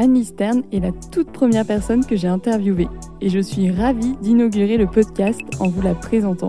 Annie 0.00 0.24
Stern 0.24 0.62
est 0.72 0.80
la 0.80 0.92
toute 0.92 1.30
première 1.30 1.66
personne 1.66 2.06
que 2.06 2.16
j'ai 2.16 2.26
interviewée 2.26 2.88
et 3.20 3.28
je 3.28 3.38
suis 3.38 3.70
ravie 3.70 4.16
d'inaugurer 4.22 4.78
le 4.78 4.86
podcast 4.86 5.42
en 5.58 5.68
vous 5.68 5.82
la 5.82 5.94
présentant. 5.94 6.48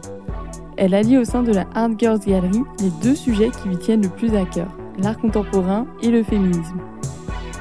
Elle 0.77 0.93
allie 0.93 1.17
au 1.17 1.25
sein 1.25 1.43
de 1.43 1.51
la 1.51 1.67
Art 1.75 1.89
Girls 1.97 2.21
Gallery 2.25 2.61
les 2.79 2.91
deux 3.03 3.13
sujets 3.13 3.49
qui 3.49 3.67
lui 3.67 3.77
tiennent 3.77 4.03
le 4.03 4.07
plus 4.07 4.33
à 4.37 4.45
cœur, 4.45 4.69
l'art 4.99 5.17
contemporain 5.17 5.85
et 6.01 6.11
le 6.11 6.23
féminisme. 6.23 6.79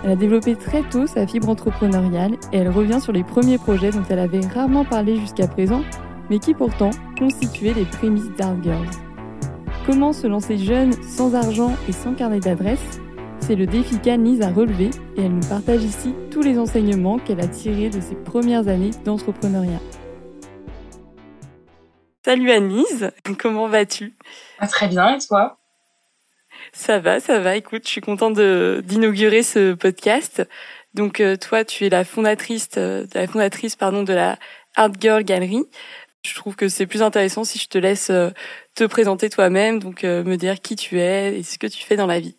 Elle 0.04 0.12
a 0.12 0.16
développé 0.16 0.54
très 0.54 0.84
tôt 0.84 1.08
sa 1.08 1.26
fibre 1.26 1.48
entrepreneuriale 1.48 2.34
et 2.52 2.58
elle 2.58 2.70
revient 2.70 3.00
sur 3.00 3.12
les 3.12 3.24
premiers 3.24 3.58
projets 3.58 3.90
dont 3.90 4.04
elle 4.08 4.20
avait 4.20 4.46
rarement 4.46 4.84
parlé 4.84 5.16
jusqu'à 5.16 5.48
présent, 5.48 5.82
mais 6.30 6.38
qui 6.38 6.54
pourtant 6.54 6.90
constituaient 7.18 7.74
les 7.74 7.84
prémices 7.84 8.30
d'Art 8.38 8.62
Girls. 8.62 8.90
Comment 9.86 10.12
se 10.12 10.28
lancer 10.28 10.56
jeune, 10.56 10.92
sans 11.02 11.34
argent 11.34 11.74
et 11.88 11.92
sans 11.92 12.14
carnet 12.14 12.38
d'adresse 12.38 13.00
C'est 13.50 13.56
le 13.56 13.66
défi 13.66 13.98
qu'Anise 13.98 14.42
a 14.42 14.52
relevé 14.52 14.90
et 15.16 15.22
elle 15.22 15.34
nous 15.34 15.48
partage 15.48 15.82
ici 15.82 16.14
tous 16.30 16.40
les 16.40 16.56
enseignements 16.56 17.18
qu'elle 17.18 17.40
a 17.40 17.48
tirés 17.48 17.90
de 17.90 18.00
ses 18.00 18.14
premières 18.14 18.68
années 18.68 18.92
d'entrepreneuriat. 19.04 19.80
Salut 22.24 22.52
Anise, 22.52 23.10
comment 23.40 23.66
vas-tu? 23.66 24.14
Ah, 24.60 24.68
Très 24.68 24.86
bien, 24.86 25.16
et 25.16 25.18
toi? 25.18 25.58
Ça 26.72 27.00
va, 27.00 27.18
ça 27.18 27.40
va. 27.40 27.56
Écoute, 27.56 27.82
je 27.86 27.90
suis 27.90 28.00
contente 28.00 28.34
d'inaugurer 28.34 29.42
ce 29.42 29.74
podcast. 29.74 30.46
Donc 30.94 31.18
euh, 31.18 31.34
toi, 31.36 31.64
tu 31.64 31.84
es 31.84 31.88
la 31.88 32.04
fondatrice, 32.04 32.68
euh, 32.76 33.04
la 33.14 33.26
fondatrice 33.26 33.74
pardon 33.74 34.04
de 34.04 34.12
la 34.12 34.38
Art 34.76 34.92
Girl 35.00 35.24
Gallery. 35.24 35.64
Je 36.24 36.36
trouve 36.36 36.54
que 36.54 36.68
c'est 36.68 36.86
plus 36.86 37.02
intéressant 37.02 37.42
si 37.42 37.58
je 37.58 37.66
te 37.66 37.78
laisse 37.78 38.10
euh, 38.10 38.30
te 38.76 38.84
présenter 38.84 39.28
toi-même, 39.28 39.80
donc 39.80 40.04
me 40.04 40.36
dire 40.36 40.60
qui 40.60 40.76
tu 40.76 41.00
es 41.00 41.36
et 41.36 41.42
ce 41.42 41.58
que 41.58 41.66
tu 41.66 41.82
fais 41.82 41.96
dans 41.96 42.06
la 42.06 42.20
vie. 42.20 42.36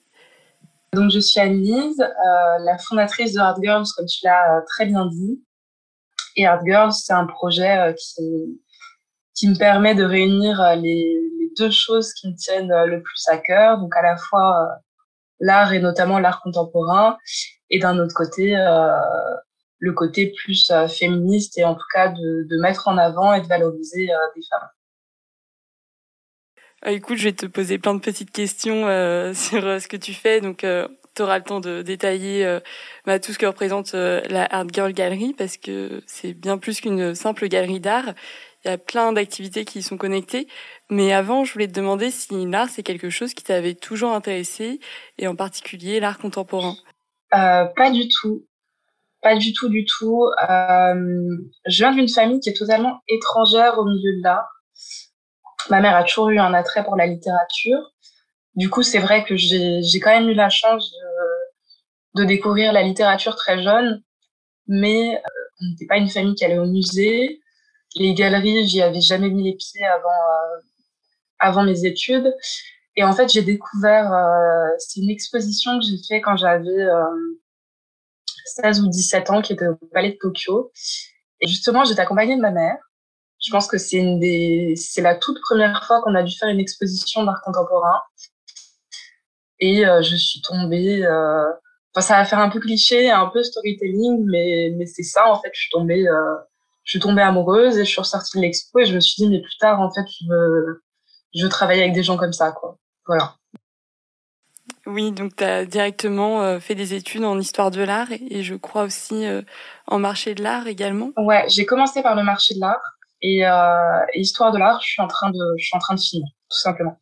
Donc 0.93 1.09
je 1.11 1.19
suis 1.19 1.39
Annelise, 1.39 2.01
euh, 2.01 2.57
la 2.59 2.77
fondatrice 2.77 3.33
de 3.33 3.39
Art 3.39 3.61
Girls, 3.61 3.85
comme 3.95 4.05
tu 4.05 4.25
l'as 4.25 4.61
très 4.67 4.85
bien 4.85 5.05
dit. 5.05 5.41
Et 6.35 6.45
Art 6.45 6.65
Girls, 6.65 6.93
c'est 6.93 7.13
un 7.13 7.25
projet 7.25 7.95
qui, 7.97 8.61
qui 9.35 9.47
me 9.47 9.57
permet 9.57 9.95
de 9.95 10.03
réunir 10.03 10.75
les, 10.75 11.19
les, 11.39 11.51
deux 11.57 11.71
choses 11.71 12.13
qui 12.13 12.29
me 12.29 12.35
tiennent 12.35 12.73
le 12.85 13.01
plus 13.01 13.27
à 13.27 13.37
cœur, 13.37 13.77
donc 13.77 13.93
à 13.97 14.01
la 14.01 14.15
fois 14.15 14.69
l'art 15.41 15.73
et 15.73 15.79
notamment 15.79 16.17
l'art 16.17 16.41
contemporain, 16.41 17.17
et 17.69 17.77
d'un 17.79 17.99
autre 17.99 18.13
côté 18.15 18.55
le 19.81 19.93
côté 19.93 20.31
plus 20.31 20.69
euh, 20.71 20.87
féministe 20.87 21.57
et 21.57 21.65
en 21.65 21.73
tout 21.73 21.87
cas 21.91 22.09
de, 22.09 22.47
de, 22.47 22.61
mettre 22.61 22.87
en 22.87 22.97
avant 22.97 23.33
et 23.33 23.41
de 23.41 23.47
valoriser 23.47 24.13
euh, 24.13 24.17
des 24.35 24.41
femmes. 24.47 24.69
Ah, 26.81 26.91
écoute, 26.91 27.17
je 27.17 27.25
vais 27.25 27.33
te 27.33 27.45
poser 27.45 27.77
plein 27.77 27.93
de 27.93 27.99
petites 27.99 28.31
questions 28.31 28.87
euh, 28.87 29.33
sur 29.35 29.61
ce 29.61 29.87
que 29.87 29.97
tu 29.97 30.13
fais. 30.13 30.41
Donc, 30.41 30.65
tu 31.15 31.21
auras 31.21 31.37
le 31.37 31.43
temps 31.43 31.59
de 31.59 31.81
détailler 31.81 32.59
bah, 33.05 33.19
tout 33.19 33.33
ce 33.33 33.37
que 33.37 33.45
représente 33.45 33.93
la 33.93 34.45
Art 34.45 34.67
Girl 34.71 34.93
Gallery 34.93 35.33
parce 35.37 35.57
que 35.57 36.01
c'est 36.07 36.33
bien 36.33 36.57
plus 36.57 36.81
qu'une 36.81 37.13
simple 37.15 37.47
galerie 37.47 37.79
d'art. 37.79 38.13
Il 38.63 38.69
y 38.69 38.71
a 38.71 38.77
plein 38.77 39.11
d'activités 39.11 39.65
qui 39.65 39.79
y 39.79 39.81
sont 39.81 39.97
connectées. 39.97 40.47
Mais 40.89 41.11
avant, 41.13 41.43
je 41.43 41.53
voulais 41.53 41.67
te 41.67 41.73
demander 41.73 42.11
si 42.11 42.45
l'art, 42.45 42.69
c'est 42.69 42.83
quelque 42.83 43.09
chose 43.09 43.33
qui 43.33 43.43
t'avait 43.43 43.75
toujours 43.75 44.13
intéressé 44.13 44.79
et 45.17 45.27
en 45.27 45.35
particulier 45.35 45.99
l'art 45.99 46.17
contemporain. 46.17 46.75
pas 47.29 47.91
du 47.91 48.07
tout. 48.07 48.45
Pas 49.21 49.35
du 49.35 49.53
tout, 49.53 49.69
du 49.69 49.85
tout. 49.85 50.25
Euh, 50.49 51.37
je 51.67 51.77
viens 51.77 51.93
d'une 51.93 52.09
famille 52.09 52.39
qui 52.39 52.49
est 52.49 52.57
totalement 52.57 53.01
étrangère 53.07 53.77
au 53.77 53.85
milieu 53.85 54.17
de 54.17 54.23
l'art. 54.23 54.60
Ma 55.69 55.79
mère 55.79 55.95
a 55.95 56.03
toujours 56.03 56.29
eu 56.29 56.39
un 56.39 56.53
attrait 56.53 56.83
pour 56.83 56.95
la 56.95 57.05
littérature. 57.05 57.79
Du 58.55 58.69
coup, 58.69 58.83
c'est 58.83 58.99
vrai 58.99 59.23
que 59.23 59.35
j'ai 59.35 59.99
quand 60.01 60.09
même 60.09 60.29
eu 60.29 60.33
la 60.33 60.49
chance 60.49 60.91
de, 62.15 62.21
de, 62.21 62.25
découvrir 62.25 62.73
la 62.73 62.83
littérature 62.83 63.35
très 63.35 63.61
jeune, 63.63 64.03
mais 64.67 65.15
euh, 65.15 65.19
on 65.61 65.69
n'était 65.69 65.85
pas 65.85 65.97
une 65.97 66.09
famille 66.09 66.35
qui 66.35 66.43
allait 66.43 66.57
au 66.57 66.65
musée. 66.65 67.39
Les 67.95 68.13
galeries, 68.13 68.67
j'y 68.67 68.81
avais 68.81 69.01
jamais 69.01 69.29
mis 69.29 69.43
les 69.43 69.55
pieds 69.55 69.85
avant, 69.85 70.09
euh, 70.09 70.59
avant 71.39 71.63
mes 71.63 71.85
études. 71.85 72.33
Et 72.97 73.03
en 73.03 73.13
fait, 73.13 73.31
j'ai 73.31 73.41
découvert, 73.41 74.13
euh, 74.13 74.67
c'est 74.79 74.99
une 74.99 75.09
exposition 75.09 75.79
que 75.79 75.85
j'ai 75.85 75.97
fait 76.07 76.21
quand 76.21 76.35
j'avais 76.35 76.87
16 78.45 78.81
ou 78.81 78.89
17 78.89 79.29
ans 79.29 79.41
qui 79.41 79.53
était 79.53 79.67
au 79.67 79.75
Palais 79.93 80.11
de 80.11 80.17
Tokyo. 80.19 80.71
Et 81.39 81.47
justement, 81.47 81.85
j'étais 81.85 82.01
accompagnée 82.01 82.35
de 82.35 82.41
ma 82.41 82.51
mère. 82.51 82.77
Je 83.41 83.49
pense 83.51 83.67
que 83.67 83.77
c'est 83.77 83.97
une 83.97 84.19
des, 84.19 84.75
c'est 84.77 85.01
la 85.01 85.15
toute 85.15 85.39
première 85.41 85.83
fois 85.85 86.01
qu'on 86.01 86.13
a 86.13 86.21
dû 86.21 86.35
faire 86.37 86.49
une 86.49 86.59
exposition 86.59 87.23
d'art 87.23 87.41
contemporain. 87.43 87.99
Et 89.59 89.85
euh, 89.85 90.01
je 90.01 90.15
suis 90.15 90.41
tombée, 90.41 91.03
euh... 91.03 91.49
enfin, 91.93 92.01
ça 92.01 92.17
va 92.17 92.25
faire 92.25 92.39
un 92.39 92.49
peu 92.49 92.59
cliché, 92.59 93.09
un 93.09 93.27
peu 93.27 93.43
storytelling, 93.43 94.25
mais, 94.27 94.73
mais 94.77 94.85
c'est 94.85 95.03
ça, 95.03 95.27
en 95.27 95.39
fait, 95.41 95.49
je 95.53 95.61
suis 95.61 95.69
tombée, 95.71 96.07
euh... 96.07 96.35
je 96.83 96.91
suis 96.91 96.99
tombée 96.99 97.23
amoureuse 97.23 97.77
et 97.77 97.85
je 97.85 97.89
suis 97.89 98.01
ressortie 98.01 98.37
de 98.37 98.43
l'expo 98.43 98.79
et 98.79 98.85
je 98.85 98.93
me 98.93 98.99
suis 98.99 99.23
dit, 99.23 99.29
mais 99.29 99.41
plus 99.41 99.57
tard, 99.57 99.79
en 99.79 99.91
fait, 99.91 100.05
je 100.07 100.27
veux, 100.27 100.83
je 101.35 101.43
veux 101.43 101.49
travailler 101.49 101.81
avec 101.81 101.93
des 101.93 102.03
gens 102.03 102.17
comme 102.17 102.33
ça, 102.33 102.51
quoi. 102.51 102.77
Voilà. 103.07 103.35
Oui, 104.85 105.11
donc 105.11 105.35
tu 105.35 105.43
as 105.43 105.65
directement 105.65 106.59
fait 106.59 106.75
des 106.75 106.93
études 106.93 107.23
en 107.23 107.39
histoire 107.39 107.69
de 107.71 107.81
l'art 107.81 108.11
et, 108.11 108.41
je 108.41 108.55
crois 108.55 108.83
aussi 108.83 109.25
en 109.87 109.99
marché 109.99 110.33
de 110.33 110.41
l'art 110.41 110.65
également. 110.67 111.11
Ouais, 111.17 111.45
j'ai 111.49 111.65
commencé 111.65 112.01
par 112.01 112.15
le 112.15 112.23
marché 112.23 112.55
de 112.55 112.59
l'art 112.59 112.81
et, 113.21 113.45
euh, 113.45 114.05
et, 114.13 114.21
histoire 114.21 114.51
de 114.51 114.57
l'art, 114.57 114.81
je 114.81 114.87
suis 114.87 115.01
en 115.01 115.07
train 115.07 115.29
de 115.29 115.39
je 115.57 115.65
suis 115.65 115.75
en 115.75 115.79
train 115.79 115.95
de 115.95 115.99
finir 115.99 116.27
tout 116.49 116.57
simplement. 116.57 116.97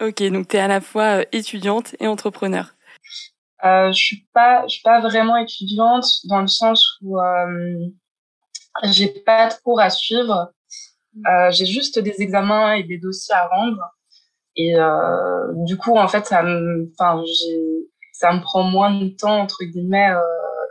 OK, 0.00 0.22
donc 0.24 0.48
tu 0.48 0.56
es 0.56 0.60
à 0.60 0.68
la 0.68 0.80
fois 0.80 1.24
étudiante 1.32 1.94
et 2.00 2.06
entrepreneur. 2.06 2.74
Euh, 3.64 3.92
je 3.92 3.98
suis 3.98 4.26
pas 4.32 4.62
je 4.66 4.74
suis 4.74 4.82
pas 4.82 5.00
vraiment 5.00 5.36
étudiante 5.36 6.06
dans 6.24 6.40
le 6.40 6.48
sens 6.48 6.96
où 7.02 7.18
j'ai 8.84 9.08
pas 9.08 9.48
de 9.48 9.54
cours 9.62 9.80
à 9.80 9.90
suivre. 9.90 10.52
j'ai 11.50 11.66
juste 11.66 11.98
des 11.98 12.22
examens 12.22 12.74
et 12.74 12.84
des 12.84 12.98
dossiers 12.98 13.34
à 13.34 13.46
rendre 13.48 13.94
et 14.56 14.76
euh, 14.76 15.52
du 15.64 15.76
coup, 15.76 15.96
en 15.96 16.08
fait, 16.08 16.26
ça 16.26 16.42
me, 16.42 16.92
enfin, 16.98 17.22
ça 18.12 18.32
me 18.32 18.40
prend 18.40 18.62
moins 18.62 18.92
de 18.98 19.08
temps 19.08 19.40
entre 19.40 19.64
guillemets 19.64 20.10
euh, 20.10 20.20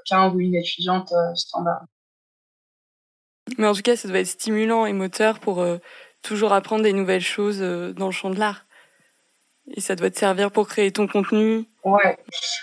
qu'un 0.05 0.31
ou 0.31 0.39
une 0.39 0.55
étudiante 0.55 1.11
euh, 1.11 1.33
standard. 1.35 1.85
Mais 3.57 3.67
en 3.67 3.73
tout 3.73 3.81
cas, 3.81 3.95
ça 3.95 4.07
doit 4.07 4.19
être 4.19 4.27
stimulant 4.27 4.85
et 4.85 4.93
moteur 4.93 5.39
pour 5.39 5.65
toujours 6.21 6.53
apprendre 6.53 6.83
des 6.83 6.93
nouvelles 6.93 7.21
choses 7.21 7.59
dans 7.59 8.05
le 8.05 8.11
champ 8.11 8.29
de 8.29 8.39
l'art. 8.39 8.65
Et 9.75 9.81
ça 9.81 9.95
doit 9.95 10.09
te 10.09 10.17
servir 10.17 10.51
pour 10.51 10.67
créer 10.67 10.91
ton 10.91 11.07
contenu. 11.07 11.65
Ouais. 11.83 12.17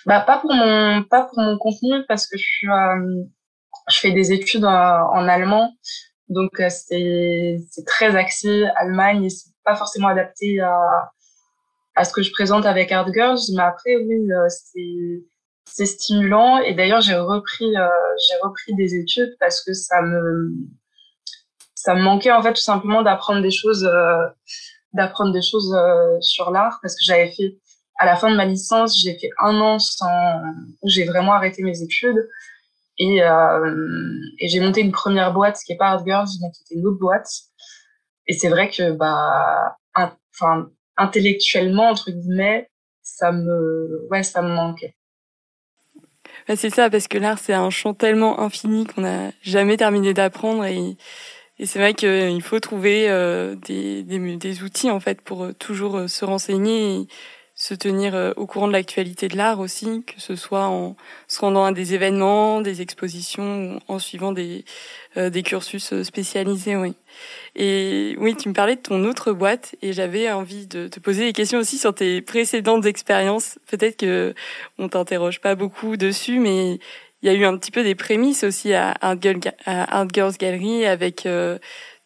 Bah 0.07 0.21
pas 0.21 0.39
pour 0.39 0.53
mon 0.53 1.03
pas 1.05 1.23
pour 1.23 1.39
mon 1.41 1.57
contenu 1.59 2.05
parce 2.09 2.27
que 2.27 2.37
je 2.37 2.43
suis 2.43 2.67
je 3.89 3.99
fais 3.99 4.11
des 4.11 4.33
études 4.33 4.65
en, 4.65 5.29
allemand 5.29 5.73
donc 6.29 6.51
c'est 6.69 7.57
c'est 7.71 7.85
très 7.87 8.17
axé 8.17 8.67
Allemagne 8.77 9.25
et 9.25 9.31
c'est 9.31 9.51
pas 9.65 9.77
forcément 9.77 10.09
adapté 10.09 10.61
à, 10.61 11.13
à 11.97 12.05
ce 12.05 12.13
que 12.13 12.23
je 12.23 12.31
présente 12.31 12.67
avec 12.67 12.93
Art 12.93 13.13
Girls, 13.13 13.41
mais 13.57 13.63
après, 13.63 13.97
oui, 13.97 14.31
euh, 14.31 14.47
c'est 14.49 15.25
c'est 15.67 15.87
stimulant. 15.87 16.59
Et 16.59 16.75
d'ailleurs, 16.75 17.01
j'ai 17.01 17.17
repris 17.17 17.77
euh, 17.77 17.89
j'ai 18.29 18.37
repris 18.43 18.75
des 18.75 18.95
études 18.95 19.37
parce 19.41 19.63
que 19.63 19.73
ça 19.73 20.03
me 20.03 20.53
ça 21.75 21.95
me 21.95 22.03
manquait 22.03 22.33
en 22.33 22.43
fait 22.43 22.55
tout 22.55 22.63
simplement 22.63 23.03
d'apprendre 23.03 23.43
des 23.43 23.51
choses 23.51 23.85
euh, 23.85 24.27
d'apprendre 24.95 25.33
des 25.33 25.43
choses 25.43 25.77
sur 26.21 26.51
l'art 26.51 26.79
parce 26.83 26.95
que 26.95 27.05
j'avais 27.05 27.31
fait 27.31 27.59
à 27.99 28.07
la 28.07 28.17
fin 28.17 28.31
de 28.31 28.37
ma 28.37 28.45
licence, 28.45 29.01
j'ai 29.01 29.19
fait 29.19 29.31
un 29.41 29.61
an 29.61 29.79
sans 29.79 30.41
où 30.83 30.89
j'ai 30.89 31.05
vraiment 31.05 31.33
arrêté 31.33 31.63
mes 31.63 31.83
études 31.83 32.29
et, 32.99 33.21
et 34.39 34.49
j'ai 34.49 34.61
monté 34.61 34.81
une 34.81 34.93
première 34.93 35.35
boîte 35.35 35.59
qui 35.67 35.73
est 35.73 35.77
pas 35.77 35.89
Art 35.89 36.05
Girls 36.07 36.29
mais 36.41 36.51
qui 36.51 36.63
était 36.63 36.81
une 36.81 36.87
autre 36.87 36.99
boîte 36.99 37.29
et 38.27 38.33
c'est 38.33 38.49
vrai 38.49 38.71
que, 38.71 38.93
bah, 38.93 39.77
enfin, 39.95 40.69
intellectuellement, 40.97 41.89
entre 41.89 42.11
guillemets, 42.11 42.71
ça 43.03 43.33
me, 43.33 44.07
ouais, 44.11 44.23
ça 44.23 44.43
me 44.43 44.49
manquait. 44.49 44.96
Bah, 46.49 46.55
c'est 46.55 46.71
ça, 46.71 46.89
parce 46.91 47.09
que 47.09 47.19
l'art, 47.19 47.39
c'est 47.41 47.55
un 47.55 47.71
champ 47.71 47.93
tellement 47.93 48.39
infini 48.41 48.87
qu'on 48.87 49.01
n'a 49.01 49.33
jamais 49.43 49.77
terminé 49.77 50.15
d'apprendre 50.15 50.65
et, 50.65 50.97
c'est 51.65 51.79
vrai 51.79 51.95
qu'il 51.95 52.43
faut 52.43 52.61
trouver 52.61 53.09
euh, 53.09 53.55
des, 53.55 54.03
des, 54.03 54.63
outils, 54.63 54.91
en 54.91 55.01
fait, 55.01 55.23
pour 55.23 55.45
euh, 55.45 55.53
toujours 55.55 55.97
euh, 55.97 56.07
se 56.07 56.25
renseigner 56.27 57.09
se 57.59 57.73
tenir 57.73 58.15
euh, 58.15 58.33
au 58.37 58.47
courant 58.47 58.69
de 58.69 58.73
l'actualité 58.73 59.29
de 59.29 59.37
l'art 59.37 59.61
aussi, 59.61 60.05
que 60.05 60.21
ce 60.21 60.37
soit 60.37 60.67
en 60.67 60.95
se 61.27 61.41
rendant 61.41 61.65
à 61.65 61.73
des 61.73 61.95
événements, 61.95 62.61
des 62.61 62.83
expositions, 62.83 63.81
en 63.89 63.99
suivant 63.99 64.33
des, 64.33 64.67
euh, 65.17 65.31
des 65.31 65.43
cursus 65.43 65.95
euh, 65.95 66.05
spécialisés, 66.05 66.77
oui. 66.77 66.93
Et 67.55 68.15
oui, 68.19 68.37
tu 68.37 68.51
me 68.51 68.55
parlais 68.55 68.77
de 68.77 68.83
ton 68.83 69.03
autre 69.05 69.33
boîte 69.33 69.75
et 69.81 69.95
j'avais 69.95 70.31
envie 70.31 70.67
de 70.67 70.89
te 70.89 71.01
poser 71.01 71.25
des 71.25 71.33
questions 71.33 71.59
aussi 71.59 71.79
sur 71.79 71.95
tes 71.95 72.21
précédentes 72.21 72.85
expériences. 72.85 73.59
Peut-être 73.69 73.97
que 73.97 74.35
on 74.77 74.91
t'interroge 74.91 75.41
pas 75.41 75.55
beaucoup 75.55 75.97
dessus, 75.97 76.39
mais 76.39 76.79
il 77.23 77.27
y 77.27 77.31
a 77.31 77.33
eu 77.33 77.47
un 77.47 77.57
petit 77.57 77.71
peu 77.71 77.83
des 77.83 77.95
prémices 77.95 78.45
aussi 78.45 78.75
à 78.75 78.95
Art, 79.01 79.17
Girls 80.13 80.37
Gallery 80.39 80.85
avec 80.85 81.27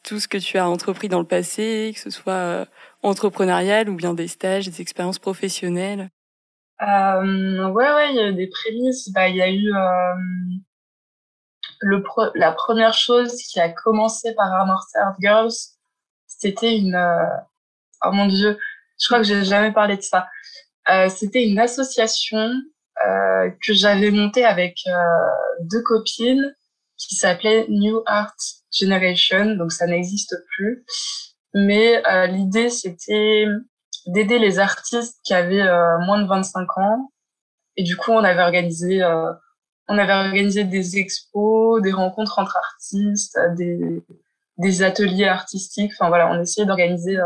tout 0.05 0.20
ce 0.20 0.29
que 0.29 0.38
tu 0.38 0.58
as 0.58 0.69
entrepris 0.69 1.08
dans 1.08 1.19
le 1.19 1.26
passé, 1.26 1.91
que 1.93 2.00
ce 2.00 2.11
soit 2.11 2.67
entrepreneuriales 3.02 3.88
ou 3.88 3.94
bien 3.94 4.14
des 4.14 4.29
stages, 4.29 4.67
des 4.69 4.81
expériences 4.81 5.19
professionnelles? 5.19 6.11
Euh, 6.82 7.69
Ouais, 7.69 7.93
ouais, 7.93 8.11
il 8.11 8.17
y 8.17 8.20
a 8.20 8.29
eu 8.29 8.35
des 8.35 8.49
prémices. 8.49 9.11
Bah, 9.12 9.29
il 9.29 9.37
y 9.37 9.43
a 9.43 9.50
eu 9.50 9.73
euh, 9.75 10.14
le 11.81 12.02
la 12.35 12.52
première 12.52 12.94
chose 12.94 13.35
qui 13.37 13.61
a 13.61 13.69
commencé 13.70 14.35
par 14.35 14.52
Armor 14.52 14.85
Girls. 15.20 15.52
C'était 16.26 16.76
une... 16.76 16.94
Euh, 16.94 17.37
oh 18.05 18.12
mon 18.12 18.26
Dieu, 18.26 18.58
je 19.00 19.06
crois 19.06 19.19
que 19.19 19.25
j'ai 19.25 19.44
jamais 19.44 19.73
parlé 19.73 19.96
de 19.96 20.03
ça. 20.03 20.29
Euh, 20.88 21.08
C'était 21.08 21.46
une 21.46 21.58
association 21.58 22.53
euh, 23.06 23.50
que 23.64 23.73
j'avais 23.73 24.11
montée 24.11 24.44
avec 24.44 24.76
euh, 24.87 24.93
deux 25.61 25.82
copines 25.82 26.55
qui 26.96 27.14
s'appelait 27.14 27.67
New 27.69 28.03
Art 28.06 28.35
Generation, 28.73 29.56
donc 29.56 29.73
ça 29.73 29.87
n'existe 29.87 30.35
plus. 30.56 30.85
Mais 31.55 32.02
euh, 32.06 32.26
l'idée, 32.26 32.70
c'était 32.70 33.47
d'aider 34.06 34.38
les 34.38 34.58
artistes 34.58 35.20
qui 35.25 35.35
avaient 35.35 35.62
euh, 35.62 35.99
moins 36.00 36.20
de 36.20 36.26
25 36.26 36.79
ans. 36.79 37.12
Et 37.76 37.82
du 37.82 37.97
coup, 37.97 38.12
on 38.12 38.25
avait 38.25 38.43
organisé, 38.43 39.02
euh, 39.02 39.32
on 39.88 39.99
avait 39.99 40.12
organisé 40.12 40.64
des 40.64 40.99
expos, 40.99 41.82
des 41.82 41.93
rencontres 41.93 42.38
entre 42.38 42.56
artistes, 42.56 43.38
des, 43.56 44.05
des 44.58 44.82
ateliers 44.82 45.29
artistiques. 45.29 45.93
Enfin 45.94 46.08
voilà, 46.08 46.31
on 46.31 46.41
essayait 46.41 46.67
d'organiser 46.67 47.19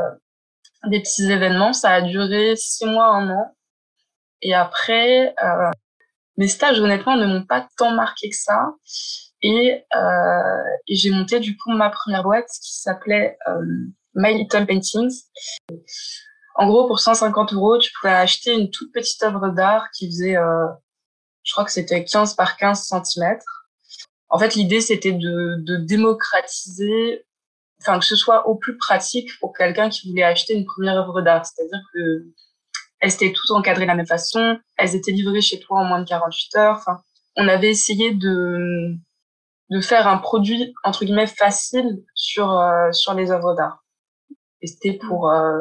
des 0.87 1.00
petits 1.00 1.31
événements. 1.31 1.73
Ça 1.73 1.91
a 1.91 2.00
duré 2.03 2.56
six 2.56 2.87
mois, 2.87 3.09
un 3.09 3.31
an. 3.31 3.55
Et 4.43 4.55
après, 4.55 5.35
mes 6.37 6.49
stages, 6.49 6.81
honnêtement, 6.81 7.17
ne 7.17 7.27
m'ont 7.27 7.44
pas 7.44 7.67
tant 7.77 7.93
marqué 7.93 8.29
que 8.29 8.37
ça. 8.37 8.75
Et, 9.43 9.85
euh, 9.94 10.62
et 10.88 10.94
j'ai 10.97 11.11
monté 11.11 11.38
du 11.38 11.56
coup 11.56 11.70
ma 11.70 11.91
première 11.91 12.23
boîte 12.23 12.49
qui 12.62 12.75
s'appelait 12.79 13.37
euh, 13.47 13.87
My 14.14 14.34
Little 14.34 14.66
Paintings. 14.66 15.25
En 16.56 16.69
gros, 16.69 16.87
pour 16.87 17.00
150 17.00 17.52
euros, 17.52 17.78
tu 17.78 17.93
pouvais 17.93 18.12
acheter 18.12 18.52
une 18.52 18.70
toute 18.70 18.93
petite 18.93 19.22
œuvre 19.22 19.49
d'art 19.49 19.90
qui 19.93 20.06
faisait, 20.06 20.37
euh, 20.37 20.66
je 21.43 21.52
crois 21.52 21.64
que 21.64 21.72
c'était 21.72 22.05
15 22.05 22.34
par 22.34 22.56
15 22.56 22.87
cm. 22.87 23.38
En 24.28 24.38
fait, 24.38 24.55
l'idée, 24.55 24.81
c'était 24.81 25.12
de, 25.12 25.56
de 25.58 25.76
démocratiser, 25.76 27.25
enfin, 27.81 27.99
que 27.99 28.05
ce 28.05 28.16
soit 28.16 28.46
au 28.49 28.55
plus 28.55 28.76
pratique 28.76 29.31
pour 29.40 29.52
quelqu'un 29.52 29.88
qui 29.88 30.08
voulait 30.08 30.22
acheter 30.22 30.55
une 30.55 30.64
première 30.64 30.96
œuvre 30.96 31.22
d'art. 31.22 31.44
C'est-à-dire 31.44 31.81
que 31.93 32.26
elles 33.00 33.12
étaient 33.12 33.32
toutes 33.32 33.50
encadrées 33.50 33.84
de 33.84 33.88
la 33.88 33.96
même 33.96 34.06
façon, 34.06 34.58
elles 34.78 34.94
étaient 34.94 35.12
livrées 35.12 35.43
chez 35.43 35.60
toi 35.60 35.81
en 35.81 35.84
moins 35.84 36.00
de 36.00 36.08
48 36.08 36.56
heures. 36.56 36.76
Enfin, 36.78 37.02
on 37.37 37.49
avait 37.49 37.69
essayé 37.69 38.14
de, 38.14 38.94
de 39.70 39.81
faire 39.81 40.06
un 40.06 40.19
produit 40.19 40.72
entre 40.84 41.05
guillemets 41.05 41.26
facile 41.26 42.02
sur 42.14 42.50
euh, 42.52 42.93
sur 42.93 43.12
les 43.14 43.31
œuvres 43.31 43.55
d'art. 43.55 43.83
Et 44.64 44.66
c'était 44.66 44.94
pour 44.94 45.31
euh, 45.31 45.61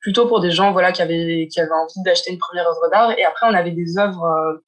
plutôt 0.00 0.28
pour 0.28 0.40
des 0.40 0.52
gens 0.52 0.70
voilà 0.70 0.92
qui 0.92 1.02
avaient 1.02 1.48
qui 1.50 1.60
avaient 1.60 1.72
envie 1.72 2.02
d'acheter 2.04 2.32
une 2.32 2.38
première 2.38 2.66
œuvre 2.68 2.88
d'art. 2.90 3.10
Et 3.18 3.24
après 3.24 3.46
on 3.46 3.54
avait 3.54 3.72
des 3.72 3.98
œuvres 3.98 4.24
euh, 4.24 4.64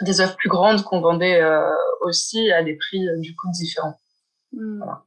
des 0.00 0.20
œuvres 0.20 0.36
plus 0.36 0.48
grandes 0.48 0.82
qu'on 0.82 1.00
vendait 1.00 1.40
aussi 2.00 2.50
à 2.50 2.62
des 2.64 2.74
prix 2.74 3.06
du 3.18 3.36
coup 3.36 3.48
différents. 3.52 4.00
Mmh. 4.52 4.78
Voilà. 4.78 5.04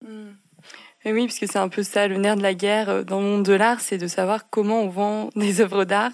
Mmh. 0.00 0.32
Et 1.04 1.12
oui, 1.12 1.26
parce 1.26 1.38
que 1.38 1.46
c'est 1.46 1.58
un 1.58 1.68
peu 1.68 1.82
ça 1.82 2.08
le 2.08 2.16
nerf 2.16 2.36
de 2.36 2.42
la 2.42 2.54
guerre 2.54 3.04
dans 3.04 3.20
le 3.20 3.26
monde 3.26 3.44
de 3.44 3.52
l'art, 3.52 3.80
c'est 3.80 3.98
de 3.98 4.06
savoir 4.06 4.48
comment 4.48 4.80
on 4.80 4.88
vend 4.88 5.28
des 5.36 5.60
œuvres 5.60 5.84
d'art 5.84 6.12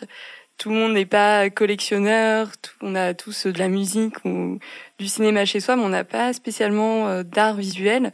tout 0.61 0.69
le 0.69 0.77
monde 0.77 0.93
n'est 0.93 1.07
pas 1.07 1.49
collectionneur, 1.49 2.53
on 2.83 2.95
a 2.95 3.15
tous 3.15 3.47
de 3.47 3.59
la 3.59 3.69
musique 3.69 4.23
ou 4.27 4.59
du 4.99 5.09
cinéma 5.09 5.47
chez 5.47 5.59
soi, 5.59 5.75
mais 5.75 5.83
on 5.83 5.89
n'a 5.89 6.05
pas 6.05 6.35
spécialement 6.35 7.09
euh, 7.09 7.23
d'art 7.23 7.57
visuel. 7.57 8.13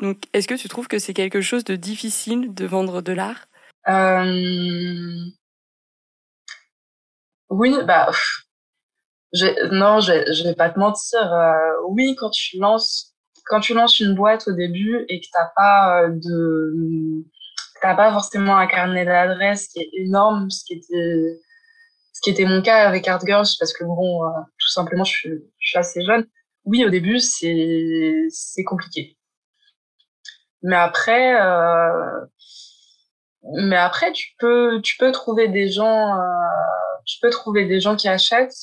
Donc, 0.00 0.24
est-ce 0.32 0.48
que 0.48 0.54
tu 0.54 0.68
trouves 0.68 0.88
que 0.88 0.98
c'est 0.98 1.14
quelque 1.14 1.40
chose 1.40 1.64
de 1.64 1.76
difficile 1.76 2.54
de 2.54 2.66
vendre 2.66 3.00
de 3.00 3.12
l'art? 3.12 3.46
Euh... 3.88 5.24
Oui, 7.50 7.74
bah 7.84 8.10
non, 9.70 10.00
je, 10.00 10.44
vais 10.44 10.54
pas 10.54 10.70
te 10.70 10.78
mentir. 10.78 11.32
Euh, 11.32 11.72
oui, 11.88 12.16
quand 12.18 12.30
tu 12.30 12.58
lances 12.58 13.12
quand 13.46 13.60
tu 13.60 13.74
lances 13.74 14.00
une 14.00 14.14
boîte 14.14 14.48
au 14.48 14.52
début 14.52 15.04
et 15.08 15.20
que 15.20 15.26
t'as 15.30 15.50
pas 15.54 16.02
euh, 16.02 16.08
de 16.10 17.24
pas 17.82 18.10
forcément 18.12 18.56
un 18.56 18.66
carnet 18.66 19.04
d'adresses 19.04 19.68
qui 19.68 19.80
est 19.80 19.90
énorme, 19.92 20.50
ce 20.50 20.64
qui 20.64 20.74
était 20.74 21.40
ce 22.14 22.20
qui 22.22 22.30
était 22.30 22.46
mon 22.46 22.62
cas 22.62 22.88
avec 22.88 23.06
Art 23.08 23.20
Girls, 23.26 23.46
parce 23.58 23.72
que 23.74 23.84
bon, 23.84 24.20
tout 24.58 24.68
simplement, 24.70 25.04
je 25.04 25.12
suis, 25.12 25.30
je 25.58 25.68
suis, 25.68 25.78
assez 25.78 26.02
jeune. 26.04 26.24
Oui, 26.64 26.84
au 26.84 26.90
début, 26.90 27.18
c'est 27.18 28.64
compliqué. 28.64 29.18
Mais 30.64 30.76
après, 30.76 31.40
euh, 31.40 32.20
mais 33.58 33.76
après, 33.76 34.12
tu 34.12 34.30
peux 34.38 34.80
tu 34.82 34.96
peux 34.96 35.12
trouver 35.12 35.48
des 35.48 35.68
gens, 35.68 36.16
euh, 36.16 36.20
tu 37.06 37.18
peux 37.20 37.30
trouver 37.30 37.66
des 37.66 37.80
gens 37.80 37.96
qui 37.96 38.08
achètent. 38.08 38.56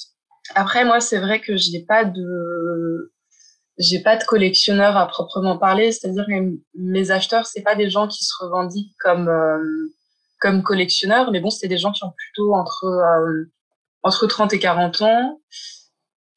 Après, 0.56 0.84
moi, 0.84 1.00
c'est 1.00 1.20
vrai 1.20 1.40
que 1.40 1.56
j'ai 1.58 1.86
pas 1.88 2.04
de 2.04 3.14
j'ai 3.78 4.00
pas 4.02 4.18
de 4.18 4.24
collectionneur 4.24 4.98
à 4.98 5.08
proprement 5.08 5.58
parler, 5.60 5.92
c'est-à-dire 5.92 6.26
que 6.28 6.58
mes 6.76 7.12
acheteurs, 7.12 7.46
c'est 7.46 7.62
pas 7.62 7.76
des 7.76 7.90
gens 7.90 8.08
qui 8.08 8.24
se 8.26 8.34
revendiquent 8.42 8.96
comme 9.00 9.30
euh, 9.30 9.94
comme 10.40 10.64
collectionneur, 10.64 11.32
mais 11.32 11.40
bon, 11.40 11.52
c'est 11.52 11.68
des 11.68 11.78
gens 11.78 11.92
qui 11.92 12.04
ont 12.04 12.14
plutôt 12.18 12.54
entre 12.56 12.86
euh, 12.86 13.52
entre 14.04 14.26
30 14.26 14.54
et 14.54 14.60
40 14.60 15.02
ans, 15.04 15.40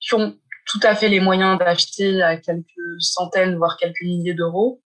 qui 0.01 0.15
ont 0.15 0.37
tout 0.67 0.81
à 0.83 0.95
fait 0.95 1.09
les 1.09 1.21
moyens 1.21 1.59
d'acheter 1.59 2.23
à 2.23 2.37
quelques 2.37 3.01
centaines, 3.01 3.57
voire 3.57 3.79
quelques 3.79 4.03
milliers 4.03 4.35
d'euros. 4.35 4.83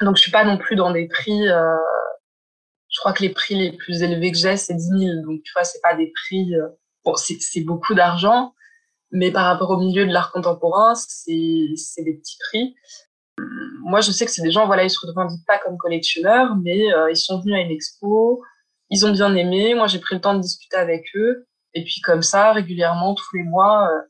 Donc, 0.00 0.16
je 0.16 0.22
suis 0.22 0.30
pas 0.30 0.44
non 0.44 0.58
plus 0.58 0.76
dans 0.76 0.90
des 0.90 1.06
prix. 1.08 1.48
Euh, 1.48 1.76
je 2.90 3.00
crois 3.00 3.12
que 3.12 3.22
les 3.22 3.30
prix 3.30 3.54
les 3.54 3.72
plus 3.76 4.02
élevés 4.02 4.32
que 4.32 4.38
j'ai, 4.38 4.56
c'est 4.56 4.74
10 4.74 4.88
000. 4.88 5.00
Donc, 5.24 5.42
tu 5.42 5.52
vois, 5.54 5.64
c'est 5.64 5.80
pas 5.80 5.94
des 5.94 6.12
prix. 6.14 6.54
Euh, 6.54 6.68
bon, 7.04 7.14
c'est 7.16 7.60
beaucoup 7.62 7.94
d'argent, 7.94 8.54
mais 9.10 9.30
par 9.30 9.44
rapport 9.46 9.70
au 9.70 9.78
milieu 9.78 10.06
de 10.06 10.12
l'art 10.12 10.32
contemporain, 10.32 10.94
c'est 10.94 11.32
des 11.32 12.14
petits 12.14 12.38
prix 12.48 12.74
moi, 13.82 14.00
je 14.00 14.10
sais 14.10 14.24
que 14.24 14.30
c'est 14.30 14.42
des 14.42 14.50
gens, 14.50 14.66
voilà, 14.66 14.84
ils 14.84 14.90
se 14.90 15.04
revendiquent 15.04 15.46
pas 15.46 15.58
comme 15.58 15.76
collectionneurs, 15.76 16.56
mais 16.62 16.92
euh, 16.92 17.10
ils 17.10 17.16
sont 17.16 17.40
venus 17.40 17.56
à 17.56 17.60
une 17.60 17.70
expo, 17.70 18.42
ils 18.90 19.04
ont 19.04 19.12
bien 19.12 19.34
aimé. 19.34 19.74
Moi, 19.74 19.86
j'ai 19.86 19.98
pris 19.98 20.14
le 20.14 20.20
temps 20.20 20.34
de 20.34 20.40
discuter 20.40 20.76
avec 20.76 21.04
eux. 21.14 21.46
Et 21.74 21.84
puis, 21.84 22.00
comme 22.02 22.22
ça, 22.22 22.52
régulièrement, 22.52 23.14
tous 23.14 23.36
les 23.36 23.42
mois, 23.42 23.88
euh, 23.90 24.00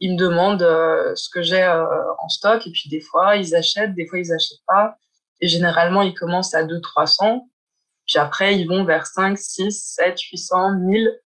ils 0.00 0.12
me 0.12 0.18
demandent 0.18 0.62
euh, 0.62 1.14
ce 1.14 1.28
que 1.28 1.42
j'ai 1.42 1.64
en 1.64 2.28
stock. 2.28 2.66
Et 2.66 2.72
puis, 2.72 2.88
des 2.88 3.00
fois, 3.00 3.36
ils 3.36 3.54
achètent, 3.54 3.94
des 3.94 4.06
fois, 4.06 4.18
ils 4.18 4.32
achètent 4.32 4.64
pas. 4.66 4.96
Et 5.40 5.48
généralement, 5.48 6.02
ils 6.02 6.14
commencent 6.14 6.54
à 6.54 6.64
2 6.64 6.80
300. 6.80 7.48
Puis 8.06 8.18
après, 8.18 8.58
ils 8.58 8.66
vont 8.66 8.84
vers 8.84 9.06
5, 9.06 9.38
6, 9.38 9.94
7, 9.96 10.20
800, 10.20 10.78
1000. 10.80 11.20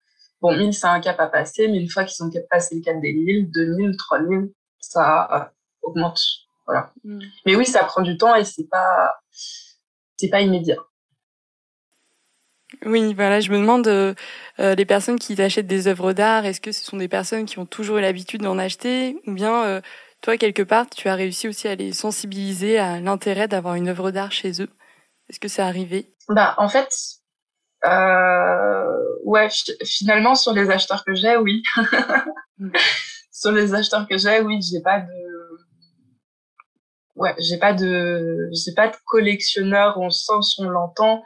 Bon, 0.41 0.57
1000, 0.57 0.73
c'est 0.73 0.87
un 0.87 1.01
cap 1.01 1.21
à 1.21 1.27
passer, 1.27 1.69
mais 1.69 1.79
une 1.79 1.89
fois 1.91 2.05
qu'ils 2.05 2.25
ont 2.25 2.31
passé 2.51 2.75
le 2.77 2.81
cap 2.81 3.01
des 3.01 3.13
1000, 3.13 3.51
2000, 3.51 3.97
3000, 3.97 4.51
ça 4.79 5.53
augmente 5.83 6.19
Mm. 7.05 7.21
Mais 7.47 7.57
oui, 7.57 7.67
ça 7.67 7.85
prend 7.85 8.03
du 8.03 8.17
temps 8.17 8.35
et 8.35 8.45
c'est 8.45 8.69
pas 8.69 9.15
c'est 10.17 10.29
pas 10.29 10.41
immédiat. 10.41 10.77
Oui, 12.87 13.15
voilà, 13.15 13.41
je 13.41 13.51
me 13.51 13.59
demande 13.59 13.89
euh, 13.89 14.15
euh, 14.61 14.75
les 14.77 14.85
personnes 14.85 15.19
qui 15.19 15.41
achètent 15.43 15.67
des 15.67 15.89
œuvres 15.89 16.13
d'art, 16.13 16.47
est-ce 16.47 16.61
que 16.61 16.71
ce 16.71 16.85
sont 16.85 16.97
des 16.97 17.09
personnes 17.09 17.45
qui 17.45 17.59
ont 17.59 17.67
toujours 17.67 17.99
eu 17.99 18.01
l'habitude 18.01 18.43
d'en 18.43 18.59
acheter 18.59 19.21
ou 19.27 19.33
bien 19.33 19.65
euh, 19.65 19.81
toi 20.21 20.37
quelque 20.37 20.63
part 20.63 20.89
tu 20.91 21.09
as 21.09 21.15
réussi 21.15 21.49
aussi 21.49 21.69
à 21.69 21.75
les 21.75 21.93
sensibiliser 21.93 22.79
à 22.79 23.01
l'intérêt 23.01 23.49
d'avoir 23.49 23.75
une 23.75 23.89
œuvre 23.89 24.11
d'art 24.11 24.33
chez 24.33 24.63
eux 24.63 24.71
Est-ce 25.29 25.41
que 25.41 25.49
c'est 25.49 25.63
arrivé? 25.63 26.15
Bah 26.29 26.55
en 26.59 26.69
fait 26.69 26.93
ouais, 29.25 29.49
finalement 29.85 30.35
sur 30.35 30.53
les 30.53 30.71
acheteurs 30.71 31.05
que 31.05 31.15
j'ai, 31.15 31.37
oui. 31.37 31.63
Mm. 32.59 32.71
sur 33.33 33.53
les 33.53 33.75
acheteurs 33.75 34.07
que 34.09 34.19
j'ai, 34.19 34.41
oui, 34.41 34.61
j'ai 34.61 34.83
pas 34.83 35.01
de 35.01 35.31
ouais, 37.17 37.35
j'ai 37.39 37.59
pas 37.59 37.73
de, 37.73 38.49
j'ai 38.53 38.75
pas 38.75 38.89
de 38.89 38.97
collectionneurs 39.07 39.99
au 39.99 40.11
sens 40.11 40.59
où 40.59 40.65
on 40.65 40.69
l'entend 40.69 41.23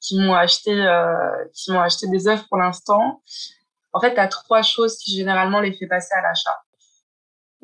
qui 0.00 0.18
m'ont 0.18 0.34
acheté, 0.34 0.72
euh, 0.72 1.44
qui 1.54 1.72
m'ont 1.72 1.80
acheté 1.80 2.06
des 2.08 2.28
œuvres 2.28 2.46
pour 2.48 2.58
l'instant. 2.58 3.22
En 3.92 4.00
fait, 4.00 4.14
t'as 4.14 4.28
trois 4.28 4.62
choses 4.62 4.98
qui 4.98 5.16
généralement 5.16 5.60
les 5.60 5.72
fait 5.72 5.86
passer 5.86 6.14
à 6.14 6.22
l'achat. 6.22 6.58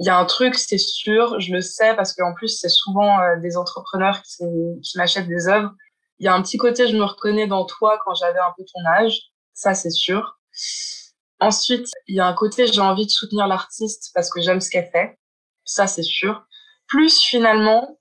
Il 0.03 0.07
y 0.07 0.09
a 0.09 0.19
un 0.19 0.25
truc, 0.25 0.57
c'est 0.57 0.79
sûr, 0.79 1.39
je 1.39 1.53
le 1.53 1.61
sais 1.61 1.95
parce 1.95 2.13
qu'en 2.13 2.35
plus 2.35 2.49
c'est 2.49 2.69
souvent 2.69 3.21
euh, 3.21 3.37
des 3.41 3.57
entrepreneurs 3.57 4.21
qui, 4.23 4.43
m'achètent 4.97 5.29
des 5.29 5.47
œuvres. 5.47 5.71
Il 6.19 6.27
y 6.27 6.29
a 6.29 6.35
un 6.35 6.43
petit 6.43 6.59
côté, 6.59 6.89
je 6.89 6.97
me 6.97 7.05
reconnais 7.05 7.47
dans 7.47 7.65
toi 7.67 8.01
quand 8.05 8.15
j'avais 8.15 8.41
un 8.41 8.53
peu 8.57 8.65
ton 8.65 8.85
âge, 8.85 9.17
ça 9.55 9.75
c'est 9.75 9.91
sûr. 9.91 10.41
Ensuite, 11.39 11.89
il 12.09 12.17
y 12.17 12.21
a 12.21 12.27
un 12.27 12.35
côté, 12.35 12.67
j'ai 12.67 12.81
envie 12.81 13.07
de 13.07 13.13
soutenir 13.13 13.47
l'artiste 13.47 14.11
parce 14.13 14.29
que 14.29 14.41
j'aime 14.41 14.61
ce 14.61 14.71
qu'elle 14.71 14.91
fait, 14.91 15.21
ça 15.65 15.87
c'est 15.87 16.03
sûr 16.03 16.47
plus 16.89 17.21
finalement, 17.21 17.99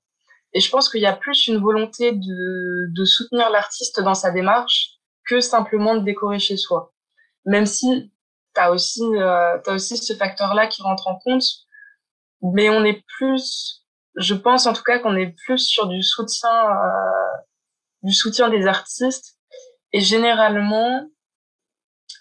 et 0.54 0.60
je 0.60 0.70
pense 0.72 0.90
qu'il 0.90 1.02
y 1.02 1.06
a 1.06 1.14
plus 1.14 1.48
une 1.48 1.60
volonté 1.60 2.12
de, 2.14 2.88
de 2.94 3.06
soutenir 3.06 3.50
l'artiste 3.52 4.02
dans 4.02 4.16
sa 4.16 4.32
démarche 4.32 4.96
que 5.26 5.40
simplement 5.40 5.96
de 5.96 6.04
décorer 6.04 6.40
chez 6.40 6.58
soi. 6.58 6.92
Même 7.46 7.68
si 7.68 8.12
tu 8.54 8.62
aussi, 8.70 9.04
euh, 9.04 9.58
as 9.66 9.72
aussi 9.72 9.98
ce 9.98 10.14
facteur-là 10.14 10.66
qui 10.68 10.82
rentre 10.82 11.08
en 11.08 11.18
compte, 11.20 11.44
mais 12.42 12.70
on 12.70 12.84
est 12.84 13.04
plus, 13.18 13.86
je 14.16 14.34
pense 14.34 14.66
en 14.66 14.74
tout 14.74 14.84
cas 14.84 15.00
qu'on 15.00 15.16
est 15.16 15.36
plus 15.46 15.60
sur 15.60 15.88
du 15.88 16.02
soutien, 16.02 16.50
euh, 16.50 17.38
du 18.04 18.14
soutien 18.14 18.50
des 18.50 18.68
artistes. 18.68 19.38
Et 19.94 20.00
généralement, 20.00 21.10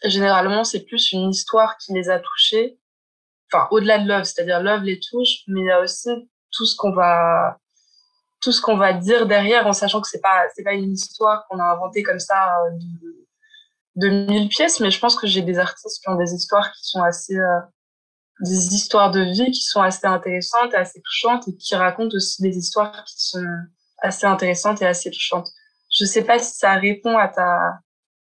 généralement, 0.04 0.64
c'est 0.64 0.84
plus 0.84 1.12
une 1.12 1.30
histoire 1.30 1.76
qui 1.78 1.92
les 1.92 2.10
a 2.10 2.18
touchés. 2.18 2.78
Enfin, 3.52 3.66
au-delà 3.70 3.98
de 3.98 4.08
Love, 4.08 4.24
c'est-à-dire 4.24 4.60
Love 4.60 4.82
les 4.82 5.00
touche, 5.00 5.42
mais 5.48 5.60
il 5.60 5.66
y 5.66 5.70
a 5.70 5.80
aussi 5.80 6.10
tout 6.50 6.66
ce 6.66 6.76
qu'on 6.76 6.92
va 6.92 7.58
tout 8.40 8.52
ce 8.52 8.62
qu'on 8.62 8.76
va 8.76 8.94
dire 8.94 9.26
derrière 9.26 9.66
en 9.66 9.72
sachant 9.72 10.00
que 10.00 10.08
c'est 10.08 10.20
pas 10.20 10.44
c'est 10.54 10.62
pas 10.62 10.72
une 10.72 10.92
histoire 10.92 11.46
qu'on 11.46 11.58
a 11.58 11.64
inventée 11.64 12.02
comme 12.02 12.18
ça 12.18 12.56
euh, 12.58 12.70
de, 12.72 14.08
de 14.08 14.08
mille 14.30 14.48
pièces 14.48 14.80
mais 14.80 14.90
je 14.90 14.98
pense 14.98 15.16
que 15.16 15.26
j'ai 15.26 15.42
des 15.42 15.58
artistes 15.58 16.02
qui 16.02 16.08
ont 16.08 16.16
des 16.16 16.32
histoires 16.32 16.72
qui 16.72 16.88
sont 16.88 17.02
assez 17.02 17.36
euh, 17.36 17.60
des 18.40 18.75
histoires 18.75 19.11
de 19.11 19.20
vie 19.20 19.50
qui 19.50 19.62
sont 19.62 19.82
assez 19.82 20.06
intéressantes 20.06 20.73
et 20.73 20.76
assez 20.76 21.00
touchantes 21.02 21.49
et 21.49 21.56
qui 21.56 21.75
racontent 21.75 22.16
aussi 22.16 22.42
des 22.42 22.56
histoires 22.56 23.04
qui 23.04 23.14
sont 23.16 23.44
assez 23.99 24.26
intéressantes 24.26 24.80
et 24.82 24.87
assez 24.87 25.11
touchantes. 25.11 25.49
Je 25.92 26.04
sais 26.04 26.23
pas 26.23 26.38
si 26.38 26.56
ça 26.56 26.75
répond 26.75 27.16
à 27.18 27.28
ta 27.28 27.80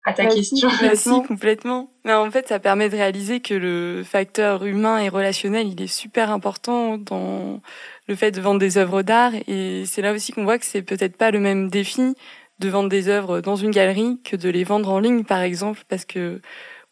à 0.06 0.12
ta 0.12 0.26
question. 0.26 0.70
Si, 0.94 1.10
complètement. 1.26 1.90
Mais 2.04 2.14
en 2.14 2.30
fait, 2.30 2.46
ça 2.46 2.60
permet 2.60 2.88
de 2.88 2.94
réaliser 2.94 3.40
que 3.40 3.54
le 3.54 4.04
facteur 4.04 4.64
humain 4.64 4.98
et 4.98 5.08
relationnel, 5.08 5.66
il 5.66 5.82
est 5.82 5.88
super 5.88 6.30
important 6.30 6.96
dans 6.96 7.60
le 8.06 8.14
fait 8.14 8.30
de 8.30 8.40
vendre 8.40 8.60
des 8.60 8.78
œuvres 8.78 9.02
d'art. 9.02 9.32
Et 9.48 9.84
c'est 9.84 10.02
là 10.02 10.12
aussi 10.12 10.30
qu'on 10.30 10.44
voit 10.44 10.58
que 10.58 10.64
c'est 10.64 10.82
peut-être 10.82 11.16
pas 11.16 11.32
le 11.32 11.40
même 11.40 11.68
défi 11.68 12.14
de 12.60 12.68
vendre 12.68 12.88
des 12.88 13.08
œuvres 13.08 13.40
dans 13.40 13.56
une 13.56 13.72
galerie 13.72 14.20
que 14.24 14.36
de 14.36 14.48
les 14.48 14.62
vendre 14.62 14.90
en 14.90 15.00
ligne, 15.00 15.24
par 15.24 15.40
exemple, 15.40 15.82
parce 15.88 16.04
que 16.04 16.40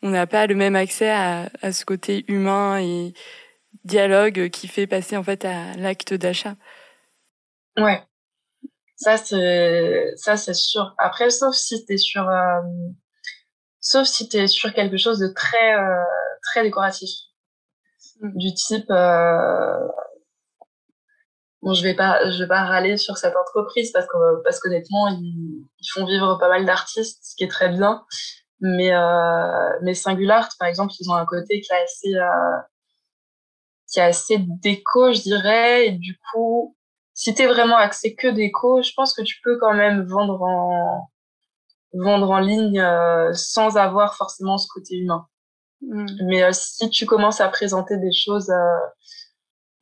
on 0.05 0.11
n'a 0.11 0.27
pas 0.27 0.47
le 0.47 0.55
même 0.55 0.77
accès 0.77 1.11
à, 1.11 1.49
à, 1.63 1.73
ce 1.73 1.85
côté 1.87 2.27
humain 2.29 2.79
et 2.79 3.15
dialogue 3.85 4.51
qui 4.51 4.69
fait 4.69 4.87
passer 4.87 5.17
en 5.17 5.23
fait 5.23 5.47
à 5.47 5.75
l'acte 5.79 6.13
d'achat. 6.13 6.57
Ouais, 7.79 8.03
ça 8.97 9.17
c'est 9.17 10.13
ça 10.17 10.37
c'est 10.37 10.55
sûr. 10.55 10.95
Après, 10.99 11.31
sauf 11.31 11.55
si 11.55 11.87
t'es 11.87 11.97
sur 11.97 12.29
euh, 12.29 12.61
sauf 13.81 14.07
si 14.07 14.29
tu 14.29 14.37
es 14.37 14.47
sur 14.47 14.75
quelque 14.75 14.99
chose 14.99 15.19
de 15.19 15.29
très 15.29 15.75
euh, 15.75 16.05
très 16.53 16.63
décoratif 16.63 17.11
mm. 18.21 18.37
du 18.37 18.53
type 18.53 18.91
euh, 18.91 19.89
bon 21.63 21.73
je 21.73 21.83
vais 21.83 21.95
pas 21.95 22.31
je 22.31 22.43
vais 22.43 22.49
pas 22.49 22.65
râler 22.65 22.99
sur 22.99 23.17
cette 23.17 23.37
entreprise 23.37 23.91
parce 23.91 24.07
que 24.07 24.43
parce 24.45 24.61
qu'honnêtement 24.61 25.09
ils, 25.09 25.67
ils 25.79 25.89
font 25.95 26.05
vivre 26.05 26.37
pas 26.39 26.51
mal 26.51 26.67
d'artistes 26.67 27.25
ce 27.25 27.37
qui 27.37 27.45
est 27.45 27.51
très 27.51 27.71
bien 27.71 28.05
mais 28.61 28.95
euh, 28.95 29.79
mais 29.83 29.95
Singular 29.95 30.49
par 30.59 30.69
exemple 30.69 30.93
ils 30.99 31.11
ont 31.11 31.15
un 31.15 31.27
côté 31.27 31.61
qui 31.61 31.73
est 31.73 31.83
assez 31.83 32.15
euh, 32.15 32.59
qui 33.89 34.01
est 34.01 34.05
assez 34.05 34.39
déco 34.39 35.13
je 35.13 35.23
dirais 35.23 35.89
et 35.89 35.93
du 35.93 36.19
coup 36.33 36.77
si 37.15 37.35
t'es 37.35 37.47
vraiment 37.47 37.77
axé 37.77 38.15
que 38.15 38.29
déco 38.29 38.83
je 38.83 38.93
pense 38.97 39.13
que 39.13 39.23
tu 39.23 39.37
peux 39.43 39.59
quand 39.59 39.75
même 39.75 40.03
vendre 40.03 40.41
en 40.43 41.11
vendre 41.95 42.31
en 42.31 42.41
ligne 42.41 42.81
euh, 42.81 43.33
sans 43.33 43.77
avoir 43.77 44.17
forcément 44.17 44.59
ce 44.59 44.67
côté 44.69 44.97
humain. 44.97 45.27
Mm. 45.83 46.07
Mais 46.27 46.43
euh, 46.43 46.51
si 46.53 46.91
tu 46.91 47.07
commences 47.07 47.41
à 47.41 47.49
présenter 47.49 47.97
des 47.99 48.13
choses, 48.13 48.51
euh, 48.51 48.79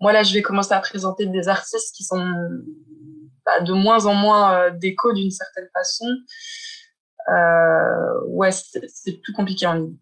moi 0.00 0.12
là 0.12 0.22
je 0.22 0.34
vais 0.34 0.42
commencer 0.42 0.72
à 0.72 0.80
présenter 0.80 1.26
des 1.26 1.48
artistes 1.48 1.94
qui 1.94 2.04
sont 2.04 2.24
bah, 3.46 3.60
de 3.60 3.72
moins 3.72 4.06
en 4.06 4.14
moins 4.14 4.70
déco 4.70 5.12
d'une 5.12 5.30
certaine 5.30 5.68
façon. 5.72 6.06
Ouais, 8.26 8.50
c'est 8.52 9.22
plus 9.22 9.32
compliqué 9.32 9.66
en 9.66 9.74
ligne. 9.74 9.96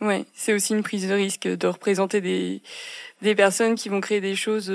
Ouais, 0.00 0.26
c'est 0.34 0.52
aussi 0.52 0.74
une 0.74 0.82
prise 0.82 1.08
de 1.08 1.14
risque 1.14 1.46
de 1.46 1.66
représenter 1.66 2.20
des, 2.20 2.62
des 3.22 3.34
personnes 3.34 3.74
qui 3.74 3.88
vont 3.88 4.00
créer 4.00 4.20
des 4.20 4.34
choses 4.34 4.66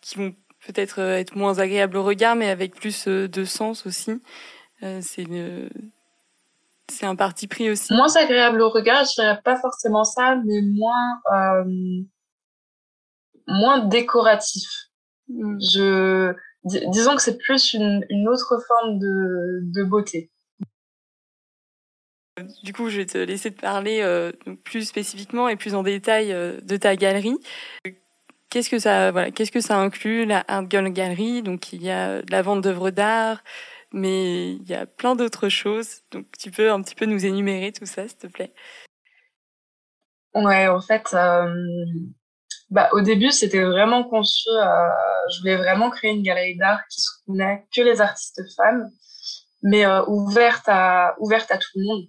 qui 0.00 0.18
vont 0.18 0.34
peut-être 0.66 1.00
être 1.00 1.36
moins 1.36 1.58
agréables 1.58 1.96
au 1.96 2.02
regard, 2.02 2.36
mais 2.36 2.48
avec 2.48 2.74
plus 2.74 3.08
de 3.08 3.44
sens 3.44 3.86
aussi. 3.86 4.20
Euh, 4.82 5.00
c'est 5.02 5.26
c'est 6.88 7.06
un 7.06 7.16
parti 7.16 7.48
pris 7.48 7.70
aussi. 7.70 7.92
Moins 7.92 8.14
agréable 8.14 8.60
au 8.60 8.70
regard, 8.70 9.04
je 9.04 9.20
dirais 9.20 9.40
pas 9.42 9.56
forcément 9.56 10.04
ça, 10.04 10.36
mais 10.44 10.60
moins 10.62 11.20
euh, 11.32 11.64
moins 13.48 13.84
décoratif. 13.86 14.68
Hmm. 15.28 15.58
Je 15.60 16.34
disons 16.66 17.16
que 17.16 17.22
c'est 17.22 17.38
plus 17.38 17.74
une, 17.74 18.04
une 18.10 18.28
autre 18.28 18.58
forme 18.66 18.98
de, 18.98 19.60
de 19.62 19.84
beauté. 19.84 20.30
Du 22.62 22.74
coup, 22.74 22.90
je 22.90 22.98
vais 22.98 23.06
te 23.06 23.16
laisser 23.16 23.50
te 23.50 23.60
parler 23.60 24.00
euh, 24.02 24.30
plus 24.64 24.86
spécifiquement 24.86 25.48
et 25.48 25.56
plus 25.56 25.74
en 25.74 25.82
détail 25.82 26.32
euh, 26.32 26.60
de 26.60 26.76
ta 26.76 26.94
galerie. 26.94 27.38
Qu'est-ce 28.50 28.68
que 28.68 28.78
ça, 28.78 29.10
voilà, 29.10 29.30
qu'est-ce 29.30 29.50
que 29.50 29.60
ça 29.60 29.78
inclut 29.78 30.26
la 30.26 30.44
Art 30.46 30.68
Girl 30.68 30.88
Gallery? 30.92 31.42
Donc, 31.42 31.72
il 31.72 31.82
y 31.82 31.90
a 31.90 32.20
la 32.28 32.42
vente 32.42 32.60
d'œuvres 32.62 32.90
d'art, 32.90 33.42
mais 33.92 34.52
il 34.52 34.68
y 34.68 34.74
a 34.74 34.86
plein 34.86 35.16
d'autres 35.16 35.48
choses. 35.48 36.02
Donc, 36.10 36.26
tu 36.38 36.50
peux 36.50 36.70
un 36.70 36.82
petit 36.82 36.94
peu 36.94 37.06
nous 37.06 37.24
énumérer 37.24 37.72
tout 37.72 37.86
ça, 37.86 38.06
s'il 38.06 38.18
te 38.18 38.26
plaît? 38.26 38.52
Ouais, 40.34 40.68
en 40.68 40.80
fait, 40.80 41.14
euh, 41.14 41.54
bah, 42.70 42.88
au 42.92 43.00
début, 43.00 43.30
c'était 43.30 43.62
vraiment 43.62 44.04
conçu. 44.04 44.48
Euh, 44.48 44.88
je 45.32 45.40
voulais 45.40 45.56
vraiment 45.56 45.90
créer 45.90 46.10
une 46.12 46.22
galerie 46.22 46.56
d'art 46.56 46.80
qui 46.88 47.00
soutenait 47.00 47.66
que 47.74 47.80
les 47.80 48.00
artistes 48.00 48.42
femmes, 48.56 48.90
mais 49.62 49.86
euh, 49.86 50.04
ouverte 50.06 50.68
à 50.68 51.14
ouverte 51.18 51.50
à 51.50 51.58
tout 51.58 51.70
le 51.76 51.84
monde. 51.84 52.04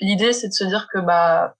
L'idée, 0.00 0.32
c'est 0.32 0.48
de 0.48 0.52
se 0.52 0.64
dire 0.64 0.88
que 0.92 0.98
bah 0.98 1.54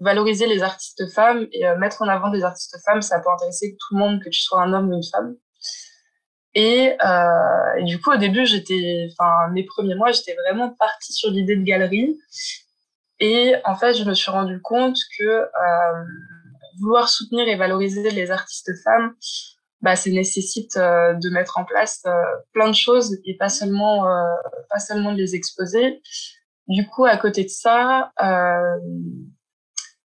valoriser 0.00 0.46
les 0.46 0.62
artistes 0.62 1.10
femmes 1.12 1.48
et 1.52 1.64
mettre 1.76 2.02
en 2.02 2.08
avant 2.08 2.30
des 2.30 2.44
artistes 2.44 2.76
femmes, 2.84 3.02
ça 3.02 3.18
peut 3.18 3.30
intéresser 3.30 3.76
tout 3.80 3.96
le 3.96 3.98
monde, 3.98 4.22
que 4.22 4.28
tu 4.28 4.40
sois 4.40 4.62
un 4.62 4.72
homme 4.72 4.90
ou 4.90 4.94
une 4.94 5.02
femme. 5.02 5.34
Et, 6.54 6.96
euh, 7.04 7.74
et, 7.78 7.84
du 7.84 8.00
coup, 8.00 8.10
au 8.10 8.16
début, 8.16 8.46
j'étais, 8.46 9.08
enfin, 9.12 9.48
mes 9.52 9.64
premiers 9.64 9.94
mois, 9.94 10.12
j'étais 10.12 10.34
vraiment 10.34 10.70
partie 10.70 11.12
sur 11.12 11.30
l'idée 11.30 11.56
de 11.56 11.62
galerie. 11.62 12.18
Et 13.20 13.54
en 13.64 13.76
fait, 13.76 13.94
je 13.94 14.04
me 14.04 14.14
suis 14.14 14.30
rendu 14.30 14.60
compte 14.62 14.96
que 15.18 15.24
euh, 15.24 16.04
vouloir 16.80 17.08
soutenir 17.08 17.48
et 17.48 17.56
valoriser 17.56 18.10
les 18.10 18.30
artistes 18.30 18.72
femmes, 18.84 19.14
bah, 19.80 19.94
ça 19.94 20.10
nécessite 20.10 20.76
euh, 20.76 21.14
de 21.14 21.30
mettre 21.30 21.58
en 21.58 21.64
place 21.64 22.02
euh, 22.06 22.10
plein 22.52 22.68
de 22.68 22.74
choses 22.74 23.16
et 23.24 23.36
pas 23.36 23.48
seulement, 23.48 24.08
euh, 24.08 24.24
pas 24.70 24.80
seulement 24.80 25.12
de 25.12 25.18
les 25.18 25.34
exposer. 25.34 26.02
Du 26.66 26.86
coup, 26.86 27.04
à 27.04 27.16
côté 27.16 27.44
de 27.44 27.48
ça, 27.48 28.12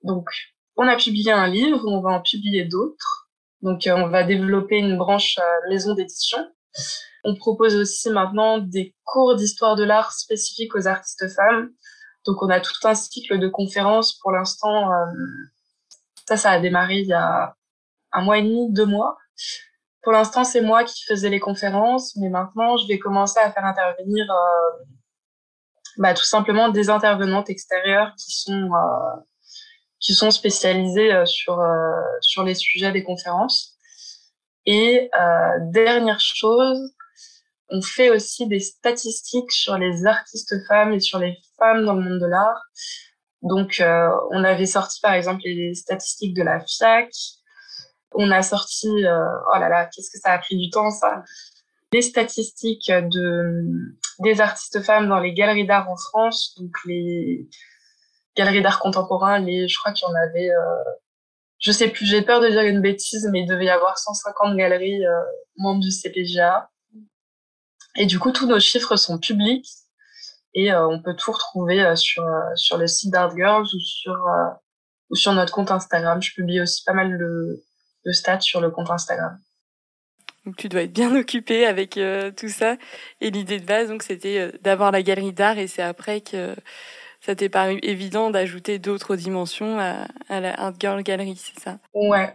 donc, 0.03 0.29
on 0.77 0.87
a 0.87 0.97
publié 0.97 1.33
un 1.33 1.47
livre, 1.47 1.87
on 1.87 2.01
va 2.01 2.11
en 2.11 2.21
publier 2.21 2.65
d'autres. 2.65 3.31
Donc, 3.63 3.83
on 3.87 4.09
va 4.09 4.25
développer 4.25 4.77
une 4.77 4.99
branche 4.99 5.39
maison 5.71 5.95
d'édition. 5.95 6.39
On 7.25 7.35
propose 7.35 7.77
aussi 7.77 8.11
maintenant 8.11 8.59
des 8.59 8.95
cours 9.05 9.37
d'histoire 9.37 9.75
de 9.77 9.85
l'art 9.85 10.13
spécifiques 10.13 10.75
aux 10.75 10.87
artistes 10.87 11.29
femmes. 11.35 11.71
Donc, 12.27 12.43
on 12.43 12.51
a 12.51 12.61
tout 12.61 12.75
un 12.85 12.95
cycle 12.95 13.39
de 13.39 13.49
conférences. 13.49 14.19
Pour 14.19 14.33
l'instant, 14.33 14.91
ça, 16.31 16.37
ça 16.37 16.51
a 16.51 16.61
démarré 16.61 17.01
il 17.01 17.07
y 17.07 17.13
a 17.13 17.55
un 18.13 18.23
mois 18.23 18.39
et 18.39 18.43
demi, 18.43 18.73
deux 18.73 18.87
mois. 18.87 19.19
Pour 20.03 20.13
l'instant, 20.13 20.45
c'est 20.45 20.63
moi 20.63 20.85
qui 20.85 21.05
faisais 21.05 21.29
les 21.29 21.41
conférences, 21.41 22.17
mais 22.17 22.29
maintenant, 22.29 22.77
je 22.77 22.87
vais 22.89 22.99
commencer 22.99 23.39
à 23.39 23.53
faire 23.53 23.65
intervenir 23.65 24.27
bah, 25.99 26.15
tout 26.15 26.25
simplement 26.25 26.69
des 26.69 26.89
intervenantes 26.89 27.51
extérieures 27.51 28.15
qui 28.17 28.33
sont 28.33 28.71
qui 30.01 30.15
sont 30.15 30.31
spécialisés 30.31 31.13
euh, 31.13 31.27
sur, 31.27 31.61
euh, 31.61 32.01
sur 32.21 32.43
les 32.43 32.55
sujets 32.55 32.91
des 32.91 33.05
conférences. 33.05 33.77
Et 34.67 35.11
euh, 35.15 35.59
dernière 35.73 36.21
chose, 36.21 36.93
on 37.69 37.83
fait 37.83 38.11
aussi 38.11 38.49
des 38.49 38.61
statistiques 38.61 39.53
sur 39.53 39.79
les 39.79 40.07
artistes 40.07 40.55
femmes 40.67 40.93
et 40.93 41.01
sur 41.01 41.19
les 41.19 41.37
femmes 41.59 41.85
dans 41.85 41.95
le 41.95 42.03
monde 42.03 42.21
de 42.21 42.27
l'art. 42.27 42.63
Donc, 43.43 43.81
euh, 43.81 44.11
on 44.31 44.45
avait 44.45 44.67
sorti 44.67 45.01
par 45.01 45.15
exemple 45.15 45.43
les 45.45 45.75
statistiques 45.75 46.35
de 46.35 46.43
la 46.43 46.61
FIAC. 46.61 47.11
On 48.13 48.31
a 48.31 48.43
sorti, 48.43 48.89
euh, 49.07 49.25
oh 49.55 49.59
là 49.59 49.69
là, 49.69 49.87
qu'est-ce 49.87 50.11
que 50.11 50.19
ça 50.19 50.33
a 50.33 50.39
pris 50.39 50.57
du 50.57 50.71
temps 50.71 50.91
ça 50.91 51.23
Les 51.93 52.03
statistiques 52.03 52.91
de 52.91 53.65
des 54.21 54.41
artistes 54.41 54.83
femmes 54.83 55.09
dans 55.09 55.19
les 55.19 55.33
galeries 55.33 55.67
d'art 55.67 55.89
en 55.89 55.97
France, 55.97 56.55
donc 56.59 56.73
les 56.85 57.49
galeries 58.37 58.63
d'art 58.63 58.81
contemporain, 58.81 59.39
les, 59.39 59.69
je 59.69 59.79
crois 59.79 59.93
qu'il 59.93 60.07
y 60.07 60.11
en 60.11 60.15
avait, 60.15 60.51
euh, 60.51 60.85
je 61.59 61.73
sais 61.73 61.89
plus, 61.89 62.07
j'ai 62.07 62.23
peur 62.23 62.41
de 62.41 62.49
dire 62.49 62.63
une 62.63 62.81
bêtise, 62.81 63.29
mais 63.33 63.41
il 63.41 63.47
devait 63.47 63.67
y 63.67 63.71
avoir 63.71 63.99
150 63.99 64.57
galeries 64.57 65.05
euh, 65.05 65.23
membres 65.57 65.81
du 65.81 65.91
CPGA. 65.91 66.71
Et 67.97 68.07
du 68.07 68.19
coup, 68.19 68.31
tous 68.31 68.47
nos 68.47 68.61
chiffres 68.61 68.97
sont 68.97 69.19
publics 69.19 69.69
et 70.55 70.73
euh, 70.73 70.87
on 70.89 71.03
peut 71.03 71.15
tout 71.15 71.33
retrouver 71.33 71.83
euh, 71.83 71.97
sur 71.97 72.25
sur 72.55 72.77
le 72.77 72.87
site 72.87 73.13
d'Art 73.13 73.35
Girls 73.35 73.67
ou 73.67 73.81
sur 73.81 74.17
ou 75.11 75.15
sur 75.15 75.33
notre 75.33 75.53
compte 75.53 75.71
Instagram. 75.71 76.21
Je 76.23 76.33
publie 76.35 76.61
aussi 76.61 76.83
pas 76.85 76.93
mal 76.93 77.17
de, 77.19 77.63
de 78.07 78.13
stats 78.13 78.41
sur 78.41 78.61
le 78.61 78.71
compte 78.71 78.91
Instagram. 78.91 79.39
Donc 80.47 80.57
tu 80.57 80.69
dois 80.69 80.83
être 80.83 80.93
bien 80.93 81.15
occupé 81.19 81.67
avec 81.67 81.99
tout 82.37 82.49
ça. 82.49 82.77
Et 83.21 83.31
l'idée 83.31 83.61
de 83.61 83.67
base, 83.67 83.89
donc, 83.89 84.03
c'était 84.03 84.53
d'avoir 84.63 84.91
la 84.93 85.03
galerie 85.03 85.33
d'art 85.33 85.59
et 85.59 85.67
c'est 85.67 85.83
après 85.83 86.21
que 86.21 86.55
ça 87.21 87.35
t'est 87.35 87.49
paru 87.49 87.79
évident 87.83 88.31
d'ajouter 88.31 88.79
d'autres 88.79 89.17
dimensions 89.17 89.79
à, 89.79 90.07
à, 90.29 90.41
la 90.41 90.59
Art 90.59 90.73
Girl 90.79 91.03
Gallery, 91.03 91.37
c'est 91.37 91.61
ça? 91.61 91.79
Ouais. 91.93 92.35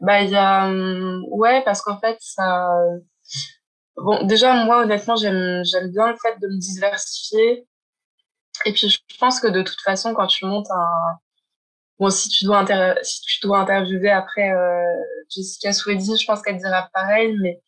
Bah 0.00 0.22
il 0.22 0.30
y 0.30 0.36
a 0.36 0.66
hum, 0.66 1.24
ouais 1.30 1.62
parce 1.64 1.82
qu'en 1.82 2.00
fait 2.00 2.16
ça 2.20 2.70
bon 4.02 4.24
déjà 4.26 4.64
moi 4.64 4.82
honnêtement 4.82 5.16
j'aime 5.16 5.62
bien 5.90 6.08
le 6.08 6.16
fait 6.22 6.38
de 6.40 6.48
me 6.48 6.58
diversifier 6.58 7.66
Et 8.66 8.72
puis, 8.72 8.88
je 8.88 9.18
pense 9.18 9.40
que 9.40 9.46
de 9.48 9.62
toute 9.62 9.80
façon, 9.80 10.14
quand 10.14 10.26
tu 10.26 10.44
montes 10.46 10.70
un, 10.70 11.18
bon, 11.98 12.10
si 12.10 12.28
tu 12.28 12.44
dois 12.44 12.64
si 13.02 13.20
tu 13.22 13.40
dois 13.42 13.58
interviewer 13.60 14.10
après 14.10 14.50
euh, 14.52 14.84
Jessica 15.30 15.72
Swedy, 15.72 16.16
je 16.16 16.26
pense 16.26 16.42
qu'elle 16.42 16.58
dira 16.58 16.88
pareil, 16.94 17.36
mais 17.42 17.60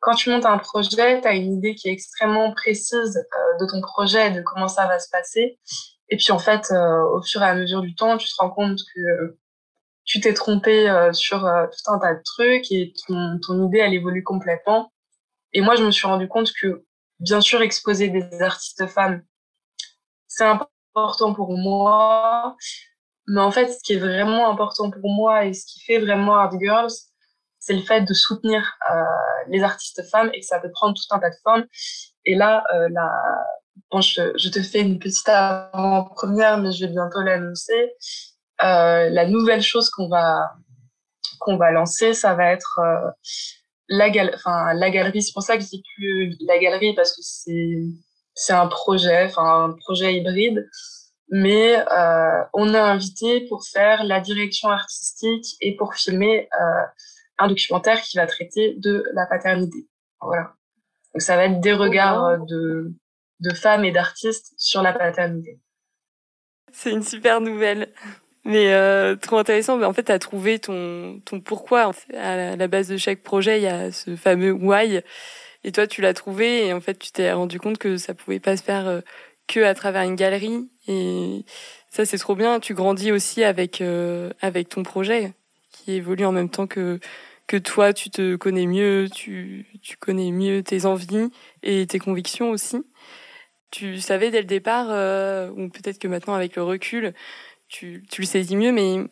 quand 0.00 0.14
tu 0.14 0.30
montes 0.30 0.46
un 0.46 0.58
projet, 0.58 1.20
tu 1.20 1.28
as 1.28 1.34
une 1.34 1.54
idée 1.54 1.74
qui 1.74 1.88
est 1.88 1.92
extrêmement 1.92 2.52
précise 2.52 3.16
euh, 3.18 3.58
de 3.60 3.66
ton 3.70 3.80
projet, 3.80 4.30
de 4.32 4.42
comment 4.42 4.68
ça 4.68 4.86
va 4.86 4.98
se 4.98 5.08
passer. 5.10 5.58
Et 6.08 6.16
puis 6.16 6.32
en 6.32 6.38
fait, 6.38 6.70
euh, 6.72 7.02
au 7.16 7.22
fur 7.22 7.42
et 7.42 7.46
à 7.46 7.54
mesure 7.54 7.82
du 7.82 7.94
temps, 7.94 8.16
tu 8.18 8.28
te 8.28 8.34
rends 8.38 8.50
compte 8.50 8.78
que 8.94 9.38
tu 10.04 10.20
t'es 10.20 10.34
trompé 10.34 10.88
euh, 10.90 11.12
sur 11.12 11.46
euh, 11.46 11.66
tout 11.66 11.92
un 11.92 11.98
tas 11.98 12.14
de 12.14 12.22
trucs 12.24 12.70
et 12.72 12.92
ton, 13.06 13.38
ton 13.46 13.66
idée, 13.68 13.78
elle 13.78 13.94
évolue 13.94 14.22
complètement. 14.24 14.92
Et 15.52 15.60
moi, 15.60 15.76
je 15.76 15.84
me 15.84 15.90
suis 15.90 16.06
rendu 16.06 16.28
compte 16.28 16.50
que, 16.60 16.84
bien 17.18 17.40
sûr, 17.40 17.62
exposer 17.62 18.08
des 18.08 18.42
artistes 18.42 18.86
femmes, 18.86 19.22
c'est 20.28 20.44
important 20.44 21.34
pour 21.34 21.56
moi. 21.56 22.56
Mais 23.28 23.40
en 23.40 23.50
fait, 23.50 23.68
ce 23.68 23.78
qui 23.82 23.94
est 23.94 23.98
vraiment 23.98 24.50
important 24.50 24.90
pour 24.90 25.10
moi 25.10 25.44
et 25.44 25.52
ce 25.52 25.64
qui 25.66 25.80
fait 25.80 25.98
vraiment 25.98 26.36
Art 26.36 26.58
Girls, 26.58 26.90
c'est 27.58 27.74
le 27.74 27.82
fait 27.82 28.00
de 28.00 28.12
soutenir 28.12 28.76
euh, 28.90 29.04
les 29.48 29.62
artistes 29.62 30.02
femmes 30.10 30.30
et 30.34 30.40
que 30.40 30.46
ça 30.46 30.58
peut 30.58 30.70
prendre 30.72 30.94
tout 30.94 31.14
un 31.14 31.20
tas 31.20 31.30
de 31.30 31.36
formes. 31.44 31.64
Et 32.24 32.34
là, 32.34 32.64
euh, 32.74 32.88
je, 34.00 34.48
te 34.48 34.60
fais 34.60 34.80
une 34.80 34.98
petite 34.98 35.28
avant-première, 35.28 36.58
mais 36.58 36.72
je 36.72 36.86
vais 36.86 36.92
bientôt 36.92 37.20
l'annoncer. 37.20 37.92
Euh, 38.62 39.08
la 39.10 39.26
nouvelle 39.26 39.62
chose 39.62 39.90
qu'on 39.90 40.08
va 40.08 40.54
qu'on 41.38 41.56
va 41.56 41.72
lancer, 41.72 42.14
ça 42.14 42.34
va 42.34 42.52
être 42.52 42.80
la, 43.92 44.10
gal 44.10 44.32
enfin, 44.34 44.74
la 44.74 44.90
galerie. 44.90 45.22
C'est 45.22 45.32
pour 45.32 45.42
ça 45.42 45.56
que 45.56 45.62
je 45.62 45.68
dis 45.68 45.82
plus 45.96 46.36
la 46.40 46.58
galerie 46.58 46.94
parce 46.94 47.14
que 47.14 47.22
c'est 48.34 48.52
un 48.52 48.66
projet, 48.66 49.24
enfin 49.24 49.64
un 49.64 49.72
projet 49.72 50.14
hybride. 50.14 50.68
Mais 51.30 51.78
euh, 51.78 52.44
on 52.52 52.74
a 52.74 52.82
invité 52.82 53.46
pour 53.48 53.64
faire 53.64 54.04
la 54.04 54.20
direction 54.20 54.68
artistique 54.68 55.56
et 55.60 55.76
pour 55.76 55.94
filmer 55.94 56.48
euh, 56.60 56.82
un 57.38 57.48
documentaire 57.48 58.02
qui 58.02 58.18
va 58.18 58.26
traiter 58.26 58.74
de 58.76 59.04
la 59.14 59.26
paternité. 59.26 59.88
Voilà. 60.20 60.52
Donc 61.14 61.22
ça 61.22 61.36
va 61.36 61.46
être 61.46 61.60
des 61.60 61.72
regards 61.72 62.38
de, 62.46 62.92
de 63.40 63.54
femmes 63.54 63.84
et 63.84 63.92
d'artistes 63.92 64.52
sur 64.58 64.82
la 64.82 64.92
paternité. 64.92 65.58
C'est 66.72 66.90
une 66.90 67.02
super 67.02 67.40
nouvelle. 67.40 67.92
Mais 68.44 68.72
euh, 68.72 69.14
trop 69.16 69.38
intéressant. 69.38 69.80
En 69.82 69.92
fait, 69.92 70.04
tu 70.04 70.12
as 70.12 70.18
trouvé 70.18 70.58
ton, 70.58 71.20
ton 71.24 71.40
pourquoi. 71.40 71.92
À 72.16 72.56
la 72.56 72.68
base 72.68 72.88
de 72.88 72.96
chaque 72.96 73.22
projet, 73.22 73.58
il 73.58 73.62
y 73.62 73.68
a 73.68 73.92
ce 73.92 74.16
fameux 74.16 74.52
why. 74.52 75.00
Et 75.64 75.72
toi, 75.72 75.86
tu 75.86 76.00
l'as 76.00 76.14
trouvé. 76.14 76.66
Et 76.66 76.72
en 76.72 76.80
fait, 76.80 76.98
tu 76.98 77.12
t'es 77.12 77.32
rendu 77.32 77.60
compte 77.60 77.78
que 77.78 77.96
ça 77.96 78.14
pouvait 78.14 78.40
pas 78.40 78.56
se 78.56 78.62
faire 78.62 78.88
euh, 78.88 79.00
que 79.46 79.60
à 79.60 79.74
travers 79.74 80.02
une 80.02 80.16
galerie. 80.16 80.68
Et 80.88 81.44
ça, 81.90 82.04
c'est 82.04 82.18
trop 82.18 82.34
bien. 82.34 82.58
Tu 82.58 82.74
grandis 82.74 83.12
aussi 83.12 83.44
avec, 83.44 83.80
euh, 83.80 84.30
avec 84.40 84.68
ton 84.68 84.82
projet 84.82 85.32
qui 85.70 85.92
évolue 85.92 86.24
en 86.24 86.32
même 86.32 86.48
temps 86.50 86.66
que, 86.66 86.98
que 87.46 87.56
toi, 87.56 87.92
tu 87.92 88.10
te 88.10 88.36
connais 88.36 88.66
mieux, 88.66 89.08
tu, 89.12 89.66
tu 89.82 89.96
connais 89.96 90.30
mieux 90.30 90.62
tes 90.62 90.84
envies 90.84 91.30
et 91.62 91.86
tes 91.86 91.98
convictions 91.98 92.50
aussi. 92.50 92.84
Tu 93.70 94.00
savais 94.00 94.30
dès 94.30 94.40
le 94.40 94.46
départ, 94.46 94.88
euh, 94.90 95.50
ou 95.56 95.70
peut-être 95.70 95.98
que 95.98 96.06
maintenant 96.06 96.34
avec 96.34 96.56
le 96.56 96.62
recul, 96.62 97.14
tu, 97.72 98.04
tu 98.08 98.20
le 98.20 98.26
saisis 98.26 98.56
mieux, 98.56 98.70
mais 98.70 99.08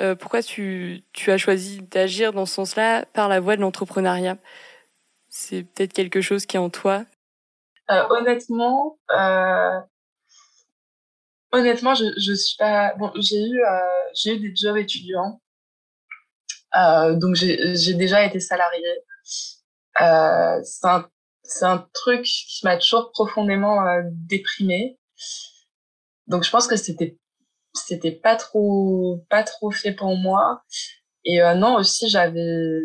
euh, 0.00 0.14
pourquoi 0.14 0.42
tu, 0.42 1.04
tu 1.12 1.30
as 1.30 1.38
choisi 1.38 1.82
d'agir 1.82 2.32
dans 2.32 2.46
ce 2.46 2.54
sens-là 2.54 3.04
par 3.06 3.28
la 3.28 3.40
voie 3.40 3.56
de 3.56 3.60
l'entrepreneuriat? 3.60 4.38
C'est 5.28 5.64
peut-être 5.64 5.92
quelque 5.92 6.20
chose 6.20 6.46
qui 6.46 6.56
est 6.56 6.60
en 6.60 6.70
toi 6.70 7.04
euh, 7.90 8.04
Honnêtement, 8.10 8.98
euh, 9.10 9.80
honnêtement, 11.52 11.94
je, 11.94 12.04
je 12.16 12.32
suis 12.32 12.56
pas. 12.56 12.94
Bon, 12.94 13.12
j'ai 13.16 13.42
eu 13.42 13.60
j'ai 14.14 14.36
eu 14.36 14.38
des 14.38 14.54
jobs 14.54 14.76
étudiants, 14.76 15.40
donc 16.74 17.34
j'ai 17.34 17.94
déjà 17.94 18.24
été 18.24 18.40
salariée. 18.40 18.98
C'est 19.98 20.86
un 20.86 21.08
un 21.62 21.78
truc 21.92 22.22
qui 22.24 22.64
m'a 22.64 22.76
toujours 22.76 23.12
profondément 23.12 23.78
déprimée. 24.10 24.98
Donc 26.26 26.42
je 26.42 26.50
pense 26.50 26.66
que 26.66 26.76
c'était 26.76 27.18
c'était 27.76 28.12
pas 28.12 28.36
trop 28.36 29.24
pas 29.30 29.42
trop 29.42 29.70
fait 29.70 29.92
pour 29.92 30.16
moi. 30.16 30.62
Et 31.24 31.42
euh, 31.42 31.54
non 31.54 31.76
aussi 31.76 32.08
j'avais 32.08 32.80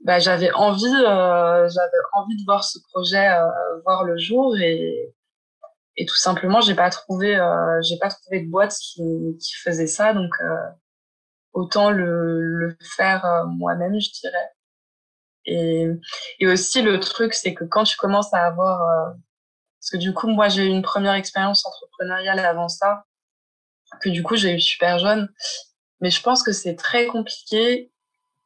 bah, 0.00 0.18
j'avais 0.18 0.50
envie 0.52 0.86
euh, 0.86 1.68
j'avais 1.68 2.02
envie 2.12 2.36
de 2.36 2.44
voir 2.44 2.64
ce 2.64 2.78
projet 2.92 3.28
euh, 3.28 3.46
voir 3.84 4.04
le 4.04 4.18
jour 4.18 4.56
et 4.56 5.14
et 5.96 6.06
tout 6.06 6.16
simplement 6.16 6.60
j'ai 6.60 6.74
pas 6.74 6.90
trouvé 6.90 7.36
j'ai 7.82 7.98
pas 7.98 8.08
trouvé 8.10 8.42
de 8.42 8.50
boîte 8.50 8.74
qui 8.74 9.02
qui 9.40 9.54
faisait 9.62 9.86
ça. 9.86 10.14
Donc 10.14 10.32
autant 11.52 11.90
le 11.90 12.40
le 12.40 12.76
faire 12.96 13.46
moi-même 13.48 14.00
je 14.00 14.10
dirais. 14.20 14.50
Et 15.46 15.88
et 16.40 16.46
aussi 16.48 16.82
le 16.82 17.00
truc 17.00 17.34
c'est 17.34 17.54
que 17.54 17.64
quand 17.64 17.84
tu 17.84 17.96
commences 17.96 18.32
à 18.34 18.46
avoir 18.46 18.80
parce 19.80 19.90
que 19.92 19.96
du 19.98 20.14
coup 20.14 20.28
moi 20.28 20.48
j'ai 20.48 20.64
eu 20.66 20.68
une 20.68 20.82
première 20.82 21.14
expérience 21.14 21.66
entrepreneuriale 21.66 22.40
avant 22.40 22.68
ça 22.68 23.04
que 24.00 24.08
du 24.08 24.22
coup 24.22 24.36
j'ai 24.36 24.54
eu 24.54 24.60
super 24.60 24.98
jeune. 24.98 25.28
Mais 26.00 26.10
je 26.10 26.22
pense 26.22 26.42
que 26.42 26.52
c'est 26.52 26.76
très 26.76 27.06
compliqué 27.06 27.92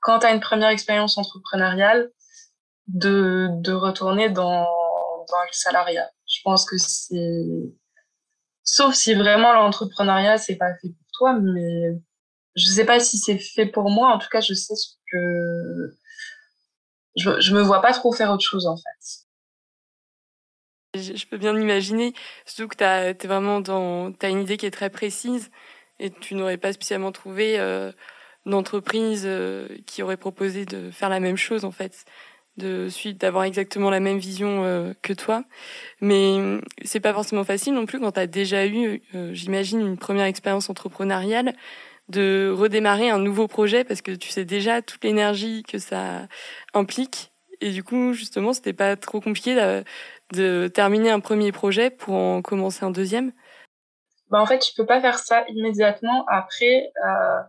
quand 0.00 0.20
tu 0.20 0.26
as 0.26 0.33
une 0.33 0.40
première 0.40 0.70
expérience 0.70 1.18
entrepreneuriale 1.18 2.11
de, 2.88 3.48
de 3.61 3.72
retourner 3.72 4.31
dans, 4.31 4.64
dans 4.64 5.42
le 5.42 5.52
salariat. 5.52 6.11
Je 6.26 6.40
pense 6.44 6.64
que 6.64 6.78
c'est 6.78 7.72
sauf 8.64 8.94
si 8.94 9.14
vraiment 9.14 9.52
l'entrepreneuriat 9.52 10.38
c'est 10.38 10.57
pas 10.57 10.72
fait 10.81 10.88
pour 10.88 11.07
toi, 11.18 11.35
mais 11.35 11.98
je 12.57 12.66
sais 12.66 12.85
pas 12.85 13.00
si 13.00 13.18
c'est 13.18 13.38
fait 13.38 13.66
pour 13.66 13.90
moi. 13.90 14.14
En 14.14 14.18
tout 14.18 14.28
cas, 14.31 14.40
je 14.40 14.55
sais 14.55 14.74
que 15.11 15.96
je, 17.16 17.40
je 17.40 17.55
me 17.55 17.62
vois 17.62 17.83
pas 17.83 17.92
trop 17.92 18.12
faire 18.12 18.31
autre 18.31 18.44
chose 18.44 18.66
en 18.66 18.76
fait. 18.76 19.21
Je 20.94 21.26
peux 21.26 21.38
bien 21.38 21.59
imaginer, 21.59 22.12
surtout 22.44 22.68
que 22.68 22.76
tu 22.76 22.85
es 22.85 23.26
vraiment 23.26 23.61
dans, 23.61 24.12
as 24.20 24.28
une 24.28 24.42
idée 24.42 24.59
qui 24.59 24.66
est 24.66 24.70
très 24.70 24.90
précise 24.90 25.50
et 25.98 26.11
tu 26.11 26.35
n'aurais 26.35 26.59
pas 26.59 26.72
spécialement 26.74 27.12
trouvé 27.12 27.59
euh, 27.59 27.92
d'entreprise 28.44 29.22
euh, 29.24 29.68
qui 29.87 30.02
aurait 30.02 30.18
proposé 30.18 30.66
de 30.66 30.90
faire 30.90 31.09
la 31.09 31.20
même 31.20 31.37
chose 31.37 31.64
en 31.64 31.70
fait, 31.70 32.05
de 32.59 32.88
suite 32.90 33.18
d'avoir 33.18 33.44
exactement 33.44 33.88
la 33.88 34.00
même 34.00 34.18
vision 34.18 34.64
euh, 34.64 34.92
que 35.00 35.14
toi. 35.14 35.44
Mais 36.02 36.61
c'est 36.85 37.00
pas 37.00 37.14
forcément 37.14 37.44
facile 37.44 37.74
non 37.74 37.87
plus 37.87 37.98
quand 38.00 38.12
tu 38.12 38.20
as 38.20 38.26
déjà 38.26 38.66
eu, 38.66 39.02
euh, 39.14 39.33
j'imagine, 39.33 39.81
une 39.81 39.98
première 39.98 40.26
expérience 40.26 40.68
entrepreneuriale 40.68 41.55
de 42.09 42.52
redémarrer 42.55 43.09
un 43.11 43.18
nouveau 43.18 43.48
projet 43.48 43.85
parce 43.85 44.02
que 44.02 44.12
tu 44.12 44.28
sais 44.28 44.44
déjà 44.44 44.83
toute 44.83 45.02
l'énergie 45.05 45.62
que 45.62 45.78
ça 45.78 46.28
implique 46.74 47.32
et 47.62 47.70
du 47.70 47.85
coup, 47.85 48.12
justement, 48.12 48.53
c'était 48.53 48.72
pas 48.72 48.96
trop 48.96 49.20
compliqué 49.20 49.83
de 50.33 50.68
terminer 50.68 51.11
un 51.11 51.20
premier 51.20 51.53
projet 51.53 51.90
pour 51.90 52.14
en 52.14 52.42
commencer 52.42 52.85
un 52.85 52.90
deuxième? 52.90 53.33
Bah 54.31 54.40
En 54.40 54.46
fait, 54.46 54.59
tu 54.59 54.75
peux 54.75 54.87
pas 54.87 55.01
faire 55.01 55.18
ça 55.18 55.44
immédiatement. 55.48 56.25
Après, 56.27 56.90
euh, 57.07 57.40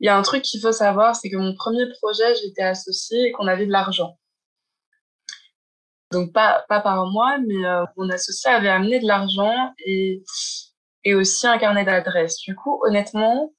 il 0.00 0.06
y 0.06 0.08
a 0.08 0.16
un 0.16 0.22
truc 0.22 0.42
qu'il 0.42 0.60
faut 0.60 0.72
savoir, 0.72 1.16
c'est 1.16 1.30
que 1.30 1.36
mon 1.36 1.54
premier 1.54 1.84
projet, 2.00 2.34
j'étais 2.36 2.62
associée 2.62 3.28
et 3.28 3.32
qu'on 3.32 3.46
avait 3.46 3.66
de 3.66 3.72
l'argent. 3.72 4.18
Donc 6.10 6.32
pas, 6.32 6.64
pas 6.68 6.80
par 6.80 7.06
moi, 7.06 7.38
mais 7.46 7.64
euh, 7.64 7.84
mon 7.96 8.08
associé 8.10 8.50
avait 8.50 8.68
amené 8.68 8.98
de 9.00 9.06
l'argent 9.06 9.74
et, 9.84 10.22
et 11.04 11.14
aussi 11.14 11.46
un 11.46 11.58
carnet 11.58 11.84
d'adresses. 11.84 12.38
Du 12.38 12.54
coup, 12.54 12.80
honnêtement, 12.84 13.52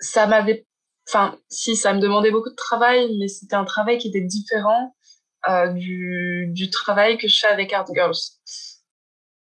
ça 0.00 0.26
m'avait... 0.26 0.66
Enfin, 1.08 1.38
si, 1.48 1.74
ça 1.74 1.94
me 1.94 2.00
demandait 2.00 2.30
beaucoup 2.30 2.50
de 2.50 2.54
travail, 2.54 3.16
mais 3.18 3.28
c'était 3.28 3.56
un 3.56 3.64
travail 3.64 3.98
qui 3.98 4.08
était 4.08 4.20
différent 4.20 4.94
euh, 5.48 5.68
du, 5.68 6.48
du 6.52 6.68
travail 6.68 7.16
que 7.16 7.28
je 7.28 7.38
fais 7.40 7.46
avec 7.46 7.72
Art 7.72 7.86
Girls. 7.94 8.18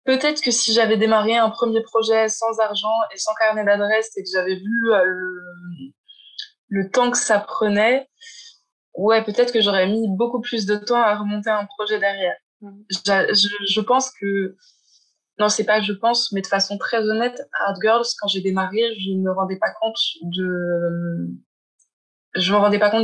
Peut-être 0.03 0.41
que 0.41 0.51
si 0.51 0.73
j'avais 0.73 0.97
démarré 0.97 1.35
un 1.37 1.49
premier 1.49 1.81
projet 1.81 2.27
sans 2.29 2.59
argent 2.59 2.93
et 3.13 3.17
sans 3.17 3.33
carnet 3.35 3.63
d'adresse 3.63 4.11
et 4.17 4.23
que 4.23 4.29
j'avais 4.31 4.55
vu 4.55 4.91
euh, 4.91 5.03
le, 5.05 5.93
le 6.67 6.91
temps 6.91 7.09
que 7.09 7.17
ça 7.17 7.39
prenait, 7.39 8.07
ouais, 8.93 9.23
peut-être 9.23 9.53
que 9.53 9.61
j'aurais 9.61 9.87
mis 9.87 10.07
beaucoup 10.09 10.41
plus 10.41 10.65
de 10.65 10.75
temps 10.75 11.01
à 11.01 11.15
remonter 11.15 11.49
un 11.49 11.65
projet 11.65 11.99
derrière. 11.99 12.35
Mm. 12.61 12.81
Je, 12.89 13.47
je, 13.69 13.81
pense 13.81 14.11
que, 14.11 14.55
non, 15.39 15.49
c'est 15.49 15.65
pas 15.65 15.81
je 15.81 15.93
pense, 15.93 16.31
mais 16.31 16.41
de 16.41 16.47
façon 16.47 16.77
très 16.77 16.99
honnête, 17.07 17.41
Art 17.65 17.75
Girls, 17.81 18.05
quand 18.19 18.27
j'ai 18.27 18.41
démarré, 18.41 18.95
je 18.99 19.11
ne 19.11 19.21
me 19.21 19.31
rendais 19.31 19.57
pas 19.57 19.71
compte 19.79 19.97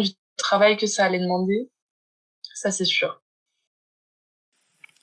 du 0.04 0.10
travail 0.38 0.78
que 0.78 0.88
ça 0.88 1.06
allait 1.06 1.20
demander 1.20 1.70
ça 2.62 2.72
c'est 2.72 2.86
sûr. 2.86 3.22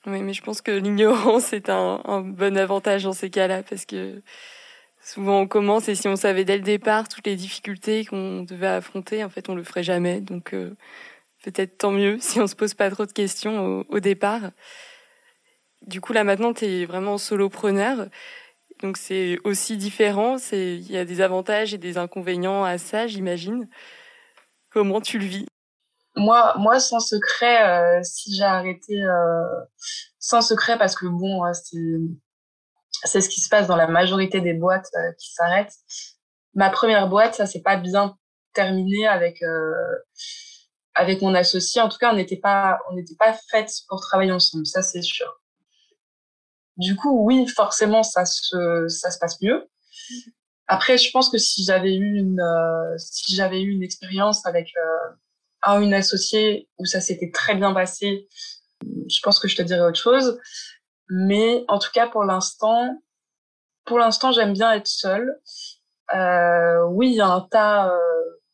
Oui, 0.05 0.21
mais 0.21 0.33
je 0.33 0.41
pense 0.41 0.61
que 0.61 0.71
l'ignorance 0.71 1.51
est 1.53 1.69
un, 1.69 2.21
bon 2.21 2.57
avantage 2.57 3.03
dans 3.03 3.13
ces 3.13 3.29
cas-là, 3.29 3.63
parce 3.63 3.85
que 3.85 4.21
souvent 5.01 5.41
on 5.41 5.47
commence 5.47 5.89
et 5.89 5.95
si 5.95 6.07
on 6.07 6.15
savait 6.15 6.45
dès 6.45 6.57
le 6.57 6.63
départ 6.63 7.09
toutes 7.09 7.27
les 7.27 7.35
difficultés 7.35 8.05
qu'on 8.05 8.43
devait 8.43 8.67
affronter, 8.67 9.23
en 9.23 9.29
fait, 9.29 9.49
on 9.49 9.55
le 9.55 9.63
ferait 9.63 9.83
jamais. 9.83 10.21
Donc 10.21 10.53
euh, 10.53 10.75
peut-être 11.43 11.77
tant 11.77 11.91
mieux 11.91 12.17
si 12.19 12.39
on 12.39 12.47
se 12.47 12.55
pose 12.55 12.73
pas 12.73 12.89
trop 12.89 13.05
de 13.05 13.11
questions 13.11 13.85
au 13.89 13.99
départ. 13.99 14.51
Du 15.85 16.01
coup, 16.01 16.13
là 16.13 16.23
maintenant, 16.23 16.53
tu 16.53 16.65
es 16.65 16.85
vraiment 16.85 17.17
solopreneur. 17.17 18.07
Donc 18.81 18.97
c'est 18.97 19.37
aussi 19.43 19.77
différent. 19.77 20.37
Il 20.51 20.91
y 20.91 20.97
a 20.97 21.05
des 21.05 21.21
avantages 21.21 21.73
et 21.73 21.77
des 21.77 21.97
inconvénients 21.97 22.63
à 22.63 22.77
ça, 22.77 23.07
j'imagine. 23.07 23.67
Comment 24.69 25.01
tu 25.01 25.19
le 25.19 25.25
vis? 25.25 25.47
Moi, 26.15 26.53
moi, 26.57 26.79
sans 26.79 26.99
secret, 26.99 27.67
euh, 27.67 28.03
si 28.03 28.35
j'ai 28.35 28.43
arrêté 28.43 29.01
euh, 29.01 29.43
sans 30.19 30.41
secret, 30.41 30.77
parce 30.77 30.95
que 30.95 31.05
bon, 31.07 31.41
c'est 33.03 33.21
ce 33.21 33.29
qui 33.29 33.41
se 33.41 33.49
passe 33.49 33.67
dans 33.67 33.75
la 33.75 33.87
majorité 33.87 34.41
des 34.41 34.53
boîtes 34.53 34.89
euh, 34.95 35.11
qui 35.17 35.31
s'arrêtent. 35.33 35.75
Ma 36.55 36.69
première 36.69 37.07
boîte, 37.07 37.35
ça 37.35 37.45
s'est 37.45 37.61
pas 37.61 37.77
bien 37.77 38.17
terminé 38.53 39.07
avec 39.07 39.41
avec 40.95 41.21
mon 41.21 41.35
associé. 41.35 41.81
En 41.81 41.89
tout 41.89 41.97
cas, 41.97 42.11
on 42.11 42.15
n'était 42.15 42.37
pas 42.37 42.79
on 42.89 42.95
n'était 42.95 43.15
pas 43.17 43.33
faites 43.51 43.71
pour 43.87 44.01
travailler 44.01 44.31
ensemble, 44.31 44.65
ça 44.65 44.81
c'est 44.81 45.01
sûr. 45.01 45.39
Du 46.79 46.95
coup, 46.95 47.25
oui, 47.25 47.45
forcément, 47.47 48.01
ça 48.01 48.25
se 48.25 48.87
ça 48.87 49.11
se 49.11 49.19
passe 49.19 49.39
mieux. 49.41 49.69
Après, 50.67 50.97
je 50.97 51.11
pense 51.11 51.29
que 51.29 51.37
si 51.37 51.63
j'avais 51.63 51.95
eu 51.95 52.17
une 52.17 52.41
si 52.97 53.35
j'avais 53.35 53.61
eu 53.61 53.71
une 53.71 53.83
expérience 53.83 54.45
avec 54.45 54.73
à 55.61 55.77
une 55.79 55.93
associée 55.93 56.67
où 56.77 56.85
ça 56.85 57.01
s'était 57.01 57.31
très 57.31 57.55
bien 57.55 57.73
passé, 57.73 58.27
je 58.83 59.19
pense 59.21 59.39
que 59.39 59.47
je 59.47 59.55
te 59.55 59.61
dirais 59.61 59.81
autre 59.81 59.99
chose. 59.99 60.39
Mais 61.09 61.65
en 61.67 61.79
tout 61.79 61.91
cas, 61.93 62.07
pour 62.07 62.23
l'instant, 62.23 63.01
pour 63.85 63.99
l'instant, 63.99 64.31
j'aime 64.31 64.53
bien 64.53 64.71
être 64.73 64.87
seule. 64.87 65.39
Euh, 66.13 66.85
oui, 66.91 67.09
il 67.09 67.15
y 67.15 67.21
a 67.21 67.27
un 67.27 67.41
tas 67.41 67.91
euh, 67.91 67.99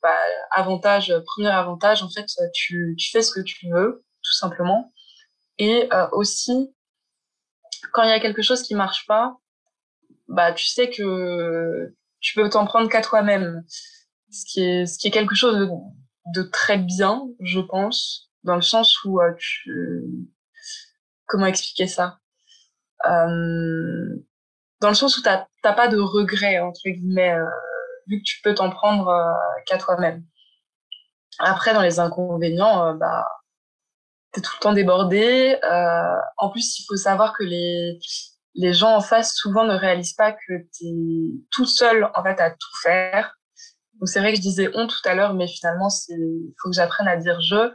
bah, 0.01 0.17
avantage. 0.51 1.13
Premier 1.25 1.49
avantage, 1.49 2.01
en 2.03 2.09
fait, 2.09 2.25
tu, 2.53 2.95
tu 2.97 3.11
fais 3.11 3.21
ce 3.21 3.31
que 3.31 3.41
tu 3.41 3.69
veux, 3.69 4.03
tout 4.23 4.33
simplement. 4.33 4.93
Et 5.57 5.89
euh, 5.93 6.07
aussi, 6.13 6.73
quand 7.91 8.03
il 8.03 8.09
y 8.09 8.13
a 8.13 8.19
quelque 8.19 8.41
chose 8.41 8.63
qui 8.63 8.75
marche 8.75 9.05
pas, 9.07 9.37
bah 10.27 10.53
tu 10.53 10.65
sais 10.65 10.89
que 10.89 11.93
tu 12.19 12.35
peux 12.35 12.49
t'en 12.49 12.65
prendre 12.65 12.89
qu'à 12.89 13.01
toi-même, 13.01 13.63
ce 14.31 14.45
qui 14.45 14.63
est 14.63 14.85
ce 14.85 14.97
qui 14.97 15.07
est 15.07 15.11
quelque 15.11 15.35
chose 15.35 15.69
de, 16.33 16.41
très 16.43 16.77
bien, 16.77 17.27
je 17.39 17.59
pense, 17.59 18.31
dans 18.43 18.55
le 18.55 18.61
sens 18.61 19.03
où 19.03 19.21
euh, 19.21 19.33
tu... 19.37 19.71
Comment 21.27 21.45
expliquer 21.45 21.87
ça? 21.87 22.19
Euh, 23.05 24.23
Dans 24.81 24.89
le 24.89 24.95
sens 24.95 25.17
où 25.17 25.21
t'as 25.21 25.47
pas 25.61 25.87
de 25.87 25.99
regrets, 25.99 26.59
entre 26.59 26.81
guillemets, 26.85 27.33
euh, 27.33 27.45
vu 28.07 28.19
que 28.19 28.23
tu 28.23 28.41
peux 28.43 28.53
t'en 28.53 28.69
prendre 28.69 29.11
qu'à 29.65 29.77
toi-même. 29.77 30.23
Après, 31.39 31.73
dans 31.73 31.81
les 31.81 31.99
inconvénients, 31.99 32.95
bah, 32.95 33.27
t'es 34.35 34.41
tout 34.41 34.53
le 34.57 34.61
temps 34.61 34.73
débordé. 34.73 35.57
en 36.37 36.49
plus, 36.49 36.79
il 36.79 36.85
faut 36.87 36.95
savoir 36.95 37.33
que 37.37 37.43
les, 37.43 37.97
les 38.53 38.73
gens 38.73 38.95
en 38.95 39.01
face, 39.01 39.33
souvent, 39.33 39.65
ne 39.65 39.75
réalisent 39.75 40.13
pas 40.13 40.33
que 40.33 40.53
t'es 40.77 40.93
tout 41.51 41.65
seul, 41.65 42.09
en 42.13 42.23
fait, 42.23 42.39
à 42.39 42.51
tout 42.51 42.77
faire 42.83 43.33
donc 43.99 44.09
c'est 44.09 44.19
vrai 44.19 44.31
que 44.31 44.37
je 44.37 44.41
disais 44.41 44.69
on 44.73 44.87
tout 44.87 45.01
à 45.05 45.15
l'heure, 45.15 45.33
mais 45.33 45.47
finalement, 45.47 45.87
il 46.09 46.53
faut 46.61 46.69
que 46.69 46.75
j'apprenne 46.75 47.07
à 47.07 47.17
dire 47.17 47.39
je. 47.41 47.71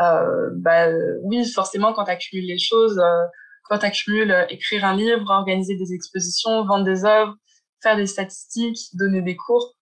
Euh, 0.00 0.50
bah, 0.56 0.88
oui, 1.22 1.44
forcément, 1.50 1.92
quand 1.92 2.04
tu 2.04 2.10
accumules 2.10 2.46
les 2.46 2.58
choses, 2.58 2.98
euh, 2.98 3.24
quand 3.64 3.78
tu 3.78 3.86
accumules 3.86 4.30
euh, 4.30 4.46
écrire 4.48 4.84
un 4.84 4.94
livre, 4.94 5.28
organiser 5.30 5.76
des 5.76 5.92
expositions, 5.94 6.64
vendre 6.66 6.84
des 6.84 7.04
œuvres, 7.04 7.34
faire 7.82 7.96
des 7.96 8.06
statistiques, 8.06 8.78
donner 8.94 9.22
des 9.22 9.36
cours, 9.36 9.74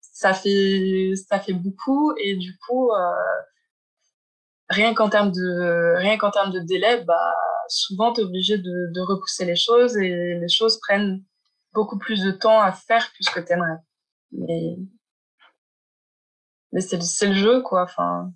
ça 0.00 0.32
fait 0.34 1.12
ça 1.28 1.38
fait 1.38 1.52
beaucoup 1.52 2.12
et 2.16 2.36
du 2.36 2.58
coup 2.66 2.90
euh, 2.90 3.12
rien 4.68 4.94
qu'en 4.94 5.08
termes 5.08 5.32
de 5.32 5.96
rien 5.96 6.18
qu'en 6.18 6.30
termes 6.30 6.52
de 6.52 6.60
délai, 6.60 7.04
bah 7.04 7.32
souvent 7.68 8.12
tu 8.12 8.20
es 8.20 8.24
obligé 8.24 8.58
de, 8.58 9.00
repousser 9.00 9.44
les 9.44 9.56
choses 9.56 9.96
et 9.96 10.34
les 10.34 10.48
choses 10.48 10.78
prennent 10.80 11.22
beaucoup 11.72 11.98
plus 11.98 12.22
de 12.22 12.30
temps 12.30 12.60
à 12.60 12.72
faire 12.72 13.12
que 13.12 13.18
ce 13.20 13.30
que 13.30 13.40
tu 13.40 13.52
aimerais. 13.52 13.78
Mais, 14.32 14.76
mais 16.72 16.80
c'est 16.80 17.26
le 17.26 17.34
jeu, 17.34 17.62
quoi. 17.62 17.82
Enfin. 17.82 18.32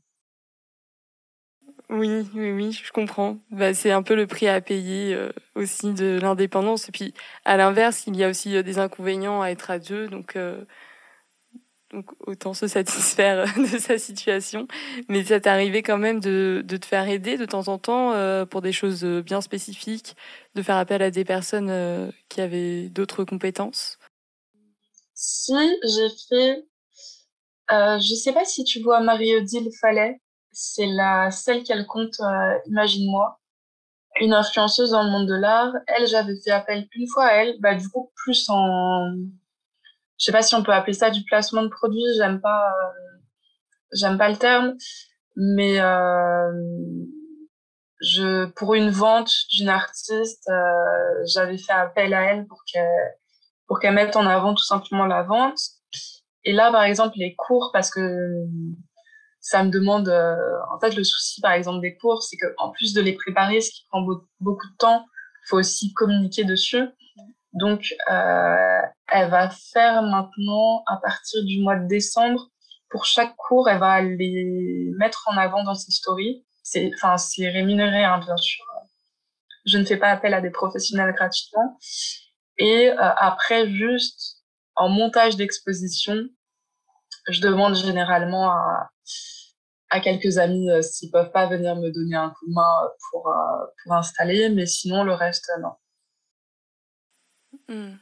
Oui, 1.91 2.27
oui, 2.35 2.53
oui, 2.53 2.73
je 2.73 2.91
comprends. 2.91 3.37
Bah, 3.51 3.75
c'est 3.75 3.91
un 3.91 4.03
peu 4.03 4.15
le 4.15 4.27
prix 4.27 4.49
à 4.49 4.61
payer 4.63 5.15
euh, 5.15 5.31
aussi 5.55 5.93
de 5.93 6.19
l'indépendance. 6.21 6.89
Et 6.89 6.93
puis, 6.93 7.13
à 7.45 7.57
l'inverse, 7.59 8.07
il 8.07 8.17
y 8.17 8.25
a 8.25 8.31
aussi 8.31 8.57
euh, 8.57 8.63
des 8.63 8.79
inconvénients 8.79 9.43
à 9.43 9.49
être 9.49 9.71
à 9.71 9.79
deux. 9.79 10.09
Donc, 10.09 10.37
euh, 10.37 10.65
donc 11.93 12.07
autant 12.27 12.55
se 12.55 12.67
satisfaire 12.67 13.45
de 13.59 13.79
sa 13.79 13.99
situation. 13.99 14.67
Mais 15.09 15.25
ça 15.25 15.41
t'est 15.41 15.51
arrivé 15.51 15.83
quand 15.83 15.99
même 15.99 16.21
de, 16.21 16.63
de 16.65 16.77
te 16.77 16.87
faire 16.87 17.09
aider 17.09 17.37
de 17.37 17.45
temps 17.45 17.69
en 17.69 17.79
temps 17.79 18.15
pour 18.47 18.63
des 18.63 18.73
choses 18.73 19.05
bien 19.05 19.41
spécifiques, 19.41 20.17
de 20.55 20.63
faire 20.63 20.77
appel 20.77 21.03
à 21.03 21.11
des 21.11 21.25
personnes 21.25 22.13
qui 22.29 22.41
avaient 22.41 22.89
d'autres 22.89 23.25
compétences? 23.25 23.99
Si, 25.25 25.53
j'ai 25.85 26.09
fait. 26.29 26.67
Euh, 27.71 27.99
je 28.01 28.15
sais 28.15 28.33
pas 28.33 28.45
si 28.45 28.65
tu 28.65 28.81
vois 28.81 29.01
Marie-Odile 29.01 29.71
Fallet. 29.81 30.21
C'est 30.51 30.87
la 30.87 31.31
celle 31.31 31.63
qu'elle 31.63 31.87
compte 31.87 32.19
euh, 32.21 32.59
Imagine-moi. 32.67 33.39
Une 34.21 34.35
influenceuse 34.35 34.91
dans 34.91 35.05
le 35.05 35.11
monde 35.11 35.29
de 35.29 35.35
l'art. 35.35 35.73
Elle, 35.87 36.09
j'avais 36.09 36.35
fait 36.45 36.51
appel 36.51 36.89
une 36.95 37.07
fois 37.07 37.27
à 37.27 37.33
elle. 37.35 37.61
Bah, 37.61 37.77
du 37.77 37.89
coup, 37.89 38.11
plus 38.17 38.47
en. 38.49 39.13
Je 40.23 40.27
sais 40.27 40.33
pas 40.33 40.43
si 40.43 40.55
on 40.55 40.63
peut 40.63 40.73
appeler 40.73 40.93
ça 40.93 41.11
du 41.11 41.25
placement 41.25 41.65
de 41.65 41.69
produit. 41.69 42.05
J'aime 42.17 42.41
pas. 42.41 42.69
Euh, 42.69 43.19
j'aime 43.93 44.17
pas 44.19 44.29
le 44.29 44.37
terme. 44.37 44.75
Mais. 45.35 45.81
Euh, 45.81 46.53
pour 48.57 48.75
une 48.75 48.91
vente 48.91 49.33
d'une 49.53 49.69
artiste, 49.69 50.49
euh, 50.49 51.25
j'avais 51.25 51.57
fait 51.57 51.73
appel 51.73 52.15
à 52.15 52.33
elle 52.33 52.47
pour 52.47 52.65
qu'elle 52.65 53.15
pour 53.69 53.79
qu'elle 53.79 53.95
mette 53.95 54.17
en 54.17 54.27
avant 54.27 54.55
tout 54.55 54.65
simplement 54.65 55.07
la 55.07 55.23
vente. 55.23 55.59
Et 56.45 56.53
là, 56.53 56.73
par 56.73 56.83
exemple, 56.83 57.15
les 57.17 57.37
cours, 57.37 57.71
parce 57.73 57.91
que 57.91 58.01
ça 59.41 59.63
me 59.63 59.71
demande, 59.71 60.09
en 60.09 60.81
fait, 60.81 60.97
le 60.97 61.05
souci, 61.05 61.41
par 61.41 61.53
exemple, 61.53 61.81
des 61.81 61.97
cours, 61.97 62.23
c'est 62.25 62.37
qu'en 62.37 62.71
plus 62.71 62.93
de 62.93 63.01
les 63.01 63.13
préparer, 63.13 63.61
ce 63.61 63.71
qui 63.71 63.87
prend 63.89 64.03
beaucoup 64.41 64.67
de 64.67 64.77
temps, 64.79 65.07
faut 65.49 65.59
aussi 65.59 65.93
communiquer 65.95 66.43
dessus. 66.45 66.89
Donc, 67.53 67.95
euh, 68.11 68.81
elle 69.09 69.31
va 69.31 69.51
faire 69.51 70.03
maintenant, 70.03 70.83
à 70.87 70.97
partir 70.97 71.45
du 71.45 71.61
mois 71.61 71.77
de 71.77 71.87
décembre, 71.87 72.49
pour 72.89 73.05
chaque 73.05 73.35
cours, 73.37 73.69
elle 73.69 73.79
va 73.79 74.01
les 74.03 74.91
mettre 74.99 75.29
en 75.29 75.37
avant 75.37 75.63
dans 75.65 75.75
ses 75.75 75.93
stories. 75.93 76.45
C'est, 76.63 76.91
enfin, 76.95 77.17
c'est 77.19 77.49
rémunéré, 77.49 78.05
hein, 78.05 78.21
bien 78.25 78.37
sûr. 78.37 78.65
Je 79.65 79.79
ne 79.79 79.85
fais 79.85 79.97
pas 79.97 80.11
appel 80.11 80.35
à 80.35 80.41
des 80.41 80.51
professionnels 80.51 81.15
gratuitement. 81.15 81.79
Et 82.59 82.91
euh, 82.91 82.97
après, 82.99 83.69
juste 83.69 84.43
en 84.77 84.89
montage 84.89 85.37
d'exposition, 85.37 86.17
je 87.29 87.41
demande 87.41 87.75
généralement 87.75 88.51
à, 88.51 88.91
à 89.91 90.01
quelques 90.01 90.39
amis 90.39 90.71
euh, 90.71 90.83
s'ils 90.83 91.11
peuvent 91.11 91.31
pas 91.31 91.47
venir 91.47 91.77
me 91.77 91.91
donner 91.91 92.17
un 92.17 92.31
coup 92.31 92.47
de 92.49 92.55
main 92.55 92.91
pour, 93.11 93.29
euh, 93.29 93.67
pour 93.83 93.95
installer, 93.95 94.49
mais 94.49 94.67
sinon 94.67 95.05
le 95.05 95.13
reste, 95.13 95.51
non. 95.61 95.73
Hmm. 97.69 97.95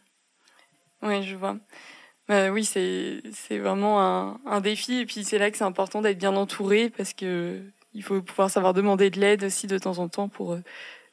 Oui, 1.03 1.23
je 1.23 1.37
vois. 1.37 1.57
Bah, 2.29 2.51
oui, 2.51 2.64
c'est 2.64 3.59
vraiment 3.59 4.01
un, 4.01 4.40
un, 4.46 4.61
défi. 4.61 5.01
Et 5.01 5.07
puis 5.07 5.25
c'est 5.25 5.38
là 5.38 5.51
que 5.51 5.57
c'est 5.57 5.64
important 5.64 6.03
d'être 6.03 6.18
bien 6.18 6.37
entouré 6.37 6.90
parce 6.90 7.12
que 7.12 7.62
il 7.92 8.03
faut 8.03 8.23
pouvoir 8.23 8.51
savoir 8.51 8.73
demander 8.75 9.11
de 9.11 9.18
l'aide 9.18 9.44
aussi 9.44 9.66
de 9.66 9.79
temps 9.79 9.99
en 9.99 10.09
temps 10.09 10.29
pour 10.29 10.57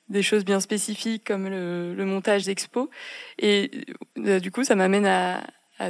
des 0.10 0.22
choses 0.22 0.46
bien 0.46 0.60
spécifiques 0.60 1.24
comme 1.26 1.48
le, 1.48 1.94
le 1.94 2.06
montage 2.06 2.46
d'expo. 2.46 2.90
Et 3.40 3.86
euh, 4.20 4.40
du 4.40 4.52
coup, 4.52 4.64
ça 4.64 4.76
m'amène 4.76 5.06
à, 5.06 5.42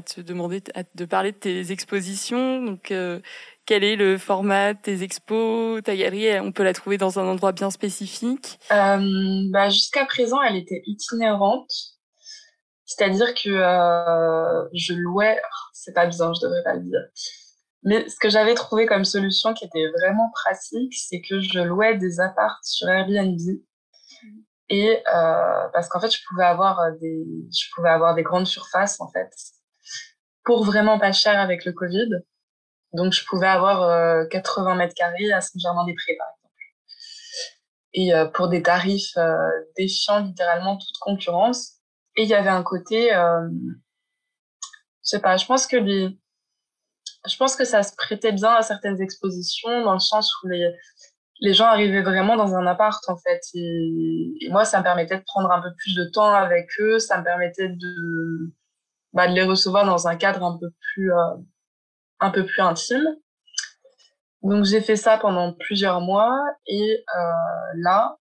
te 0.01 0.19
demander 0.19 0.61
de 0.95 1.05
parler 1.05 1.31
de 1.31 1.37
tes 1.37 1.71
expositions. 1.71 2.61
Donc, 2.61 2.91
euh, 2.91 3.21
quel 3.65 3.85
est 3.85 3.95
le 3.95 4.17
format 4.17 4.73
de 4.73 4.79
tes 4.81 5.01
expos? 5.03 5.81
Ta 5.81 5.95
galerie, 5.95 6.39
on 6.41 6.51
peut 6.51 6.63
la 6.63 6.73
trouver 6.73 6.97
dans 6.97 7.19
un 7.19 7.25
endroit 7.25 7.53
bien 7.53 7.71
spécifique? 7.71 8.59
Euh, 8.71 9.43
bah, 9.49 9.69
Jusqu'à 9.69 10.05
présent, 10.05 10.41
elle 10.41 10.57
était 10.57 10.81
itinérante. 10.85 11.96
C'est-à-dire 12.87 13.35
que 13.35 13.49
euh, 13.49 14.67
je 14.73 14.93
louais... 14.93 15.39
C'est 15.73 15.93
pas 15.93 16.07
bien, 16.07 16.33
je 16.33 16.41
devrais 16.41 16.63
pas 16.63 16.73
le 16.73 16.81
dire. 16.81 16.99
Mais 17.83 18.09
ce 18.09 18.15
que 18.19 18.29
j'avais 18.29 18.55
trouvé 18.55 18.87
comme 18.87 19.05
solution 19.05 19.53
qui 19.53 19.65
était 19.65 19.87
vraiment 19.91 20.31
pratique, 20.33 20.93
c'est 20.95 21.21
que 21.21 21.39
je 21.39 21.59
louais 21.59 21.95
des 21.97 22.19
apparts 22.19 22.59
sur 22.63 22.89
Airbnb 22.89 23.37
et 24.69 25.01
euh, 25.13 25.67
parce 25.73 25.87
qu'en 25.87 25.99
fait 25.99 26.11
je 26.11 26.19
pouvais 26.27 26.43
avoir 26.43 26.79
euh, 26.79 26.91
des 26.99 27.25
je 27.57 27.67
pouvais 27.73 27.89
avoir 27.89 28.15
des 28.15 28.23
grandes 28.23 28.47
surfaces 28.47 28.99
en 28.99 29.09
fait 29.09 29.29
pour 30.43 30.65
vraiment 30.65 30.99
pas 30.99 31.11
cher 31.11 31.39
avec 31.39 31.63
le 31.65 31.71
Covid 31.71 32.09
donc 32.93 33.13
je 33.13 33.23
pouvais 33.25 33.47
avoir 33.47 33.83
euh, 33.83 34.25
80 34.25 34.75
mètres 34.75 34.93
carrés 34.93 35.31
à 35.31 35.41
Saint-Germain-des-Prés 35.41 36.17
par 36.17 36.27
exemple 36.27 36.43
et 37.93 38.11
pour 38.33 38.49
des 38.49 38.61
tarifs 38.61 39.17
défiant 39.75 40.19
littéralement 40.19 40.77
toute 40.77 40.97
concurrence 40.99 41.76
et 42.17 42.23
il 42.23 42.29
y 42.29 42.33
avait 42.33 42.49
un 42.49 42.63
côté 42.63 43.13
euh, 43.15 43.47
je 45.03 45.09
sais 45.09 45.21
pas 45.21 45.37
je 45.37 45.45
pense 45.45 45.67
que 45.67 45.77
les 45.77 46.19
je 47.27 47.37
pense 47.37 47.55
que 47.55 47.65
ça 47.65 47.83
se 47.83 47.95
prêtait 47.95 48.31
bien 48.31 48.51
à 48.51 48.61
certaines 48.61 49.01
expositions 49.01 49.83
dans 49.83 49.93
le 49.93 49.99
sens 49.99 50.31
où 50.43 50.47
les 50.47 50.71
les 51.39 51.53
gens 51.53 51.65
arrivaient 51.65 52.01
vraiment 52.01 52.35
dans 52.35 52.55
un 52.55 52.65
appart 52.65 53.01
en 53.09 53.17
fait. 53.17 53.41
Et, 53.53 54.49
moi, 54.49 54.65
ça 54.65 54.79
me 54.79 54.83
permettait 54.83 55.17
de 55.17 55.23
prendre 55.23 55.51
un 55.51 55.61
peu 55.61 55.69
plus 55.77 55.95
de 55.95 56.05
temps 56.05 56.33
avec 56.33 56.69
eux, 56.79 56.99
ça 56.99 57.19
me 57.19 57.23
permettait 57.23 57.69
de, 57.69 58.53
bah, 59.13 59.27
de 59.27 59.33
les 59.33 59.43
recevoir 59.43 59.85
dans 59.85 60.07
un 60.07 60.15
cadre 60.15 60.43
un 60.43 60.57
peu 60.57 60.69
plus, 60.93 61.13
euh, 61.13 61.35
un 62.19 62.31
peu 62.31 62.45
plus 62.45 62.61
intime. 62.61 63.05
Donc 64.43 64.65
j'ai 64.65 64.81
fait 64.81 64.95
ça 64.95 65.17
pendant 65.17 65.53
plusieurs 65.53 65.99
mois 66.01 66.39
et 66.67 67.03
euh, 67.15 67.73
là, 67.75 68.17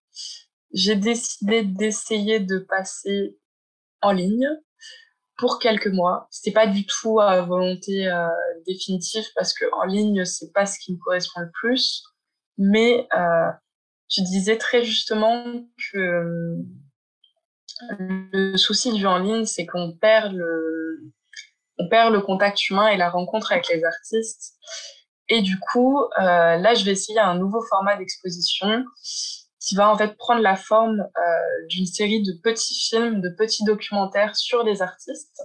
j'ai 0.72 0.96
décidé 0.96 1.62
d'essayer 1.62 2.40
de 2.40 2.58
passer 2.58 3.36
en 4.02 4.12
ligne 4.12 4.48
pour 5.38 5.58
quelques 5.58 5.88
mois. 5.88 6.28
C'était 6.30 6.52
pas 6.52 6.66
du 6.66 6.86
tout 6.86 7.20
à 7.20 7.42
volonté 7.42 8.08
euh, 8.08 8.28
définitive 8.66 9.26
parce 9.34 9.52
que 9.52 9.64
en 9.74 9.84
ligne 9.84 10.24
c'est 10.24 10.52
pas 10.52 10.66
ce 10.66 10.78
qui 10.78 10.92
me 10.92 10.98
correspond 10.98 11.40
le 11.40 11.50
plus. 11.52 12.04
Mais 12.58 13.06
euh, 13.14 13.50
tu 14.08 14.22
disais 14.22 14.56
très 14.56 14.82
justement 14.84 15.44
que 15.92 15.98
euh, 15.98 17.96
le 18.32 18.56
souci 18.56 18.92
du 18.92 19.06
en 19.06 19.18
ligne, 19.18 19.44
c'est 19.44 19.66
qu'on 19.66 19.92
perd 19.92 20.32
le, 20.32 21.12
on 21.78 21.88
perd 21.88 22.12
le 22.12 22.20
contact 22.20 22.68
humain 22.70 22.88
et 22.88 22.96
la 22.96 23.10
rencontre 23.10 23.52
avec 23.52 23.68
les 23.68 23.84
artistes. 23.84 24.54
Et 25.28 25.42
du 25.42 25.58
coup, 25.58 25.98
euh, 25.98 26.56
là, 26.56 26.74
je 26.74 26.84
vais 26.84 26.92
essayer 26.92 27.18
un 27.18 27.36
nouveau 27.36 27.60
format 27.68 27.96
d'exposition 27.96 28.84
qui 29.66 29.74
va 29.74 29.90
en 29.90 29.98
fait 29.98 30.16
prendre 30.16 30.42
la 30.42 30.54
forme 30.54 31.00
euh, 31.00 31.66
d'une 31.68 31.86
série 31.86 32.22
de 32.22 32.32
petits 32.42 32.74
films, 32.88 33.20
de 33.20 33.30
petits 33.30 33.64
documentaires 33.64 34.36
sur 34.36 34.62
les 34.62 34.80
artistes. 34.80 35.42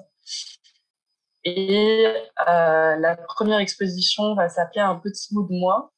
Et 1.43 2.05
euh, 2.47 2.95
la 2.97 3.17
première 3.27 3.57
exposition 3.57 4.35
va 4.35 4.47
s'appeler 4.47 4.81
Un 4.81 4.95
petit 4.95 5.33
bout 5.33 5.47
de 5.47 5.59
moi. 5.59 5.91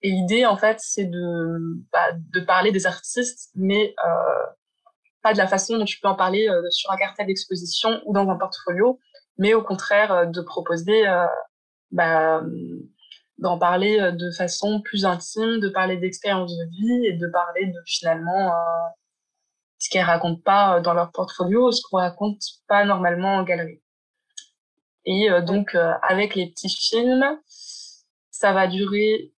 Et 0.00 0.10
l'idée, 0.10 0.46
en 0.46 0.56
fait, 0.56 0.78
c'est 0.80 1.04
de, 1.04 1.58
bah, 1.92 2.08
parler 2.46 2.72
des 2.72 2.86
artistes, 2.86 3.50
mais 3.54 3.94
euh, 4.02 4.46
pas 5.22 5.34
de 5.34 5.38
la 5.38 5.46
façon 5.46 5.76
dont 5.76 5.84
tu 5.84 6.00
peux 6.00 6.08
en 6.08 6.14
parler 6.14 6.48
sur 6.70 6.90
un 6.90 6.96
cartel 6.96 7.26
d'exposition 7.26 8.00
ou 8.06 8.14
dans 8.14 8.28
un 8.30 8.36
portfolio, 8.36 8.98
mais 9.36 9.52
au 9.52 9.62
contraire 9.62 10.30
de 10.30 10.40
proposer, 10.40 11.04
bah, 11.90 12.40
d'en 13.38 13.58
parler 13.58 14.12
de 14.12 14.30
façon 14.32 14.80
plus 14.82 15.04
intime, 15.04 15.60
de 15.60 15.68
parler 15.68 15.96
d'expériences 15.96 16.56
de 16.56 16.64
vie 16.70 17.06
et 17.06 17.12
de 17.12 17.26
parler 17.28 17.66
de 17.66 17.80
finalement 17.86 18.52
ce 19.78 19.88
qu'elles 19.90 20.04
racontent 20.04 20.40
pas 20.40 20.80
dans 20.80 20.94
leur 20.94 21.12
portfolio, 21.12 21.70
ce 21.70 21.80
qu'on 21.88 21.98
raconte 21.98 22.42
pas 22.66 22.84
normalement 22.84 23.36
en 23.36 23.44
galerie. 23.44 23.80
Et 25.04 25.28
donc, 25.46 25.76
avec 26.02 26.34
les 26.34 26.50
petits 26.50 26.68
films, 26.68 27.24
ça 28.30 28.52
va 28.52 28.66
durer 28.66 29.32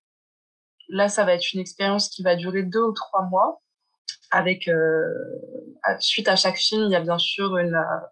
Là, 0.89 1.07
ça 1.07 1.23
va 1.23 1.35
être 1.35 1.53
une 1.53 1.59
expérience 1.59 2.09
qui 2.09 2.23
va 2.23 2.35
durer 2.35 2.63
deux 2.63 2.81
ou 2.81 2.93
trois 2.93 3.23
mois. 3.27 3.61
Avec 4.31 4.67
euh, 4.67 5.03
suite 5.99 6.27
à 6.27 6.35
chaque 6.35 6.57
film, 6.57 6.83
il 6.85 6.91
y 6.91 6.95
a 6.95 7.01
bien 7.01 7.17
sûr 7.17 7.57
une 7.57 7.75
euh, 7.75 8.05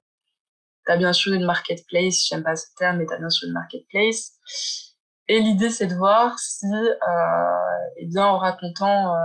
t'as 0.86 0.97
bien 0.97 1.13
sûr 1.13 1.34
une 1.34 1.45
marketplace, 1.45 2.28
j'aime 2.28 2.43
pas 2.43 2.56
ce 2.56 2.67
terme, 2.78 2.97
mais 2.97 3.06
t'as 3.06 3.17
bien 3.17 3.30
sûr 3.30 3.47
une 3.47 3.54
marketplace. 3.54 4.95
Et 5.27 5.39
l'idée, 5.39 5.69
c'est 5.69 5.87
de 5.87 5.95
voir 5.95 6.39
si, 6.39 6.65
euh, 6.67 7.77
eh 7.97 8.05
bien, 8.05 8.25
en 8.25 8.37
racontant, 8.37 9.15
euh... 9.15 9.19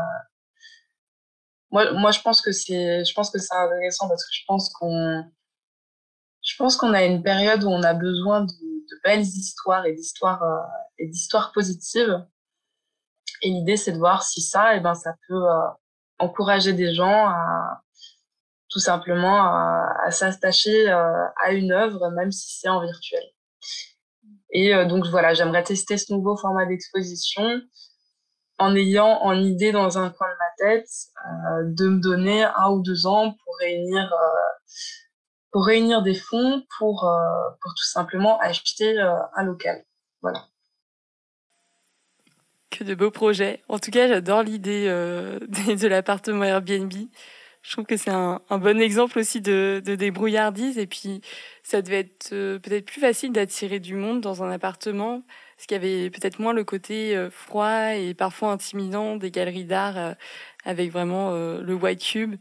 moi, 1.71 1.93
moi, 1.93 2.11
je 2.11 2.21
pense 2.21 2.41
que 2.43 2.53
c'est, 2.53 3.05
je 3.05 3.15
pense 3.15 3.31
que 3.31 3.39
c'est 3.39 3.55
intéressant 3.55 4.09
parce 4.09 4.25
que 4.25 4.33
je 4.35 4.45
pense 4.47 4.71
qu'on, 4.73 5.25
je 6.43 6.57
pense 6.57 6.77
qu'on 6.77 6.93
a 6.95 7.05
une 7.05 7.23
période 7.23 7.65
où 7.65 7.69
on 7.69 7.83
a 7.83 7.95
besoin 7.95 8.43
de, 8.43 8.53
belles 9.05 9.23
histoires 9.23 9.87
et 9.87 9.95
d'histoires 9.95 10.43
euh, 10.43 10.61
et 10.99 11.09
d'histoires 11.09 11.53
positives. 11.53 12.25
Et 13.43 13.49
l'idée, 13.49 13.77
c'est 13.77 13.93
de 13.93 13.99
voir 13.99 14.23
si 14.23 14.41
ça, 14.43 14.75
et 14.75 14.79
eh 14.79 14.81
ben, 14.81 14.95
ça 14.95 15.15
peut 15.29 15.35
euh, 15.35 15.69
encourager 16.19 16.73
des 16.75 16.95
gens 16.95 17.27
à 17.29 17.83
tout 18.73 18.79
simplement 18.79 19.45
à, 19.45 20.11
s'attacher 20.11 20.91
euh, 20.91 21.27
à 21.45 21.53
une 21.53 21.73
œuvre, 21.73 22.11
même 22.11 22.33
si 22.33 22.59
c'est 22.59 22.69
en 22.69 22.81
virtuel. 22.81 23.23
Et 24.53 24.75
euh, 24.75 24.85
donc 24.85 25.07
voilà, 25.07 25.35
j'aimerais 25.35 25.63
tester 25.65 25.97
ce 25.99 26.13
nouveau 26.13 26.37
format 26.37 26.67
d'exposition 26.67 27.61
en 28.59 28.77
ayant 28.77 29.19
en 29.23 29.35
idée 29.35 29.73
dans 29.73 29.99
un 29.99 30.11
coin 30.11 30.29
de 30.29 30.37
ma 30.39 30.73
tête 30.73 30.89
de 31.75 31.89
me 31.89 32.01
donner 32.01 32.45
un 32.45 32.71
ou 32.71 32.83
deux 32.83 33.07
ans 33.07 33.35
pour 33.45 33.57
réunir 33.59 34.13
pour 35.51 35.65
réunir 35.65 36.03
des 36.03 36.15
fonds 36.15 36.63
pour 36.79 37.11
pour 37.61 37.73
tout 37.73 37.85
simplement 37.85 38.39
acheter 38.39 39.01
un 39.01 39.43
local. 39.43 39.85
Voilà. 40.21 40.47
Que 42.73 42.85
de 42.85 42.95
beaux 42.95 43.11
projets. 43.11 43.61
En 43.69 43.79
tout 43.79 43.91
cas, 43.91 44.09
j'adore 44.09 44.43
l'idée 44.43 44.87
euh, 44.89 45.39
de 45.49 45.87
l'appartement 45.87 46.45
Airbnb. 46.45 46.93
Je 47.63 47.73
trouve 47.73 47.85
que 47.85 47.97
c'est 47.97 48.11
un, 48.11 48.41
un, 48.51 48.59
bon 48.59 48.81
exemple 48.81 49.21
aussi 49.21 49.41
de, 49.41 49.81
de, 49.85 49.95
débrouillardise. 49.95 50.79
Et 50.79 50.89
puis, 50.89 51.21
ça 51.63 51.81
devait 51.81 52.01
être 52.01 52.31
euh, 52.33 52.59
peut-être 52.59 52.85
plus 52.85 53.01
facile 53.01 53.33
d'attirer 53.33 53.79
du 53.79 53.95
monde 53.95 54.21
dans 54.21 54.43
un 54.43 54.51
appartement, 54.51 55.23
parce 55.57 55.67
qu'il 55.67 55.77
y 55.77 55.81
avait 55.81 56.11
peut-être 56.11 56.41
moins 56.41 56.53
le 56.55 56.65
côté 56.65 57.17
euh, 57.17 57.31
froid 57.31 57.95
et 57.95 58.15
parfois 58.15 58.51
intimidant 58.51 59.17
des 59.17 59.31
galeries 59.31 59.65
d'art 59.65 59.97
euh, 59.97 60.13
avec 60.65 60.91
vraiment 60.91 61.33
le 61.33 61.75
white 61.75 62.03
cube. 62.03 62.37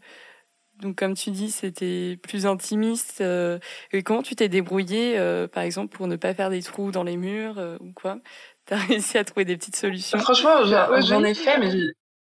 Donc, 0.79 0.97
comme 0.97 1.13
tu 1.13 1.29
dis, 1.29 1.51
c'était 1.51 2.17
plus 2.23 2.47
intimiste. 2.47 3.21
et 3.21 4.03
comment 4.03 4.23
tu 4.23 4.35
t'es 4.35 4.49
débrouillé, 4.49 5.17
par 5.51 5.63
exemple, 5.63 5.95
pour 5.95 6.07
ne 6.07 6.15
pas 6.15 6.33
faire 6.33 6.49
des 6.49 6.61
trous 6.61 6.91
dans 6.91 7.03
les 7.03 7.17
murs 7.17 7.59
ou 7.79 7.91
quoi? 7.93 8.19
T'as 8.65 8.75
réussi 8.87 9.17
à 9.17 9.23
trouver 9.23 9.45
des 9.45 9.57
petites 9.57 9.75
solutions? 9.75 10.19
Franchement, 10.19 10.63
j'en 10.65 11.23
ai 11.23 11.33
fait, 11.33 11.57
mais, 11.57 11.71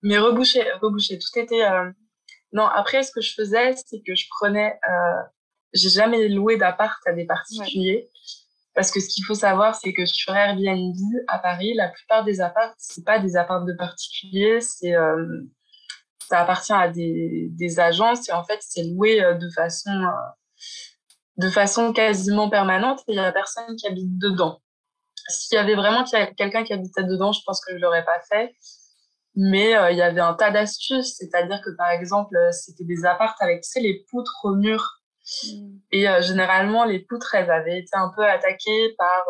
mais 0.03 0.17
rebouché, 0.17 0.63
rebouché. 0.81 1.17
Tout 1.19 1.39
était. 1.39 1.63
Euh... 1.63 1.91
Non, 2.51 2.65
après, 2.65 3.03
ce 3.03 3.11
que 3.11 3.21
je 3.21 3.33
faisais, 3.33 3.73
c'est 3.85 4.01
que 4.01 4.15
je 4.15 4.25
prenais. 4.29 4.79
Euh... 4.89 5.21
J'ai 5.73 5.89
jamais 5.89 6.27
loué 6.29 6.57
d'appart 6.57 6.99
à 7.05 7.13
des 7.13 7.25
particuliers. 7.25 8.09
Parce 8.73 8.91
que 8.91 8.99
ce 8.99 9.09
qu'il 9.09 9.25
faut 9.25 9.35
savoir, 9.35 9.75
c'est 9.75 9.93
que 9.93 10.05
sur 10.05 10.33
Airbnb 10.35 10.95
à 11.27 11.39
Paris, 11.39 11.73
la 11.73 11.89
plupart 11.89 12.23
des 12.23 12.39
apparts, 12.39 12.73
c'est 12.77 13.03
pas 13.03 13.19
des 13.19 13.35
apparts 13.35 13.65
de 13.65 13.73
particuliers, 13.73 14.61
c'est 14.61 14.95
euh, 14.95 15.41
ça 16.29 16.39
appartient 16.39 16.71
à 16.71 16.87
des, 16.87 17.49
des 17.51 17.79
agences 17.79 18.29
et 18.29 18.31
en 18.31 18.43
fait, 18.43 18.59
c'est 18.61 18.83
loué 18.83 19.21
euh, 19.21 19.33
de 19.33 19.49
façon 19.49 19.89
euh, 19.89 20.11
de 21.37 21.49
façon 21.49 21.93
quasiment 21.93 22.49
permanente 22.49 22.99
et 23.07 23.13
il 23.13 23.15
y 23.15 23.19
a 23.19 23.31
personne 23.31 23.75
qui 23.75 23.87
habite 23.87 24.17
dedans. 24.17 24.61
S'il 25.27 25.55
y 25.55 25.59
avait 25.59 25.75
vraiment 25.75 26.03
quelqu'un 26.37 26.63
qui 26.63 26.73
habitait 26.73 27.03
dedans, 27.03 27.31
je 27.31 27.41
pense 27.45 27.63
que 27.63 27.73
je 27.73 27.81
l'aurais 27.81 28.05
pas 28.05 28.19
fait. 28.29 28.55
Mais 29.35 29.75
euh, 29.75 29.91
il 29.91 29.97
y 29.97 30.01
avait 30.01 30.21
un 30.21 30.33
tas 30.33 30.51
d'astuces, 30.51 31.15
c'est-à-dire 31.17 31.61
que 31.63 31.69
par 31.77 31.89
exemple, 31.89 32.35
euh, 32.35 32.51
c'était 32.51 32.83
des 32.83 33.05
appartes 33.05 33.41
avec 33.41 33.61
tu 33.61 33.69
sais, 33.69 33.79
les 33.79 34.03
poutres 34.09 34.39
au 34.43 34.55
mur. 34.55 35.01
Mm. 35.45 35.77
Et 35.91 36.09
euh, 36.09 36.21
généralement, 36.21 36.85
les 36.85 36.99
poutres, 36.99 37.35
elles 37.35 37.51
avaient 37.51 37.79
été 37.79 37.95
un 37.95 38.11
peu 38.15 38.25
attaquées 38.25 38.95
par 38.97 39.25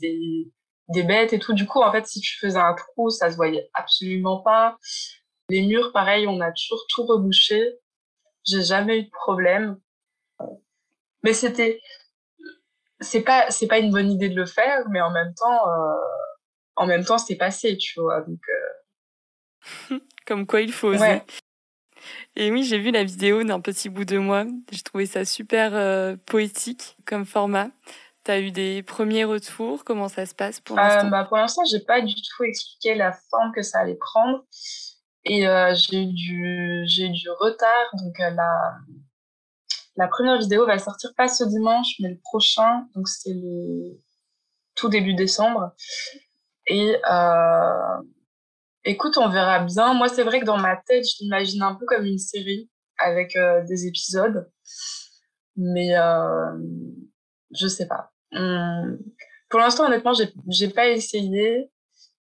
des, 0.00 0.50
des 0.88 1.02
bêtes 1.02 1.32
et 1.32 1.38
tout. 1.38 1.52
Du 1.52 1.66
coup, 1.66 1.82
en 1.82 1.92
fait, 1.92 2.06
si 2.06 2.20
tu 2.20 2.38
faisais 2.38 2.58
un 2.58 2.74
trou, 2.74 3.10
ça 3.10 3.30
se 3.30 3.36
voyait 3.36 3.68
absolument 3.74 4.40
pas. 4.40 4.76
Les 5.50 5.62
murs, 5.62 5.92
pareil, 5.92 6.26
on 6.26 6.40
a 6.40 6.50
toujours 6.52 6.84
tout 6.88 7.04
rebouché. 7.04 7.78
J'ai 8.44 8.62
jamais 8.62 8.98
eu 9.00 9.04
de 9.04 9.10
problème. 9.10 9.78
Mais 11.22 11.32
c'était, 11.32 11.80
c'est 13.00 13.22
pas 13.22 13.50
c'est 13.50 13.66
pas 13.66 13.78
une 13.78 13.90
bonne 13.90 14.10
idée 14.10 14.28
de 14.28 14.36
le 14.36 14.46
faire, 14.46 14.88
mais 14.90 15.00
en 15.00 15.10
même 15.10 15.34
temps, 15.34 15.68
euh, 15.68 16.00
en 16.76 16.86
même 16.86 17.04
temps, 17.04 17.18
c'est 17.18 17.36
passé, 17.36 17.76
tu 17.78 18.00
vois. 18.00 18.20
Donc 18.20 18.40
euh... 18.48 18.73
comme 20.26 20.46
quoi 20.46 20.60
il 20.60 20.72
faut 20.72 20.88
oser. 20.88 21.22
Et 22.36 22.50
oui, 22.50 22.64
j'ai 22.64 22.78
vu 22.78 22.90
la 22.90 23.04
vidéo 23.04 23.42
d'un 23.44 23.60
petit 23.60 23.88
bout 23.88 24.04
de 24.04 24.18
moi. 24.18 24.44
J'ai 24.70 24.82
trouvé 24.82 25.06
ça 25.06 25.24
super 25.24 25.74
euh, 25.74 26.16
poétique 26.26 26.96
comme 27.06 27.24
format. 27.24 27.68
Tu 28.24 28.30
as 28.30 28.40
eu 28.40 28.50
des 28.50 28.82
premiers 28.82 29.24
retours? 29.24 29.84
Comment 29.84 30.08
ça 30.08 30.26
se 30.26 30.34
passe 30.34 30.60
pour 30.60 30.76
l'instant? 30.76 31.06
euh, 31.06 31.10
bah, 31.10 31.24
Pour 31.24 31.36
l'instant, 31.36 31.62
j'ai 31.64 31.80
pas 31.80 32.00
du 32.00 32.14
tout 32.14 32.44
expliqué 32.44 32.94
la 32.94 33.12
forme 33.30 33.52
que 33.52 33.62
ça 33.62 33.80
allait 33.80 33.96
prendre. 33.96 34.44
Et 35.24 35.46
euh, 35.46 35.74
j'ai 35.74 36.02
eu 36.02 36.12
du 36.12 36.84
j'ai 36.86 37.06
eu 37.06 37.10
du 37.10 37.30
retard. 37.30 37.86
Donc 38.02 38.18
la 38.18 38.74
la 39.96 40.08
première 40.08 40.38
vidéo 40.38 40.66
va 40.66 40.78
sortir 40.78 41.10
pas 41.16 41.28
ce 41.28 41.44
dimanche, 41.44 41.94
mais 42.00 42.10
le 42.10 42.18
prochain, 42.18 42.88
donc 42.94 43.08
c'est 43.08 43.32
le 43.32 44.00
tout 44.74 44.88
début 44.88 45.14
décembre. 45.14 45.72
Et 46.66 46.96
euh, 47.08 47.96
écoute, 48.84 49.16
on 49.18 49.28
verra 49.28 49.60
bien. 49.60 49.94
Moi, 49.94 50.08
c'est 50.08 50.22
vrai 50.22 50.40
que 50.40 50.44
dans 50.44 50.58
ma 50.58 50.76
tête, 50.76 51.04
je 51.04 51.16
l'imagine 51.20 51.62
un 51.62 51.74
peu 51.74 51.86
comme 51.86 52.04
une 52.04 52.18
série 52.18 52.70
avec 52.98 53.36
euh, 53.36 53.62
des 53.64 53.86
épisodes, 53.86 54.50
mais 55.56 55.96
euh, 55.96 56.56
je 57.54 57.66
sais 57.66 57.88
pas. 57.88 58.12
Hum, 58.32 58.98
pour 59.48 59.60
l'instant, 59.60 59.86
honnêtement, 59.86 60.12
j'ai 60.48 60.68
pas 60.68 60.88
essayé. 60.88 61.70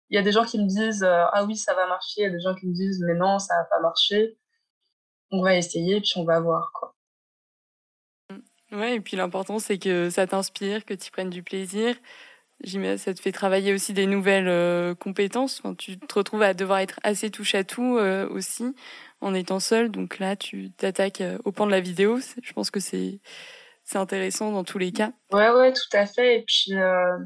Il 0.10 0.16
y 0.16 0.18
a 0.18 0.22
des 0.22 0.32
gens 0.32 0.46
qui 0.46 0.58
me 0.58 0.68
disent 0.68 1.04
euh, 1.04 1.26
ah 1.34 1.44
oui 1.44 1.58
ça 1.58 1.74
va 1.74 1.86
marcher, 1.86 2.22
il 2.22 2.24
y 2.24 2.28
a 2.28 2.30
des 2.30 2.40
gens 2.40 2.56
qui 2.56 2.66
me 2.66 2.74
disent 2.74 3.04
mais 3.06 3.16
non 3.16 3.40
ça 3.40 3.56
va 3.56 3.66
pas 3.66 3.82
marcher. 3.82 4.38
On 5.32 5.44
va 5.44 5.56
essayer 5.56 6.00
puis 6.00 6.14
on 6.16 6.24
va 6.24 6.40
voir 6.40 6.72
quoi. 6.74 6.96
Ouais, 8.72 8.96
et 8.96 9.00
puis 9.00 9.16
l'important, 9.16 9.60
c'est 9.60 9.78
que 9.78 10.10
ça 10.10 10.28
t'inspire, 10.28 10.84
que 10.84 10.94
tu 10.94 11.10
prennes 11.10 11.30
du 11.30 11.42
plaisir. 11.42 11.96
Ça 12.98 13.14
te 13.14 13.22
fait 13.22 13.32
travailler 13.32 13.74
aussi 13.74 13.94
des 13.94 14.08
nouvelles 14.08 14.96
compétences. 14.96 15.62
Enfin, 15.64 15.76
tu 15.76 15.98
te 16.00 16.14
retrouves 16.14 16.42
à 16.42 16.54
devoir 16.54 16.80
être 16.80 17.00
assez 17.04 17.30
touche 17.30 17.56
à 17.56 17.64
tout 17.64 18.00
aussi 18.32 18.76
en 19.22 19.34
étant 19.34 19.60
seul. 19.60 19.90
Donc 19.90 20.20
là, 20.20 20.36
tu 20.36 20.72
t'attaques 20.72 21.24
au 21.46 21.52
pan 21.52 21.66
de 21.66 21.72
la 21.72 21.80
vidéo. 21.80 22.20
Je 22.42 22.54
pense 22.54 22.72
que 22.72 22.80
c'est 22.80 23.20
intéressant 23.96 24.52
dans 24.52 24.64
tous 24.64 24.78
les 24.78 24.92
cas. 24.92 25.12
Ouais, 25.32 25.50
ouais, 25.52 25.74
tout 25.74 25.98
à 25.98 26.06
fait. 26.06 26.40
Et 26.40 26.44
puis, 26.46 26.74
euh, 26.74 27.18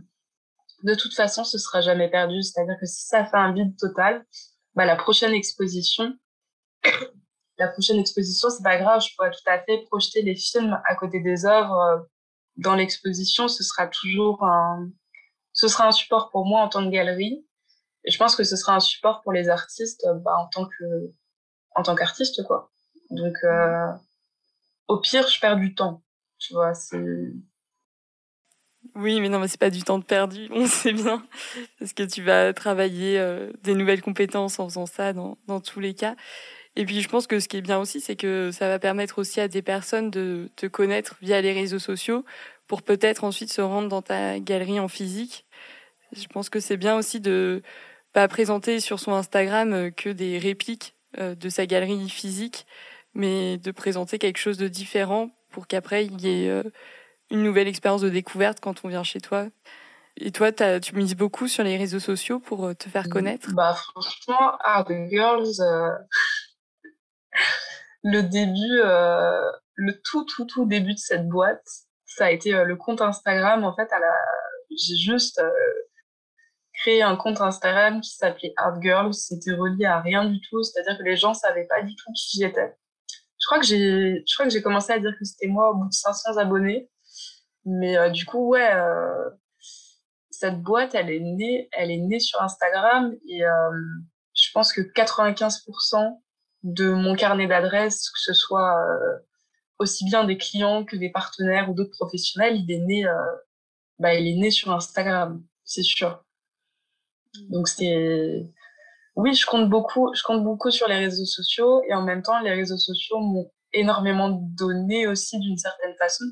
de 0.83 0.93
toute 0.93 1.13
façon, 1.15 1.43
ce 1.43 1.57
sera 1.57 1.81
jamais 1.81 2.09
perdu. 2.09 2.41
C'est-à-dire 2.43 2.75
que 2.79 2.85
si 2.85 3.07
ça 3.07 3.25
fait 3.25 3.37
un 3.37 3.53
vide 3.53 3.75
total, 3.77 4.25
bah, 4.75 4.85
la 4.85 4.95
prochaine 4.95 5.33
exposition, 5.33 6.13
la 7.57 7.67
prochaine 7.67 7.99
exposition, 7.99 8.49
c'est 8.49 8.63
pas 8.63 8.77
grave. 8.77 9.01
Je 9.01 9.15
pourrais 9.15 9.31
tout 9.31 9.47
à 9.47 9.59
fait 9.59 9.83
projeter 9.87 10.21
les 10.21 10.35
films 10.35 10.79
à 10.85 10.95
côté 10.95 11.19
des 11.19 11.45
œuvres 11.45 11.79
euh, 11.79 11.97
dans 12.57 12.75
l'exposition. 12.75 13.47
Ce 13.47 13.63
sera 13.63 13.87
toujours 13.87 14.43
un, 14.43 14.89
ce 15.53 15.67
sera 15.67 15.87
un 15.87 15.91
support 15.91 16.29
pour 16.29 16.45
moi 16.45 16.61
en 16.61 16.69
tant 16.69 16.83
que 16.83 16.91
galerie. 16.91 17.45
Et 18.03 18.11
je 18.11 18.17
pense 18.17 18.35
que 18.35 18.43
ce 18.43 18.55
sera 18.55 18.75
un 18.75 18.79
support 18.79 19.21
pour 19.21 19.31
les 19.31 19.49
artistes, 19.49 20.07
bah, 20.23 20.35
en 20.37 21.83
tant 21.83 21.95
qu'artiste, 21.95 22.43
quoi. 22.47 22.71
Donc, 23.11 23.35
euh, 23.43 23.87
au 24.87 24.99
pire, 24.99 25.27
je 25.27 25.39
perds 25.39 25.57
du 25.57 25.75
temps 25.75 26.01
tu 26.41 26.53
vois. 26.53 26.73
Oui, 28.95 29.21
mais 29.21 29.29
non, 29.29 29.39
mais 29.39 29.47
c'est 29.47 29.59
pas 29.59 29.69
du 29.69 29.83
temps 29.83 30.01
perdu, 30.01 30.47
on 30.51 30.65
sait 30.65 30.91
bien, 30.91 31.25
parce 31.79 31.93
que 31.93 32.03
tu 32.03 32.23
vas 32.23 32.51
travailler 32.53 33.19
euh, 33.19 33.51
des 33.63 33.75
nouvelles 33.75 34.01
compétences 34.01 34.59
en 34.59 34.67
faisant 34.67 34.87
ça 34.87 35.13
dans 35.13 35.37
tous 35.63 35.79
les 35.79 35.93
cas. 35.93 36.15
Et 36.75 36.85
puis 36.85 37.01
je 37.01 37.09
pense 37.09 37.27
que 37.27 37.39
ce 37.39 37.47
qui 37.47 37.57
est 37.57 37.61
bien 37.61 37.79
aussi, 37.79 37.99
c'est 37.99 38.15
que 38.15 38.49
ça 38.51 38.67
va 38.69 38.79
permettre 38.79 39.19
aussi 39.19 39.41
à 39.41 39.47
des 39.47 39.61
personnes 39.61 40.09
de 40.09 40.49
te 40.55 40.65
connaître 40.67 41.17
via 41.21 41.41
les 41.41 41.51
réseaux 41.51 41.79
sociaux 41.79 42.23
pour 42.71 42.83
peut-être 42.83 43.25
ensuite 43.25 43.51
se 43.51 43.59
rendre 43.59 43.89
dans 43.89 44.01
ta 44.01 44.39
galerie 44.39 44.79
en 44.79 44.87
physique. 44.87 45.45
Je 46.13 46.25
pense 46.27 46.47
que 46.49 46.61
c'est 46.61 46.77
bien 46.77 46.95
aussi 46.95 47.19
de 47.19 47.63
pas 48.13 48.25
présenter 48.29 48.79
sur 48.79 48.97
son 48.97 49.11
Instagram 49.11 49.73
euh, 49.73 49.91
que 49.91 50.07
des 50.07 50.37
répliques 50.37 50.95
euh, 51.17 51.35
de 51.35 51.49
sa 51.49 51.65
galerie 51.65 52.07
physique, 52.07 52.65
mais 53.13 53.57
de 53.57 53.71
présenter 53.71 54.19
quelque 54.19 54.37
chose 54.37 54.57
de 54.57 54.69
différent 54.69 55.31
pour 55.49 55.67
qu'après 55.67 56.05
il 56.05 56.21
y 56.21 56.29
ait 56.45 56.49
euh, 56.49 56.63
une 57.29 57.43
nouvelle 57.43 57.67
expérience 57.67 58.03
de 58.03 58.09
découverte 58.09 58.61
quand 58.61 58.85
on 58.85 58.87
vient 58.87 59.03
chez 59.03 59.19
toi. 59.19 59.47
Et 60.15 60.31
toi, 60.31 60.53
tu 60.53 60.95
mises 60.95 61.17
beaucoup 61.17 61.49
sur 61.49 61.65
les 61.65 61.75
réseaux 61.75 61.99
sociaux 61.99 62.39
pour 62.39 62.73
te 62.77 62.87
faire 62.87 63.07
mm. 63.07 63.09
connaître? 63.09 63.53
Bah 63.53 63.73
franchement, 63.73 64.55
Art 64.63 64.87
Girls, 65.09 65.59
euh, 65.59 65.91
le 68.03 68.21
début, 68.21 68.79
le 69.75 70.01
tout 70.05 70.23
tout 70.23 70.45
tout 70.45 70.65
début 70.65 70.93
de 70.93 70.99
cette 70.99 71.27
boîte, 71.27 71.67
ça 72.15 72.25
a 72.25 72.31
été 72.31 72.51
le 72.51 72.75
compte 72.75 73.01
Instagram. 73.01 73.63
En 73.63 73.75
fait, 73.75 73.89
la... 73.91 74.13
j'ai 74.69 74.95
juste 74.95 75.41
créé 76.73 77.01
un 77.01 77.15
compte 77.15 77.41
Instagram 77.41 78.01
qui 78.01 78.11
s'appelait 78.11 78.53
Art 78.57 78.81
Girls. 78.81 79.13
C'était 79.13 79.53
relié 79.53 79.85
à 79.85 80.01
rien 80.01 80.25
du 80.25 80.39
tout, 80.41 80.63
c'est-à-dire 80.63 80.97
que 80.97 81.03
les 81.03 81.15
gens 81.15 81.33
savaient 81.33 81.67
pas 81.67 81.81
du 81.81 81.95
tout 81.95 82.11
qui 82.13 82.39
j'étais. 82.39 82.75
Je 83.41 83.47
crois 83.47 83.59
que 83.59 83.65
j'ai, 83.65 84.23
je 84.27 84.35
crois 84.35 84.45
que 84.45 84.51
j'ai 84.51 84.61
commencé 84.61 84.93
à 84.93 84.99
dire 84.99 85.13
que 85.17 85.25
c'était 85.25 85.47
moi 85.47 85.71
au 85.71 85.75
bout 85.75 85.87
de 85.87 85.93
500 85.93 86.37
abonnés. 86.37 86.89
Mais 87.65 87.97
euh, 87.97 88.09
du 88.09 88.25
coup, 88.25 88.49
ouais, 88.49 88.73
euh, 88.73 89.29
cette 90.29 90.61
boîte, 90.61 90.95
elle 90.95 91.09
est 91.09 91.19
née, 91.19 91.69
elle 91.71 91.91
est 91.91 91.97
née 91.97 92.19
sur 92.19 92.41
Instagram 92.41 93.13
et 93.27 93.45
euh, 93.45 93.71
je 94.33 94.49
pense 94.53 94.73
que 94.73 94.81
95% 94.81 96.19
de 96.63 96.91
mon 96.91 97.15
carnet 97.15 97.47
d'adresses, 97.47 98.09
que 98.09 98.19
ce 98.19 98.33
soit 98.33 98.75
aussi 99.81 100.05
bien 100.05 100.23
des 100.23 100.37
clients 100.37 100.85
que 100.85 100.95
des 100.95 101.09
partenaires 101.09 101.69
ou 101.69 101.73
d'autres 101.73 101.95
professionnels, 101.97 102.57
il 102.57 102.71
est 102.71 102.79
né, 102.79 103.05
bah, 103.99 104.13
il 104.15 104.27
est 104.27 104.39
né 104.39 104.51
sur 104.51 104.71
Instagram, 104.71 105.43
c'est 105.63 105.83
sûr. 105.83 106.23
Donc 107.49 107.67
c'est 107.67 108.47
oui, 109.15 109.33
je 109.33 109.45
compte 109.45 109.69
beaucoup, 109.69 110.13
je 110.15 110.23
compte 110.23 110.43
beaucoup 110.43 110.71
sur 110.71 110.87
les 110.87 110.95
réseaux 110.97 111.25
sociaux 111.25 111.81
et 111.87 111.93
en 111.93 112.01
même 112.01 112.21
temps, 112.23 112.39
les 112.39 112.51
réseaux 112.53 112.77
sociaux 112.77 113.19
m'ont 113.19 113.51
énormément 113.73 114.29
donné 114.29 115.07
aussi 115.07 115.39
d'une 115.39 115.57
certaine 115.57 115.95
façon. 115.97 116.25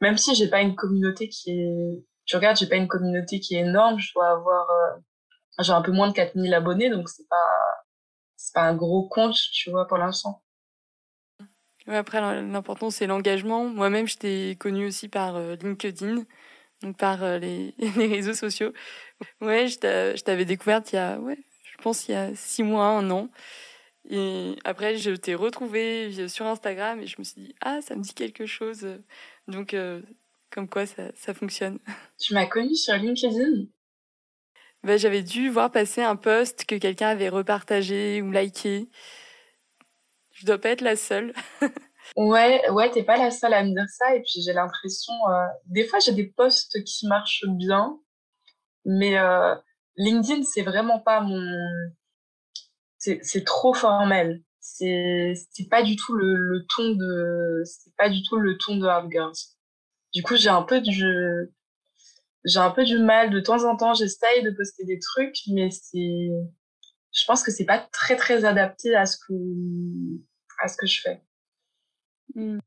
Même 0.00 0.18
si 0.18 0.34
j'ai 0.34 0.48
pas 0.48 0.60
une 0.60 0.74
communauté 0.76 1.28
qui 1.28 1.50
est, 1.50 2.04
tu 2.26 2.36
regardes, 2.36 2.56
j'ai 2.58 2.68
pas 2.68 2.76
une 2.76 2.88
communauté 2.88 3.40
qui 3.40 3.56
est 3.56 3.60
énorme, 3.60 3.98
je 3.98 4.12
dois 4.14 4.30
avoir, 4.30 4.70
euh, 4.70 5.00
j'ai 5.60 5.72
un 5.72 5.82
peu 5.82 5.92
moins 5.92 6.08
de 6.08 6.12
4000 6.12 6.52
abonnés, 6.54 6.90
donc 6.90 7.08
c'est 7.08 7.26
pas, 7.28 7.48
c'est 8.36 8.54
pas 8.54 8.62
un 8.62 8.74
gros 8.76 9.08
compte, 9.08 9.36
tu 9.52 9.70
vois, 9.70 9.86
pour 9.86 9.98
l'instant. 9.98 10.42
Ouais, 11.86 11.96
après, 11.96 12.20
l'important, 12.20 12.90
c'est 12.90 13.06
l'engagement. 13.06 13.64
Moi-même, 13.64 14.08
je 14.08 14.16
t'ai 14.16 14.56
connu 14.58 14.86
aussi 14.86 15.08
par 15.08 15.36
euh, 15.36 15.56
LinkedIn, 15.56 16.24
donc 16.82 16.96
par 16.96 17.22
euh, 17.22 17.38
les, 17.38 17.74
les 17.96 18.06
réseaux 18.06 18.34
sociaux. 18.34 18.72
Ouais, 19.40 19.68
je 19.68 20.22
t'avais 20.22 20.44
découverte 20.44 20.92
il 20.92 20.96
y 20.96 20.98
a, 20.98 21.18
ouais, 21.18 21.38
je 21.64 21.76
pense, 21.82 22.08
il 22.08 22.12
y 22.12 22.14
a 22.14 22.34
six 22.34 22.62
mois, 22.62 22.86
un 22.86 23.10
an. 23.10 23.30
Et 24.08 24.56
après, 24.64 24.96
je 24.96 25.10
t'ai 25.12 25.34
retrouvé 25.34 26.28
sur 26.28 26.46
Instagram 26.46 27.00
et 27.00 27.06
je 27.06 27.16
me 27.18 27.24
suis 27.24 27.40
dit, 27.40 27.54
ah, 27.60 27.80
ça 27.82 27.96
me 27.96 28.02
dit 28.02 28.14
quelque 28.14 28.46
chose. 28.46 28.86
Donc, 29.48 29.74
euh, 29.74 30.00
comme 30.50 30.68
quoi, 30.68 30.86
ça, 30.86 31.10
ça 31.14 31.34
fonctionne. 31.34 31.78
Tu 32.18 32.34
m'as 32.34 32.46
connue 32.46 32.74
sur 32.74 32.94
LinkedIn? 32.94 33.66
Ben, 34.82 34.98
J'avais 34.98 35.22
dû 35.22 35.50
voir 35.50 35.70
passer 35.70 36.02
un 36.02 36.16
post 36.16 36.64
que 36.64 36.76
quelqu'un 36.76 37.08
avait 37.08 37.28
repartagé 37.28 38.22
ou 38.22 38.30
liké. 38.30 38.88
Je 40.36 40.44
dois 40.44 40.58
pas 40.58 40.70
être 40.70 40.82
la 40.82 40.96
seule. 40.96 41.32
ouais, 42.16 42.68
ouais, 42.70 42.90
t'es 42.90 43.02
pas 43.02 43.16
la 43.16 43.30
seule 43.30 43.54
à 43.54 43.64
me 43.64 43.70
dire 43.70 43.88
ça. 43.88 44.14
Et 44.14 44.20
puis, 44.20 44.42
j'ai 44.44 44.52
l'impression, 44.52 45.14
euh, 45.30 45.46
des 45.64 45.84
fois, 45.84 45.98
j'ai 45.98 46.12
des 46.12 46.26
posts 46.26 46.84
qui 46.84 47.06
marchent 47.06 47.44
bien, 47.46 47.98
mais 48.84 49.18
euh, 49.18 49.54
LinkedIn, 49.96 50.42
c'est 50.42 50.62
vraiment 50.62 51.00
pas 51.00 51.20
mon. 51.20 51.42
C'est 52.98 53.44
trop 53.44 53.72
formel. 53.72 54.42
C'est 54.60 55.34
pas 55.70 55.82
du 55.82 55.96
tout 55.96 56.14
le, 56.14 56.34
le 56.34 56.66
ton 56.76 56.90
de. 56.90 57.62
C'est 57.64 57.94
pas 57.96 58.10
du 58.10 58.22
tout 58.22 58.36
le 58.36 58.58
ton 58.58 58.76
de 58.76 58.86
Hard 58.86 59.10
Girls. 59.10 59.36
Du 60.12 60.22
coup, 60.22 60.36
j'ai 60.36 60.50
un 60.50 60.62
peu 60.62 60.80
du. 60.80 61.50
J'ai 62.44 62.58
un 62.58 62.70
peu 62.70 62.84
du 62.84 62.98
mal. 62.98 63.30
De 63.30 63.40
temps 63.40 63.64
en 63.64 63.76
temps, 63.76 63.94
j'essaye 63.94 64.42
de 64.42 64.50
poster 64.50 64.84
des 64.84 64.98
trucs, 64.98 65.36
mais 65.48 65.70
c'est. 65.70 66.28
Je 67.16 67.24
pense 67.24 67.42
que 67.42 67.50
c'est 67.50 67.64
pas 67.64 67.78
très 67.78 68.14
très 68.16 68.44
adapté 68.44 68.94
à 68.94 69.06
ce 69.06 69.16
que 69.16 69.32
à 70.62 70.68
ce 70.68 70.76
que 70.76 70.86
je 70.86 71.00
fais. 71.00 71.22
Hmm. 72.34 72.58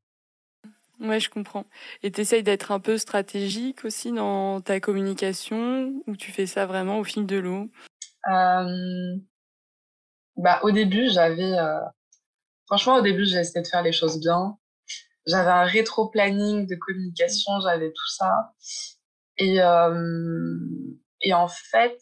Ouais, 1.00 1.20
je 1.20 1.30
comprends. 1.30 1.64
Et 2.02 2.12
tu 2.12 2.20
essayes 2.20 2.42
d'être 2.42 2.72
un 2.72 2.80
peu 2.80 2.98
stratégique 2.98 3.84
aussi 3.84 4.12
dans 4.12 4.60
ta 4.60 4.80
communication 4.80 6.02
ou 6.06 6.16
tu 6.16 6.30
fais 6.30 6.46
ça 6.46 6.66
vraiment 6.66 6.98
au 6.98 7.04
fil 7.04 7.26
de 7.26 7.36
l'eau? 7.36 7.70
Euh... 8.30 9.16
bah, 10.36 10.60
Au 10.62 10.70
début, 10.70 11.08
j'avais... 11.08 11.58
Euh... 11.58 11.80
Franchement, 12.66 12.96
au 12.96 13.00
début, 13.00 13.24
j'ai 13.24 13.38
essayé 13.38 13.62
de 13.62 13.66
faire 13.66 13.82
les 13.82 13.92
choses 13.92 14.20
bien. 14.20 14.58
J'avais 15.26 15.50
un 15.50 15.64
rétro-planning 15.64 16.66
de 16.66 16.74
communication, 16.76 17.52
j'avais 17.62 17.90
tout 17.90 18.08
ça. 18.08 18.52
Et, 19.38 19.62
euh... 19.62 20.58
et 21.22 21.32
en 21.32 21.48
fait, 21.48 21.98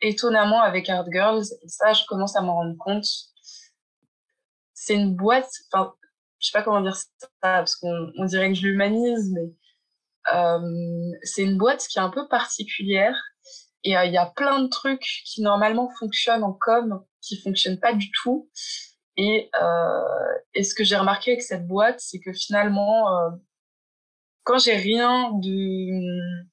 étonnamment, 0.00 0.60
avec 0.62 0.88
Art 0.88 1.10
Girls, 1.10 1.44
et 1.62 1.68
ça, 1.68 1.92
je 1.92 2.04
commence 2.06 2.36
à 2.36 2.42
m'en 2.42 2.54
rendre 2.54 2.76
compte, 2.78 3.06
c'est 4.74 4.94
une 4.94 5.14
boîte... 5.14 5.50
Enfin, 5.72 5.94
je 6.38 6.48
sais 6.48 6.52
pas 6.52 6.62
comment 6.62 6.80
dire 6.80 6.96
ça 6.96 7.08
parce 7.40 7.76
qu'on 7.76 8.12
on 8.18 8.24
dirait 8.24 8.48
que 8.48 8.54
je 8.54 8.66
l'humanise, 8.66 9.32
mais 9.32 9.52
euh, 10.34 11.12
c'est 11.22 11.42
une 11.42 11.56
boîte 11.56 11.86
qui 11.88 11.98
est 11.98 12.02
un 12.02 12.10
peu 12.10 12.28
particulière. 12.28 13.16
Et 13.84 13.96
euh, 13.96 14.04
il 14.04 14.12
y 14.12 14.18
a 14.18 14.26
plein 14.26 14.60
de 14.60 14.68
trucs 14.68 15.06
qui 15.24 15.42
normalement 15.42 15.90
fonctionnent 15.98 16.44
en 16.44 16.52
com 16.52 17.04
qui 17.22 17.40
fonctionnent 17.40 17.80
pas 17.80 17.94
du 17.94 18.10
tout. 18.10 18.50
Et, 19.16 19.50
euh, 19.60 20.34
et 20.54 20.62
ce 20.62 20.74
que 20.74 20.84
j'ai 20.84 20.96
remarqué 20.96 21.32
avec 21.32 21.42
cette 21.42 21.66
boîte, 21.66 22.00
c'est 22.00 22.20
que 22.20 22.32
finalement, 22.32 23.06
quand 24.44 24.58
j'ai 24.58 24.76
rien 24.76 25.32
de 25.32 26.44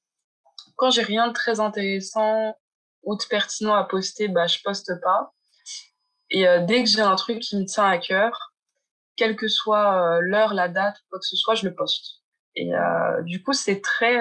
quand 0.76 0.90
j'ai 0.90 1.02
rien 1.02 1.28
de 1.28 1.32
très 1.32 1.60
intéressant 1.60 2.56
ou 3.04 3.16
de 3.16 3.24
pertinent 3.28 3.74
à 3.74 3.84
poster, 3.84 4.28
bah 4.28 4.46
je 4.46 4.58
poste 4.62 4.92
pas. 5.02 5.32
Et 6.30 6.48
euh, 6.48 6.64
dès 6.64 6.82
que 6.82 6.90
j'ai 6.90 7.00
un 7.00 7.16
truc 7.16 7.40
qui 7.40 7.56
me 7.56 7.64
tient 7.64 7.86
à 7.86 7.98
cœur, 7.98 8.52
quelle 9.16 9.36
que 9.36 9.48
soit 9.48 10.16
euh, 10.16 10.20
l'heure, 10.20 10.54
la 10.54 10.68
date, 10.68 10.96
quoi 11.08 11.18
que 11.18 11.26
ce 11.26 11.36
soit, 11.36 11.54
je 11.54 11.68
le 11.68 11.74
poste. 11.74 12.22
Et 12.56 12.74
euh, 12.74 13.22
du 13.22 13.42
coup, 13.42 13.52
c'est 13.52 13.80
très 13.80 14.20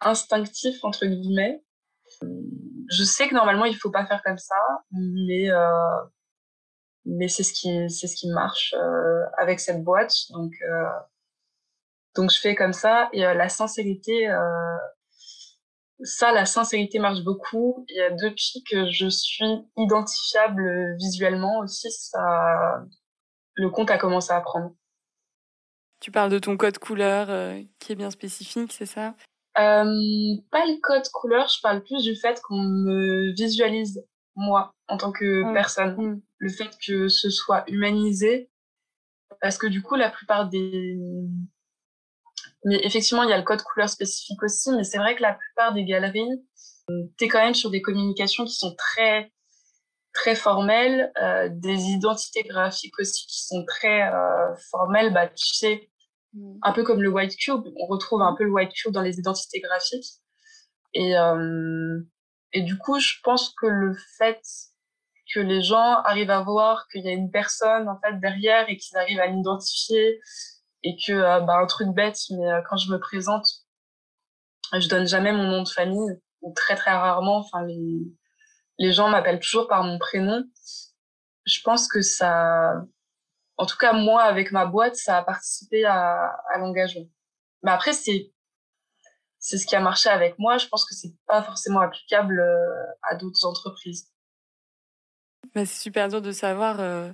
instinctif 0.00 0.84
entre 0.84 1.06
guillemets. 1.06 1.62
Je 2.88 3.02
sais 3.02 3.28
que 3.28 3.34
normalement 3.34 3.64
il 3.64 3.76
faut 3.76 3.90
pas 3.90 4.06
faire 4.06 4.22
comme 4.22 4.38
ça, 4.38 4.56
mais 4.92 5.48
mais 7.04 7.28
c'est 7.28 7.42
ce 7.42 7.52
qui 7.52 7.90
c'est 7.90 8.06
ce 8.06 8.16
qui 8.16 8.28
marche 8.28 8.74
avec 9.38 9.58
cette 9.58 9.82
boîte. 9.82 10.12
Donc 10.30 10.52
donc 12.14 12.30
je 12.30 12.38
fais 12.38 12.54
comme 12.54 12.74
ça. 12.74 13.08
Et 13.12 13.20
la 13.22 13.48
sincérité, 13.48 14.28
ça, 16.02 16.32
la 16.32 16.44
sincérité 16.44 16.98
marche 16.98 17.22
beaucoup. 17.22 17.86
Et 17.88 18.00
depuis 18.22 18.62
que 18.70 18.90
je 18.90 19.08
suis 19.08 19.44
identifiable 19.76 20.96
visuellement 20.98 21.58
aussi, 21.60 21.90
ça 21.90 22.84
le 23.54 23.70
compte 23.70 23.90
a 23.90 23.98
commencé 23.98 24.32
à 24.32 24.40
prendre. 24.40 24.74
Tu 26.00 26.10
parles 26.10 26.30
de 26.30 26.38
ton 26.38 26.56
code 26.56 26.78
couleur 26.78 27.30
euh, 27.30 27.60
qui 27.78 27.92
est 27.92 27.96
bien 27.96 28.10
spécifique, 28.10 28.72
c'est 28.72 28.86
ça? 28.86 29.14
Euh, 29.58 29.84
Pas 30.50 30.66
le 30.66 30.80
code 30.80 31.08
couleur, 31.08 31.48
je 31.48 31.60
parle 31.62 31.82
plus 31.82 32.02
du 32.02 32.14
fait 32.14 32.40
qu'on 32.42 32.60
me 32.60 33.34
visualise, 33.34 34.04
moi, 34.34 34.72
en 34.88 34.98
tant 34.98 35.10
que 35.10 35.42
mmh. 35.42 35.54
personne. 35.54 35.96
Mmh. 35.96 36.22
Le 36.38 36.48
fait 36.50 36.70
que 36.86 37.08
ce 37.08 37.30
soit 37.30 37.64
humanisé. 37.70 38.50
Parce 39.40 39.56
que 39.56 39.66
du 39.66 39.82
coup, 39.82 39.96
la 39.96 40.10
plupart 40.10 40.48
des... 40.48 40.98
Mais 42.66 42.80
effectivement, 42.82 43.22
il 43.22 43.30
y 43.30 43.32
a 43.32 43.38
le 43.38 43.44
code 43.44 43.62
couleur 43.62 43.88
spécifique 43.88 44.42
aussi, 44.42 44.70
mais 44.72 44.82
c'est 44.82 44.98
vrai 44.98 45.14
que 45.14 45.22
la 45.22 45.34
plupart 45.34 45.72
des 45.72 45.84
galeries, 45.84 46.44
tu 47.16 47.24
es 47.24 47.28
quand 47.28 47.42
même 47.42 47.54
sur 47.54 47.70
des 47.70 47.80
communications 47.80 48.44
qui 48.44 48.56
sont 48.56 48.74
très 48.74 49.32
très 50.12 50.34
formelles, 50.34 51.12
euh, 51.22 51.48
des 51.52 51.90
identités 51.90 52.42
graphiques 52.42 52.98
aussi 52.98 53.26
qui 53.26 53.46
sont 53.46 53.64
très 53.66 54.02
euh, 54.02 54.56
formelles. 54.70 55.12
Bah, 55.12 55.28
tu 55.28 55.54
sais, 55.54 55.90
mm. 56.32 56.58
un 56.62 56.72
peu 56.72 56.82
comme 56.82 57.02
le 57.02 57.10
white 57.10 57.36
cube, 57.36 57.62
on 57.76 57.86
retrouve 57.86 58.22
un 58.22 58.34
peu 58.34 58.44
le 58.44 58.50
white 58.50 58.72
cube 58.72 58.92
dans 58.92 59.02
les 59.02 59.18
identités 59.18 59.60
graphiques. 59.60 60.20
Et, 60.94 61.16
euh, 61.16 62.00
et 62.52 62.62
du 62.62 62.78
coup, 62.78 62.98
je 62.98 63.14
pense 63.22 63.54
que 63.60 63.66
le 63.66 63.94
fait 64.18 64.40
que 65.32 65.40
les 65.40 65.62
gens 65.62 66.00
arrivent 66.04 66.30
à 66.30 66.40
voir 66.40 66.88
qu'il 66.88 67.04
y 67.04 67.08
a 67.08 67.12
une 67.12 67.30
personne 67.30 67.88
en 67.88 67.98
fait 68.00 68.18
derrière 68.18 68.68
et 68.68 68.76
qu'ils 68.76 68.96
arrivent 68.96 69.20
à 69.20 69.26
l'identifier 69.26 70.20
et 70.86 70.96
que 71.04 71.12
bah, 71.44 71.58
un 71.60 71.66
truc 71.66 71.88
bête, 71.88 72.18
mais 72.30 72.62
quand 72.68 72.76
je 72.76 72.92
me 72.92 72.98
présente, 72.98 73.44
je 74.72 74.88
donne 74.88 75.06
jamais 75.06 75.32
mon 75.32 75.42
nom 75.44 75.62
de 75.64 75.68
famille 75.68 76.20
ou 76.42 76.52
très 76.54 76.76
très 76.76 76.92
rarement. 76.92 77.38
Enfin, 77.38 77.66
les, 78.78 78.92
gens 78.92 79.08
m'appellent 79.08 79.40
toujours 79.40 79.66
par 79.66 79.82
mon 79.82 79.98
prénom. 79.98 80.44
Je 81.44 81.60
pense 81.64 81.88
que 81.88 82.02
ça, 82.02 82.84
en 83.56 83.66
tout 83.66 83.76
cas 83.76 83.92
moi 83.92 84.22
avec 84.22 84.52
ma 84.52 84.64
boîte, 84.64 84.94
ça 84.94 85.18
a 85.18 85.24
participé 85.24 85.84
à, 85.84 86.30
l'engagement. 86.58 87.06
Mais 87.64 87.72
après 87.72 87.92
c'est 87.92 88.32
c'est 89.38 89.58
ce 89.58 89.66
qui 89.66 89.74
a 89.74 89.80
marché 89.80 90.08
avec 90.08 90.38
moi. 90.38 90.58
Je 90.58 90.68
pense 90.68 90.84
que 90.84 90.94
c'est 90.94 91.14
pas 91.26 91.42
forcément 91.42 91.80
applicable 91.80 92.40
euh, 92.40 92.84
à 93.02 93.16
d'autres 93.16 93.44
entreprises. 93.44 94.08
C'est 95.54 95.66
super 95.66 96.08
dur 96.08 96.20
de 96.20 96.32
savoir. 96.32 96.80
Euh, 96.80 97.12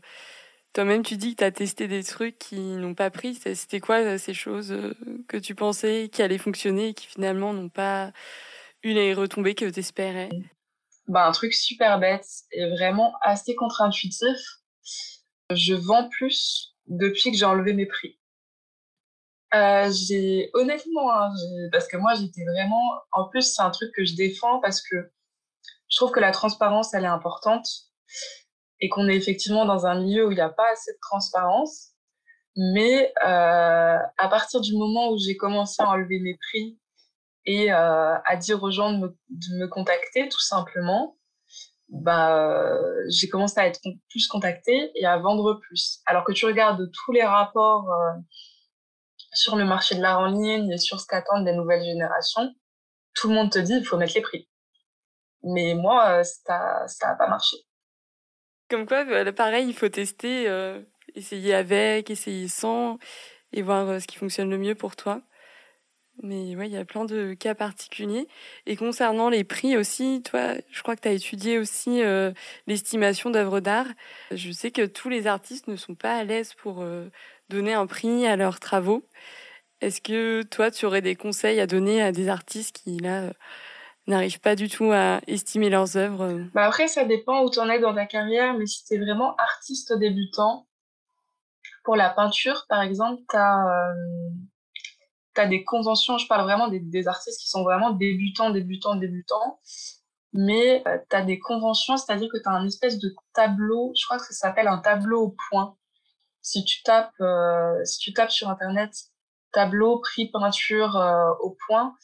toi-même, 0.73 1.03
tu 1.03 1.17
dis 1.17 1.33
que 1.33 1.39
tu 1.39 1.45
as 1.45 1.53
testé 1.53 1.89
des 1.89 2.03
trucs 2.03 2.39
qui 2.39 2.61
n'ont 2.61 2.95
pas 2.95 3.11
pris. 3.11 3.35
C'était 3.35 3.81
quoi 3.81 3.97
euh, 3.97 4.19
ces 4.19 4.35
choses 4.35 4.75
que 5.29 5.37
tu 5.37 5.55
pensais 5.55 6.09
qui 6.11 6.23
allaient 6.23 6.39
fonctionner 6.39 6.89
et 6.89 6.95
qui 6.95 7.07
finalement 7.07 7.53
n'ont 7.53 7.69
pas 7.69 8.13
eu 8.83 8.93
les 8.93 9.15
retombées 9.15 9.55
que 9.55 9.69
tu 9.69 9.81
espérais 9.81 10.31
bah, 11.09 11.27
un 11.27 11.33
truc 11.33 11.53
super 11.53 11.99
bête 11.99 12.27
et 12.53 12.69
vraiment 12.71 13.15
assez 13.23 13.55
contre-intuitif. 13.55 14.39
Je 15.51 15.75
vends 15.75 16.09
plus 16.09 16.75
depuis 16.87 17.31
que 17.31 17.37
j'ai 17.37 17.45
enlevé 17.45 17.73
mes 17.75 17.87
prix. 17.87 18.19
Euh, 19.55 19.91
j'ai 19.93 20.51
honnêtement, 20.55 21.13
hein, 21.13 21.31
parce 21.71 21.87
que 21.87 21.99
moi 21.99 22.15
j'étais 22.15 22.45
vraiment, 22.45 22.83
en 23.13 23.29
plus 23.29 23.43
c'est 23.43 23.61
un 23.61 23.71
truc 23.71 23.93
que 23.95 24.05
je 24.05 24.15
défends 24.15 24.61
parce 24.61 24.81
que 24.81 24.97
je 25.91 25.97
trouve 25.97 26.11
que 26.11 26.21
la 26.21 26.31
transparence 26.31 26.95
elle 26.95 27.05
est 27.05 27.09
importante 27.09 27.69
et 28.83 28.89
qu'on 28.89 29.09
est 29.09 29.17
effectivement 29.17 29.65
dans 29.65 29.87
un 29.87 30.01
milieu 30.01 30.27
où 30.27 30.33
il 30.33 30.35
n'y 30.35 30.41
a 30.41 30.51
pas 30.51 30.71
assez 30.73 30.93
de 30.93 30.99
transparence. 31.01 31.93
Mais 32.57 33.15
euh, 33.25 33.97
à 34.19 34.29
partir 34.29 34.61
du 34.61 34.77
moment 34.77 35.11
où 35.11 35.17
j'ai 35.17 35.37
commencé 35.37 35.83
à 35.83 35.89
enlever 35.89 36.19
mes 36.21 36.37
prix 36.37 36.79
et 37.47 37.73
euh, 37.73 38.19
à 38.25 38.37
dire 38.37 38.63
aux 38.63 38.71
gens 38.71 38.93
de 38.93 38.99
me, 38.99 39.09
de 39.31 39.59
me 39.61 39.69
contacter 39.69 40.29
tout 40.29 40.41
simplement, 40.41 41.17
bah, 41.89 42.69
j'ai 43.09 43.29
commencé 43.29 43.59
à 43.61 43.67
être 43.67 43.81
plus 44.11 44.27
contactée 44.27 44.91
et 44.97 45.07
à 45.07 45.17
vendre 45.19 45.61
plus. 45.61 46.01
Alors 46.05 46.25
que 46.25 46.33
tu 46.33 46.45
regardes 46.45 46.91
tous 46.91 47.13
les 47.13 47.25
rapports 47.25 47.91
euh, 47.91 48.13
sur 49.33 49.57
le 49.57 49.65
marché 49.65 49.95
de 49.95 50.03
l'art 50.03 50.21
en 50.21 50.27
ligne 50.27 50.73
et 50.73 50.79
sur 50.79 51.01
ce 51.01 51.07
qu'attendent 51.07 51.47
les 51.47 51.55
nouvelles 51.55 51.85
générations, 51.85 52.53
tout 53.15 53.29
le 53.29 53.35
monde 53.35 53.51
te 53.51 53.61
dit 53.61 53.75
il 53.75 53.85
faut 53.85 53.97
mettre 53.97 54.15
les 54.15 54.23
prix. 54.23 54.49
Mais 55.45 55.75
moi, 55.75 56.19
euh, 56.19 56.25
ça 56.25 56.87
ça 56.89 57.09
n'a 57.09 57.15
pas 57.15 57.29
marché. 57.29 57.57
Comme 58.73 58.87
quoi, 58.87 59.05
bah, 59.05 59.31
pareil, 59.35 59.69
il 59.69 59.75
faut 59.75 59.91
tester, 59.91 60.49
euh, 60.49 60.81
essayer 61.15 61.53
avec, 61.53 62.09
essayer 62.09 62.49
sans, 62.49 62.99
et 63.53 63.61
voir 63.61 64.01
ce 64.01 64.07
qui 64.07 64.17
fonctionne 64.17 64.49
le 64.49 64.57
mieux 64.57 64.75
pour 64.75 64.97
toi. 64.97 65.21
Mais 66.23 66.57
ouais, 66.57 66.69
il 66.69 66.73
y 66.73 66.79
a 66.79 66.87
plein 66.87 67.05
de 67.05 67.35
cas 67.35 67.55
particuliers. 67.55 68.29
Et 68.65 68.77
concernant 68.77 69.29
les 69.29 69.45
prix 69.45 69.77
aussi, 69.77 70.23
toi, 70.23 70.55
je 70.71 70.83
crois 70.83 70.97
que 70.97 71.03
tu 71.03 71.09
as 71.09 71.13
étudié 71.13 71.59
aussi 71.59 72.01
euh, 72.01 72.33
l'estimation 72.67 73.29
d'œuvres 73.29 73.61
d'art. 73.61 73.89
Je 74.31 74.51
sais 74.53 74.71
que 74.71 74.87
tous 74.87 75.11
les 75.11 75.27
artistes 75.27 75.69
ne 75.69 75.77
sont 75.77 75.95
pas 75.95 76.17
à 76.17 76.25
l'aise 76.25 76.55
pour 76.55 76.81
euh, 76.81 77.11
donner 77.51 77.75
un 77.75 77.87
prix 77.87 78.27
à 78.27 78.37
leurs 78.37 78.59
travaux. 78.59 79.07
Est-ce 79.83 80.01
que 80.01 80.43
toi, 80.45 80.71
tu 80.71 80.87
aurais 80.87 81.03
des 81.03 81.15
conseils 81.15 81.61
à 81.61 81.67
donner 81.67 82.01
à 82.01 82.11
des 82.11 82.31
artistes 82.31 82.81
qui, 82.85 82.97
là, 82.97 83.25
euh, 83.25 83.33
n'arrivent 84.07 84.41
pas 84.41 84.57
du 84.57 84.69
tout 84.69 84.91
à 84.93 85.21
estimer 85.27 85.71
leurs 85.71 85.97
œuvres 85.97 86.41
bah 86.55 86.65
Après, 86.65 86.89
ça 86.89 87.05
dépend 87.05 87.45
où 87.45 87.51
tu 87.51 87.59
en 87.61 87.69
es 87.69 87.79
dans 87.79 87.95
ta 87.95 88.07
carrière, 88.07 88.55
mais 88.55 88.67
si 88.67 88.85
tu 88.85 88.95
es 88.95 88.99
vraiment 88.99 89.37
artiste 89.37 89.93
débutant, 89.93 90.67
pour 91.85 91.97
la 91.97 92.11
peinture, 92.11 92.67
par 92.69 92.83
exemple, 92.83 93.23
tu 93.29 93.37
as 93.37 93.67
as 95.37 95.47
des 95.47 95.65
conventions, 95.65 96.19
je 96.19 96.27
parle 96.27 96.43
vraiment 96.43 96.69
des, 96.69 96.81
des, 96.81 97.09
artistes 97.09 97.41
qui 97.41 97.49
sont 97.49 97.63
vraiment 97.63 97.91
débutants, 97.91 98.51
débutants, 98.51 98.97
débutants, 98.97 99.61
mais 100.33 100.83
euh, 100.87 100.99
tu 101.11 101.17
as 101.17 101.23
des 101.23 101.39
conventions, 101.39 101.97
c'est-à-dire 101.97 102.29
que 102.33 102.39
tu 102.39 102.49
as 102.49 102.53
un 102.53 102.67
espèce 102.67 102.99
de 102.99 103.15
tableau, 103.35 103.93
je 103.99 104.05
crois 104.05 104.19
que 104.19 104.25
ça 104.25 104.33
s'appelle 104.33 104.69
un 104.69 104.79
tableau 104.79 105.23
au 105.23 105.37
point. 105.51 105.77
Si 106.41 106.65
tu 106.65 106.83
tapes, 106.83 107.13
euh, 107.21 107.85
si 107.85 107.99
tu 107.99 108.13
tapes 108.13 108.31
sur 108.31 108.49
Internet 108.49 108.93
tableau, 109.53 110.01
prix, 110.01 110.31
peinture 110.31 110.97
euh, 110.97 111.31
au 111.41 111.57
point, 111.67 111.95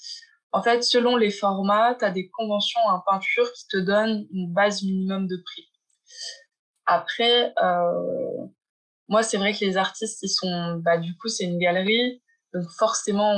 en 0.53 0.63
fait, 0.63 0.83
selon 0.83 1.17
les 1.17 1.31
formats, 1.31 1.95
tu 1.95 2.05
as 2.05 2.11
des 2.11 2.29
conventions 2.31 2.81
en 2.87 3.01
peinture 3.01 3.53
qui 3.53 3.67
te 3.69 3.77
donnent 3.77 4.27
une 4.33 4.53
base 4.53 4.83
minimum 4.83 5.27
de 5.27 5.37
prix. 5.45 5.71
Après, 6.87 7.53
moi, 9.09 9.23
c'est 9.23 9.37
vrai 9.37 9.53
que 9.53 9.65
les 9.65 9.77
artistes, 9.77 10.23
ils 10.23 10.29
sont, 10.29 10.81
bah, 10.85 10.99
du 10.99 11.17
coup, 11.19 11.29
c'est 11.29 11.45
une 11.45 11.59
galerie. 11.59 12.23
Donc 12.55 12.65
forcément, 12.79 13.35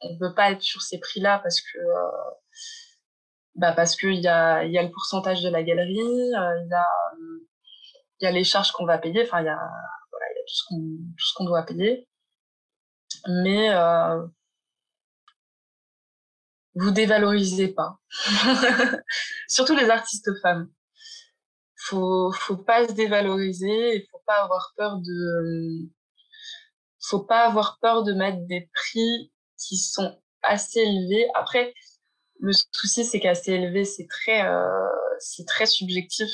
on 0.00 0.12
ne 0.12 0.18
peut 0.18 0.34
pas 0.34 0.52
être 0.52 0.62
sur 0.62 0.82
ces 0.82 0.98
prix-là 0.98 1.40
parce 1.42 1.60
que 1.60 1.78
euh, 1.78 2.30
bah 3.54 3.72
parce 3.72 3.96
qu'il 3.96 4.20
y 4.20 4.28
a, 4.28 4.64
y 4.64 4.78
a 4.78 4.82
le 4.82 4.90
pourcentage 4.90 5.42
de 5.42 5.48
la 5.48 5.62
galerie, 5.62 5.98
euh, 5.98 6.62
il 6.62 6.68
y, 6.70 6.74
a, 6.74 6.86
y 8.20 8.26
a 8.26 8.30
les 8.30 8.44
charges 8.44 8.72
qu'on 8.72 8.86
va 8.86 8.98
payer, 8.98 9.22
enfin 9.24 9.40
il 9.40 9.46
y 9.46 9.48
a, 9.48 9.58
voilà, 10.10 10.26
y 10.36 10.38
a 10.38 10.44
tout 10.46 10.54
ce 10.54 10.64
qu'on 10.68 10.76
tout 10.76 11.26
ce 11.26 11.34
qu'on 11.34 11.44
doit 11.44 11.64
payer. 11.64 12.08
Mais 13.26 13.70
euh, 13.70 14.26
vous 16.78 16.90
dévalorisez 16.90 17.68
pas. 17.68 17.98
Surtout 19.48 19.76
les 19.76 19.90
artistes 19.90 20.30
femmes. 20.42 20.70
Faut 21.76 22.32
faut 22.32 22.56
pas 22.56 22.86
se 22.86 22.92
dévaloriser, 22.92 23.96
il 23.96 24.06
faut 24.10 24.22
pas 24.26 24.42
avoir 24.42 24.72
peur 24.76 24.98
de 24.98 25.88
faut 27.00 27.20
pas 27.20 27.46
avoir 27.46 27.78
peur 27.80 28.02
de 28.04 28.12
mettre 28.12 28.38
des 28.46 28.68
prix 28.74 29.32
qui 29.58 29.76
sont 29.76 30.20
assez 30.42 30.80
élevés. 30.80 31.26
Après, 31.34 31.74
le 32.40 32.52
souci, 32.72 33.04
c'est 33.04 33.20
qu'assez 33.20 33.52
élevé, 33.52 33.84
c'est 33.84 34.06
très, 34.06 34.46
euh, 34.46 34.88
c'est 35.18 35.46
très 35.46 35.66
subjectif. 35.66 36.30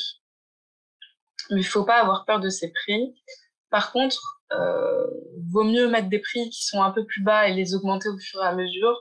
Mais 1.51 1.61
il 1.61 1.67
faut 1.67 1.85
pas 1.85 2.01
avoir 2.01 2.25
peur 2.25 2.41
de 2.41 2.49
ces 2.49 2.73
prix. 2.73 3.15
Par 3.71 3.93
contre, 3.93 4.41
euh, 4.53 5.07
vaut 5.51 5.65
mieux 5.65 5.89
mettre 5.89 6.09
des 6.09 6.21
prix 6.21 6.51
qui 6.51 6.65
sont 6.65 6.83
un 6.83 6.91
peu 6.91 7.05
plus 7.05 7.23
bas 7.23 7.49
et 7.49 7.55
les 7.55 7.75
augmenter 7.75 8.09
au 8.09 8.19
fur 8.19 8.43
et 8.43 8.47
à 8.47 8.55
mesure, 8.55 8.97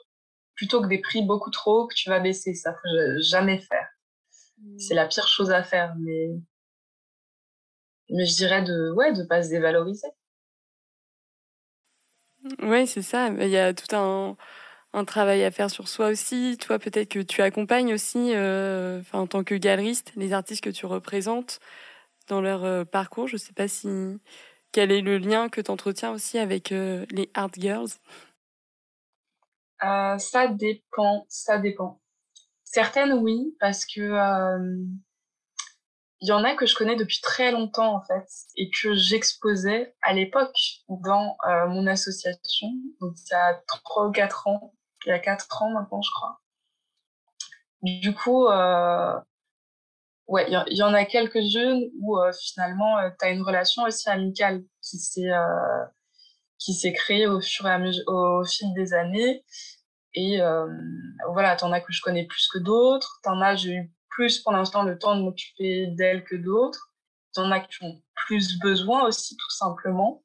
plutôt 0.55 0.81
que 0.81 0.87
des 0.87 0.99
prix 0.99 1.23
beaucoup 1.23 1.51
trop 1.51 1.81
hauts 1.81 1.87
que 1.87 1.95
tu 1.95 2.09
vas 2.09 2.19
baisser. 2.19 2.53
Ça 2.53 2.73
faut 2.73 3.21
jamais 3.21 3.59
faire. 3.59 3.87
Mmh. 4.59 4.79
C'est 4.79 4.95
la 4.95 5.07
pire 5.07 5.27
chose 5.27 5.51
à 5.51 5.63
faire, 5.63 5.95
mais 5.99 6.29
mais 8.09 8.25
je 8.25 8.35
dirais 8.35 8.63
de 8.63 8.91
ouais 8.91 9.13
de 9.13 9.23
pas 9.23 9.43
se 9.43 9.49
dévaloriser. 9.49 10.07
Oui, 12.61 12.87
c'est 12.87 13.01
ça. 13.01 13.29
Il 13.29 13.49
y 13.49 13.57
a 13.57 13.73
tout 13.73 13.95
un, 13.95 14.35
un 14.93 15.05
travail 15.05 15.43
à 15.43 15.51
faire 15.51 15.69
sur 15.69 15.87
soi 15.87 16.07
aussi. 16.09 16.57
Toi, 16.59 16.79
peut-être 16.79 17.09
que 17.09 17.19
tu 17.19 17.41
accompagnes 17.41 17.93
aussi, 17.93 18.33
euh, 18.35 18.99
enfin, 18.99 19.19
en 19.19 19.27
tant 19.27 19.43
que 19.43 19.55
galeriste, 19.55 20.11
les 20.15 20.33
artistes 20.33 20.63
que 20.63 20.69
tu 20.69 20.85
représentes 20.85 21.59
dans 22.27 22.41
leur 22.41 22.63
euh, 22.65 22.85
parcours. 22.85 23.27
Je 23.27 23.35
ne 23.35 23.39
sais 23.39 23.53
pas 23.53 23.67
si 23.67 23.87
quel 24.71 24.91
est 24.91 25.01
le 25.01 25.17
lien 25.17 25.49
que 25.49 25.61
tu 25.61 25.71
entretiens 25.71 26.11
aussi 26.11 26.37
avec 26.37 26.71
euh, 26.71 27.05
les 27.11 27.29
art 27.33 27.51
girls. 27.57 27.89
Ça 30.19 30.47
dépend, 30.47 31.25
ça 31.29 31.57
dépend. 31.57 32.01
Certaines 32.63 33.13
oui, 33.13 33.55
parce 33.59 33.85
que 33.85 34.01
il 36.23 36.27
y 36.27 36.31
en 36.31 36.45
a 36.45 36.55
que 36.55 36.65
je 36.65 36.73
connais 36.73 36.95
depuis 36.95 37.19
très 37.21 37.51
longtemps 37.51 37.97
en 37.97 38.01
fait 38.01 38.25
et 38.55 38.69
que 38.69 38.93
j'exposais 38.93 39.93
à 40.01 40.13
l'époque 40.13 40.55
dans 40.87 41.35
euh, 41.49 41.67
mon 41.67 41.85
association, 41.85 42.69
donc 43.01 43.15
il 43.25 43.31
y 43.31 43.35
a 43.35 43.61
3 43.67 44.07
ou 44.07 44.11
4 44.13 44.47
ans, 44.47 44.73
il 45.05 45.09
y 45.09 45.11
a 45.11 45.19
4 45.19 45.61
ans 45.61 45.71
maintenant 45.71 46.01
je 46.01 46.09
crois. 46.11 46.39
Du 47.81 48.15
coup, 48.15 48.47
euh, 48.47 49.19
ouais, 50.27 50.45
il 50.49 50.77
y, 50.77 50.83
en 50.83 50.93
a 50.93 51.03
quelques-unes 51.03 51.89
où 51.99 52.17
euh, 52.17 52.31
finalement 52.41 52.99
euh, 52.99 53.09
tu 53.19 53.25
as 53.25 53.31
une 53.31 53.41
relation 53.41 53.83
aussi 53.83 54.09
amicale 54.09 54.63
qui 54.81 54.99
s'est 54.99 55.29
qui 56.63 56.73
s'est 56.73 56.93
créée 56.93 57.27
au 57.27 57.41
fur 57.41 57.67
et 57.67 57.71
à 57.71 57.77
mesure, 57.77 58.03
au 58.07 58.45
fil 58.45 58.73
des 58.73 58.93
années 58.93 59.43
Et 60.13 60.39
euh, 60.41 60.67
voilà, 61.31 61.55
t'en 61.55 61.71
as 61.71 61.81
que 61.81 61.91
je 61.91 62.01
connais 62.01 62.25
plus 62.25 62.47
que 62.47 62.59
d'autres. 62.59 63.19
T'en 63.23 63.41
as, 63.41 63.55
j'ai 63.55 63.73
eu 63.73 63.91
plus 64.09 64.39
pour 64.39 64.53
l'instant 64.53 64.83
le 64.83 64.97
temps 64.97 65.15
de 65.15 65.21
m'occuper 65.21 65.87
d'elles 65.87 66.23
que 66.23 66.35
d'autres. 66.35 66.93
T'en 67.33 67.51
as 67.51 67.59
qui 67.59 67.83
ont 67.83 68.01
plus 68.15 68.59
besoin 68.59 69.05
aussi, 69.05 69.35
tout 69.35 69.49
simplement. 69.49 70.23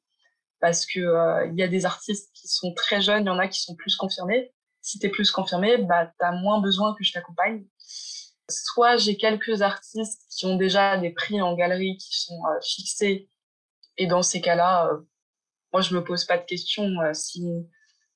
Parce 0.61 0.85
que 0.85 0.99
euh, 0.99 1.47
il 1.47 1.59
y 1.59 1.63
a 1.63 1.67
des 1.67 1.85
artistes 1.85 2.31
qui 2.33 2.47
sont 2.47 2.73
très 2.73 3.01
jeunes, 3.01 3.23
il 3.23 3.27
y 3.27 3.31
en 3.31 3.39
a 3.39 3.47
qui 3.47 3.61
sont 3.61 3.75
plus 3.75 3.95
confirmés. 3.95 4.53
Si 4.81 4.99
t'es 4.99 5.09
plus 5.09 5.31
confirmé, 5.31 5.77
bah 5.77 6.11
t'as 6.19 6.31
moins 6.31 6.61
besoin 6.61 6.95
que 6.95 7.03
je 7.03 7.11
t'accompagne. 7.11 7.65
Soit 8.49 8.97
j'ai 8.97 9.17
quelques 9.17 9.61
artistes 9.61 10.23
qui 10.29 10.45
ont 10.45 10.55
déjà 10.55 10.97
des 10.97 11.11
prix 11.11 11.41
en 11.41 11.55
galerie 11.55 11.97
qui 11.97 12.17
sont 12.19 12.39
euh, 12.45 12.59
fixés, 12.61 13.29
et 13.97 14.07
dans 14.07 14.21
ces 14.21 14.41
cas-là, 14.41 14.87
euh, 14.87 14.97
moi 15.71 15.81
je 15.81 15.93
me 15.95 16.03
pose 16.03 16.25
pas 16.25 16.37
de 16.37 16.45
questions. 16.45 16.89
si 17.13 17.43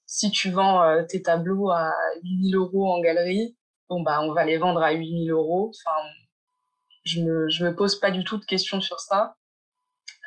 si 0.05 0.31
tu 0.31 0.51
vends 0.51 0.83
euh, 0.83 1.03
tes 1.03 1.21
tableaux 1.21 1.71
à 1.71 1.91
8000 2.23 2.55
euros 2.55 2.91
en 2.91 3.01
galerie, 3.01 3.57
bon 3.89 4.01
bah 4.01 4.21
on 4.21 4.33
va 4.33 4.45
les 4.45 4.57
vendre 4.57 4.81
à 4.81 4.91
8000 4.91 5.31
euros. 5.31 5.71
Enfin, 5.75 5.97
je 7.05 7.21
me 7.21 7.49
je 7.49 7.65
me 7.65 7.75
pose 7.75 7.99
pas 7.99 8.11
du 8.11 8.23
tout 8.23 8.37
de 8.37 8.45
questions 8.45 8.81
sur 8.81 8.99
ça. 8.99 9.35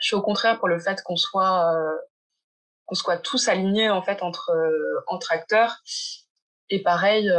Je 0.00 0.08
suis 0.08 0.16
au 0.16 0.22
contraire 0.22 0.58
pour 0.58 0.68
le 0.68 0.78
fait 0.78 1.02
qu'on 1.04 1.16
soit 1.16 1.72
euh, 1.74 1.96
qu'on 2.86 2.94
soit 2.94 3.18
tous 3.18 3.48
alignés 3.48 3.90
en 3.90 4.02
fait 4.02 4.22
entre 4.22 4.50
euh, 4.50 5.04
entre 5.06 5.32
acteurs. 5.32 5.76
Et 6.68 6.82
pareil, 6.82 7.30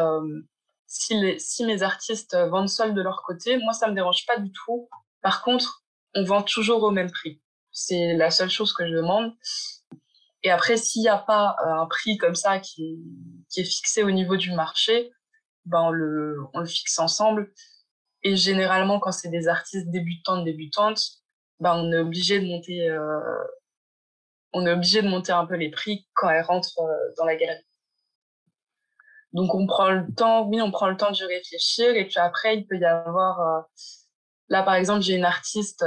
si 0.86 1.20
les 1.20 1.40
si 1.40 1.66
mes 1.66 1.84
artistes 1.84 2.38
vendent 2.50 2.70
seuls 2.70 2.94
de 2.94 3.02
leur 3.02 3.24
côté, 3.24 3.58
moi 3.58 3.74
ça 3.74 3.90
me 3.90 3.94
dérange 3.94 4.26
pas 4.26 4.38
du 4.38 4.52
tout. 4.54 4.88
Par 5.22 5.44
contre, 5.44 5.84
on 6.16 6.24
vend 6.24 6.44
toujours 6.44 6.84
au 6.84 6.92
même 6.92 7.12
prix. 7.12 7.42
C'est 7.80 8.16
la 8.16 8.32
seule 8.32 8.50
chose 8.50 8.74
que 8.74 8.88
je 8.88 8.92
demande. 8.92 9.34
Et 10.42 10.50
après, 10.50 10.78
s'il 10.78 11.04
n'y 11.04 11.10
a 11.10 11.20
pas 11.20 11.56
euh, 11.64 11.84
un 11.84 11.86
prix 11.86 12.18
comme 12.18 12.34
ça 12.34 12.58
qui, 12.58 12.98
qui 13.52 13.60
est 13.60 13.66
fixé 13.66 14.02
au 14.02 14.10
niveau 14.10 14.36
du 14.36 14.52
marché, 14.54 15.12
ben 15.66 15.84
on 15.84 15.92
le, 15.92 16.40
on 16.56 16.62
le 16.62 16.66
fixe 16.66 16.98
ensemble. 16.98 17.54
Et 18.24 18.36
généralement, 18.36 19.00
quand 19.00 19.12
c'est 19.12 19.30
des 19.30 19.48
artistes 19.48 19.92
débutants, 19.92 20.42
débutantes, 20.42 21.04
ben 21.60 21.76
on 21.76 21.92
est 21.92 22.00
obligé 22.00 22.40
de 22.40 22.48
monter, 22.48 22.90
euh, 22.90 23.20
on 24.54 24.66
est 24.66 24.72
obligé 24.72 25.04
de 25.04 25.08
monter 25.08 25.32
un 25.32 25.46
peu 25.46 25.56
les 25.56 25.70
prix 25.70 26.08
quand 26.16 26.32
elles 26.32 26.46
rentrent 26.46 26.80
euh, 26.80 27.14
dans 27.18 27.26
la 27.26 27.36
galerie. 27.36 27.64
Donc 29.34 29.54
on 29.54 29.68
prend 29.68 29.92
le 29.92 30.12
temps, 30.16 30.48
oui, 30.48 30.60
on 30.62 30.72
prend 30.72 30.88
le 30.90 30.98
temps 30.98 31.12
de 31.12 31.26
réfléchir. 31.26 31.96
Et 31.96 32.08
puis 32.08 32.18
après, 32.18 32.58
il 32.58 32.66
peut 32.66 32.80
y 32.80 32.86
avoir, 32.86 33.68
là 34.50 34.64
par 34.64 34.74
exemple, 34.74 35.02
j'ai 35.02 35.14
une 35.14 35.26
artiste 35.26 35.86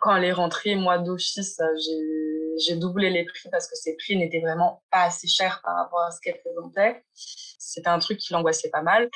quand 0.00 0.16
elle 0.16 0.24
est 0.24 0.32
rentrée, 0.32 0.74
moi 0.74 0.98
d'office, 0.98 1.60
j'ai 1.84 2.18
j'ai 2.58 2.76
doublé 2.76 3.10
les 3.10 3.24
prix 3.24 3.48
parce 3.50 3.66
que 3.68 3.76
ces 3.76 3.96
prix 3.96 4.16
n'étaient 4.16 4.40
vraiment 4.40 4.82
pas 4.90 5.02
assez 5.02 5.28
chers 5.28 5.60
par 5.62 5.76
rapport 5.76 6.00
à 6.00 6.10
ce 6.10 6.20
qu'elle 6.20 6.40
présentait. 6.40 7.04
C'était 7.14 7.88
un 7.88 7.98
truc 7.98 8.18
qui 8.18 8.32
l'angoissait 8.32 8.70
pas 8.70 8.82
mal. 8.82 9.08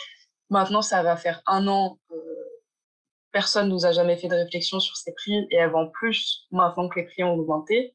Maintenant, 0.50 0.82
ça 0.82 1.02
va 1.02 1.16
faire 1.16 1.42
un 1.46 1.66
an. 1.66 1.98
Euh, 2.10 2.16
personne 3.32 3.68
nous 3.68 3.86
a 3.86 3.92
jamais 3.92 4.16
fait 4.16 4.28
de 4.28 4.34
réflexion 4.34 4.80
sur 4.80 4.96
ces 4.96 5.12
prix 5.12 5.34
et 5.50 5.56
elle 5.56 5.70
vend 5.70 5.88
plus 5.88 6.46
maintenant 6.50 6.88
que 6.88 7.00
les 7.00 7.06
prix 7.06 7.24
ont 7.24 7.34
augmenté. 7.34 7.94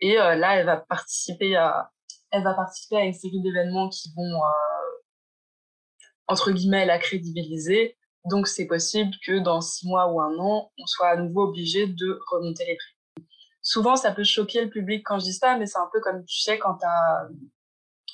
Et 0.00 0.18
euh, 0.18 0.34
là, 0.36 0.56
elle 0.56 0.66
va 0.66 0.76
participer 0.76 1.56
à, 1.56 1.90
elle 2.30 2.44
va 2.44 2.54
participer 2.54 2.96
à 2.96 3.04
une 3.04 3.14
série 3.14 3.40
d'événements 3.40 3.88
qui 3.88 4.12
vont 4.16 4.22
euh, 4.22 5.02
entre 6.26 6.52
guillemets 6.52 6.86
la 6.86 6.98
crédibiliser. 6.98 7.96
Donc, 8.24 8.48
c'est 8.48 8.66
possible 8.66 9.12
que 9.26 9.38
dans 9.38 9.60
six 9.60 9.86
mois 9.86 10.10
ou 10.10 10.20
un 10.20 10.38
an, 10.38 10.70
on 10.78 10.86
soit 10.86 11.08
à 11.08 11.16
nouveau 11.16 11.42
obligé 11.42 11.86
de 11.86 12.20
remonter 12.30 12.64
les 12.66 12.76
prix 12.76 12.94
souvent 13.64 13.96
ça 13.96 14.12
peut 14.12 14.22
choquer 14.22 14.62
le 14.62 14.70
public 14.70 15.04
quand 15.04 15.18
je 15.18 15.24
dis 15.24 15.32
ça, 15.32 15.56
mais 15.56 15.66
c'est 15.66 15.78
un 15.78 15.88
peu 15.92 16.00
comme 16.00 16.24
tu 16.26 16.40
sais 16.40 16.58
quand 16.58 16.74
t'as, 16.74 17.28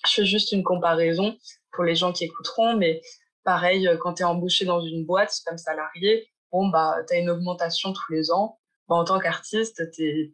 je 0.07 0.13
fais 0.15 0.25
juste 0.25 0.53
une 0.53 0.63
comparaison 0.63 1.37
pour 1.73 1.85
les 1.85 1.95
gens 1.95 2.13
qui 2.13 2.25
écouteront, 2.25 2.77
mais 2.77 3.03
pareil 3.45 3.87
euh, 3.87 3.99
quand 3.99 4.15
tu 4.15 4.23
es 4.23 4.25
embauché 4.25 4.65
dans 4.65 4.81
une 4.81 5.05
boîte 5.05 5.35
comme 5.45 5.59
salarié, 5.59 6.31
bon 6.53 6.69
bah 6.69 6.97
t'as 7.07 7.19
une 7.19 7.29
augmentation 7.29 7.93
tous 7.93 8.13
les 8.13 8.31
ans. 8.31 8.57
Bah, 8.89 8.97
en 8.97 9.05
tant 9.05 9.21
qu'artiste, 9.21 9.83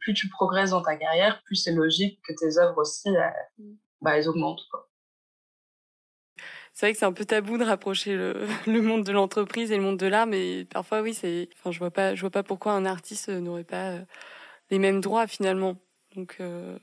plus 0.00 0.14
tu 0.14 0.30
progresses 0.30 0.70
dans 0.70 0.80
ta 0.80 0.96
carrière, 0.96 1.42
plus 1.44 1.56
c'est 1.56 1.72
logique 1.72 2.20
que 2.26 2.32
tes 2.32 2.58
œuvres 2.58 2.78
aussi, 2.78 3.08
elles, 3.08 3.34
bah, 4.00 4.16
elles 4.16 4.28
augmentent. 4.30 4.62
Quoi. 4.70 4.88
C'est 6.76 6.84
vrai 6.86 6.92
que 6.92 6.98
c'est 6.98 7.06
un 7.06 7.12
peu 7.12 7.24
tabou 7.24 7.56
de 7.56 7.64
rapprocher 7.64 8.14
le, 8.66 8.82
monde 8.82 9.02
de 9.02 9.12
l'entreprise 9.12 9.72
et 9.72 9.76
le 9.76 9.82
monde 9.82 9.96
de 9.98 10.06
l'art, 10.06 10.26
mais 10.26 10.66
parfois 10.66 11.00
oui, 11.00 11.14
c'est. 11.14 11.48
Enfin, 11.58 11.72
je 11.72 11.78
vois 11.78 11.90
pas, 11.90 12.14
je 12.14 12.20
vois 12.20 12.30
pas 12.30 12.42
pourquoi 12.42 12.72
un 12.72 12.84
artiste 12.84 13.30
n'aurait 13.30 13.64
pas 13.64 13.92
euh, 13.92 14.04
les 14.70 14.78
mêmes 14.78 15.00
droits 15.00 15.26
finalement. 15.26 15.76
Donc 16.16 16.36
euh, 16.40 16.78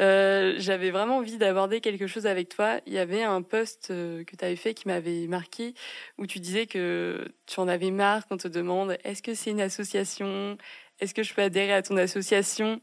euh, 0.00 0.54
j'avais 0.58 0.90
vraiment 0.90 1.18
envie 1.18 1.38
d'aborder 1.38 1.80
quelque 1.80 2.06
chose 2.06 2.26
avec 2.26 2.48
toi. 2.48 2.80
Il 2.86 2.92
y 2.92 2.98
avait 2.98 3.22
un 3.22 3.42
post 3.42 3.88
euh, 3.90 4.24
que 4.24 4.36
tu 4.36 4.44
avais 4.44 4.56
fait 4.56 4.74
qui 4.74 4.88
m'avait 4.88 5.26
marqué 5.26 5.74
où 6.18 6.26
tu 6.26 6.40
disais 6.40 6.66
que 6.66 7.28
tu 7.46 7.60
en 7.60 7.68
avais 7.68 7.90
marre 7.90 8.26
qu'on 8.26 8.36
te 8.36 8.48
demande 8.48 8.96
est-ce 9.04 9.22
que 9.22 9.34
c'est 9.34 9.50
une 9.50 9.60
association? 9.60 10.56
Est-ce 11.00 11.14
que 11.14 11.22
je 11.22 11.34
peux 11.34 11.42
adhérer 11.42 11.72
à 11.72 11.82
ton 11.82 11.96
association? 11.96 12.80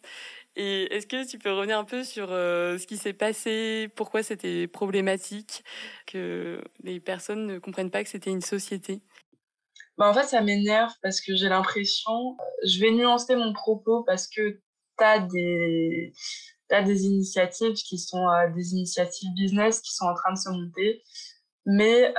Et 0.55 0.93
est-ce 0.93 1.07
que 1.07 1.25
tu 1.27 1.39
peux 1.39 1.51
revenir 1.51 1.77
un 1.77 1.85
peu 1.85 2.03
sur 2.03 2.31
euh, 2.31 2.77
ce 2.77 2.85
qui 2.85 2.97
s'est 2.97 3.13
passé, 3.13 3.89
pourquoi 3.95 4.21
c'était 4.21 4.67
problématique, 4.67 5.63
que 6.07 6.61
les 6.83 6.99
personnes 6.99 7.45
ne 7.45 7.59
comprennent 7.59 7.91
pas 7.91 8.03
que 8.03 8.09
c'était 8.09 8.31
une 8.31 8.41
société? 8.41 9.01
Bah, 9.97 10.09
en 10.09 10.13
fait, 10.13 10.23
ça 10.23 10.41
m'énerve 10.41 10.91
parce 11.01 11.21
que 11.21 11.35
j'ai 11.35 11.47
l'impression, 11.47 12.11
euh, 12.11 12.67
je 12.67 12.79
vais 12.81 12.91
nuancer 12.91 13.35
mon 13.35 13.53
propos 13.53 14.03
parce 14.03 14.27
que 14.27 14.59
t'as 14.97 15.19
des, 15.19 16.11
t'as 16.67 16.81
des 16.81 17.05
initiatives 17.05 17.73
qui 17.73 17.97
sont 17.97 18.27
euh, 18.27 18.49
des 18.53 18.73
initiatives 18.73 19.29
business 19.35 19.79
qui 19.79 19.93
sont 19.93 20.05
en 20.05 20.15
train 20.15 20.33
de 20.33 20.37
se 20.37 20.49
monter, 20.49 21.01
mais 21.65 22.13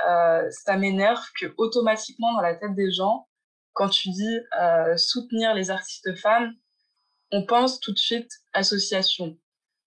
ça 0.65 0.77
m'énerve 0.77 1.21
que 1.39 1.53
automatiquement 1.57 2.33
dans 2.33 2.41
la 2.41 2.55
tête 2.55 2.73
des 2.75 2.91
gens, 2.91 3.27
quand 3.73 3.89
tu 3.89 4.09
dis 4.09 4.39
soutenir 4.95 5.53
les 5.53 5.69
artistes 5.69 6.15
femmes, 6.15 6.53
on 7.33 7.43
pense 7.45 7.79
tout 7.79 7.91
de 7.91 7.97
suite 7.97 8.31
association. 8.53 9.37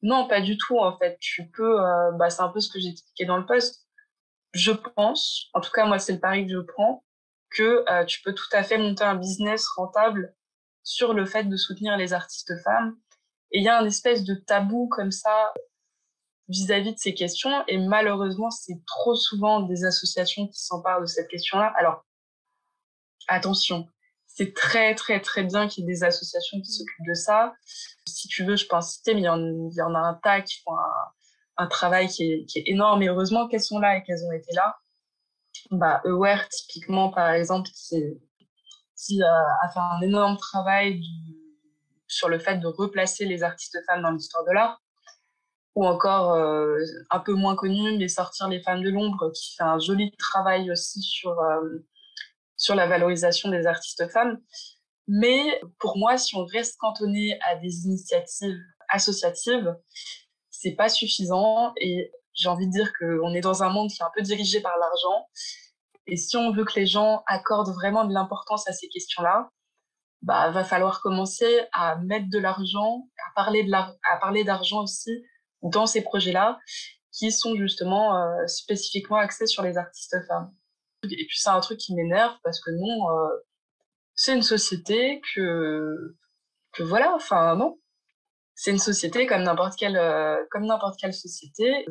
Non, 0.02 0.28
pas 0.28 0.42
du 0.42 0.58
tout 0.58 0.80
en 0.80 0.98
fait. 0.98 1.18
Tu 1.20 1.48
peux, 1.52 1.80
euh, 1.80 2.12
bah, 2.14 2.30
c'est 2.30 2.42
un 2.42 2.50
peu 2.50 2.60
ce 2.60 2.70
que 2.70 2.80
j'ai 2.80 2.90
expliqué 2.90 3.26
dans 3.26 3.38
le 3.38 3.46
post. 3.46 3.88
Je 4.54 4.72
pense, 4.72 5.50
en 5.54 5.62
tout 5.62 5.72
cas 5.72 5.86
moi 5.86 6.00
c'est 6.00 6.14
le 6.14 6.20
pari 6.20 6.48
que 6.48 6.54
je 6.54 6.60
prends, 6.60 7.06
que 7.52 7.86
euh, 7.88 8.04
tu 8.06 8.22
peux 8.24 8.34
tout 8.34 8.50
à 8.52 8.64
fait 8.64 8.80
monter 8.80 9.04
un 9.04 9.16
business 9.16 9.68
rentable 9.68 10.36
sur 10.84 11.14
le 11.14 11.26
fait 11.26 11.44
de 11.44 11.56
soutenir 11.56 11.98
les 11.98 12.14
artistes 12.14 12.52
femmes. 12.64 12.98
Et 13.52 13.60
il 13.60 13.64
y 13.64 13.70
a 13.70 13.80
un 13.80 13.86
espèce 13.86 14.24
de 14.24 14.34
tabou 14.34 14.88
comme 14.88 15.12
ça 15.12 15.54
vis-à-vis 16.48 16.94
de 16.94 17.00
ces 17.00 17.14
questions. 17.14 17.64
Et 17.68 17.78
malheureusement, 17.78 18.50
c'est 18.50 18.84
trop 18.88 19.16
souvent 19.16 19.62
des 19.62 19.86
associations 19.86 20.48
qui 20.48 20.60
s'emparent 20.60 21.02
de 21.02 21.06
cette 21.06 21.28
question-là. 21.28 21.72
Alors, 21.78 22.06
attention, 23.28 23.88
c'est 24.36 24.54
très 24.54 24.96
très 24.96 25.22
très 25.22 25.44
bien 25.44 25.68
qu'il 25.68 25.86
y 25.86 25.88
ait 25.88 25.94
des 25.94 26.04
associations 26.04 26.60
qui 26.60 26.72
s'occupent 26.72 27.08
de 27.08 27.14
ça. 27.14 27.54
Si 28.06 28.28
tu 28.28 28.44
veux, 28.44 28.58
je 28.58 28.68
peux 28.68 28.76
en 28.76 28.82
citer, 28.82 29.14
mais 29.14 29.22
il 29.22 29.24
y 29.24 29.30
en, 29.82 29.96
a 29.96 30.00
un 30.00 30.14
tas 30.16 30.42
qui 30.42 30.62
font 30.62 30.76
un, 31.58 31.68
travail 31.68 32.10
qui 32.10 32.24
est, 32.24 32.64
énorme. 32.68 33.02
Et 33.02 33.08
heureusement 33.08 33.48
qu'elles 33.48 33.64
sont 33.64 33.80
là 33.80 33.98
et 33.98 34.04
qu'elles 34.04 34.26
ont 34.26 34.32
été 34.34 34.54
là 34.54 34.76
bah, 35.72 36.02
Aware, 36.04 36.50
typiquement, 36.50 37.12
par 37.12 37.30
exemple, 37.30 37.70
qui, 37.70 39.22
euh, 39.22 39.26
a 39.64 39.70
fait 39.70 39.80
un 39.80 40.02
énorme 40.02 40.38
travail 40.38 41.02
sur 42.08 42.28
le 42.28 42.38
fait 42.38 42.58
de 42.58 42.68
replacer 42.68 43.26
les 43.26 43.42
artistes 43.42 43.78
femmes 43.88 44.02
dans 44.02 44.12
l'histoire 44.12 44.44
de 44.44 44.52
l'art. 44.52 44.82
Ou 45.76 45.86
encore, 45.86 46.34
euh, 46.34 46.78
un 47.10 47.20
peu 47.20 47.34
moins 47.34 47.56
connu, 47.56 47.98
mais 47.98 48.10
Sortir 48.10 48.50
les 48.50 48.62
femmes 48.62 48.84
de 48.84 48.90
l'ombre, 48.90 49.32
qui 49.32 49.56
fait 49.56 49.64
un 49.64 49.80
joli 49.80 50.12
travail 50.18 50.72
aussi 50.72 51.02
sur, 51.02 51.40
euh, 51.40 51.86
sur 52.58 52.76
la 52.76 52.88
valorisation 52.88 53.50
des 53.50 53.66
artistes 53.66 54.10
femmes. 54.12 54.40
Mais 55.08 55.62
pour 55.80 55.98
moi, 55.98 56.18
si 56.18 56.36
on 56.36 56.46
reste 56.46 56.78
cantonné 56.80 57.40
à 57.42 57.56
des 57.56 57.86
initiatives 57.86 58.60
associatives, 58.90 59.76
c'est 60.50 60.74
pas 60.74 60.90
suffisant 60.90 61.74
et 61.78 62.12
j'ai 62.34 62.50
envie 62.50 62.68
de 62.68 62.72
dire 62.72 62.92
qu'on 63.00 63.34
est 63.34 63.42
dans 63.42 63.64
un 63.64 63.70
monde 63.70 63.90
qui 63.90 64.02
est 64.02 64.06
un 64.06 64.12
peu 64.16 64.22
dirigé 64.22 64.62
par 64.62 64.78
l'argent. 64.78 65.28
Et 66.08 66.18
si 66.18 66.38
on 66.38 66.52
veut 66.52 66.66
que 66.66 66.80
les 66.80 66.86
gens 66.86 67.24
accordent 67.28 67.74
vraiment 67.74 68.06
de 68.06 68.14
l'importance 68.14 68.68
à 68.68 68.74
ces 68.74 68.88
questions-là, 68.90 69.50
bah, 70.22 70.50
va 70.52 70.64
falloir 70.64 71.02
commencer 71.02 71.66
à 71.72 71.98
mettre 71.98 72.30
de 72.30 72.40
l'argent, 72.40 73.08
à 73.28 74.20
parler 74.20 74.44
d'argent 74.44 74.84
aussi 74.84 75.24
dans 75.62 75.86
ces 75.86 76.02
projets-là, 76.02 76.60
qui 77.12 77.32
sont 77.32 77.56
justement 77.56 78.18
euh, 78.18 78.48
spécifiquement 78.48 79.18
axés 79.18 79.48
sur 79.48 79.64
les 79.64 79.78
artistes 79.78 80.18
femmes. 80.28 80.52
Et 81.12 81.26
puis 81.28 81.38
c'est 81.40 81.50
un 81.50 81.60
truc 81.60 81.78
qui 81.78 81.96
m'énerve 81.96 82.36
parce 82.44 82.62
que 82.62 82.72
non, 82.72 83.10
euh, 83.10 83.30
c'est 84.16 84.34
une 84.34 84.44
société 84.44 85.22
que 85.34 86.16
que 86.74 86.84
voilà, 86.84 87.14
enfin 87.16 87.56
non, 87.56 87.80
c'est 88.54 88.72
une 88.72 88.80
société 88.80 89.26
comme 89.26 89.44
n'importe 89.44 89.78
quelle 89.78 89.98
euh, 89.98 90.38
comme 90.52 90.66
n'importe 90.66 91.00
quelle 91.00 91.14
société. 91.14 91.86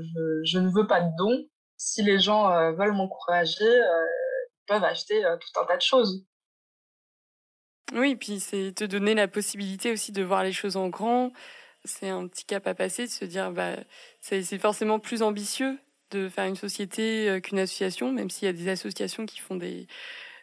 Je, 0.45 0.59
ne 0.59 0.69
veux 0.69 0.87
pas 0.87 1.01
de 1.01 1.11
dons. 1.17 1.45
Si 1.77 2.03
les 2.03 2.19
gens 2.19 2.51
euh, 2.51 2.73
veulent 2.73 2.95
m'encourager, 2.95 3.65
ils 3.65 4.67
peuvent 4.67 4.85
acheter 4.85 5.23
tout 5.23 5.61
un 5.61 5.67
tas 5.67 5.77
de 5.77 5.83
choses. 5.83 6.25
Oui, 7.93 8.17
puis 8.17 8.41
c'est 8.41 8.73
te 8.75 8.85
donner 8.85 9.15
la 9.15 9.29
possibilité 9.29 9.93
aussi 9.93 10.11
de 10.11 10.23
voir 10.23 10.43
les 10.43 10.53
choses 10.53 10.77
en 10.77 10.89
grand, 10.89 11.33
c'est 11.85 12.09
un 12.09 12.27
petit 12.27 12.45
cap 12.45 12.67
à 12.67 12.75
passer 12.75 13.05
de 13.05 13.11
se 13.11 13.25
dire 13.25 13.53
bah 13.53 13.77
c'est 14.21 14.59
forcément 14.59 14.99
plus 14.99 15.23
ambitieux 15.23 15.79
de 16.11 16.29
faire 16.29 16.47
une 16.47 16.57
société 16.57 17.29
euh, 17.29 17.41
qu'une 17.41 17.59
association, 17.59 18.13
même 18.13 18.31
s'il 18.31 18.47
y 18.47 18.49
a 18.49 18.53
des 18.53 18.69
associations 18.69 19.27
qui 19.27 19.41
font 19.41 19.57
des 19.57 19.87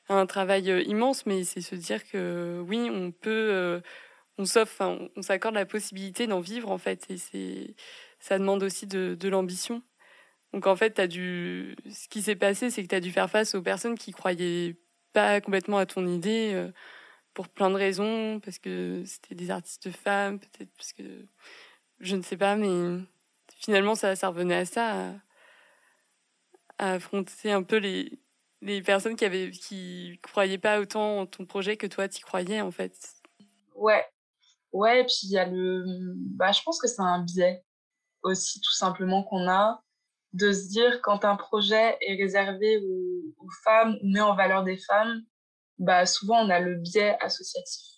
un 0.09 0.26
travail 0.26 0.70
euh, 0.70 0.82
immense, 0.84 1.26
mais 1.26 1.45
c'est 1.45 1.62
se 1.62 1.76
dire 1.76 2.05
que 2.09 2.62
oui, 2.68 2.89
on 2.91 3.12
peut, 3.12 3.82
on 4.38 4.45
s'offre, 4.45 4.82
on, 5.16 5.22
s'accorde 5.22 5.55
la 5.55 5.66
possibilité 5.66 6.28
d'en 6.28 6.41
vivre 6.41 6.70
en 6.72 6.78
fait, 6.78 7.05
et 7.09 7.18
c'est 7.18 7.76
ça 8.20 8.38
demande 8.38 8.64
aussi 8.64 8.88
de, 8.88 9.28
l'ambition. 9.30 9.82
Donc 10.53 10.68
en 10.68 10.76
fait, 10.76 10.99
as 10.99 11.07
dû, 11.07 11.78
ce 11.89 12.09
qui 12.09 12.22
s'est 12.22 12.36
passé, 12.36 12.70
c'est 12.70 12.84
que 12.84 12.89
tu 12.89 12.95
as 12.95 12.99
dû 12.99 13.12
faire 13.12 13.30
face 13.30 13.55
aux 13.55 13.62
personnes 13.62 13.97
qui 13.97 14.12
croyaient 14.12 14.76
pas 15.14 15.39
complètement 15.41 15.78
à 15.78 15.86
ton 15.86 16.05
idée 16.07 16.70
pour 17.34 17.47
plein 17.47 17.70
de 17.70 17.76
raisons, 17.76 18.39
parce 18.41 18.59
que 18.59 19.03
c'était 19.05 19.36
des 19.36 19.51
artistes 19.51 19.91
femmes, 19.91 20.39
peut-être 20.39 20.72
parce 20.76 20.93
que 20.93 21.03
je 22.01 22.16
ne 22.16 22.22
sais 22.22 22.38
pas, 22.38 22.55
mais 22.55 22.99
finalement 23.57 23.95
ça, 23.95 24.16
ça 24.16 24.28
revenait 24.28 24.55
à 24.55 24.66
ça, 24.66 25.14
affronter 26.82 27.52
un 27.52 27.64
peu 27.64 27.78
les, 27.78 28.20
les 28.62 28.82
personnes 28.82 29.16
qui 29.16 29.26
avaient 29.26 29.52
qui 29.52 30.20
croyaient 30.22 30.58
pas 30.58 30.80
autant 30.80 31.20
en 31.20 31.26
ton 31.26 31.46
projet 31.46 31.78
que 31.78 31.88
toi 31.88 32.08
t'y 32.08 32.22
croyais 32.22 32.62
en 32.62 32.72
fait. 32.72 32.96
Ouais, 33.76 34.06
ouais, 34.74 35.02
et 35.02 35.04
puis 35.04 35.20
il 35.24 35.32
y 35.32 35.38
a 35.38 35.46
le, 35.46 35.84
bah 36.36 36.52
je 36.52 36.62
pense 36.64 36.80
que 36.80 36.88
c'est 36.88 37.02
un 37.02 37.24
biais 37.24 37.64
aussi 38.24 38.60
tout 38.62 38.74
simplement 38.74 39.24
qu'on 39.24 39.48
a 39.50 39.82
de 40.34 40.52
se 40.52 40.70
dire 40.70 41.02
quand 41.02 41.26
un 41.26 41.36
projet 41.36 41.98
est 42.02 42.16
réservé 42.16 42.78
aux, 42.78 43.36
aux 43.38 43.50
femmes 43.64 43.98
ou 44.02 44.12
met 44.12 44.22
en 44.22 44.36
valeur 44.36 44.64
des 44.64 44.78
femmes, 44.78 45.24
bah 45.78 46.06
souvent 46.06 46.46
on 46.46 46.50
a 46.50 46.60
le 46.60 46.76
biais 46.76 47.18
associatif. 47.20 47.92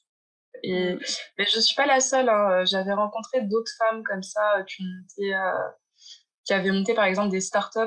Et 0.64 0.96
mm. 0.96 1.00
mais 1.38 1.46
je 1.46 1.60
suis 1.60 1.76
pas 1.76 1.86
la 1.86 2.00
seule. 2.00 2.30
Hein. 2.30 2.64
J'avais 2.66 2.94
rencontré 2.94 3.42
d'autres 3.42 3.72
femmes 3.78 4.04
comme 4.04 4.24
ça 4.24 4.58
euh, 4.58 4.64
qui 4.64 4.84
montaient, 4.84 5.36
euh, 5.36 5.70
qui 6.46 6.54
avaient 6.54 6.72
monté 6.72 6.94
par 6.94 7.06
exemple 7.06 7.30
des 7.30 7.42
startups 7.42 7.80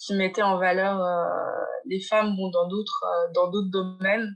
qui 0.00 0.14
mettaient 0.14 0.42
en 0.42 0.58
valeur 0.58 1.00
euh, 1.00 1.64
les 1.86 2.00
femmes 2.00 2.36
bon, 2.36 2.50
dans 2.50 2.68
d'autres 2.68 3.04
euh, 3.04 3.32
dans 3.34 3.50
d'autres 3.50 3.70
domaines, 3.70 4.34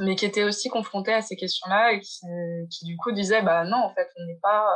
mais 0.00 0.16
qui 0.16 0.26
étaient 0.26 0.44
aussi 0.44 0.68
confrontées 0.68 1.14
à 1.14 1.22
ces 1.22 1.36
questions-là 1.36 1.92
et 1.92 2.00
qui, 2.00 2.84
du 2.84 2.96
coup 2.96 3.12
disaient 3.12 3.42
bah 3.42 3.64
non 3.64 3.78
en 3.78 3.94
fait 3.94 4.08
on 4.16 4.26
n'est 4.26 4.40
pas 4.42 4.66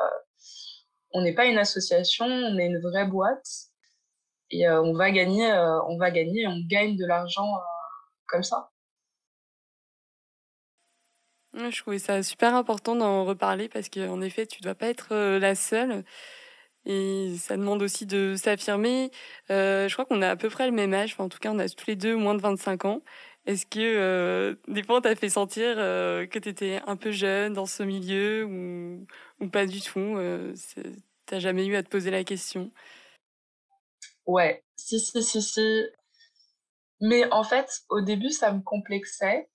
on 1.13 1.23
n'est 1.23 1.35
pas 1.35 1.47
une 1.47 1.59
association, 1.59 2.27
on 2.27 2.59
est 2.59 2.67
une 2.67 2.81
vraie 2.81 3.07
boîte 3.07 3.47
et 4.51 4.69
on 4.71 4.93
va 4.95 5.11
gagner 5.11 5.53
on 5.89 5.99
va 5.99 6.11
gagner 6.11 6.47
on 6.47 6.61
gagne 6.69 6.97
de 6.97 7.07
l'argent 7.07 7.49
comme 8.29 8.43
ça. 8.43 8.73
Je 11.55 11.83
trouvais 11.83 11.99
ça 11.99 12.23
super 12.23 12.55
important 12.55 12.97
d'en 12.97 13.25
reparler 13.25 13.69
parce 13.69 13.91
qu'en 13.91 14.21
effet, 14.23 14.47
tu 14.47 14.63
dois 14.63 14.75
pas 14.75 14.87
être 14.87 15.09
euh, 15.13 15.39
la 15.39 15.55
seule. 15.55 16.03
Et 16.85 17.37
ça 17.39 17.57
demande 17.57 17.83
aussi 17.83 18.07
de 18.07 18.35
s'affirmer. 18.37 19.11
Euh, 19.51 19.89
je 19.89 19.95
crois 19.95 20.05
qu'on 20.05 20.23
a 20.23 20.31
à 20.31 20.37
peu 20.37 20.49
près 20.49 20.67
le 20.67 20.73
même 20.73 20.93
âge. 20.95 21.15
En 21.19 21.29
tout 21.29 21.39
cas, 21.39 21.51
on 21.53 21.59
a 21.59 21.69
tous 21.69 21.87
les 21.87 21.97
deux 21.97 22.17
moins 22.17 22.35
de 22.35 22.41
25 22.41 22.85
ans. 22.85 23.03
Est-ce 23.47 23.67
que 23.67 23.81
euh, 23.81 24.55
des 24.69 24.83
fois, 24.83 24.99
on 24.99 25.01
t'a 25.01 25.15
fait 25.15 25.29
sentir 25.29 25.75
euh, 25.79 26.27
que 26.27 26.39
tu 26.39 26.49
étais 26.49 26.81
un 26.87 26.97
peu 26.97 27.13
jeune 27.13 27.53
dans 27.53 27.67
ce 27.67 27.83
milieu 27.83 28.45
ou, 28.45 29.07
ou 29.41 29.49
pas 29.49 29.67
du 29.67 29.81
tout 29.81 30.17
T'as 31.27 31.39
jamais 31.39 31.67
eu 31.67 31.77
à 31.77 31.83
te 31.83 31.89
poser 31.89 32.11
la 32.11 32.25
question? 32.25 32.71
Ouais, 34.27 34.65
si, 34.77 35.01
si, 35.01 35.23
si, 35.23 35.43
si. 35.43 35.87
Mais 37.01 37.31
en 37.33 37.43
fait, 37.43 37.83
au 37.91 38.01
début, 38.01 38.31
ça 38.31 38.53
me 38.53 38.61
complexait 38.61 39.49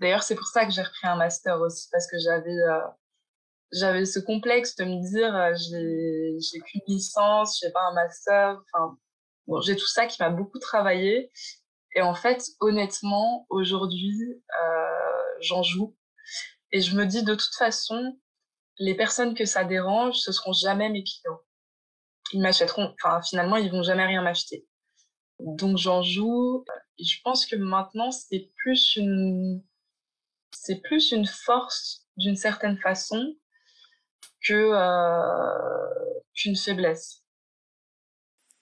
D'ailleurs, 0.00 0.22
c'est 0.22 0.34
pour 0.34 0.46
ça 0.48 0.66
que 0.66 0.72
j'ai 0.72 0.82
repris 0.82 1.06
un 1.06 1.16
master 1.16 1.60
aussi, 1.60 1.88
parce 1.90 2.06
que 2.06 2.18
j'avais 2.18 2.56
j'avais 3.72 4.04
ce 4.04 4.18
complexe 4.18 4.76
de 4.76 4.84
me 4.84 5.00
dire 5.10 5.34
euh, 5.34 5.54
j'ai 6.38 6.60
qu'une 6.60 6.80
licence, 6.86 7.58
j'ai 7.60 7.70
pas 7.70 7.82
un 7.90 7.94
master. 7.94 8.62
Enfin, 8.72 8.98
bon, 9.46 9.60
j'ai 9.60 9.76
tout 9.76 9.86
ça 9.86 10.06
qui 10.06 10.16
m'a 10.20 10.30
beaucoup 10.30 10.58
travaillé. 10.58 11.30
Et 11.96 12.02
en 12.02 12.14
fait, 12.14 12.42
honnêtement, 12.60 13.46
aujourd'hui, 13.50 14.42
euh, 14.62 15.22
j'en 15.40 15.62
joue. 15.62 15.96
Et 16.72 16.80
je 16.80 16.96
me 16.96 17.06
dis 17.06 17.22
de 17.22 17.34
toute 17.34 17.54
façon, 17.56 18.18
les 18.78 18.94
personnes 18.94 19.34
que 19.34 19.44
ça 19.44 19.64
dérange, 19.64 20.16
ce 20.18 20.32
seront 20.32 20.52
jamais 20.52 20.88
mes 20.88 21.04
clients. 21.04 21.40
Ils 22.32 22.40
m'achèteront. 22.40 22.94
Enfin, 23.02 23.20
finalement, 23.22 23.56
ils 23.56 23.70
vont 23.70 23.82
jamais 23.82 24.06
rien 24.06 24.22
m'acheter. 24.22 24.66
Donc 25.38 25.78
j'en 25.78 26.02
joue. 26.02 26.64
Et 26.98 27.04
je 27.04 27.20
pense 27.22 27.46
que 27.46 27.56
maintenant, 27.56 28.10
c'est 28.10 28.50
plus 28.56 28.96
une 28.96 29.62
c'est 30.52 30.80
plus 30.80 31.12
une 31.12 31.26
force 31.26 32.06
d'une 32.16 32.36
certaine 32.36 32.78
façon 32.78 33.34
que 34.42 34.54
euh, 34.54 36.20
qu'une 36.34 36.56
faiblesse. 36.56 37.22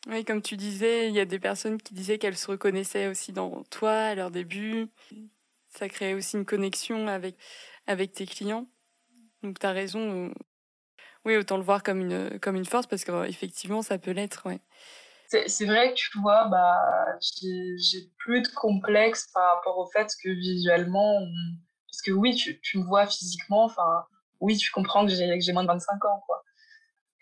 Oui, 0.09 0.25
comme 0.25 0.43
tu 0.43 0.57
disais, 0.57 1.09
il 1.09 1.15
y 1.15 1.21
a 1.21 1.25
des 1.25 1.39
personnes 1.39 1.81
qui 1.81 1.95
disaient 1.95 2.19
qu'elles 2.19 2.37
se 2.37 2.51
reconnaissaient 2.51 3.07
aussi 3.07 3.33
dans 3.33 3.63
toi 3.65 3.93
à 3.93 4.15
leur 4.15 4.31
début. 4.31 4.89
Ça 5.69 5.89
créait 5.89 6.15
aussi 6.15 6.37
une 6.37 6.45
connexion 6.45 7.09
avec 7.09 7.37
avec 7.87 8.13
tes 8.13 8.27
clients. 8.27 8.67
Donc 9.43 9.59
tu 9.59 9.67
as 9.67 9.73
raison. 9.73 10.33
Oui, 11.25 11.37
autant 11.37 11.57
le 11.57 11.63
voir 11.63 11.83
comme 11.83 12.01
une 12.01 12.39
comme 12.41 12.57
une 12.57 12.65
force 12.65 12.87
parce 12.87 13.05
qu'effectivement 13.05 13.83
ça 13.83 13.99
peut 13.99 14.11
l'être, 14.11 14.47
ouais. 14.47 14.61
C'est 15.29 15.65
vrai 15.65 15.91
que 15.91 15.95
tu 15.95 16.19
vois, 16.21 16.49
bah 16.49 16.79
j'ai 17.21 18.11
plus 18.19 18.43
de 18.43 18.49
complexe 18.49 19.29
par 19.33 19.57
rapport 19.57 19.79
au 19.79 19.87
fait 19.87 20.09
que 20.23 20.29
visuellement 20.29 21.17
on, 21.17 21.29
parce 21.91 22.03
que 22.03 22.11
oui, 22.11 22.35
tu, 22.35 22.61
tu 22.61 22.79
me 22.79 22.85
vois 22.85 23.07
physiquement, 23.07 23.65
enfin, 23.65 24.05
oui, 24.43 24.57
tu 24.57 24.71
comprends 24.73 25.07
que 25.07 25.13
j'ai, 25.13 25.53
moins 25.53 25.63
de 25.63 25.69
25 25.69 26.05
ans, 26.05 26.23
quoi. 26.27 26.43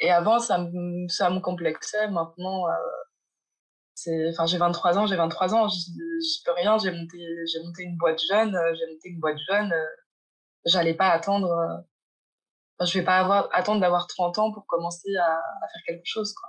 Et 0.01 0.11
avant, 0.11 0.39
ça 0.39 0.59
me, 0.59 1.07
ça 1.09 1.31
me 1.31 1.41
complexait. 1.41 2.09
Maintenant, 2.09 2.67
euh, 2.69 4.31
enfin, 4.31 4.47
j'ai 4.47 4.59
23 4.59 4.99
ans, 4.99 5.07
j'ai 5.07 5.17
23 5.17 5.55
ans, 5.55 5.69
j'y, 5.69 6.43
peux 6.45 6.53
rien. 6.53 6.79
J'ai 6.79 6.91
monté, 6.91 7.19
j'ai 7.47 7.63
monté 7.63 7.83
une 7.83 7.97
boîte 7.99 8.21
jeune, 8.29 8.57
euh, 8.57 8.75
j'ai 8.75 8.87
monté 8.93 9.11
une 9.11 9.21
boîte 9.21 9.39
jeune. 9.49 9.71
Euh, 9.73 9.87
j'allais 10.65 10.95
pas 10.95 11.11
attendre, 11.11 11.51
euh, 12.81 12.87
je 12.87 12.99
vais 12.99 13.05
pas 13.05 13.19
avoir, 13.19 13.51
attendre 13.53 13.81
d'avoir 13.83 14.07
30 14.07 14.39
ans 14.39 14.53
pour 14.53 14.67
commencer 14.67 15.15
à, 15.17 15.35
à 15.35 15.69
faire 15.73 15.83
quelque 15.87 16.07
chose, 16.07 16.33
quoi. 16.33 16.49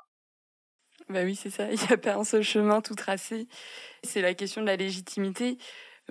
Bah 1.09 1.24
oui, 1.24 1.36
c'est 1.36 1.49
ça. 1.49 1.65
Il 1.72 1.80
n'y 1.80 1.93
a 1.93 1.97
pas 1.97 2.15
un 2.15 2.24
seul 2.24 2.43
chemin 2.43 2.80
tout 2.80 2.95
tracé. 2.95 3.47
C'est 4.03 4.22
la 4.22 4.34
question 4.34 4.61
de 4.61 4.67
la 4.67 4.78
légitimité. 4.78 5.57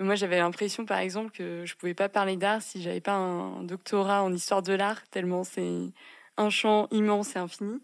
Moi, 0.01 0.15
j'avais 0.15 0.37
l'impression, 0.37 0.85
par 0.85 0.99
exemple, 0.99 1.31
que 1.31 1.65
je 1.65 1.75
pouvais 1.75 1.93
pas 1.93 2.09
parler 2.09 2.35
d'art 2.35 2.61
si 2.61 2.81
j'avais 2.81 3.01
pas 3.01 3.13
un 3.13 3.63
doctorat 3.63 4.23
en 4.23 4.33
histoire 4.33 4.63
de 4.63 4.73
l'art, 4.73 5.07
tellement 5.09 5.43
c'est 5.43 5.93
un 6.37 6.49
champ 6.49 6.87
immense 6.91 7.35
et 7.35 7.39
infini. 7.39 7.79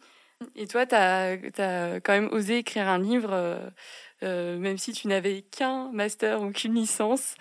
Et 0.55 0.67
toi, 0.67 0.85
tu 0.85 0.95
as, 0.95 1.37
quand 2.01 2.13
même 2.13 2.29
osé 2.31 2.57
écrire 2.57 2.87
un 2.87 2.99
livre, 2.99 3.33
euh, 3.33 3.69
euh, 4.23 4.57
même 4.57 4.77
si 4.77 4.93
tu 4.93 5.07
n'avais 5.07 5.43
qu'un 5.43 5.91
master 5.91 6.41
ou 6.41 6.51
qu'une 6.51 6.75
licence. 6.75 7.35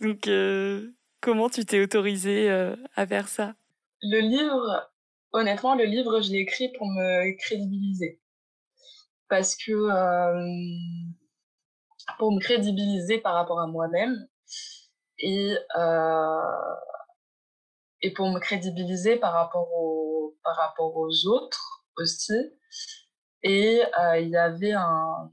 Donc, 0.00 0.26
euh, 0.28 0.90
comment 1.20 1.48
tu 1.48 1.64
t'es 1.64 1.80
autorisé 1.80 2.50
à 2.96 3.06
faire 3.06 3.28
ça? 3.28 3.54
Le 4.02 4.20
livre, 4.20 4.90
honnêtement, 5.32 5.74
le 5.74 5.84
livre, 5.84 6.20
je 6.20 6.32
l'ai 6.32 6.40
écrit 6.40 6.70
pour 6.72 6.86
me 6.86 7.36
crédibiliser. 7.38 8.20
Parce 9.28 9.56
que 9.56 9.72
pour 12.18 12.32
me 12.32 12.40
crédibiliser 12.40 13.18
par 13.18 13.34
rapport 13.34 13.60
à 13.60 13.66
moi-même 13.66 14.26
et 15.18 15.56
euh, 15.76 16.74
et 18.02 18.12
pour 18.12 18.28
me 18.30 18.38
crédibiliser 18.38 19.16
par 19.16 19.32
rapport 19.32 19.72
aux 19.72 20.36
par 20.42 20.56
rapport 20.56 20.96
aux 20.96 21.26
autres 21.26 21.84
aussi. 21.96 22.38
Et 23.42 23.82
euh, 23.98 24.18
il 24.20 24.28
y 24.28 24.36
avait 24.36 24.72
un 24.72 25.30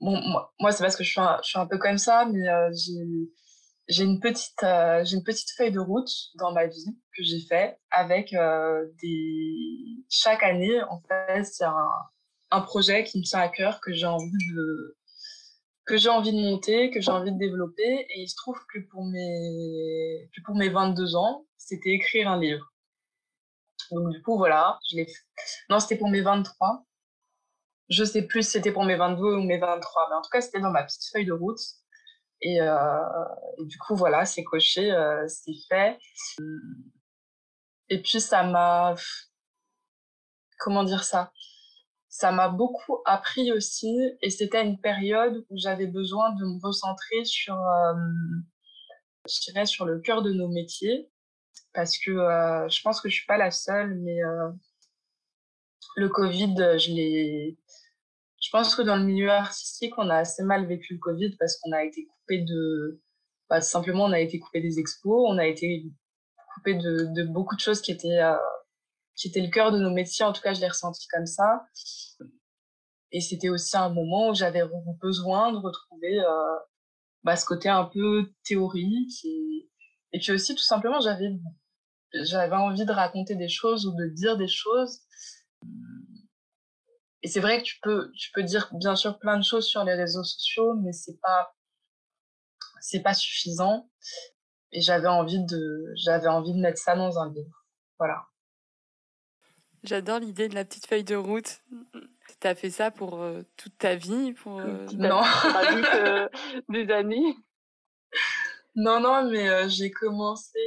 bon 0.00 0.20
moi, 0.28 0.52
moi 0.60 0.72
c'est 0.72 0.82
parce 0.82 0.96
que 0.96 1.04
je 1.04 1.10
suis 1.10 1.20
un, 1.20 1.38
je 1.42 1.50
suis 1.50 1.58
un 1.58 1.66
peu 1.66 1.78
comme 1.78 1.98
ça 1.98 2.26
mais 2.26 2.48
euh, 2.48 2.70
j'ai 3.88 4.04
une 4.04 4.20
petite 4.20 4.62
euh, 4.62 5.04
une 5.04 5.22
petite 5.22 5.50
feuille 5.56 5.72
de 5.72 5.80
route 5.80 6.10
dans 6.38 6.52
ma 6.52 6.66
vie 6.66 6.96
que 7.16 7.22
j'ai 7.22 7.40
fait 7.40 7.78
avec 7.90 8.34
des 9.02 10.04
chaque 10.08 10.42
année 10.42 10.82
en 10.84 11.00
fait 11.08 11.44
c'est 11.44 11.64
un 11.64 11.90
un 12.52 12.60
projet 12.60 13.04
qui 13.04 13.18
me 13.18 13.24
tient 13.24 13.40
à 13.40 13.48
cœur 13.48 13.80
que 13.80 13.92
j'ai 13.92 14.06
envie 14.06 14.30
de 14.54 14.96
que 15.84 15.96
j'ai 15.96 16.08
envie 16.08 16.32
de 16.32 16.40
monter, 16.40 16.90
que 16.90 17.00
j'ai 17.00 17.10
envie 17.10 17.32
de 17.32 17.38
développer. 17.38 18.06
Et 18.10 18.22
il 18.22 18.28
se 18.28 18.36
trouve 18.36 18.58
que 18.72 18.78
pour 18.90 19.04
mes, 19.04 20.30
que 20.34 20.42
pour 20.42 20.56
mes 20.56 20.68
22 20.68 21.16
ans, 21.16 21.46
c'était 21.56 21.90
écrire 21.90 22.30
un 22.30 22.38
livre. 22.38 22.72
Donc 23.90 24.10
du 24.10 24.22
coup, 24.22 24.36
voilà, 24.36 24.78
je 24.90 24.96
l'ai 24.96 25.06
fait. 25.06 25.22
Non, 25.68 25.80
c'était 25.80 25.96
pour 25.96 26.10
mes 26.10 26.20
23. 26.20 26.86
Je 27.88 28.04
sais 28.04 28.22
plus 28.22 28.44
si 28.44 28.52
c'était 28.52 28.72
pour 28.72 28.84
mes 28.84 28.96
22 28.96 29.22
ou 29.22 29.42
mes 29.42 29.58
23, 29.58 30.08
mais 30.10 30.16
en 30.16 30.22
tout 30.22 30.30
cas, 30.30 30.40
c'était 30.40 30.60
dans 30.60 30.70
ma 30.70 30.84
petite 30.84 31.02
feuille 31.12 31.26
de 31.26 31.32
route. 31.32 31.58
Et, 32.40 32.60
euh, 32.60 33.00
du 33.58 33.76
coup, 33.78 33.96
voilà, 33.96 34.24
c'est 34.24 34.44
coché, 34.44 34.92
euh, 34.92 35.26
c'est 35.28 35.52
fait. 35.68 35.98
Et 37.88 38.00
puis, 38.00 38.20
ça 38.20 38.44
m'a... 38.44 38.94
Comment 40.58 40.84
dire 40.84 41.04
ça? 41.04 41.32
Ça 42.10 42.32
m'a 42.32 42.48
beaucoup 42.48 42.98
appris 43.06 43.52
aussi 43.52 43.96
et 44.20 44.28
c'était 44.30 44.62
une 44.62 44.78
période 44.78 45.46
où 45.48 45.56
j'avais 45.56 45.86
besoin 45.86 46.34
de 46.34 46.44
me 46.44 46.60
recentrer 46.62 47.24
sur 47.24 47.54
euh, 47.54 47.94
je 49.26 49.40
dirais 49.50 49.64
sur 49.64 49.86
le 49.86 50.00
cœur 50.00 50.22
de 50.22 50.32
nos 50.32 50.48
métiers 50.48 51.08
parce 51.72 51.96
que 51.98 52.10
je 52.10 52.82
pense 52.82 53.00
que 53.00 53.08
je 53.08 53.14
suis 53.14 53.26
pas 53.26 53.36
la 53.38 53.52
seule, 53.52 53.94
mais 54.00 54.18
le 55.96 56.08
Covid, 56.08 56.54
je 56.78 56.92
l'ai. 56.92 57.58
Je 58.42 58.48
pense 58.50 58.74
que 58.74 58.82
dans 58.82 58.96
le 58.96 59.04
milieu 59.04 59.30
artistique, 59.30 59.92
on 59.98 60.08
a 60.08 60.16
assez 60.16 60.42
mal 60.42 60.66
vécu 60.66 60.94
le 60.94 60.98
Covid 60.98 61.36
parce 61.38 61.56
qu'on 61.58 61.72
a 61.72 61.84
été 61.84 62.06
coupé 62.06 62.38
de. 62.38 63.00
Bah, 63.48 63.60
simplement, 63.60 64.04
on 64.04 64.12
a 64.12 64.20
été 64.20 64.38
coupé 64.38 64.60
des 64.60 64.78
expos, 64.78 65.24
on 65.28 65.38
a 65.38 65.46
été 65.46 65.84
coupé 66.54 66.74
de 66.74 67.24
beaucoup 67.24 67.56
de 67.56 67.60
choses 67.60 67.80
qui 67.80 67.92
étaient 67.92 68.20
qui 69.20 69.28
était 69.28 69.42
le 69.42 69.50
cœur 69.50 69.70
de 69.70 69.78
nos 69.78 69.90
métiers. 69.90 70.24
En 70.24 70.32
tout 70.32 70.40
cas, 70.40 70.54
je 70.54 70.60
l'ai 70.60 70.68
ressenti 70.68 71.06
comme 71.08 71.26
ça. 71.26 71.66
Et 73.12 73.20
c'était 73.20 73.50
aussi 73.50 73.76
un 73.76 73.90
moment 73.90 74.30
où 74.30 74.34
j'avais 74.34 74.62
besoin 75.00 75.52
de 75.52 75.58
retrouver 75.58 76.20
euh, 76.20 76.56
bah, 77.22 77.36
ce 77.36 77.44
côté 77.44 77.68
un 77.68 77.84
peu 77.84 78.32
théorique 78.44 79.24
et, 79.24 79.68
et 80.12 80.18
puis 80.20 80.32
aussi 80.32 80.54
tout 80.54 80.62
simplement 80.62 81.00
j'avais 81.00 81.28
j'avais 82.22 82.56
envie 82.56 82.84
de 82.84 82.92
raconter 82.92 83.34
des 83.34 83.48
choses 83.48 83.86
ou 83.86 83.92
de 83.94 84.06
dire 84.06 84.36
des 84.36 84.48
choses. 84.48 85.00
Et 87.22 87.28
c'est 87.28 87.40
vrai 87.40 87.58
que 87.58 87.64
tu 87.64 87.78
peux 87.82 88.10
tu 88.12 88.30
peux 88.32 88.42
dire 88.42 88.70
bien 88.72 88.96
sûr 88.96 89.18
plein 89.18 89.36
de 89.36 89.44
choses 89.44 89.66
sur 89.66 89.84
les 89.84 89.94
réseaux 89.94 90.24
sociaux, 90.24 90.74
mais 90.76 90.92
c'est 90.92 91.18
pas 91.20 91.52
c'est 92.80 93.02
pas 93.02 93.14
suffisant. 93.14 93.90
Et 94.72 94.80
j'avais 94.80 95.08
envie 95.08 95.44
de 95.44 95.92
j'avais 95.96 96.28
envie 96.28 96.54
de 96.54 96.60
mettre 96.60 96.78
ça 96.78 96.96
dans 96.96 97.18
un 97.18 97.32
livre. 97.32 97.66
Voilà. 97.98 98.29
J'adore 99.82 100.18
l'idée 100.18 100.48
de 100.48 100.54
la 100.54 100.64
petite 100.64 100.86
feuille 100.86 101.04
de 101.04 101.16
route. 101.16 101.62
Tu 102.40 102.46
as 102.46 102.54
fait 102.54 102.70
ça 102.70 102.90
pour 102.90 103.22
euh, 103.22 103.42
toute 103.56 103.76
ta 103.78 103.94
vie 103.94 104.32
pour 104.34 104.60
euh, 104.60 104.86
Non, 104.94 105.22
euh, 105.94 106.28
des 106.68 106.90
années. 106.90 107.34
Non, 108.76 109.00
non, 109.00 109.30
mais 109.30 109.68
j'ai 109.68 109.90
commencé 109.90 110.58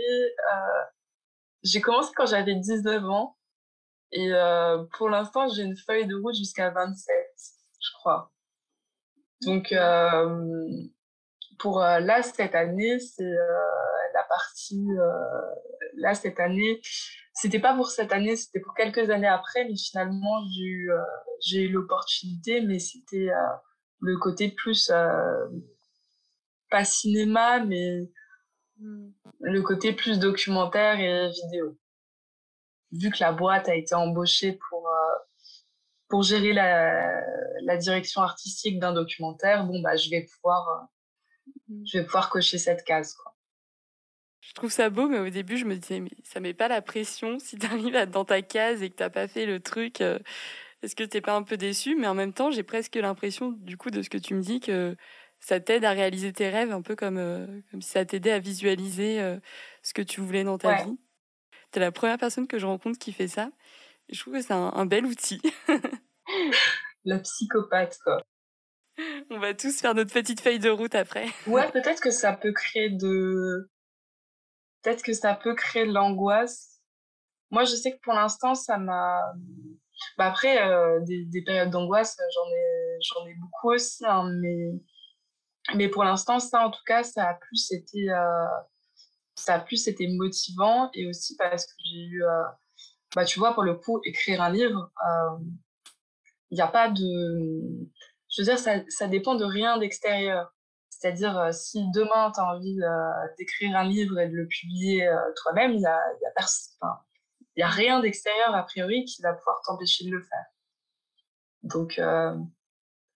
j'ai 1.63 1.79
commencé 1.79 2.11
quand 2.15 2.25
j'avais 2.25 2.55
19 2.55 3.05
ans 3.05 3.37
et 4.11 4.31
pour 4.97 5.09
l'instant, 5.09 5.47
j'ai 5.47 5.63
une 5.63 5.77
feuille 5.77 6.05
de 6.05 6.15
route 6.15 6.35
jusqu'à 6.35 6.69
27, 6.71 7.15
je 7.79 7.89
crois. 7.93 8.31
Donc 9.45 9.73
pour 11.59 11.79
là 11.79 12.21
cette 12.21 12.55
année, 12.55 12.99
c'est 12.99 13.35
la 14.13 14.23
partie 14.23 14.87
là 15.95 16.13
cette 16.13 16.39
année 16.39 16.81
c'était 17.33 17.59
pas 17.59 17.75
pour 17.75 17.89
cette 17.89 18.13
année, 18.13 18.35
c'était 18.35 18.59
pour 18.59 18.75
quelques 18.75 19.09
années 19.09 19.27
après, 19.27 19.65
mais 19.65 19.75
finalement 19.75 20.43
j'ai 20.55 20.63
eu 20.63 20.91
euh, 20.91 21.01
eu 21.53 21.69
l'opportunité, 21.69 22.61
mais 22.61 22.79
c'était 22.79 23.29
euh, 23.29 23.55
le 23.99 24.17
côté 24.17 24.49
plus 24.49 24.91
euh, 24.91 25.47
pas 26.69 26.85
cinéma, 26.85 27.63
mais 27.65 28.09
le 29.41 29.61
côté 29.61 29.93
plus 29.93 30.19
documentaire 30.19 30.99
et 30.99 31.31
vidéo. 31.31 31.77
Vu 32.91 33.09
que 33.09 33.17
la 33.19 33.31
boîte 33.31 33.69
a 33.69 33.75
été 33.75 33.95
embauchée 33.95 34.59
pour 34.69 34.89
pour 36.09 36.21
gérer 36.23 36.53
la, 36.53 37.21
la 37.63 37.77
direction 37.77 38.21
artistique 38.21 38.79
d'un 38.79 38.93
documentaire, 38.93 39.65
bon 39.65 39.81
bah 39.81 39.95
je 39.95 40.09
vais 40.09 40.27
pouvoir 40.33 40.87
je 41.85 41.97
vais 41.97 42.05
pouvoir 42.05 42.29
cocher 42.29 42.57
cette 42.59 42.83
case 42.83 43.13
quoi. 43.13 43.32
Je 44.47 44.53
trouve 44.53 44.71
ça 44.71 44.89
beau, 44.89 45.07
mais 45.07 45.19
au 45.19 45.29
début, 45.29 45.57
je 45.57 45.65
me 45.65 45.75
disais, 45.75 45.99
mais 45.99 46.11
ça 46.23 46.39
met 46.39 46.53
pas 46.53 46.67
la 46.67 46.81
pression 46.81 47.39
si 47.39 47.57
tu 47.57 47.65
arrives 47.65 47.95
à 47.95 48.05
dans 48.05 48.25
ta 48.25 48.41
case 48.41 48.83
et 48.83 48.89
que 48.89 48.95
t'as 48.95 49.09
pas 49.09 49.27
fait 49.27 49.45
le 49.45 49.59
truc. 49.59 50.01
Euh, 50.01 50.19
est-ce 50.81 50.95
que 50.95 51.03
t'es 51.03 51.21
pas 51.21 51.35
un 51.35 51.43
peu 51.43 51.55
déçu? 51.55 51.95
Mais 51.95 52.07
en 52.07 52.13
même 52.13 52.33
temps, 52.33 52.51
j'ai 52.51 52.63
presque 52.63 52.95
l'impression, 52.95 53.51
du 53.51 53.77
coup, 53.77 53.89
de 53.89 54.01
ce 54.01 54.09
que 54.09 54.17
tu 54.17 54.33
me 54.33 54.41
dis, 54.41 54.59
que 54.59 54.97
ça 55.39 55.59
t'aide 55.59 55.85
à 55.85 55.91
réaliser 55.91 56.33
tes 56.33 56.49
rêves, 56.49 56.71
un 56.71 56.81
peu 56.81 56.95
comme 56.95 57.17
euh, 57.17 57.47
comme 57.71 57.81
si 57.81 57.89
ça 57.89 58.03
t'aidait 58.05 58.31
à 58.31 58.39
visualiser 58.39 59.21
euh, 59.21 59.37
ce 59.81 59.93
que 59.93 60.01
tu 60.01 60.19
voulais 60.19 60.43
dans 60.43 60.57
ta 60.57 60.83
vie. 60.83 60.97
T'es 61.71 61.79
la 61.79 61.91
première 61.91 62.17
personne 62.17 62.47
que 62.47 62.59
je 62.59 62.65
rencontre 62.65 62.99
qui 62.99 63.13
fait 63.13 63.27
ça. 63.27 63.49
Et 64.09 64.15
je 64.15 64.19
trouve 64.19 64.33
que 64.33 64.41
c'est 64.41 64.53
un, 64.53 64.71
un 64.73 64.85
bel 64.85 65.05
outil. 65.05 65.41
la 67.05 67.19
psychopathe, 67.19 67.97
quoi. 68.03 68.21
On 69.29 69.39
va 69.39 69.53
tous 69.53 69.79
faire 69.79 69.95
notre 69.95 70.13
petite 70.13 70.41
feuille 70.41 70.59
de 70.59 70.69
route 70.69 70.95
après. 70.95 71.27
Ouais, 71.47 71.69
peut-être 71.71 72.01
que 72.01 72.11
ça 72.11 72.33
peut 72.33 72.51
créer 72.51 72.89
de 72.89 73.69
peut-être 74.83 75.03
que 75.03 75.13
ça 75.13 75.33
peut 75.33 75.55
créer 75.55 75.85
de 75.85 75.93
l'angoisse. 75.93 76.81
Moi, 77.51 77.63
je 77.65 77.75
sais 77.75 77.93
que 77.93 78.01
pour 78.01 78.13
l'instant, 78.13 78.55
ça 78.55 78.77
m'a. 78.77 79.33
Bah 80.17 80.25
après, 80.25 80.61
euh, 80.61 80.99
des, 81.01 81.25
des, 81.25 81.43
périodes 81.43 81.69
d'angoisse, 81.69 82.17
j'en 82.17 82.49
ai, 82.49 82.97
j'en 83.01 83.27
ai 83.27 83.35
beaucoup 83.35 83.71
aussi, 83.71 84.05
hein, 84.05 84.29
mais 84.41 84.71
mais 85.75 85.87
pour 85.87 86.03
l'instant, 86.03 86.39
ça, 86.39 86.65
en 86.65 86.71
tout 86.71 86.81
cas, 86.85 87.03
ça 87.03 87.29
a 87.29 87.33
plus 87.35 87.71
été, 87.71 88.09
euh, 88.09 88.45
ça 89.35 89.55
a 89.55 89.59
plus 89.59 89.87
été 89.87 90.07
motivant 90.07 90.89
et 90.93 91.07
aussi 91.07 91.37
parce 91.37 91.65
que 91.65 91.73
j'ai 91.85 91.99
eu, 91.99 92.23
euh, 92.23 92.43
bah 93.15 93.23
tu 93.23 93.39
vois, 93.39 93.53
pour 93.53 93.63
le 93.63 93.75
coup, 93.75 94.01
écrire 94.03 94.41
un 94.41 94.49
livre, 94.49 94.91
il 96.51 96.55
n'y 96.55 96.61
a 96.61 96.67
pas 96.67 96.89
de, 96.89 97.01
je 98.29 98.41
veux 98.41 98.45
dire, 98.45 98.59
ça, 98.59 98.81
ça 98.89 99.07
dépend 99.07 99.35
de 99.35 99.45
rien 99.45 99.77
d'extérieur. 99.77 100.53
C'est-à-dire, 101.03 101.37
euh, 101.37 101.51
si 101.51 101.83
demain, 101.91 102.31
tu 102.31 102.39
as 102.39 102.45
envie 102.45 102.81
euh, 102.81 103.27
d'écrire 103.37 103.75
un 103.75 103.83
livre 103.83 104.17
et 104.21 104.29
de 104.29 104.35
le 104.35 104.47
publier 104.47 105.05
euh, 105.05 105.19
toi-même, 105.35 105.73
il 105.73 105.79
n'y 105.79 105.85
a, 105.85 105.99
y 106.21 106.25
a, 106.25 106.45
enfin, 106.79 106.97
y 107.57 107.61
a 107.61 107.67
rien 107.67 107.99
d'extérieur, 107.99 108.55
a 108.55 108.63
priori, 108.63 109.03
qui 109.03 109.21
va 109.21 109.33
pouvoir 109.33 109.59
t'empêcher 109.65 110.05
de 110.05 110.11
le 110.11 110.21
faire. 110.21 110.45
Donc, 111.63 111.99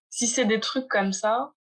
si 0.09 0.27
c'est 0.27 0.43
des 0.43 0.59
trucs 0.59 0.89
comme 0.89 1.13
ça, 1.13 1.53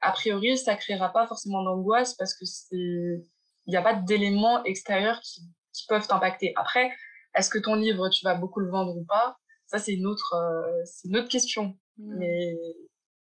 a 0.00 0.12
priori, 0.12 0.56
ça 0.56 0.76
créera 0.76 1.12
pas 1.12 1.26
forcément 1.26 1.64
d'angoisse 1.64 2.14
parce 2.14 2.34
que 2.34 2.44
c'est, 2.44 2.76
il 2.76 3.70
n'y 3.70 3.76
a 3.76 3.82
pas 3.82 3.94
d'éléments 3.94 4.62
extérieurs 4.62 5.18
qui, 5.20 5.40
qui 5.72 5.84
peuvent 5.88 6.06
t'impacter. 6.06 6.52
Après, 6.54 6.92
est-ce 7.34 7.50
que 7.50 7.58
ton 7.58 7.74
livre, 7.74 8.08
tu 8.08 8.24
vas 8.24 8.36
beaucoup 8.36 8.60
le 8.60 8.70
vendre 8.70 8.96
ou 8.96 9.04
pas? 9.04 9.36
Ça, 9.66 9.80
c'est 9.80 9.94
une 9.94 10.06
autre, 10.06 10.36
c'est 10.84 11.08
une 11.08 11.16
autre 11.16 11.28
question. 11.28 11.76
Mmh. 11.98 12.14
Mais 12.18 12.56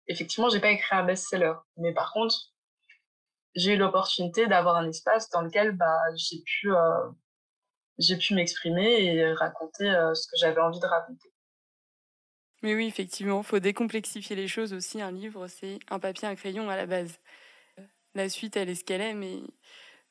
effectivement, 0.08 0.48
j'ai 0.48 0.60
pas 0.60 0.70
écrit 0.70 0.96
un 0.96 1.04
best-seller. 1.04 1.54
Mais 1.76 1.92
par 1.92 2.12
contre, 2.12 2.52
j'ai 3.54 3.74
eu 3.74 3.76
l'opportunité 3.76 4.46
d'avoir 4.46 4.76
un 4.76 4.88
espace 4.88 5.28
dans 5.30 5.42
lequel 5.42 5.72
bah, 5.72 6.00
j'ai 6.16 6.42
pu, 6.44 6.72
euh, 6.72 7.10
j'ai 7.98 8.16
pu 8.16 8.34
m'exprimer 8.34 9.04
et 9.04 9.32
raconter 9.32 9.90
euh, 9.90 10.14
ce 10.14 10.26
que 10.26 10.36
j'avais 10.38 10.60
envie 10.60 10.80
de 10.80 10.86
raconter. 10.86 11.28
Mais 12.62 12.74
oui, 12.74 12.86
effectivement, 12.86 13.42
faut 13.42 13.58
décomplexifier 13.58 14.36
les 14.36 14.46
choses 14.46 14.72
aussi. 14.72 15.02
Un 15.02 15.10
livre, 15.10 15.48
c'est 15.48 15.80
un 15.90 15.98
papier, 15.98 16.28
un 16.28 16.36
crayon 16.36 16.70
à 16.70 16.76
la 16.76 16.86
base. 16.86 17.18
La 18.14 18.28
suite, 18.28 18.56
elle 18.56 18.70
est 18.70 18.76
ce 18.76 18.84
qu'elle 18.84 19.00
est, 19.00 19.14
mais 19.14 19.40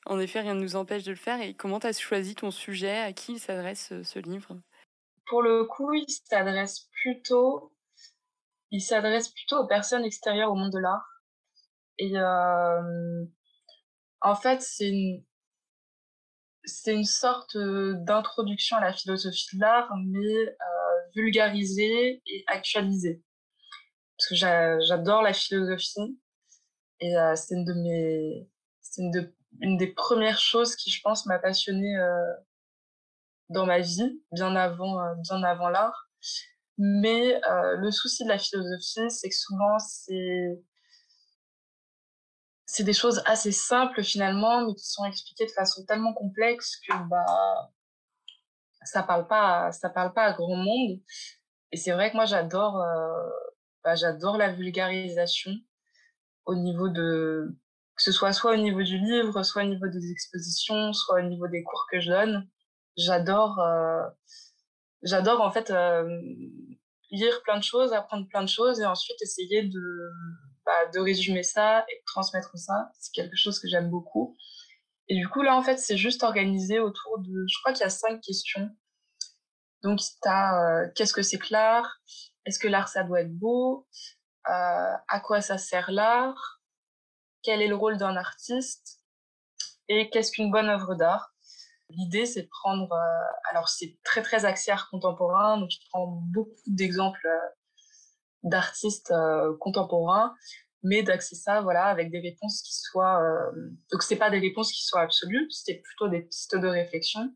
en 0.04 0.20
effet, 0.20 0.40
rien 0.40 0.54
ne 0.54 0.60
nous 0.60 0.76
empêche 0.76 1.04
de 1.04 1.10
le 1.10 1.16
faire. 1.16 1.40
Et 1.40 1.54
comment 1.54 1.80
tu 1.80 1.86
as 1.86 1.98
choisi 1.98 2.34
ton 2.34 2.50
sujet? 2.50 2.98
À 2.98 3.12
qui 3.12 3.34
il 3.34 3.38
s'adresse 3.38 3.94
ce 4.02 4.18
livre? 4.18 4.58
Pour 5.26 5.42
le 5.42 5.64
coup, 5.64 5.94
il 5.94 6.06
s'adresse 6.08 6.90
plutôt 7.02 7.71
il 8.72 8.80
s'adresse 8.80 9.28
plutôt 9.28 9.58
aux 9.58 9.66
personnes 9.66 10.04
extérieures 10.04 10.50
au 10.50 10.56
monde 10.56 10.72
de 10.72 10.78
l'art. 10.78 11.06
Et 11.98 12.18
euh, 12.18 13.24
en 14.20 14.34
fait, 14.34 14.60
c'est 14.60 14.88
une, 14.88 15.24
c'est 16.64 16.94
une 16.94 17.04
sorte 17.04 17.56
d'introduction 17.56 18.76
à 18.76 18.80
la 18.80 18.92
philosophie 18.92 19.56
de 19.56 19.60
l'art, 19.60 19.92
mais 20.04 20.48
euh, 20.48 20.54
vulgarisée 21.14 22.22
et 22.26 22.44
actualisée. 22.48 23.22
Parce 24.18 24.28
que 24.28 24.34
j'adore 24.86 25.22
la 25.22 25.32
philosophie 25.32 26.18
et 27.02 27.16
euh, 27.16 27.34
c'est 27.34 27.56
une 27.56 27.64
de 27.64 27.74
mes, 27.74 28.48
c'est 28.80 29.02
une, 29.02 29.10
de, 29.10 29.34
une 29.60 29.76
des 29.76 29.88
premières 29.88 30.38
choses 30.38 30.76
qui, 30.76 30.90
je 30.90 31.02
pense, 31.02 31.26
m'a 31.26 31.40
passionnée 31.40 31.96
euh, 31.96 32.32
dans 33.48 33.66
ma 33.66 33.80
vie, 33.80 34.22
bien 34.30 34.54
avant, 34.54 35.00
euh, 35.00 35.14
bien 35.16 35.42
avant 35.42 35.68
l'art. 35.68 36.08
Mais 36.78 37.40
le 37.78 37.90
souci 37.90 38.24
de 38.24 38.28
la 38.28 38.38
philosophie, 38.38 39.10
c'est 39.10 39.28
que 39.28 39.34
souvent, 39.34 39.78
c'est 42.66 42.84
des 42.84 42.94
choses 42.94 43.22
assez 43.26 43.52
simples 43.52 44.02
finalement, 44.02 44.66
mais 44.66 44.74
qui 44.74 44.86
sont 44.86 45.04
expliquées 45.04 45.46
de 45.46 45.52
façon 45.52 45.84
tellement 45.84 46.14
complexe 46.14 46.80
que 46.88 46.94
bah 47.08 47.70
ça 48.84 49.02
parle 49.02 49.28
parle 49.28 50.12
pas 50.14 50.24
à 50.24 50.32
grand 50.32 50.56
monde. 50.56 51.00
Et 51.70 51.76
c'est 51.76 51.92
vrai 51.92 52.10
que 52.10 52.16
moi 52.16 52.24
j'adore, 52.24 52.82
bah, 53.84 53.94
j'adore 53.94 54.38
la 54.38 54.52
vulgarisation 54.52 55.52
au 56.46 56.54
niveau 56.54 56.88
de 56.88 57.56
que 57.94 58.02
ce 58.02 58.10
soit 58.10 58.32
soit 58.32 58.52
au 58.54 58.56
niveau 58.56 58.82
du 58.82 58.98
livre, 58.98 59.42
soit 59.42 59.62
au 59.62 59.66
niveau 59.66 59.86
des 59.86 60.10
expositions, 60.10 60.94
soit 60.94 61.20
au 61.20 61.22
niveau 61.28 61.46
des 61.48 61.62
cours 61.62 61.86
que 61.92 62.00
je 62.00 62.10
donne. 62.10 62.48
J'adore, 62.96 63.60
j'adore 65.02 65.40
en 65.40 65.50
fait 65.50 65.72
lire 67.10 67.42
plein 67.42 67.58
de 67.58 67.62
choses, 67.62 67.92
apprendre 67.92 68.26
plein 68.28 68.42
de 68.42 68.48
choses 68.48 68.80
et 68.80 68.86
ensuite 68.86 69.20
essayer 69.20 69.62
de, 69.64 70.10
bah, 70.64 70.86
de 70.94 70.98
résumer 71.00 71.42
ça 71.42 71.84
et 71.88 71.94
de 71.96 72.04
transmettre 72.06 72.56
ça. 72.56 72.90
C'est 72.98 73.12
quelque 73.12 73.36
chose 73.36 73.58
que 73.60 73.68
j'aime 73.68 73.90
beaucoup. 73.90 74.36
Et 75.08 75.16
du 75.16 75.28
coup, 75.28 75.42
là, 75.42 75.54
en 75.56 75.62
fait, 75.62 75.78
c'est 75.78 75.96
juste 75.98 76.22
organisé 76.22 76.78
autour 76.80 77.18
de, 77.18 77.44
je 77.46 77.58
crois 77.60 77.72
qu'il 77.72 77.82
y 77.82 77.86
a 77.86 77.90
cinq 77.90 78.20
questions. 78.22 78.70
Donc, 79.82 79.98
tu 79.98 80.28
as 80.28 80.88
qu'est-ce 80.94 81.12
que 81.12 81.22
c'est 81.22 81.38
que 81.38 81.48
l'art? 81.50 81.98
Est-ce 82.46 82.58
que 82.58 82.68
l'art, 82.68 82.88
ça 82.88 83.02
doit 83.02 83.20
être 83.20 83.36
beau? 83.36 83.86
Euh, 84.48 84.94
À 85.08 85.20
quoi 85.20 85.40
ça 85.40 85.58
sert 85.58 85.90
l'art? 85.90 86.60
Quel 87.42 87.60
est 87.60 87.68
le 87.68 87.74
rôle 87.74 87.98
d'un 87.98 88.16
artiste? 88.16 89.00
Et 89.88 90.08
qu'est-ce 90.10 90.32
qu'une 90.32 90.50
bonne 90.50 90.68
œuvre 90.68 90.94
d'art? 90.94 91.31
L'idée, 91.96 92.26
c'est 92.26 92.42
de 92.42 92.48
prendre, 92.48 92.94
alors 93.50 93.68
c'est 93.68 93.98
très 94.04 94.22
très 94.22 94.44
axé 94.44 94.70
art 94.70 94.88
contemporain, 94.90 95.58
donc 95.58 95.70
je 95.70 95.78
prends 95.90 96.06
beaucoup 96.06 96.52
d'exemples 96.66 97.28
d'artistes 98.42 99.12
contemporains 99.60 100.34
mais 100.82 101.02
d'axer 101.02 101.36
ça 101.36 101.60
voilà 101.60 101.86
avec 101.86 102.10
des 102.10 102.20
réponses 102.20 102.62
qui 102.62 102.74
soient 102.74 103.22
euh, 103.22 103.50
donc 103.90 104.02
c'est 104.02 104.16
pas 104.16 104.30
des 104.30 104.38
réponses 104.38 104.72
qui 104.72 104.84
soient 104.84 105.02
absolues 105.02 105.46
c'est 105.50 105.76
plutôt 105.76 106.08
des 106.08 106.22
pistes 106.22 106.56
de 106.56 106.66
réflexion 106.66 107.32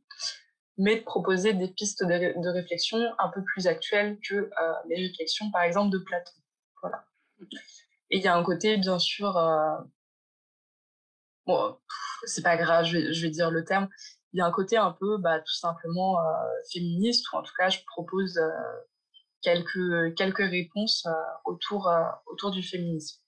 mais 0.78 0.96
de 0.96 1.04
proposer 1.04 1.54
des 1.54 1.68
pistes 1.68 2.04
de, 2.04 2.40
de 2.40 2.48
réflexion 2.48 2.98
un 3.18 3.28
peu 3.28 3.42
plus 3.44 3.66
actuelles 3.66 4.18
que 4.28 4.34
euh, 4.34 4.72
les 4.88 5.06
réflexions 5.06 5.50
par 5.50 5.62
exemple 5.62 5.90
de 5.90 5.98
Platon 5.98 6.32
voilà. 6.82 7.04
Et 8.10 8.18
il 8.18 8.22
y 8.22 8.28
a 8.28 8.36
un 8.36 8.42
côté 8.42 8.76
bien 8.76 8.98
sûr 8.98 9.36
euh, 9.36 9.76
bon 11.46 11.78
c'est 12.24 12.42
pas 12.42 12.56
grave 12.56 12.84
je 12.84 12.98
vais, 12.98 13.12
je 13.12 13.22
vais 13.22 13.30
dire 13.30 13.50
le 13.50 13.64
terme 13.64 13.88
il 14.36 14.40
y 14.40 14.42
a 14.42 14.46
un 14.46 14.50
côté 14.50 14.76
un 14.76 14.92
peu 14.92 15.16
bah 15.16 15.40
tout 15.40 15.54
simplement 15.54 16.20
euh, 16.20 16.22
féministe 16.70 17.32
ou 17.32 17.36
en 17.36 17.42
tout 17.42 17.54
cas 17.56 17.70
je 17.70 17.78
propose 17.86 18.36
euh, 18.36 18.50
quelques 19.40 20.14
quelques 20.14 20.46
réponses 20.50 21.06
euh, 21.06 21.12
autour 21.46 21.90
autour 22.26 22.50
du 22.50 22.62
féminisme 22.62 23.18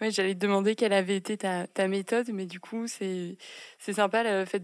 Ouais, 0.00 0.10
j'allais 0.10 0.34
te 0.34 0.38
demander 0.38 0.76
quelle 0.76 0.94
avait 0.94 1.16
été 1.16 1.36
ta, 1.36 1.66
ta 1.66 1.86
méthode, 1.86 2.30
mais 2.32 2.46
du 2.46 2.58
coup, 2.58 2.86
c'est 2.86 3.36
sympa 3.78 4.22
le 4.22 4.46
fait 4.46 4.62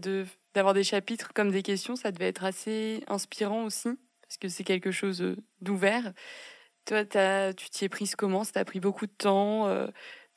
d'avoir 0.55 0.73
des 0.73 0.83
chapitres 0.83 1.31
comme 1.35 1.51
des 1.51 1.61
questions, 1.61 1.95
ça 1.95 2.11
devait 2.11 2.29
être 2.29 2.43
assez 2.43 3.03
inspirant 3.07 3.65
aussi, 3.65 3.89
parce 4.21 4.37
que 4.37 4.47
c'est 4.47 4.63
quelque 4.63 4.89
chose 4.89 5.23
d'ouvert. 5.61 6.11
Toi, 6.85 7.03
as, 7.13 7.53
tu 7.53 7.69
t'y 7.69 7.85
es 7.85 7.89
prise 7.89 8.15
comment? 8.15 8.43
Ça 8.45 8.53
t'a 8.53 8.65
pris 8.65 8.79
beaucoup 8.79 9.05
de 9.05 9.11
temps 9.11 9.67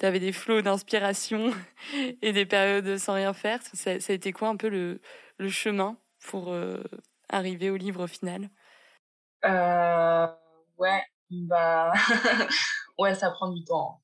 Tu 0.01 0.07
avais 0.07 0.19
des 0.19 0.33
flots 0.33 0.63
d'inspiration 0.63 1.53
et 2.23 2.33
des 2.33 2.47
périodes 2.47 2.97
sans 2.97 3.15
rien 3.15 3.33
faire. 3.33 3.63
Ça, 3.63 4.01
ça, 4.01 4.13
a 4.13 4.17
été 4.17 4.33
quoi 4.33 4.49
un 4.49 4.57
peu 4.57 4.69
le, 4.69 5.01
le 5.39 5.49
chemin 5.49 5.97
pour 6.25 6.53
euh, 6.53 6.83
arriver 7.29 7.71
au 7.71 7.77
livre 7.77 8.07
final? 8.07 8.51
Euh, 9.45 10.27
Ouais, 10.81 11.05
bah 11.31 11.93
ouais, 12.99 13.15
ça 13.15 13.31
prend 13.31 13.51
du 13.51 13.63
temps. 13.65 14.01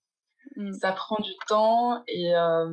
Mm. 0.56 0.74
Ça 0.74 0.92
prend 0.92 1.16
du 1.22 1.32
temps 1.48 2.04
et 2.06 2.36
euh, 2.36 2.70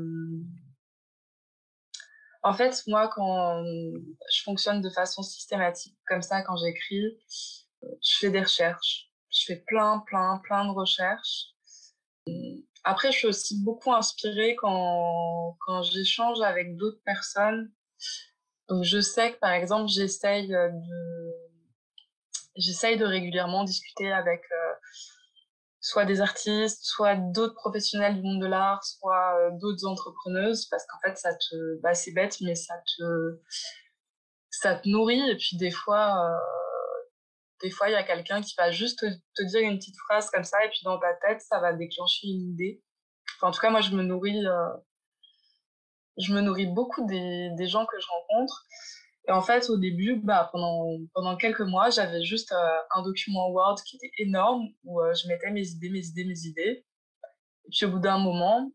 en 2.44 2.54
fait, 2.54 2.84
moi, 2.88 3.08
quand 3.08 3.64
je 3.64 4.44
fonctionne 4.44 4.82
de 4.82 4.90
façon 4.90 5.24
systématique 5.24 5.98
comme 6.06 6.22
ça, 6.22 6.42
quand 6.42 6.58
j'écris, 6.58 7.18
je 7.82 8.18
fais 8.20 8.30
des 8.30 8.42
recherches. 8.42 9.10
Je 9.30 9.46
fais 9.46 9.64
plein, 9.66 10.00
plein, 10.00 10.42
plein 10.44 10.66
de 10.66 10.72
recherches. 10.72 11.54
Après, 12.84 13.12
je 13.12 13.18
suis 13.18 13.28
aussi 13.28 13.64
beaucoup 13.64 13.94
inspirée 13.94 14.56
quand, 14.56 15.58
quand 15.66 15.84
j'échange 15.84 16.42
avec 16.42 16.76
d'autres 16.76 17.02
personnes. 17.06 17.72
Donc, 18.70 18.84
je 18.84 19.00
sais 19.00 19.34
que, 19.34 19.40
par 19.40 19.52
exemple, 19.52 19.90
j'essaye 19.90 20.48
de, 20.48 20.72
j'essaye 22.56 22.98
de 22.98 23.06
régulièrement 23.06 23.64
discuter 23.64 24.12
avec 24.12 24.42
euh, 24.52 24.74
soit 25.80 26.06
des 26.06 26.22
artistes, 26.22 26.80
soit 26.84 27.16
d'autres 27.16 27.56
professionnels 27.56 28.16
du 28.16 28.22
monde 28.22 28.42
de 28.42 28.48
l'art, 28.48 28.84
soit 28.84 29.38
euh, 29.40 29.52
d'autres 29.60 29.86
entrepreneuses, 29.86 30.66
parce 30.68 30.86
qu'en 30.86 31.00
fait, 31.04 31.18
ça 31.18 31.34
te, 31.36 31.82
bah, 31.82 31.94
c'est 31.94 32.12
bête, 32.12 32.38
mais 32.42 32.56
ça 32.56 32.76
te, 32.98 33.40
ça 34.50 34.76
te 34.76 34.88
nourrit. 34.88 35.30
Et 35.30 35.36
puis 35.36 35.58
des 35.58 35.72
fois, 35.72 36.32
euh, 36.32 36.38
des 37.64 37.72
fois, 37.72 37.90
il 37.90 37.94
y 37.94 37.96
a 37.96 38.04
quelqu'un 38.04 38.42
qui 38.42 38.54
va 38.58 38.72
juste 38.72 39.00
te, 39.36 39.44
dire 39.44 39.62
une 39.62 39.78
petite 39.78 39.98
phrase 39.98 40.30
comme 40.30 40.44
ça, 40.44 40.64
et 40.66 40.70
puis 40.70 40.82
dans 40.84 41.00
ta 41.00 41.14
tête, 41.14 41.42
ça 41.42 41.60
va 41.60 41.74
déclencher 41.74 42.28
une 42.28 42.52
idée. 42.52 42.84
Enfin, 43.38 43.48
en 43.48 43.52
tout 43.52 43.62
cas, 43.62 43.70
moi, 43.70 43.80
je 43.80 43.96
me 43.96 44.04
nourris, 44.04 44.46
euh, 44.46 44.70
je 46.18 46.34
me 46.34 46.42
nourris 46.42 46.68
beaucoup 46.68 47.06
des, 47.08 47.50
des 47.56 47.68
gens 47.68 47.86
que 47.86 48.00
je 48.00 48.06
rencontre. 48.08 48.66
Et 49.30 49.32
en 49.32 49.42
fait, 49.42 49.70
au 49.70 49.78
début, 49.78 50.18
bah, 50.18 50.50
pendant, 50.52 50.98
pendant 51.14 51.38
quelques 51.38 51.62
mois, 51.62 51.90
j'avais 51.90 52.22
juste 52.24 52.52
euh, 52.52 52.78
un 52.94 53.02
document 53.02 53.50
Word 53.50 53.76
qui 53.86 53.96
était 53.96 54.12
énorme 54.18 54.68
où 54.84 55.02
euh, 55.02 55.14
je 55.14 55.30
mettais 55.30 55.50
mes 55.50 55.66
idées, 55.66 55.90
mes 55.90 56.06
idées, 56.06 56.26
mes 56.26 56.40
idées. 56.46 56.86
Et 57.66 57.70
puis 57.72 57.86
au 57.86 57.92
bout 57.92 58.00
d'un 58.00 58.18
moment, 58.18 58.70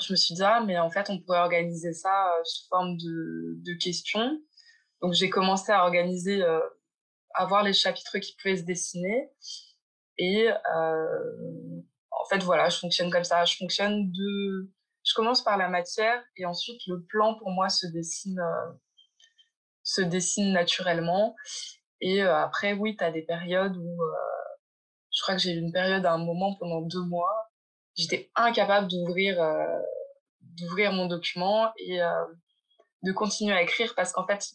je 0.00 0.12
me 0.12 0.16
suis 0.16 0.34
dit, 0.34 0.42
ah, 0.42 0.64
mais 0.66 0.76
en 0.80 0.90
fait, 0.90 1.08
on 1.10 1.20
pourrait 1.20 1.38
organiser 1.38 1.92
ça 1.92 2.32
sous 2.42 2.66
forme 2.68 2.96
de, 2.96 3.54
de 3.64 3.74
questions. 3.74 4.40
Donc 5.00 5.12
j'ai 5.12 5.30
commencé 5.30 5.70
à 5.70 5.84
organiser, 5.84 6.42
à 7.34 7.46
voir 7.46 7.62
les 7.62 7.72
chapitres 7.72 8.18
qui 8.18 8.34
pouvaient 8.36 8.56
se 8.56 8.62
dessiner. 8.62 9.30
Et 10.18 10.48
en 12.10 12.24
fait, 12.30 12.42
voilà, 12.42 12.68
je 12.68 12.78
fonctionne 12.78 13.10
comme 13.10 13.24
ça. 13.24 13.44
Je 13.44 13.56
fonctionne 13.56 14.10
de... 14.12 14.70
Je 15.06 15.12
commence 15.14 15.44
par 15.44 15.58
la 15.58 15.68
matière 15.68 16.22
et 16.36 16.46
ensuite 16.46 16.80
le 16.86 17.04
plan 17.04 17.34
pour 17.34 17.50
moi 17.50 17.68
se 17.68 17.86
dessine 17.86 18.40
se 19.84 20.00
dessine 20.00 20.52
naturellement. 20.52 21.36
Et 22.00 22.22
euh, 22.22 22.34
après, 22.34 22.72
oui, 22.72 22.96
tu 22.96 23.04
as 23.04 23.12
des 23.12 23.22
périodes 23.22 23.76
où 23.76 24.02
euh, 24.02 24.16
je 25.14 25.22
crois 25.22 25.36
que 25.36 25.42
j'ai 25.42 25.52
eu 25.52 25.58
une 25.58 25.72
période 25.72 26.04
à 26.04 26.12
un 26.12 26.18
moment 26.18 26.56
pendant 26.56 26.80
deux 26.80 27.04
mois, 27.04 27.50
j'étais 27.94 28.30
incapable 28.34 28.88
d'ouvrir 28.88 29.40
euh, 29.40 29.78
d'ouvrir 30.40 30.92
mon 30.92 31.06
document 31.06 31.72
et 31.78 31.98
de 33.02 33.12
continuer 33.12 33.54
à 33.54 33.62
écrire 33.62 33.92
parce 33.96 34.12
qu'en 34.12 34.24
fait, 34.26 34.52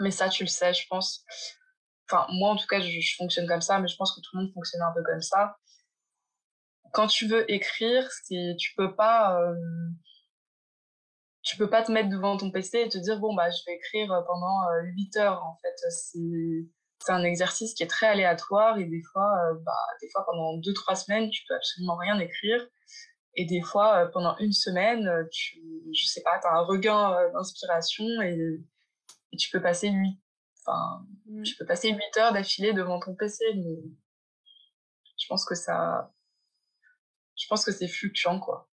mais 0.00 0.10
ça 0.10 0.28
tu 0.28 0.42
le 0.42 0.48
sais, 0.48 0.74
je 0.74 0.86
pense. 0.88 1.24
Moi 2.30 2.50
en 2.50 2.56
tout 2.56 2.66
cas, 2.66 2.80
je, 2.80 3.16
fonctionne 3.16 3.46
comme 3.46 3.60
ça, 3.60 3.78
mais 3.78 3.88
je 3.88 3.96
pense 3.96 4.14
que 4.14 4.20
tout 4.20 4.36
le 4.36 4.42
monde 4.42 4.52
fonctionne 4.52 4.82
un 4.82 4.92
peu 4.92 5.02
comme 5.02 5.22
ça. 5.22 5.56
Quand 6.92 7.06
tu 7.06 7.26
veux 7.26 7.50
écrire, 7.50 8.08
tu 8.28 8.74
peux 8.76 8.94
pas 8.94 9.38
tu 11.42 11.56
peux 11.56 11.68
pas 11.68 11.82
te 11.82 11.90
mettre 11.90 12.08
devant 12.08 12.36
ton 12.36 12.50
PC 12.50 12.82
et 12.82 12.88
te 12.88 12.98
dire 12.98 13.18
bon 13.18 13.34
bah 13.34 13.50
je 13.50 13.58
vais 13.66 13.74
écrire 13.74 14.08
pendant 14.26 14.68
euh, 14.70 14.82
8 14.96 15.16
heures 15.16 15.42
en 15.44 15.58
fait 15.60 15.74
c'est 17.04 17.12
un 17.12 17.24
exercice 17.24 17.74
qui 17.74 17.82
est 17.82 17.88
très 17.88 18.06
aléatoire 18.06 18.78
et 18.78 18.84
des 18.84 19.02
fois 19.12 19.32
euh, 19.46 19.54
bah 19.64 19.86
des 20.00 20.08
fois 20.10 20.24
pendant 20.24 20.56
deux 20.58 20.72
trois 20.72 20.94
semaines 20.94 21.30
tu 21.30 21.42
peux 21.48 21.54
absolument 21.54 21.96
rien 21.96 22.18
écrire 22.20 22.64
et 23.34 23.44
des 23.44 23.60
fois 23.60 24.04
euh, 24.04 24.06
pendant 24.06 24.36
une 24.38 24.52
semaine 24.52 25.10
tu 25.32 25.60
je 25.92 26.04
sais 26.04 26.22
pas 26.22 26.38
tu 26.40 26.46
as 26.46 26.52
un 26.52 26.62
regain 26.62 27.12
euh, 27.12 27.32
d'inspiration 27.32 28.04
et, 28.22 28.60
et, 29.32 29.36
tu 29.36 29.50
peux 29.50 29.60
passer 29.60 29.88
huit 29.88 30.20
enfin 30.64 31.06
mmh. 31.26 31.42
tu 31.42 31.56
peux 31.56 31.66
passer 31.66 31.90
huit 31.90 32.16
heures 32.16 32.32
d'affilée 32.32 32.72
devant 32.72 33.00
ton 33.00 33.14
PC 33.14 33.44
mais 33.56 33.76
je 35.18 35.26
pense 35.28 35.44
que 35.44 35.54
ça 35.54 36.12
je 37.36 37.46
pense 37.48 37.64
que 37.64 37.72
c'est 37.72 37.88
fluctuant 37.88 38.40
quoi 38.40 38.68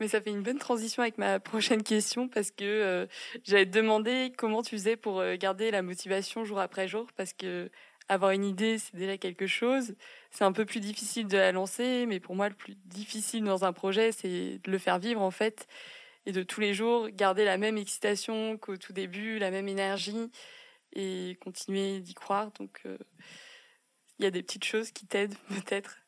mais 0.00 0.08
ça 0.08 0.20
fait 0.20 0.30
une 0.30 0.42
bonne 0.42 0.58
transition 0.58 1.02
avec 1.02 1.18
ma 1.18 1.38
prochaine 1.40 1.82
question 1.82 2.28
parce 2.28 2.50
que 2.50 2.64
euh, 2.64 3.06
j'allais 3.44 3.66
te 3.66 3.76
demander 3.76 4.32
comment 4.36 4.62
tu 4.62 4.70
faisais 4.70 4.96
pour 4.96 5.20
euh, 5.20 5.36
garder 5.36 5.70
la 5.70 5.82
motivation 5.82 6.44
jour 6.44 6.58
après 6.58 6.88
jour 6.88 7.06
parce 7.16 7.32
que 7.32 7.70
avoir 8.10 8.32
une 8.32 8.44
idée, 8.44 8.78
c'est 8.78 8.96
déjà 8.96 9.16
quelque 9.16 9.46
chose. 9.46 9.94
C'est 10.32 10.42
un 10.42 10.50
peu 10.50 10.64
plus 10.64 10.80
difficile 10.80 11.28
de 11.28 11.36
la 11.36 11.52
lancer, 11.52 12.06
mais 12.06 12.18
pour 12.18 12.34
moi, 12.34 12.48
le 12.48 12.56
plus 12.56 12.74
difficile 12.86 13.44
dans 13.44 13.64
un 13.64 13.72
projet, 13.72 14.10
c'est 14.10 14.58
de 14.58 14.70
le 14.70 14.78
faire 14.78 14.98
vivre 14.98 15.22
en 15.22 15.30
fait 15.30 15.68
et 16.26 16.32
de 16.32 16.42
tous 16.42 16.60
les 16.60 16.74
jours 16.74 17.08
garder 17.08 17.44
la 17.44 17.58
même 17.58 17.78
excitation 17.78 18.58
qu'au 18.58 18.76
tout 18.76 18.92
début, 18.92 19.38
la 19.38 19.50
même 19.50 19.68
énergie 19.68 20.30
et 20.92 21.38
continuer 21.42 22.00
d'y 22.00 22.14
croire. 22.14 22.50
Donc, 22.52 22.80
euh, 22.86 22.98
il 24.18 24.24
y 24.24 24.26
a 24.26 24.30
des 24.30 24.42
petites 24.42 24.64
choses 24.64 24.90
qui 24.90 25.06
t'aident 25.06 25.36
peut-être. 25.48 25.98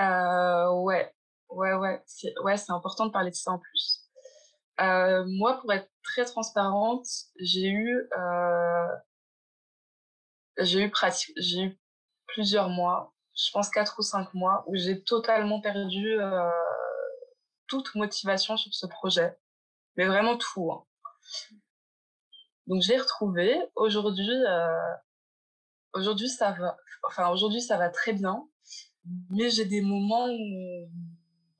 Euh, 0.00 0.72
ouais, 0.82 1.14
Ouais, 1.54 1.72
ouais, 1.74 2.02
c'est 2.06 2.72
important 2.72 3.06
de 3.06 3.12
parler 3.12 3.30
de 3.30 3.36
ça 3.36 3.52
en 3.52 3.58
plus. 3.58 4.10
Euh, 4.80 5.24
moi, 5.26 5.60
pour 5.60 5.72
être 5.72 5.88
très 6.02 6.24
transparente, 6.24 7.06
j'ai 7.38 7.68
eu 7.68 8.08
euh, 8.18 8.88
j'ai 10.58 10.82
eu 10.82 10.90
pratique, 10.90 11.32
j'ai 11.36 11.62
eu 11.62 11.78
plusieurs 12.26 12.70
mois, 12.70 13.14
je 13.36 13.50
pense 13.52 13.70
quatre 13.70 14.00
ou 14.00 14.02
cinq 14.02 14.34
mois, 14.34 14.64
où 14.66 14.74
j'ai 14.74 15.02
totalement 15.04 15.60
perdu 15.60 16.16
toute 17.66 17.94
motivation 17.94 18.56
sur 18.56 18.72
ce 18.74 18.86
projet, 18.86 19.36
mais 19.96 20.06
vraiment 20.06 20.36
tout. 20.36 20.72
Hein. 20.72 20.84
Donc 22.66 22.82
j'ai 22.82 22.96
retrouvé. 22.96 23.58
Aujourd'hui, 23.76 24.30
euh, 24.30 24.94
aujourd'hui 25.92 26.28
ça 26.28 26.52
va. 26.52 26.76
Enfin 27.06 27.28
aujourd'hui 27.28 27.60
ça 27.60 27.76
va 27.76 27.90
très 27.90 28.12
bien, 28.12 28.48
mais 29.30 29.50
j'ai 29.50 29.64
des 29.64 29.82
moments 29.82 30.28
où 30.28 30.90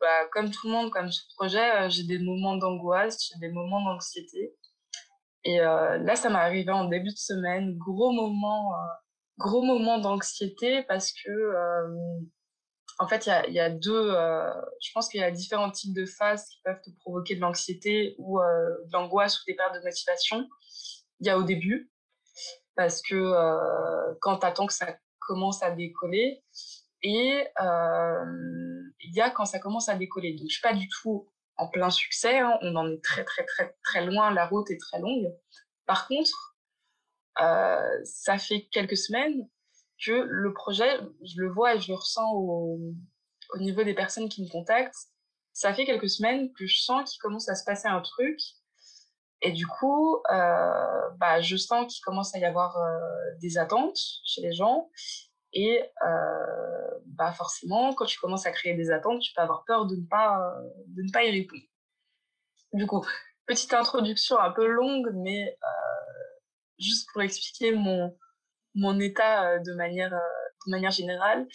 bah, 0.01 0.27
comme 0.33 0.51
tout 0.51 0.67
le 0.67 0.73
monde, 0.73 0.91
comme 0.91 1.11
ce 1.11 1.23
projet, 1.35 1.83
euh, 1.83 1.89
j'ai 1.89 2.05
des 2.05 2.19
moments 2.19 2.57
d'angoisse, 2.57 3.19
j'ai 3.29 3.39
des 3.39 3.53
moments 3.53 3.83
d'anxiété. 3.83 4.55
Et 5.45 5.61
euh, 5.61 5.99
là, 5.99 6.17
ça 6.17 6.31
m'est 6.31 6.39
arrivé 6.39 6.71
en 6.73 6.87
début 6.87 7.11
de 7.11 7.19
semaine, 7.19 7.77
gros 7.77 8.13
moment, 8.13 8.73
gros 9.39 9.63
moment 9.63 9.99
d'anxiété 9.99 10.83
parce 10.85 11.13
que, 11.13 11.31
en 12.99 13.09
fait, 13.09 13.29
il 13.49 13.55
y 13.55 13.61
a, 13.61 13.71
deux, 13.71 14.11
euh, 14.13 14.53
je 14.81 14.91
pense 14.93 15.09
qu'il 15.09 15.21
y 15.21 15.25
a 15.25 15.31
différents 15.31 15.71
types 15.71 15.95
de 15.95 16.07
phases 16.07 16.47
qui 16.49 16.61
peuvent 16.65 16.81
te 16.81 16.91
provoquer 17.01 17.35
de 17.35 17.41
l'anxiété 17.41 18.15
ou 18.19 18.39
de 18.39 18.93
l'angoisse 18.93 19.41
ou 19.41 19.45
des 19.47 19.55
pertes 19.55 19.75
de 19.75 19.81
motivation. 19.81 20.49
Il 21.21 21.27
y 21.27 21.31
a 21.31 21.39
au 21.39 21.43
début, 21.43 21.91
parce 22.77 23.03
que 23.03 24.15
quand 24.21 24.39
tu 24.39 24.47
attends 24.47 24.67
que 24.67 24.73
ça 24.73 24.97
commence 25.19 25.63
à 25.63 25.71
décoller, 25.71 26.43
Et 27.03 27.47
il 27.57 29.15
y 29.15 29.21
a 29.21 29.31
quand 29.31 29.45
ça 29.45 29.59
commence 29.59 29.89
à 29.89 29.97
décoller. 29.97 30.35
Donc, 30.35 30.47
je 30.49 30.55
suis 30.55 30.63
pas 30.63 30.75
du 30.75 30.89
tout 30.89 31.29
en 31.57 31.69
plein 31.69 31.91
succès. 31.91 32.39
Hein. 32.39 32.59
On 32.63 32.77
en 32.77 32.91
est 32.91 33.03
très, 33.03 33.25
très, 33.25 33.45
très, 33.45 33.75
très 33.83 34.05
loin. 34.07 34.33
La 34.33 34.47
route 34.47 34.71
est 34.71 34.81
très 34.81 34.99
longue. 35.01 35.33
Par 35.87 36.07
contre, 36.09 36.57
euh, 37.41 38.01
ça 38.05 38.39
fait 38.39 38.69
quelques 38.71 38.97
semaines 38.97 39.49
que 40.05 40.13
le 40.13 40.53
projet, 40.53 41.01
je 41.23 41.41
le 41.41 41.51
vois 41.51 41.75
et 41.75 41.81
je 41.81 41.89
le 41.89 41.97
ressens 41.97 42.33
au, 42.33 42.79
au 43.53 43.59
niveau 43.59 43.83
des 43.83 43.95
personnes 43.95 44.29
qui 44.29 44.43
me 44.43 44.49
contactent. 44.49 45.09
Ça 45.53 45.73
fait 45.73 45.85
quelques 45.85 46.11
semaines 46.11 46.53
que 46.53 46.67
je 46.67 46.79
sens 46.79 47.11
qu'il 47.11 47.21
commence 47.21 47.49
à 47.49 47.55
se 47.55 47.65
passer 47.65 47.89
un 47.89 48.01
truc. 48.01 48.39
Et 49.43 49.53
du 49.53 49.67
coup, 49.67 50.17
euh, 50.33 51.11
bah, 51.19 51.41
je 51.41 51.57
sens 51.57 51.93
qu'il 51.93 52.03
commence 52.03 52.35
à 52.35 52.39
y 52.39 52.45
avoir 52.45 52.77
euh, 52.77 52.99
des 53.41 53.59
attentes 53.59 53.99
chez 54.25 54.41
les 54.41 54.53
gens. 54.53 54.91
Et 55.53 55.83
euh, 56.05 56.99
bah 57.07 57.33
forcément, 57.33 57.95
quand 57.95 58.07
tu 58.07 58.19
commences 58.19 58.47
à 58.47 58.51
créer 58.51 58.75
des 58.75 58.91
attentes, 58.91 59.21
tu 59.21 59.33
peux 59.35 59.43
avoir 59.43 59.65
peur 59.65 59.87
de 59.87 59.95
ne 59.95 60.05
pas 60.05 60.53
de 60.89 61.03
ne 61.03 61.13
pas 61.13 61.23
y 61.23 61.31
répondre. 61.31 61.63
Du 62.73 62.87
coup, 62.87 63.07
petite 63.47 63.73
introduction 63.73 64.37
un 64.41 64.51
peu 64.51 64.67
longue, 64.67 65.11
mais 65.15 65.57
juste 66.81 67.09
pour 67.13 67.23
expliquer 67.23 67.71
mon 67.71 68.17
mon 68.75 68.99
état 69.01 69.59
de 69.59 69.73
manière 69.75 70.11
de 70.11 70.71
manière 70.71 70.91
générale. 70.91 71.47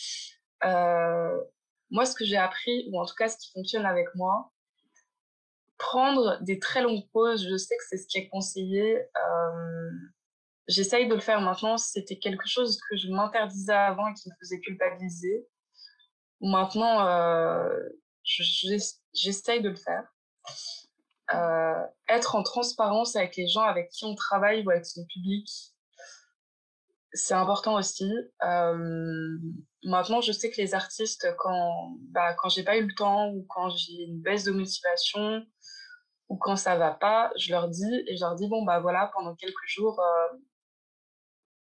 moi, 1.89 2.05
ce 2.05 2.13
que 2.15 2.25
j'ai 2.25 2.37
appris, 2.37 2.89
ou 2.91 2.99
en 2.99 3.05
tout 3.05 3.15
cas 3.15 3.29
ce 3.29 3.37
qui 3.37 3.51
fonctionne 3.51 3.85
avec 3.85 4.07
moi, 4.15 4.51
prendre 5.77 6.37
des 6.41 6.59
très 6.59 6.81
longues 6.81 7.09
pauses. 7.11 7.47
Je 7.49 7.57
sais 7.57 7.75
que 7.75 7.83
c'est 7.89 7.97
ce 7.97 8.07
qui 8.07 8.19
est 8.19 8.29
conseillé. 8.29 9.01
J'essaye 10.67 11.07
de 11.07 11.15
le 11.15 11.21
faire 11.21 11.41
maintenant. 11.41 11.77
C'était 11.77 12.19
quelque 12.19 12.47
chose 12.47 12.79
que 12.89 12.97
je 12.97 13.07
m'interdisais 13.09 13.73
avant 13.73 14.07
et 14.07 14.13
qui 14.13 14.29
me 14.29 14.35
faisait 14.39 14.59
culpabiliser. 14.59 15.47
Maintenant, 16.41 17.67
j'essaye 18.23 19.61
de 19.61 19.69
le 19.69 19.75
faire. 19.75 20.03
Être 22.07 22.35
en 22.35 22.43
transparence 22.43 23.15
avec 23.15 23.35
les 23.35 23.47
gens 23.47 23.63
avec 23.63 23.89
qui 23.89 24.05
on 24.05 24.13
travaille 24.15 24.63
ou 24.65 24.69
avec 24.69 24.85
son 24.85 25.05
public, 25.05 25.47
c'est 27.13 27.33
important 27.33 27.75
aussi. 27.75 28.11
Maintenant, 29.83 30.21
je 30.21 30.31
sais 30.31 30.51
que 30.51 30.57
les 30.57 30.73
artistes, 30.73 31.27
quand, 31.37 31.97
bah, 32.11 32.33
quand 32.35 32.49
j'ai 32.49 32.63
pas 32.63 32.77
eu 32.77 32.85
le 32.85 32.93
temps 32.95 33.29
ou 33.29 33.45
quand 33.49 33.69
j'ai 33.69 34.03
une 34.03 34.21
baisse 34.21 34.43
de 34.43 34.51
motivation 34.51 35.45
ou 36.27 36.37
quand 36.37 36.55
ça 36.55 36.77
va 36.77 36.91
pas, 36.91 37.31
je 37.37 37.51
leur 37.51 37.69
dis 37.69 38.03
et 38.07 38.15
je 38.15 38.21
leur 38.21 38.35
dis 38.35 38.47
bon 38.47 38.63
bah 38.63 38.79
voilà 38.79 39.09
pendant 39.15 39.35
quelques 39.35 39.67
jours, 39.67 39.99
euh, 39.99 40.37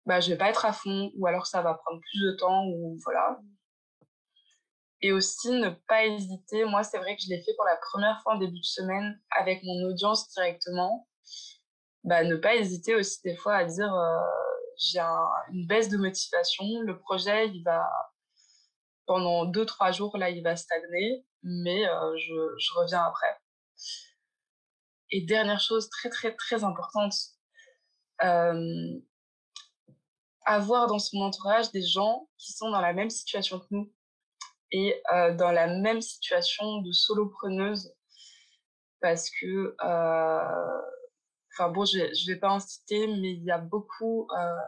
bah, 0.04 0.20
je 0.20 0.30
vais 0.30 0.36
pas 0.36 0.50
être 0.50 0.64
à 0.64 0.72
fond 0.72 1.10
ou 1.16 1.26
alors 1.26 1.46
ça 1.46 1.62
va 1.62 1.74
prendre 1.74 2.00
plus 2.00 2.20
de 2.20 2.32
temps 2.32 2.66
ou 2.66 2.98
voilà. 3.04 3.38
Et 5.00 5.12
aussi 5.12 5.50
ne 5.50 5.70
pas 5.86 6.06
hésiter. 6.06 6.64
Moi, 6.64 6.82
c'est 6.82 6.98
vrai 6.98 7.14
que 7.14 7.22
je 7.22 7.28
l'ai 7.28 7.40
fait 7.42 7.54
pour 7.54 7.64
la 7.64 7.76
première 7.76 8.20
fois 8.22 8.34
en 8.34 8.38
début 8.38 8.58
de 8.58 8.64
semaine 8.64 9.20
avec 9.30 9.62
mon 9.62 9.84
audience 9.88 10.28
directement. 10.34 11.06
Bah, 12.04 12.24
ne 12.24 12.36
pas 12.36 12.56
hésiter 12.56 12.94
aussi 12.96 13.20
des 13.22 13.36
fois 13.36 13.54
à 13.56 13.64
dire 13.64 13.94
euh, 13.94 14.18
j'ai 14.78 15.00
une 15.00 15.66
baisse 15.66 15.88
de 15.88 15.96
motivation. 15.96 16.64
Le 16.82 16.98
projet, 16.98 17.48
il 17.48 17.62
va 17.64 17.88
pendant 19.06 19.46
deux 19.46 19.66
trois 19.66 19.90
jours 19.90 20.16
là, 20.16 20.30
il 20.30 20.42
va 20.44 20.54
stagner, 20.54 21.24
mais 21.42 21.88
euh, 21.88 22.16
je, 22.18 22.74
reviens 22.74 23.02
après. 23.02 23.36
Et 25.10 25.22
dernière 25.22 25.60
chose 25.60 25.88
très 25.88 26.10
très 26.10 26.36
très 26.36 26.62
importante, 26.62 27.14
euh, 28.22 29.00
avoir 30.44 30.86
dans 30.86 30.98
son 30.98 31.18
entourage 31.22 31.72
des 31.72 31.82
gens 31.82 32.28
qui 32.36 32.52
sont 32.52 32.70
dans 32.70 32.82
la 32.82 32.92
même 32.92 33.10
situation 33.10 33.58
que 33.58 33.66
nous 33.70 33.92
et 34.70 35.00
euh, 35.12 35.34
dans 35.34 35.50
la 35.50 35.66
même 35.66 36.02
situation 36.02 36.82
de 36.82 36.92
solopreneuse 36.92 37.94
parce 39.00 39.30
que 39.30 39.74
enfin 41.58 41.70
bon 41.70 41.84
je 41.84 41.98
je 42.14 42.26
vais 42.26 42.38
pas 42.38 42.50
en 42.50 42.60
citer 42.60 43.06
mais 43.06 43.32
il 43.32 43.44
y 43.44 43.50
a 43.50 43.58
beaucoup 43.58 44.28
euh, 44.36 44.60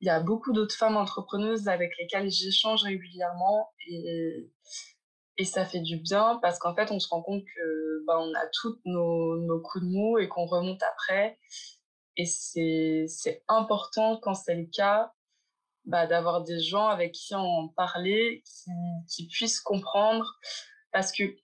il 0.00 0.22
beaucoup 0.24 0.52
d'autres 0.52 0.74
femmes 0.74 0.96
entrepreneuses 0.96 1.68
avec 1.68 1.92
lesquelles 1.98 2.30
j'échange 2.30 2.82
régulièrement 2.82 3.70
et 3.86 5.44
ça 5.44 5.64
fait 5.64 5.80
du 5.80 5.98
bien 5.98 6.38
parce 6.42 6.58
qu'en 6.58 6.74
fait 6.74 6.90
on 6.90 6.98
se 6.98 7.08
rend 7.08 7.22
compte 7.22 7.44
que 7.44 8.04
bah, 8.06 8.18
on 8.18 8.34
a 8.34 8.46
toutes 8.60 8.80
nos, 8.84 9.60
coups 9.60 9.84
de 9.84 9.90
mou 9.90 10.18
et 10.18 10.28
qu'on 10.28 10.46
remonte 10.46 10.82
après 10.82 11.38
et 12.16 12.26
c'est 12.26 13.42
important 13.48 14.18
quand 14.18 14.34
c'est 14.34 14.54
le 14.54 14.66
cas, 14.66 15.12
bah, 15.84 16.06
d'avoir 16.06 16.42
des 16.42 16.60
gens 16.60 16.86
avec 16.88 17.12
qui 17.12 17.34
en 17.34 17.68
parler, 17.68 18.42
qui, 18.44 18.70
qui 19.08 19.26
puissent 19.26 19.60
comprendre. 19.60 20.38
Parce 20.92 21.12
que 21.12 21.34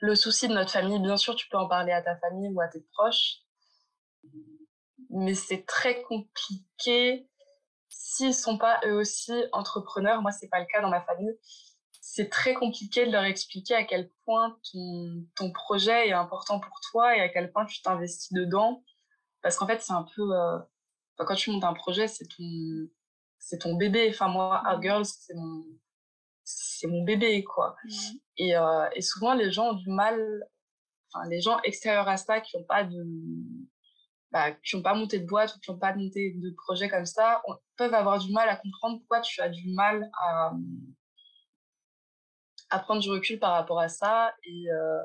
le 0.00 0.14
souci 0.14 0.48
de 0.48 0.54
notre 0.54 0.70
famille, 0.70 0.98
bien 1.00 1.16
sûr, 1.16 1.36
tu 1.36 1.48
peux 1.48 1.58
en 1.58 1.68
parler 1.68 1.92
à 1.92 2.00
ta 2.00 2.16
famille 2.16 2.48
ou 2.48 2.60
à 2.60 2.68
tes 2.68 2.80
proches, 2.92 3.40
mais 5.16 5.34
c'est 5.34 5.64
très 5.64 6.02
compliqué 6.02 7.28
s'ils 7.88 8.34
sont 8.34 8.58
pas 8.58 8.80
eux 8.84 8.94
aussi 8.94 9.32
entrepreneurs. 9.52 10.22
Moi, 10.22 10.30
c'est 10.30 10.48
pas 10.48 10.60
le 10.60 10.66
cas 10.66 10.80
dans 10.80 10.90
ma 10.90 11.02
famille. 11.02 11.34
C'est 12.00 12.30
très 12.30 12.54
compliqué 12.54 13.06
de 13.06 13.12
leur 13.12 13.24
expliquer 13.24 13.74
à 13.74 13.84
quel 13.84 14.10
point 14.24 14.56
ton, 14.72 15.24
ton 15.34 15.50
projet 15.50 16.08
est 16.08 16.12
important 16.12 16.60
pour 16.60 16.78
toi 16.90 17.16
et 17.16 17.20
à 17.20 17.28
quel 17.28 17.50
point 17.50 17.66
tu 17.66 17.82
t'investis 17.82 18.32
dedans 18.32 18.82
parce 19.42 19.56
qu'en 19.58 19.66
fait 19.66 19.80
c'est 19.80 19.92
un 19.92 20.06
peu 20.16 20.22
euh, 20.32 20.58
quand 21.18 21.34
tu 21.36 21.50
montes 21.50 21.64
un 21.64 21.74
projet 21.74 22.08
c'est 22.08 22.26
ton 22.26 22.88
c'est 23.38 23.58
ton 23.58 23.74
bébé 23.74 24.08
enfin 24.10 24.26
moi 24.26 24.60
Art 24.66 24.82
Girls 24.82 25.04
c'est 25.04 25.34
mon 25.34 25.64
c'est 26.42 26.88
mon 26.88 27.04
bébé 27.04 27.44
quoi 27.44 27.76
mm-hmm. 27.86 28.20
et, 28.38 28.56
euh, 28.56 28.88
et 28.94 29.02
souvent 29.02 29.34
les 29.34 29.52
gens 29.52 29.70
ont 29.70 29.74
du 29.74 29.88
mal 29.88 30.48
enfin 31.12 31.28
les 31.28 31.40
gens 31.40 31.60
extérieurs 31.62 32.08
à 32.08 32.16
ça 32.16 32.40
qui 32.40 32.56
ont 32.56 32.64
pas 32.64 32.82
de 32.82 33.04
bah, 34.32 34.52
qui 34.52 34.76
ont 34.76 34.82
pas 34.82 34.94
monté 34.94 35.18
de 35.18 35.26
boîte 35.26 35.54
ou 35.54 35.60
qui 35.60 35.70
ont 35.70 35.78
pas 35.78 35.94
monté 35.94 36.34
de 36.36 36.50
projet 36.50 36.88
comme 36.88 37.06
ça 37.06 37.42
peuvent 37.76 37.94
avoir 37.94 38.18
du 38.18 38.32
mal 38.32 38.48
à 38.48 38.56
comprendre 38.56 38.98
pourquoi 38.98 39.20
tu 39.20 39.40
as 39.40 39.48
du 39.48 39.72
mal 39.72 40.10
à 40.20 40.52
à 42.70 42.80
prendre 42.80 43.00
du 43.00 43.10
recul 43.10 43.38
par 43.38 43.52
rapport 43.52 43.78
à 43.78 43.88
ça 43.88 44.34
et 44.42 44.70
euh, 44.72 45.04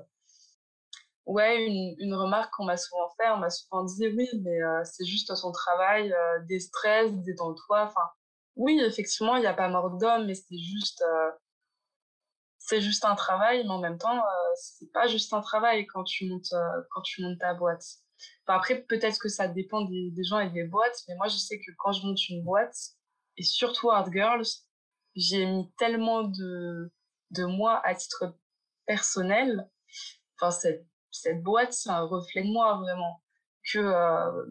Ouais, 1.27 1.65
une, 1.65 2.13
remarque 2.15 2.51
qu'on 2.53 2.65
m'a 2.65 2.77
souvent 2.77 3.07
fait, 3.15 3.29
on 3.29 3.37
m'a 3.37 3.49
souvent 3.49 3.83
dit 3.85 4.07
oui, 4.07 4.27
mais 4.41 4.61
euh, 4.61 4.83
c'est 4.83 5.05
juste 5.05 5.33
son 5.35 5.51
travail, 5.51 6.11
euh, 6.11 6.39
des 6.45 6.59
stress, 6.59 7.11
détends-toi. 7.13 7.83
Enfin, 7.83 8.09
oui, 8.55 8.81
effectivement, 8.81 9.35
il 9.35 9.41
n'y 9.41 9.47
a 9.47 9.53
pas 9.53 9.69
mort 9.69 9.91
d'homme, 9.97 10.25
mais 10.25 10.33
c'est 10.33 10.57
juste, 10.57 11.01
euh, 11.03 11.31
c'est 12.57 12.81
juste 12.81 13.05
un 13.05 13.15
travail, 13.15 13.63
mais 13.63 13.69
en 13.69 13.79
même 13.79 13.97
temps, 13.97 14.21
c'est 14.55 14.91
pas 14.91 15.07
juste 15.07 15.33
un 15.33 15.41
travail 15.41 15.85
quand 15.87 16.03
tu 16.03 16.27
montes, 16.27 16.53
quand 16.91 17.01
tu 17.01 17.23
montes 17.23 17.39
ta 17.39 17.53
boîte. 17.53 17.83
Après, 18.51 18.81
peut-être 18.83 19.19
que 19.19 19.29
ça 19.29 19.47
dépend 19.47 19.81
des, 19.81 20.13
gens 20.23 20.39
et 20.39 20.49
des 20.49 20.63
boîtes, 20.63 20.97
mais 21.07 21.15
moi, 21.15 21.27
je 21.27 21.37
sais 21.37 21.59
que 21.59 21.71
quand 21.77 21.91
je 21.91 22.05
monte 22.05 22.29
une 22.29 22.43
boîte, 22.43 22.75
et 23.37 23.43
surtout 23.43 23.89
Art 23.91 24.11
Girls, 24.11 24.45
j'ai 25.15 25.45
mis 25.45 25.71
tellement 25.77 26.23
de, 26.23 26.91
de 27.31 27.45
moi 27.45 27.81
à 27.85 27.95
titre 27.95 28.37
personnel. 28.85 29.69
Enfin, 30.35 30.51
c'est 30.51 30.85
cette 31.11 31.43
boîte, 31.43 31.73
c'est 31.73 31.89
un 31.89 32.03
reflet 32.03 32.43
de 32.43 32.51
moi 32.51 32.77
vraiment 32.77 33.21
que 33.71 33.79
euh, 33.79 34.45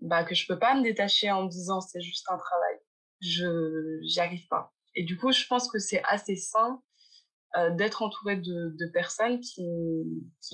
bah 0.00 0.24
que 0.24 0.34
je 0.34 0.46
peux 0.46 0.58
pas 0.58 0.74
me 0.74 0.82
détacher 0.82 1.30
en 1.30 1.44
me 1.44 1.48
disant 1.48 1.80
c'est 1.80 2.00
juste 2.00 2.26
un 2.30 2.38
travail. 2.38 2.78
Je 3.20 3.98
j'y 4.02 4.20
arrive 4.20 4.46
pas. 4.48 4.72
Et 4.94 5.04
du 5.04 5.16
coup, 5.16 5.32
je 5.32 5.46
pense 5.46 5.70
que 5.70 5.78
c'est 5.78 6.02
assez 6.04 6.36
sain 6.36 6.80
euh, 7.56 7.70
d'être 7.70 8.02
entouré 8.02 8.36
de, 8.36 8.90
personnes 8.92 9.40
qui, 9.40 9.66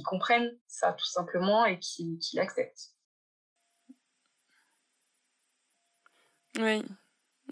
comprennent 0.05 0.57
ça 0.67 0.93
tout 0.93 1.07
simplement 1.07 1.65
et 1.65 1.79
qui, 1.79 2.19
l'acceptent. 2.35 2.93
Oui. 6.59 6.83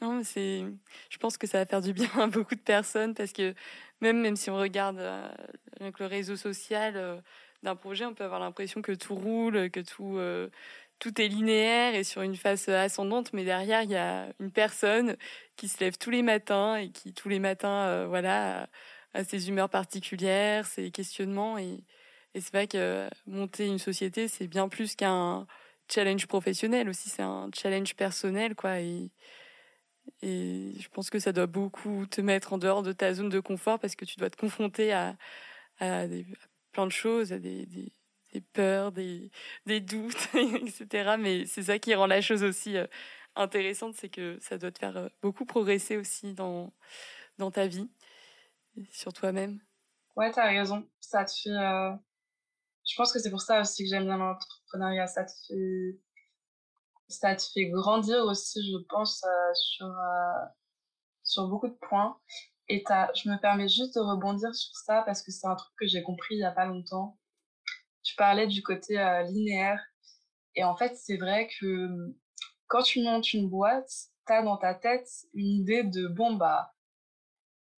Non, 0.01 0.23
c'est. 0.25 0.65
Je 1.11 1.19
pense 1.19 1.37
que 1.37 1.47
ça 1.47 1.59
va 1.59 1.67
faire 1.67 1.83
du 1.83 1.93
bien 1.93 2.09
à 2.19 2.27
beaucoup 2.27 2.55
de 2.55 2.61
personnes 2.61 3.15
parce 3.15 3.33
que 3.33 3.55
même 4.01 4.21
même 4.21 4.37
si 4.37 4.49
on 4.49 4.57
regarde 4.57 4.99
euh, 4.99 5.29
avec 5.81 5.99
le 5.99 6.07
réseau 6.07 6.37
social 6.37 6.95
euh, 6.97 7.21
d'un 7.63 7.77
projet, 7.77 8.05
on 8.07 8.15
peut 8.15 8.25
avoir 8.25 8.41
l'impression 8.41 8.81
que 8.83 8.93
tout 8.93 9.15
roule, 9.15 9.71
que 9.71 9.81
tout 9.81 10.17
euh, 10.19 10.49
tout 11.03 11.21
est 11.21 11.27
linéaire 11.27 11.97
et 11.97 12.05
sur 12.05 12.23
une 12.23 12.37
phase 12.37 12.69
ascendante, 12.69 13.33
mais 13.33 13.45
derrière 13.45 13.83
il 13.83 13.91
y 13.91 13.97
a 13.97 14.29
une 14.39 14.53
personne 14.53 15.17
qui 15.57 15.67
se 15.69 15.81
lève 15.81 15.99
tous 15.99 16.11
les 16.11 16.23
matins 16.23 16.77
et 16.77 16.91
qui 16.93 17.13
tous 17.13 17.29
les 17.29 17.41
matins, 17.41 17.87
euh, 17.89 18.07
voilà, 18.07 18.69
a, 19.15 19.25
ses 19.25 19.49
humeurs 19.49 19.69
particulières, 19.71 20.67
ses 20.67 20.91
questionnements. 20.91 21.59
Et, 21.59 21.85
c'est 22.35 22.53
vrai 22.53 22.67
que 22.67 23.09
monter 23.27 23.67
une 23.67 23.79
société 23.79 24.27
c'est 24.27 24.47
bien 24.47 24.69
plus 24.69 24.97
qu'un 24.97 25.47
challenge 25.91 26.27
professionnel 26.27 26.89
aussi, 26.89 27.11
c'est 27.11 27.23
un 27.23 27.51
challenge 27.55 27.95
personnel 27.95 28.55
quoi. 28.55 28.81
Et 28.81 29.11
je 30.23 30.89
pense 30.89 31.11
que 31.11 31.19
ça 31.19 31.33
doit 31.33 31.47
beaucoup 31.47 32.07
te 32.07 32.21
mettre 32.21 32.53
en 32.53 32.59
dehors 32.59 32.83
de 32.83 32.93
ta 32.93 33.15
zone 33.15 33.29
de 33.29 33.41
confort 33.41 33.79
parce 33.79 33.97
que 33.97 34.05
tu 34.05 34.17
dois 34.17 34.31
te 34.31 34.37
confronter 34.37 34.93
à, 34.93 35.17
à, 35.81 36.05
plein 36.73 36.87
de 36.87 36.93
choses, 36.93 37.33
à 37.33 37.39
des, 37.39 37.67
des, 37.67 37.93
des 38.33 38.41
peurs, 38.41 38.93
des, 38.93 39.31
des 39.67 39.81
doutes, 39.81 40.29
etc. 40.35 41.17
Mais 41.19 41.47
c'est 41.47 41.65
ça 41.65 41.79
qui 41.79 41.95
rend 41.95 42.07
la 42.07 42.21
chose 42.21 42.43
aussi 42.43 42.77
euh, 42.77 42.87
intéressante, 43.37 43.95
c'est 43.97 44.09
que 44.09 44.39
ça 44.41 44.59
doit 44.59 44.71
te 44.71 44.79
faire 44.79 44.97
euh, 44.97 45.09
beaucoup 45.23 45.45
progresser 45.45 45.97
aussi 45.97 46.35
dans, 46.35 46.73
dans 47.39 47.51
ta 47.51 47.67
vie, 47.67 47.89
sur 48.91 49.13
toi-même. 49.13 49.61
Ouais, 50.17 50.31
t'as 50.31 50.47
raison. 50.47 50.87
Ça 51.01 51.25
te 51.25 51.33
fait. 51.33 51.51
Euh... 51.51 51.93
Je 52.85 52.97
pense 52.97 53.13
que 53.13 53.19
c'est 53.19 53.31
pour 53.31 53.41
ça 53.41 53.61
aussi 53.61 53.85
que 53.85 53.91
j'aime 53.91 54.05
bien 54.05 54.19
l'entrepreneuriat. 54.19 55.07
Ça 55.07 55.25
te 55.25 55.33
fait. 55.47 56.01
Ça 57.09 57.37
te 57.37 57.43
fait 57.53 57.67
grandir 57.67 58.25
aussi, 58.25 58.61
je 58.63 58.79
pense, 58.89 59.23
euh, 59.25 59.55
sur 59.55 59.87
euh, 59.87 60.47
sur 61.23 61.49
beaucoup 61.49 61.69
de 61.69 61.79
points. 61.89 62.19
Et 62.69 62.83
je 62.89 63.29
me 63.29 63.39
permets 63.39 63.69
juste 63.69 63.97
de 63.97 64.01
rebondir 64.01 64.55
sur 64.55 64.75
ça 64.77 65.03
parce 65.05 65.23
que 65.23 65.31
c'est 65.31 65.47
un 65.47 65.57
truc 65.57 65.73
que 65.79 65.87
j'ai 65.87 66.03
compris 66.03 66.37
il 66.37 66.41
y 66.41 66.45
a 66.45 66.53
pas 66.53 66.65
longtemps. 66.65 67.19
Tu 68.03 68.15
parlais 68.17 68.47
du 68.47 68.63
côté 68.63 68.95
linéaire. 69.27 69.81
Et 70.55 70.65
en 70.65 70.77
fait, 70.77 70.97
c'est 70.97 71.17
vrai 71.17 71.49
que 71.61 71.89
quand 72.69 72.83
tu 72.83 73.03
montes 73.03 73.33
une 73.35 73.51
boîte, 73.51 73.91
t'as 74.27 74.43
dans 74.43 74.57
ta 74.57 74.75
tête 74.75 75.09
une 75.35 75.61
idée 75.61 75.83
de 75.83 76.07
bon 76.07 76.35
bah 76.35 76.73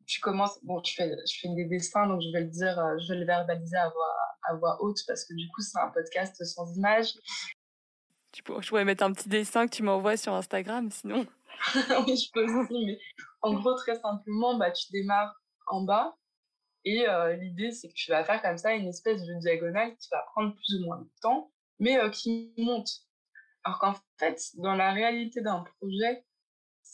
tu 0.06 0.20
commences 0.20 0.58
bon 0.62 0.82
je 0.84 0.94
fais 0.94 1.16
je 1.26 1.40
fais 1.40 1.48
des 1.54 1.64
dessins 1.64 2.06
donc 2.06 2.20
je 2.22 2.30
vais 2.32 2.42
le 2.42 2.50
dire 2.50 2.78
euh, 2.78 2.98
je 2.98 3.12
vais 3.12 3.20
le 3.20 3.26
verbaliser 3.26 3.76
à 3.76 3.88
voix 3.88 4.16
à 4.42 4.54
voix 4.54 4.82
haute 4.82 4.98
parce 5.06 5.24
que 5.24 5.34
du 5.34 5.48
coup 5.48 5.60
c'est 5.60 5.78
un 5.78 5.88
podcast 5.88 6.42
sans 6.44 6.76
image 6.76 7.14
tu 8.32 8.42
pourrais, 8.42 8.62
je 8.62 8.68
pourrais 8.68 8.84
mettre 8.84 9.04
un 9.04 9.12
petit 9.12 9.28
dessin 9.28 9.66
que 9.66 9.74
tu 9.74 9.82
m'envoies 9.82 10.16
sur 10.16 10.34
Instagram 10.34 10.90
sinon. 10.90 11.26
Oui 12.06 12.16
je 12.16 12.30
peux 12.32 12.44
aussi 12.44 12.86
mais 12.86 12.98
en 13.42 13.54
gros 13.54 13.74
très 13.74 13.94
simplement 14.00 14.56
bah 14.58 14.70
tu 14.70 14.90
démarres 14.92 15.34
en 15.66 15.82
bas 15.82 16.16
et 16.84 17.08
euh, 17.08 17.36
l'idée 17.36 17.70
c'est 17.70 17.88
que 17.88 17.94
tu 17.94 18.10
vas 18.10 18.24
faire 18.24 18.42
comme 18.42 18.58
ça 18.58 18.74
une 18.74 18.88
espèce 18.88 19.22
de 19.22 19.34
diagonale 19.40 19.96
qui 19.96 20.08
va 20.10 20.22
prendre 20.32 20.54
plus 20.54 20.76
ou 20.76 20.84
moins 20.84 20.98
de 20.98 21.10
temps 21.22 21.50
mais 21.78 21.98
euh, 21.98 22.10
qui 22.10 22.52
monte. 22.58 22.88
Alors 23.64 23.78
qu'en 23.78 23.94
fait 24.18 24.38
dans 24.56 24.74
la 24.74 24.92
réalité 24.92 25.40
d'un 25.40 25.64
projet 25.78 26.24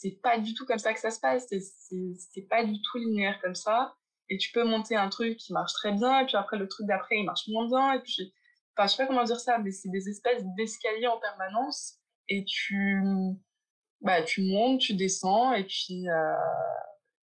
c'est 0.01 0.19
pas 0.21 0.39
du 0.39 0.55
tout 0.55 0.65
comme 0.65 0.79
ça 0.79 0.93
que 0.93 0.99
ça 0.99 1.11
se 1.11 1.19
passe. 1.19 1.47
C'est 1.47 2.47
pas 2.49 2.63
du 2.63 2.81
tout 2.81 2.97
linéaire 2.97 3.39
comme 3.41 3.53
ça. 3.53 3.95
Et 4.29 4.37
tu 4.37 4.51
peux 4.51 4.63
monter 4.63 4.95
un 4.95 5.09
truc 5.09 5.37
qui 5.37 5.53
marche 5.53 5.73
très 5.73 5.91
bien, 5.91 6.21
et 6.21 6.25
puis 6.25 6.37
après 6.37 6.57
le 6.57 6.67
truc 6.67 6.87
d'après 6.87 7.17
il 7.19 7.25
marche 7.25 7.47
moins 7.49 7.67
bien, 7.67 7.93
et 7.93 7.99
puis 7.99 8.33
enfin 8.75 8.87
je 8.87 8.95
sais 8.95 9.03
pas 9.03 9.07
comment 9.07 9.25
dire 9.25 9.39
ça, 9.39 9.57
mais 9.57 9.71
c'est 9.71 9.89
des 9.89 10.07
espèces 10.07 10.43
d'escaliers 10.55 11.07
en 11.07 11.19
permanence, 11.19 11.99
et 12.29 12.45
tu 12.45 13.03
bah 13.99 14.21
tu 14.23 14.43
montes, 14.43 14.79
tu 14.79 14.93
descends, 14.93 15.51
et 15.51 15.65
puis 15.65 16.07
euh, 16.07 16.33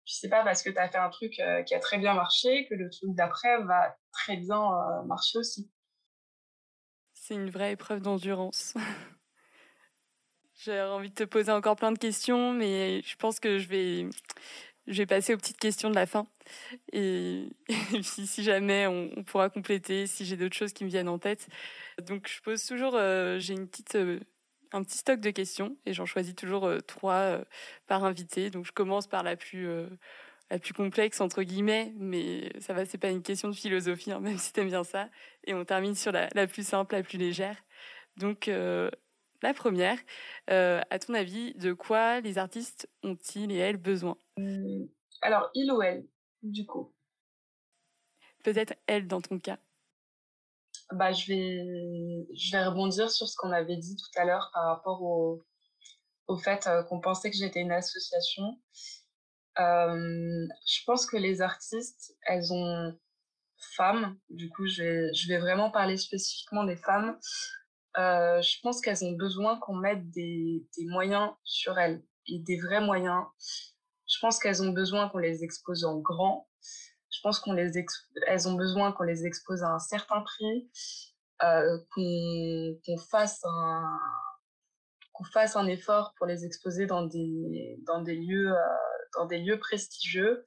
sais 0.06 0.30
pas 0.30 0.46
parce 0.46 0.64
que 0.64 0.70
tu 0.70 0.78
as 0.78 0.88
fait 0.88 0.98
un 0.98 1.10
truc 1.10 1.38
euh, 1.40 1.62
qui 1.64 1.76
a 1.76 1.80
très 1.80 1.98
bien 1.98 2.14
marché 2.14 2.68
que 2.70 2.76
le 2.76 2.90
truc 2.90 3.14
d'après 3.16 3.62
va 3.64 3.98
très 4.14 4.38
bien 4.38 4.62
euh, 4.62 5.04
marcher 5.04 5.40
aussi. 5.40 5.70
C'est 7.14 7.36
une 7.36 7.50
vraie 7.50 7.74
épreuve 7.74 8.02
d'endurance. 8.02 8.76
J'ai 10.64 10.80
envie 10.80 11.10
de 11.10 11.16
te 11.16 11.24
poser 11.26 11.52
encore 11.52 11.76
plein 11.76 11.92
de 11.92 11.98
questions, 11.98 12.54
mais 12.54 13.02
je 13.02 13.18
pense 13.18 13.42
que 13.42 13.60
je 13.60 13.68
vais, 13.68 14.08
je 14.88 14.98
vais 15.00 15.06
passer 15.06 15.34
aux 15.34 15.38
petites 15.38 15.58
questions 15.58 15.90
de 15.90 15.96
la 15.96 16.06
fin. 16.06 16.26
Et, 16.94 17.50
si 18.02 18.44
jamais 18.44 18.88
on, 18.88 19.24
pourra 19.26 19.50
compléter, 19.50 20.08
si 20.08 20.26
j'ai 20.26 20.38
d'autres 20.38 20.56
choses 20.56 20.72
qui 20.72 20.86
me 20.86 20.90
viennent 20.90 21.10
en 21.10 21.20
tête. 21.20 21.50
Donc, 22.02 22.30
je 22.30 22.42
pose 22.42 22.66
toujours, 22.66 22.96
euh, 22.96 23.40
j'ai 23.40 23.56
une 23.56 23.68
petite, 23.68 23.96
euh, 23.96 24.22
un 24.72 24.84
petit 24.84 25.00
stock 25.00 25.20
de 25.20 25.32
questions 25.32 25.76
et 25.86 25.92
j'en 25.92 26.06
choisis 26.06 26.34
toujours 26.34 26.66
euh, 26.66 26.80
trois 26.80 27.42
par 27.88 28.06
invité. 28.06 28.50
Donc, 28.50 28.66
je 28.66 28.72
commence 28.72 29.08
par 29.08 29.22
la 29.22 29.36
plus, 29.36 29.68
la 30.50 30.60
plus 30.60 30.74
complexe 30.74 31.20
entre 31.20 31.44
guillemets, 31.44 31.92
mais 31.98 32.50
ça 32.62 32.72
va, 32.72 32.86
c'est 32.86 32.98
pas 32.98 33.10
une 33.10 33.22
question 33.22 33.50
de 33.50 33.56
philosophie, 33.56 34.14
hein, 34.14 34.20
même 34.22 34.38
si 34.38 34.54
t'aimes 34.54 34.70
bien 34.70 34.86
ça. 34.86 35.10
Et 35.46 35.54
on 35.54 35.66
termine 35.66 35.96
sur 35.96 36.14
la, 36.14 36.30
la 36.34 36.48
plus 36.48 36.66
simple, 36.66 36.96
la 36.96 37.04
plus 37.04 37.18
légère. 37.18 37.58
Donc, 38.16 38.50
la 39.44 39.54
première, 39.54 40.00
euh, 40.50 40.82
à 40.90 41.00
ton 41.00 41.14
avis, 41.14 41.54
de 41.56 41.74
quoi 41.74 42.22
les 42.22 42.38
artistes 42.38 42.90
ont-ils 43.04 43.52
et 43.52 43.58
elles 43.58 43.78
besoin? 43.78 44.18
Hum, 44.38 44.88
Alors, 45.22 45.50
il 45.54 45.72
ou 45.72 45.82
elle, 45.82 46.08
du 46.42 46.66
coup 46.66 46.94
Peut-être 48.44 48.74
elle 48.88 49.08
dans 49.08 49.22
ton 49.22 49.40
cas. 49.40 49.58
Bah, 50.92 51.12
je 51.12 51.28
vais, 51.28 52.26
je 52.36 52.52
vais 52.52 52.66
rebondir 52.66 53.12
sur 53.12 53.28
ce 53.28 53.36
qu'on 53.36 53.52
avait 53.52 53.78
dit 53.78 53.96
tout 53.96 54.20
à 54.20 54.26
l'heure 54.26 54.50
par 54.54 54.66
rapport 54.66 55.02
au, 55.02 55.44
au 56.28 56.38
fait 56.38 56.66
euh, 56.68 56.84
qu'on 56.84 57.02
pensait 57.02 57.30
que 57.30 57.38
j'étais 57.38 57.62
une 57.62 57.72
association. 57.72 58.44
Euh, 59.60 60.48
je 60.68 60.84
pense 60.86 61.06
que 61.06 61.18
les 61.18 61.42
artistes, 61.42 62.16
elles 62.26 62.54
ont 62.54 62.98
femmes. 63.76 64.18
Du 64.30 64.50
coup, 64.50 64.68
je 64.68 64.84
vais, 64.84 65.14
je 65.14 65.28
vais 65.28 65.40
vraiment 65.40 65.70
parler 65.72 65.98
spécifiquement 65.98 66.64
des 66.64 66.78
femmes. 66.78 67.18
Euh, 67.98 68.42
je 68.42 68.60
pense 68.62 68.82
qu'elles 68.82 69.06
ont 69.06 69.12
besoin 69.12 69.60
qu'on 69.60 69.76
mette 69.76 70.10
des, 70.10 70.66
moyens 70.80 71.32
sur 71.44 71.78
elles 71.78 72.04
et 72.28 72.40
des 72.40 72.60
vrais 72.60 72.82
moyens. 72.82 73.24
Je 74.08 74.18
pense 74.20 74.40
qu'elles 74.40 74.64
ont 74.64 74.72
besoin 74.72 75.10
qu'on 75.10 75.20
les 75.20 75.44
expose 75.44 75.86
en 75.86 76.00
grand. 76.00 76.50
Je 77.12 77.20
pense 77.22 77.40
qu'on 77.40 77.54
les 77.54 77.72
elles 78.28 78.48
ont 78.48 78.56
besoin 78.56 78.92
qu'on 78.92 79.04
les 79.04 79.26
expose 79.26 79.64
à 79.64 79.70
un 79.70 79.80
certain 79.80 80.22
prix, 80.22 80.70
euh, 81.44 81.78
qu'on 81.92 82.98
fasse 82.98 83.44
un 83.46 84.00
effort 85.68 86.14
pour 86.18 86.26
les 86.26 86.46
exposer 86.46 86.88
dans 86.88 87.06
des 87.06 87.80
dans 87.86 88.02
des 88.02 88.16
lieux 88.16 88.52
euh, 88.52 88.58
dans 89.16 89.26
des 89.26 89.40
lieux 89.40 89.60
prestigieux. 89.60 90.44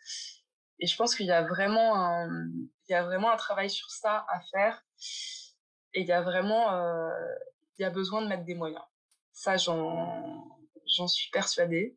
Et 0.80 0.86
je 0.86 0.96
pense 0.96 1.14
qu'il 1.14 1.26
y 1.26 1.30
a 1.30 1.42
vraiment 1.42 1.94
un 1.94 3.36
travail 3.36 3.70
sur 3.70 3.90
ça 3.90 4.26
à 4.28 4.40
faire. 4.50 4.82
Et 5.96 6.02
il 6.02 6.06
y 6.06 6.12
a 6.12 6.20
vraiment, 6.20 6.74
euh, 6.74 7.10
il 7.78 7.82
y 7.82 7.84
a 7.86 7.90
besoin 7.90 8.20
de 8.20 8.28
mettre 8.28 8.44
des 8.44 8.54
moyens. 8.54 8.84
Ça, 9.32 9.56
j'en, 9.56 11.08
suis 11.08 11.30
persuadée. 11.30 11.96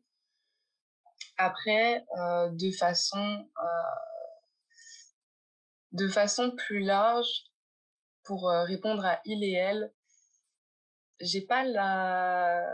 Après, 1.36 2.06
euh, 2.18 2.48
de 2.48 2.70
façon, 2.70 3.46
euh, 3.62 3.96
de 5.92 6.08
façon 6.08 6.50
plus 6.56 6.80
large, 6.80 7.44
pour 8.24 8.48
répondre 8.48 9.04
à 9.04 9.20
il 9.26 9.44
et 9.44 9.52
elle, 9.52 9.92
j'ai 11.20 11.42
pas 11.42 11.64
la, 11.64 12.66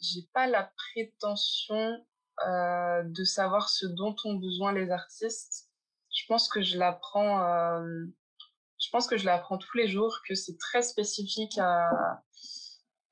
j'ai 0.00 0.28
pas 0.34 0.46
la 0.46 0.72
prétention 0.76 2.04
de 2.46 3.24
savoir 3.24 3.70
ce 3.70 3.86
dont 3.86 4.14
ont 4.24 4.34
besoin 4.34 4.72
les 4.72 4.90
artistes. 4.90 5.70
Je 6.14 6.26
pense 6.26 6.48
que 6.48 6.62
je 6.62 6.78
l'apprends 6.78 7.42
euh, 7.42 8.04
je 8.84 8.90
pense 8.90 9.06
que 9.06 9.16
je 9.16 9.24
l'apprends 9.24 9.56
tous 9.56 9.76
les 9.78 9.88
jours, 9.88 10.20
que 10.28 10.34
c'est 10.34 10.58
très 10.58 10.82
spécifique 10.82 11.56
à, 11.58 12.22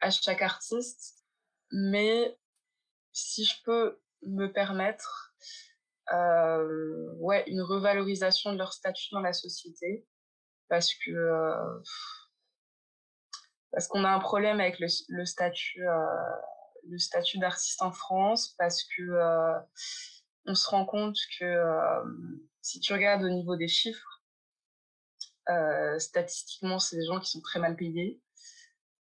à 0.01 0.11
chaque 0.11 0.43
artiste. 0.43 1.25
Mais 1.70 2.37
si 3.12 3.45
je 3.45 3.55
peux 3.64 3.99
me 4.23 4.53
permettre, 4.53 5.35
euh, 6.12 7.11
ouais, 7.14 7.45
une 7.47 7.62
revalorisation 7.62 8.53
de 8.53 8.59
leur 8.59 8.75
statut 8.75 9.09
dans 9.12 9.20
la 9.20 9.33
société, 9.33 10.07
parce 10.68 10.95
que 10.95 11.11
euh, 11.11 11.81
parce 13.70 13.87
qu'on 13.87 14.05
a 14.05 14.11
un 14.11 14.18
problème 14.20 14.61
avec 14.61 14.79
le, 14.79 15.25
statut 15.25 15.89
euh, 15.89 16.07
le 16.86 16.99
statut 16.99 17.39
d'artiste 17.39 17.81
en 17.81 17.93
France, 17.93 18.55
parce 18.59 18.85
que 18.85 19.03
on 20.44 20.55
se 20.55 20.69
rend 20.69 20.85
compte 20.85 21.16
que 21.39 21.65
si 22.61 22.81
tu 22.81 22.93
regardes 22.93 23.23
au 23.23 23.31
niveau 23.31 23.57
des 23.57 23.69
chiffres 23.69 24.11
statistiquement, 25.98 26.78
c'est 26.78 26.97
des 26.97 27.06
gens 27.06 27.20
qui 27.20 27.31
sont 27.31 27.40
très 27.40 27.59
mal 27.59 27.77
payés. 27.77 28.20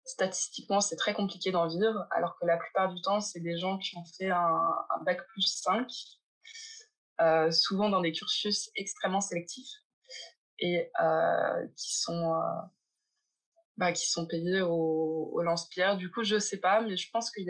Statistiquement, 0.04 0.80
c'est 0.80 0.96
très 0.96 1.14
compliqué 1.14 1.50
d'en 1.50 1.66
vivre, 1.66 2.06
alors 2.12 2.38
que 2.38 2.46
la 2.46 2.56
plupart 2.56 2.94
du 2.94 3.00
temps, 3.02 3.20
c'est 3.20 3.40
des 3.40 3.58
gens 3.58 3.78
qui 3.78 3.96
ont 3.96 4.04
fait 4.18 4.30
un, 4.30 4.60
bac 5.04 5.26
plus 5.28 5.46
5, 5.46 5.88
euh, 7.20 7.50
souvent 7.50 7.88
dans 7.88 8.00
des 8.00 8.12
cursus 8.12 8.70
extrêmement 8.76 9.20
sélectifs 9.20 9.70
et 10.58 10.90
euh, 11.02 11.66
qui 11.76 11.98
sont 11.98 12.34
euh, 12.34 12.60
bah, 13.76 13.92
qui 13.92 14.08
sont 14.08 14.26
payés 14.26 14.62
au, 14.62 15.40
lance-pierre. 15.42 15.96
Du 15.96 16.10
coup, 16.10 16.24
je 16.24 16.38
sais 16.38 16.58
pas, 16.58 16.80
mais 16.80 16.96
je 16.96 17.10
pense 17.10 17.30
qu'il 17.30 17.46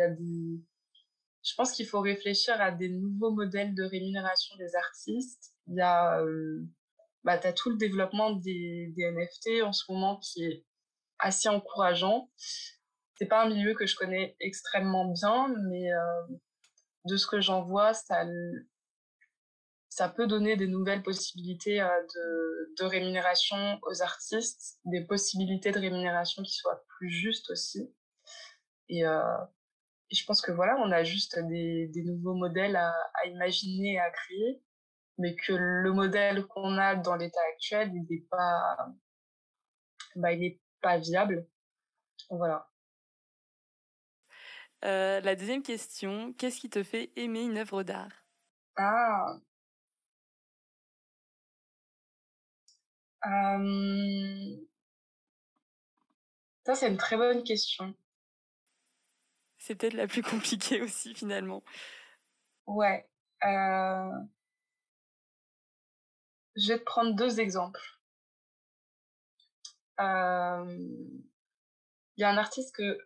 faut 1.86 2.01
réfléchir 2.01 2.61
à 2.61 2.73
des 2.73 2.89
nouveaux 2.89 3.31
modèles 3.31 3.74
de 3.74 3.85
rémunération 3.85 4.57
des 4.57 4.74
artistes. 4.74 5.55
Il 5.69 5.77
y 5.77 5.81
a 5.81 6.20
euh, 6.20 6.66
bah, 7.27 7.39
tu 7.39 7.48
as 7.48 7.53
tout 7.53 7.70
le 7.70 7.77
développement 7.77 8.31
des, 8.31 8.94
NFT 8.97 9.62
en 9.65 9.73
ce 9.73 9.90
moment 9.90 10.19
qui 10.19 10.44
est 10.44 10.65
assez 11.19 11.48
encourageant. 11.48 12.31
C'est 13.16 13.27
pas 13.27 13.43
un 13.43 13.48
milieu 13.48 13.74
que 13.74 13.85
je 13.85 13.97
connais 13.97 14.36
extrêmement 14.39 15.12
bien, 15.12 15.53
mais 15.69 15.93
euh, 15.93 16.23
de 17.07 17.16
ce 17.16 17.27
que 17.27 17.40
j'en 17.40 17.65
vois, 17.65 17.94
ça, 17.94 18.24
ça 19.89 20.09
peut 20.09 20.28
donner 20.28 20.57
des 20.57 20.69
nouvelles 20.69 21.03
possibilités 21.03 21.81
euh, 21.81 21.89
de, 22.78 22.85
rémunération 22.85 23.81
aux 23.82 24.03
artistes, 24.03 24.78
des 24.85 25.05
possibilités 25.05 25.73
de 25.73 25.81
rémunération 25.81 26.44
qui 26.44 26.53
soient 26.55 26.85
plus 26.97 27.11
justes 27.11 27.51
aussi. 27.51 27.93
Et, 28.89 29.05
euh, 29.05 29.36
je 30.12 30.24
pense 30.24 30.40
que 30.40 30.53
voilà, 30.53 30.77
on 30.78 30.93
a 30.93 31.03
juste 31.03 31.36
des, 31.48 31.90
nouveaux 32.05 32.35
modèles 32.35 32.77
à 32.77 33.27
imaginer 33.27 33.94
et 33.94 33.98
à 33.98 34.09
créer 34.12 34.62
mais 35.19 35.35
que 35.37 35.53
le 35.53 35.93
modèle 35.93 36.47
qu'on 36.47 36.79
a 36.79 36.95
dans 36.97 37.17
l'état 37.17 37.41
actuel, 37.53 37.91
il 37.95 38.07
n'est 38.09 38.27
pas, 38.31 38.89
bah, 40.17 40.33
il 40.33 40.59
pas 40.81 40.99
viable. 40.99 41.47
Voilà. 42.31 42.69
Euh, 44.85 45.21
la 45.21 45.35
deuxième 45.37 45.63
question, 45.63 46.33
qu'est-ce 46.35 46.61
qui 46.61 46.71
te 46.71 46.83
fait 46.83 47.11
aimer 47.17 47.43
une 47.43 47.59
œuvre 47.59 47.83
d'art? 47.83 48.13
Ah. 48.77 49.39
Euh, 53.27 54.57
ça, 56.65 56.75
c'est 56.75 56.89
une 56.89 56.97
très 56.97 57.17
bonne 57.17 57.43
question. 57.43 57.95
C'est 59.59 59.75
peut-être 59.75 59.95
la 59.95 60.07
plus 60.07 60.23
compliquée 60.23 60.83
aussi, 60.83 61.15
finalement. 61.15 61.65
Ouais. 62.67 63.09
Euh, 63.45 64.11
je 66.57 66.73
vais 66.73 66.78
te 66.78 66.85
prendre 66.85 67.15
deux 67.15 67.41
exemples. 67.41 67.81
Euh... 70.01 70.65
Il 72.16 72.23
y 72.23 72.24
a 72.24 72.31
un 72.31 72.39
artiste 72.39 72.74
que 72.74 72.99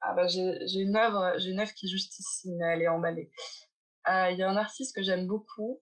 ah 0.00 0.14
bah 0.14 0.26
j'ai 0.28 0.80
une 0.80 0.96
œuvre 0.96 1.34
qui 1.74 1.86
est 1.86 1.88
juste 1.88 2.18
ici 2.18 2.54
mais 2.54 2.66
elle 2.66 2.82
est 2.82 2.88
emballée. 2.88 3.30
Euh, 4.08 4.30
il 4.30 4.38
y 4.38 4.42
a 4.42 4.50
un 4.50 4.56
artiste 4.56 4.94
que 4.94 5.02
j'aime 5.02 5.26
beaucoup 5.26 5.80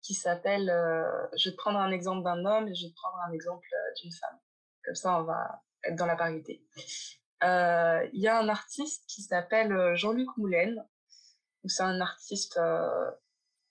qui 0.00 0.14
s'appelle 0.14 0.70
euh, 0.70 1.26
je 1.36 1.48
vais 1.48 1.56
te 1.56 1.60
prendre 1.60 1.78
un 1.78 1.90
exemple 1.90 2.22
d'un 2.22 2.44
homme 2.44 2.68
et 2.68 2.74
je 2.74 2.86
vais 2.86 2.90
te 2.90 2.94
prendre 2.94 3.18
un 3.28 3.32
exemple 3.32 3.66
d'une 4.00 4.12
femme. 4.12 4.38
Comme 4.84 4.94
ça 4.94 5.20
on 5.20 5.24
va 5.24 5.62
être 5.82 5.96
dans 5.96 6.06
la 6.06 6.16
parité. 6.16 6.64
Il 7.42 8.20
y 8.20 8.28
a 8.28 8.38
un 8.38 8.48
artiste 8.48 9.04
qui 9.08 9.22
s'appelle 9.22 9.94
Jean-Luc 9.96 10.28
Moulin. 10.36 10.76
C'est 11.66 11.82
un 11.82 12.00
artiste 12.00 12.58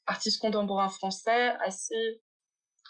artiste 0.06 0.42
contemporain 0.42 0.90
français 0.90 1.56
assez 1.62 2.22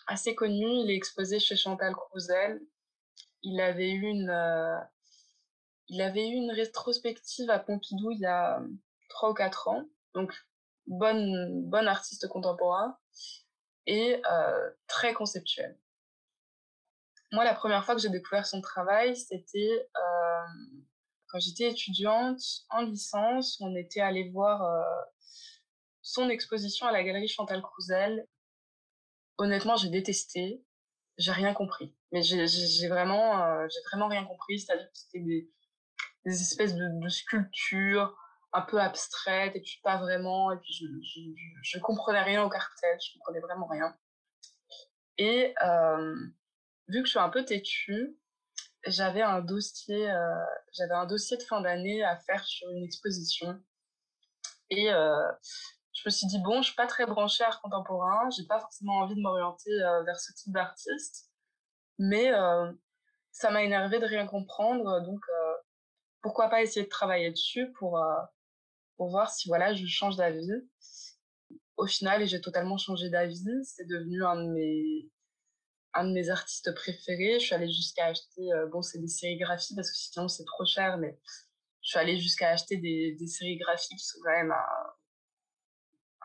assez 0.08 0.36
connu. 0.36 0.66
Il 0.66 0.92
est 0.92 0.96
exposé 0.96 1.40
chez 1.40 1.56
Chantal 1.56 1.94
Crouzel. 1.94 2.62
Il 3.42 3.60
avait 3.60 3.92
eu 3.92 4.02
une 4.02 4.32
il 5.88 6.02
avait 6.02 6.28
eu 6.28 6.34
une 6.34 6.52
rétrospective 6.52 7.50
à 7.50 7.60
Pompidou 7.60 8.12
il 8.12 8.20
y 8.20 8.26
a 8.26 8.62
trois 9.10 9.32
ou 9.32 9.34
quatre 9.34 9.68
ans. 9.68 9.86
Donc, 10.14 10.34
bonne, 10.88 11.70
bonne 11.70 11.88
artiste 11.88 12.28
contemporain 12.28 12.98
et 13.86 14.22
euh, 14.30 14.70
très 14.88 15.14
conceptuel. 15.14 15.78
Moi, 17.32 17.44
la 17.44 17.54
première 17.54 17.84
fois 17.84 17.96
que 17.96 18.02
j'ai 18.02 18.10
découvert 18.10 18.46
son 18.46 18.62
travail, 18.62 19.16
c'était 19.16 19.90
euh, 19.98 20.46
quand 21.28 21.40
j'étais 21.40 21.70
étudiante 21.70 22.42
en 22.70 22.82
licence. 22.82 23.60
On 23.60 23.76
était 23.76 24.02
allé 24.02 24.30
voir 24.30 24.64
euh, 24.64 25.02
son 26.02 26.30
exposition 26.30 26.86
à 26.86 26.92
la 26.92 27.04
galerie 27.04 27.28
Chantal 27.28 27.62
Crouzel. 27.62 28.28
Honnêtement, 29.38 29.76
j'ai 29.76 29.90
détesté. 29.90 30.64
J'ai 31.18 31.32
rien 31.32 31.54
compris. 31.54 31.96
Mais 32.12 32.22
j'ai 32.22 32.88
vraiment, 32.88 33.44
euh, 33.44 33.68
vraiment 33.92 34.08
rien 34.08 34.26
compris. 34.26 34.60
C'est-à-dire 34.60 34.88
que 34.88 34.98
c'était 34.98 35.20
des, 35.20 35.50
espèces 36.26 36.76
de, 36.76 37.10
sculptures 37.10 38.16
un 38.54 38.62
peu 38.62 38.80
abstraites 38.80 39.56
et 39.56 39.62
puis 39.62 39.80
pas 39.84 39.98
vraiment 39.98 40.52
et 40.52 40.58
puis 40.58 40.74
je, 40.74 40.86
je, 41.64 41.80
comprenais 41.80 42.22
rien 42.22 42.44
au 42.44 42.50
cartel 42.50 43.00
je 43.02 43.18
comprenais 43.18 43.40
vraiment 43.40 43.66
rien 43.66 43.98
et 45.18 45.56
euh, 45.64 46.16
vu 46.88 47.02
que 47.02 47.08
je 47.08 47.10
suis 47.10 47.20
un 47.20 47.30
peu 47.30 47.44
têtue 47.44 48.16
j'avais 48.86 49.24
un 49.24 49.42
dossier 49.42 50.10
euh, 50.10 50.46
j'avais 50.72 50.94
un 50.94 51.08
dossier 51.08 51.36
de 51.38 51.44
fin 51.44 51.62
d'année 51.62 52.04
à 52.04 52.16
faire 52.16 52.46
sur 52.46 52.70
une 52.70 52.84
exposition 52.84 53.60
et 54.70 54.90
je 55.94 56.02
me 56.06 56.10
suis 56.12 56.28
dit 56.28 56.40
bon 56.40 56.62
je 56.62 56.68
suis 56.68 56.76
pas 56.76 56.88
très 56.88 57.06
branchée 57.06 57.44
art 57.44 57.62
contemporain 57.62 58.30
j'ai 58.32 58.46
pas 58.46 58.60
forcément 58.60 59.00
envie 59.00 59.16
de 59.16 59.22
m'orienter 59.22 59.72
euh, 59.72 60.04
vers 60.04 60.20
ce 60.20 60.34
type 60.34 60.54
d'artiste 60.54 61.30
mais 62.00 62.34
euh, 62.34 62.72
ça 63.32 63.52
m'a 63.52 63.64
énervé 63.64 64.00
de 64.00 64.06
rien 64.06 64.26
comprendre 64.26 65.02
donc 65.02 65.22
euh, 65.30 65.54
pourquoi 66.22 66.50
pas 66.50 66.62
essayer 66.62 66.84
de 66.86 66.90
travailler 66.90 67.32
dessus 67.32 67.72
pour 67.74 68.00
pour 68.98 69.10
voir 69.10 69.30
si 69.32 69.48
voilà 69.48 69.74
je 69.74 69.86
change 69.86 70.16
d'avis. 70.16 70.50
Au 71.76 71.88
final, 71.88 72.26
j'ai 72.28 72.40
totalement 72.40 72.78
changé 72.78 73.10
d'avis. 73.10 73.44
C'est 73.64 73.88
devenu 73.88 74.24
un 74.24 74.36
de 74.38 74.50
mes 74.52 75.12
un 75.94 76.06
de 76.06 76.14
mes 76.14 76.30
artistes 76.30 76.74
préférés. 76.74 77.40
Je 77.40 77.46
suis 77.46 77.56
allée 77.56 77.72
jusqu'à 77.72 78.06
acheter 78.06 78.50
bon 78.72 78.82
c'est 78.82 79.00
des 79.00 79.08
sérigraphies 79.08 79.76
parce 79.76 79.90
que 79.92 79.98
sinon 79.98 80.28
c'est 80.28 80.46
trop 80.46 80.66
cher, 80.66 80.98
mais 80.98 81.20
je 81.82 81.90
suis 81.90 82.00
allée 82.00 82.18
jusqu'à 82.20 82.50
acheter 82.50 82.78
des, 82.78 83.16
des 83.20 83.28
sérigraphies 83.28 83.96
qui 83.96 84.06
sont 84.06 84.20
quand 84.24 84.32
même 84.32 84.52
à 84.52 84.93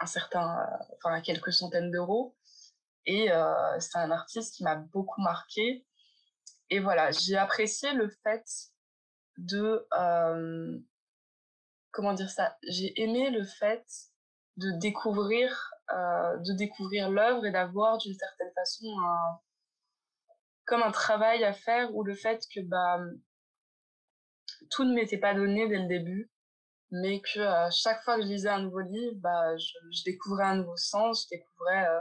un 0.01 0.07
certain 0.07 0.67
enfin 0.97 1.15
à 1.15 1.21
quelques 1.21 1.53
centaines 1.53 1.91
d'euros. 1.91 2.37
Et 3.07 3.33
euh, 3.33 3.81
c'est 3.81 3.99
un 3.99 4.11
artiste 4.11 4.55
qui 4.55 4.65
m'a 4.65 4.77
beaucoup 4.77 5.23
marqué. 5.23 5.87
Et 6.71 6.81
voilà, 6.81 7.11
j'ai 7.11 7.37
apprécié 7.37 7.93
le 7.95 8.09
fait 8.23 8.45
de 9.39 9.87
euh, 9.99 10.79
comment 11.91 12.13
dire 12.13 12.31
ça? 12.31 12.57
J'ai 12.69 13.01
aimé 13.01 13.31
le 13.31 13.45
fait 13.45 13.87
de 14.57 14.73
découvrir 14.79 15.71
euh, 15.91 16.37
découvrir 16.57 17.09
l'œuvre 17.09 17.47
et 17.47 17.51
d'avoir 17.51 17.97
d'une 17.99 18.15
certaine 18.15 18.53
façon 18.55 18.87
un 19.01 19.41
comme 20.67 20.83
un 20.83 20.91
travail 20.91 21.45
à 21.45 21.55
faire 21.55 21.95
ou 21.95 22.05
le 22.05 22.15
fait 22.15 22.45
que 22.55 22.61
bah 22.61 23.01
tout 24.71 24.85
ne 24.85 24.93
m'était 24.93 25.17
pas 25.17 25.33
donné 25.33 25.67
dès 25.67 25.79
le 25.79 25.89
début 25.89 26.31
mais 26.91 27.21
que 27.21 27.41
euh, 27.41 27.71
chaque 27.71 28.03
fois 28.03 28.17
que 28.17 28.23
je 28.23 28.29
lisais 28.29 28.49
un 28.49 28.63
nouveau 28.63 28.81
livre 28.81 29.15
bah 29.17 29.57
je, 29.59 30.05
découvrais 30.05 30.45
un 30.45 30.57
nouveau 30.57 30.77
sens 30.77 31.25
je 31.25 31.37
découvrais 31.37 31.87
euh, 31.87 32.01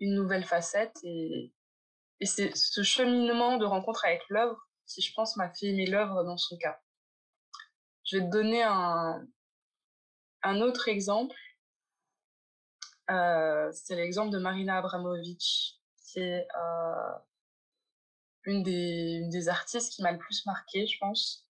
une 0.00 0.14
nouvelle 0.14 0.44
facette 0.44 0.96
et 1.02 1.52
et 2.20 2.26
c'est 2.26 2.54
ce 2.56 2.82
cheminement 2.82 3.58
de 3.58 3.64
rencontre 3.64 4.04
avec 4.04 4.22
l'œuvre 4.28 4.58
qui, 4.86 5.02
je 5.02 5.12
pense, 5.14 5.36
m'a 5.36 5.50
fait 5.50 5.66
aimer 5.66 5.86
l'œuvre 5.86 6.24
dans 6.24 6.36
son 6.36 6.56
cas. 6.56 6.80
Je 8.04 8.16
vais 8.16 8.24
te 8.24 8.30
donner 8.30 8.62
un, 8.62 9.24
un 10.42 10.60
autre 10.60 10.88
exemple. 10.88 11.36
Euh, 13.10 13.70
c'est 13.72 13.96
l'exemple 13.96 14.30
de 14.32 14.38
Marina 14.38 14.78
Abramovic, 14.78 15.78
qui 16.04 16.20
est 16.20 16.46
une, 18.44 18.62
des, 18.62 19.20
une 19.22 19.30
des 19.30 19.48
artistes 19.48 19.92
qui 19.92 20.02
m'a 20.02 20.12
le 20.12 20.18
plus 20.18 20.44
marqué, 20.46 20.86
je 20.86 20.98
pense. 20.98 21.47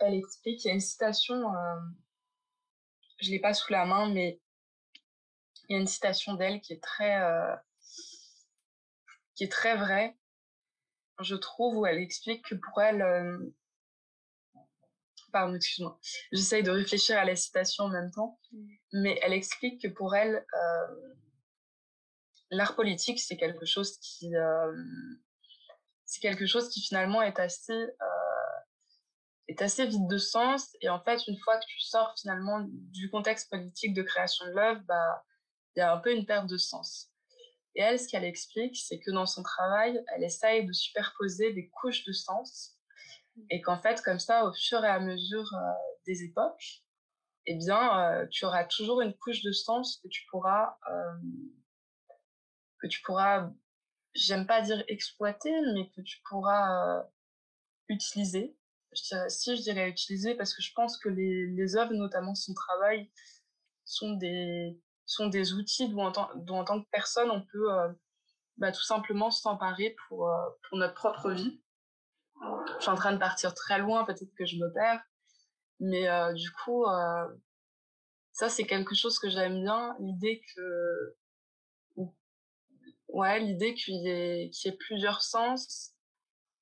Elle 0.00 0.14
explique, 0.14 0.64
il 0.64 0.68
y 0.68 0.70
a 0.70 0.74
une 0.74 0.80
citation, 0.80 1.54
euh, 1.54 1.80
je 3.20 3.30
l'ai 3.30 3.40
pas 3.40 3.54
sous 3.54 3.72
la 3.72 3.84
main, 3.84 4.08
mais 4.12 4.40
il 5.68 5.74
y 5.74 5.76
a 5.76 5.80
une 5.80 5.86
citation 5.86 6.34
d'elle 6.34 6.60
qui 6.60 6.72
est 6.72 6.82
très, 6.82 7.20
euh, 7.20 7.54
qui 9.34 9.44
est 9.44 9.52
très 9.52 9.76
vraie 9.76 10.16
je 11.20 11.34
trouve, 11.34 11.78
où 11.78 11.86
elle 11.86 11.98
explique 11.98 12.44
que 12.48 12.54
pour 12.54 12.80
elle, 12.80 13.02
euh... 13.02 13.38
pardon, 15.32 15.54
excuse-moi, 15.56 15.98
j'essaye 16.30 16.62
de 16.62 16.70
réfléchir 16.70 17.18
à 17.18 17.24
la 17.24 17.34
citation 17.34 17.84
en 17.84 17.88
même 17.88 18.12
temps, 18.12 18.38
mm. 18.52 18.66
mais 18.92 19.18
elle 19.22 19.32
explique 19.32 19.82
que 19.82 19.88
pour 19.88 20.14
elle, 20.14 20.46
l'art 22.50 22.76
politique, 22.76 23.18
c'est 23.18 23.36
quelque 23.36 23.66
chose 23.66 23.98
qui, 23.98 24.32
c'est 26.04 26.20
quelque 26.20 26.46
chose 26.46 26.68
qui 26.68 26.80
finalement 26.80 27.20
est 27.20 27.38
assez, 27.40 27.88
est 29.48 29.62
assez 29.62 29.86
vide 29.86 30.08
de 30.08 30.18
sens. 30.18 30.76
Et 30.80 30.88
en 30.88 31.02
fait, 31.02 31.26
une 31.26 31.38
fois 31.38 31.58
que 31.58 31.66
tu 31.66 31.80
sors 31.80 32.14
finalement 32.20 32.64
du 32.68 33.10
contexte 33.10 33.50
politique 33.50 33.94
de 33.94 34.02
création 34.02 34.46
de 34.46 34.52
l'œuvre, 34.52 34.82
bah, 34.86 35.24
il 35.74 35.80
y 35.80 35.82
a 35.82 35.92
un 35.92 35.98
peu 35.98 36.14
une 36.14 36.26
perte 36.26 36.46
de 36.46 36.58
sens. 36.58 37.10
Et 37.74 37.82
elle, 37.82 37.98
ce 37.98 38.08
qu'elle 38.08 38.24
explique, 38.24 38.76
c'est 38.76 38.98
que 38.98 39.10
dans 39.10 39.26
son 39.26 39.42
travail, 39.42 40.02
elle 40.14 40.24
essaye 40.24 40.66
de 40.66 40.72
superposer 40.72 41.52
des 41.52 41.68
couches 41.68 42.04
de 42.04 42.12
sens 42.12 42.78
et 43.50 43.60
qu'en 43.60 43.80
fait, 43.80 44.02
comme 44.02 44.18
ça, 44.18 44.44
au 44.44 44.52
fur 44.52 44.84
et 44.84 44.88
à 44.88 45.00
mesure 45.00 45.48
euh, 45.54 45.72
des 46.06 46.24
époques, 46.24 46.82
eh 47.46 47.54
bien, 47.56 48.00
euh, 48.00 48.26
tu 48.30 48.44
auras 48.44 48.64
toujours 48.64 49.00
une 49.00 49.14
couche 49.14 49.42
de 49.42 49.52
sens 49.52 49.98
que 50.02 50.08
tu 50.08 50.24
pourras, 50.30 50.76
euh, 50.90 52.14
que 52.80 52.86
tu 52.88 53.00
pourras, 53.02 53.50
j'aime 54.14 54.46
pas 54.46 54.60
dire 54.60 54.82
exploiter, 54.88 55.52
mais 55.74 55.88
que 55.90 56.00
tu 56.02 56.18
pourras 56.28 57.04
utiliser. 57.88 58.56
Je 58.92 59.02
dirais, 59.02 59.28
si 59.28 59.56
je 59.56 59.62
dirais 59.62 59.88
utiliser, 59.88 60.34
parce 60.34 60.54
que 60.54 60.62
je 60.62 60.72
pense 60.74 60.98
que 60.98 61.08
les, 61.08 61.46
les 61.46 61.76
œuvres, 61.76 61.92
notamment 61.92 62.34
son 62.34 62.54
travail, 62.54 63.10
sont 63.84 64.12
des, 64.12 64.80
sont 65.06 65.28
des 65.28 65.54
outils 65.54 65.88
dont 65.88 66.04
en, 66.04 66.12
tant, 66.12 66.30
dont 66.36 66.58
en 66.58 66.64
tant 66.64 66.82
que 66.82 66.88
personne, 66.90 67.30
on 67.30 67.42
peut 67.42 67.72
euh, 67.72 67.88
bah, 68.56 68.72
tout 68.72 68.82
simplement 68.82 69.30
s'emparer 69.30 69.96
pour, 70.06 70.28
euh, 70.28 70.48
pour 70.68 70.78
notre 70.78 70.94
propre 70.94 71.30
vie. 71.30 71.60
Je 72.40 72.82
suis 72.82 72.90
en 72.90 72.94
train 72.94 73.12
de 73.12 73.18
partir 73.18 73.54
très 73.54 73.78
loin, 73.78 74.04
peut-être 74.04 74.34
que 74.36 74.46
je 74.46 74.56
me 74.56 74.72
perds, 74.72 75.02
mais 75.80 76.08
euh, 76.08 76.32
du 76.34 76.50
coup, 76.52 76.84
ça 78.32 78.48
c'est 78.48 78.64
quelque 78.64 78.94
chose 78.94 79.18
que 79.18 79.28
j'aime 79.28 79.60
bien, 79.62 79.96
l'idée 79.98 80.40
que, 80.54 81.16
ouais, 83.08 83.40
l'idée 83.40 83.74
qu'il 83.74 83.96
y 83.96 84.08
ait, 84.08 84.50
qu'il 84.50 84.70
y 84.70 84.74
ait 84.74 84.76
plusieurs 84.76 85.22
sens 85.22 85.94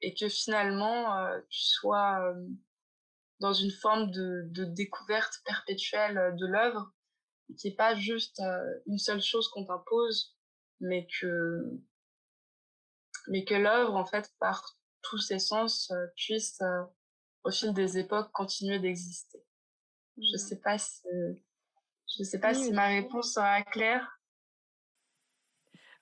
et 0.06 0.14
que 0.14 0.28
finalement 0.28 1.18
euh, 1.18 1.40
tu 1.50 1.62
sois 1.62 2.20
euh, 2.20 2.46
dans 3.40 3.52
une 3.52 3.72
forme 3.72 4.12
de, 4.12 4.44
de 4.52 4.64
découverte 4.64 5.42
perpétuelle 5.44 6.36
de 6.36 6.46
l'œuvre 6.46 6.92
qui 7.58 7.68
est 7.68 7.74
pas 7.74 7.96
juste 7.96 8.38
euh, 8.38 8.80
une 8.86 8.98
seule 8.98 9.20
chose 9.20 9.48
qu'on 9.48 9.64
t'impose, 9.64 10.36
mais 10.80 11.08
que 11.18 11.60
mais 13.26 13.44
que 13.44 13.54
l'œuvre 13.54 13.96
en 13.96 14.06
fait 14.06 14.32
par 14.38 14.78
tous 15.02 15.18
ses 15.18 15.40
sens 15.40 15.92
puisse 16.14 16.62
au 17.42 17.50
fil 17.50 17.74
des 17.74 17.98
époques 17.98 18.30
continuer 18.30 18.78
d'exister. 18.78 19.44
Je 20.18 20.34
mmh. 20.34 20.38
sais 20.38 20.60
pas 20.60 20.78
si 20.78 21.02
je 22.16 22.22
sais 22.22 22.38
pas 22.38 22.52
oui, 22.52 22.64
si 22.64 22.72
ma 22.72 22.86
réponse 22.86 23.34
sera 23.34 23.60
claire. 23.62 24.15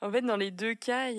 En 0.04 0.10
fait, 0.10 0.20
dans 0.20 0.36
les 0.36 0.50
deux 0.50 0.74
cas, 0.74 1.08
il 1.08 1.16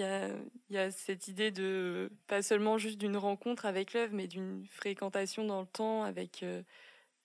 y 0.70 0.78
a, 0.78 0.92
cette 0.92 1.28
idée 1.28 1.50
de 1.50 2.12
pas 2.28 2.44
seulement 2.44 2.78
juste 2.78 3.00
d'une 3.00 3.18
rencontre 3.18 3.66
avec 3.66 3.94
l'œuvre, 3.94 4.14
mais 4.14 4.28
d'une 4.28 4.64
fréquentation 4.68 5.44
dans 5.44 5.62
le 5.62 5.66
temps 5.66 6.04
avec 6.04 6.44
euh, 6.44 6.62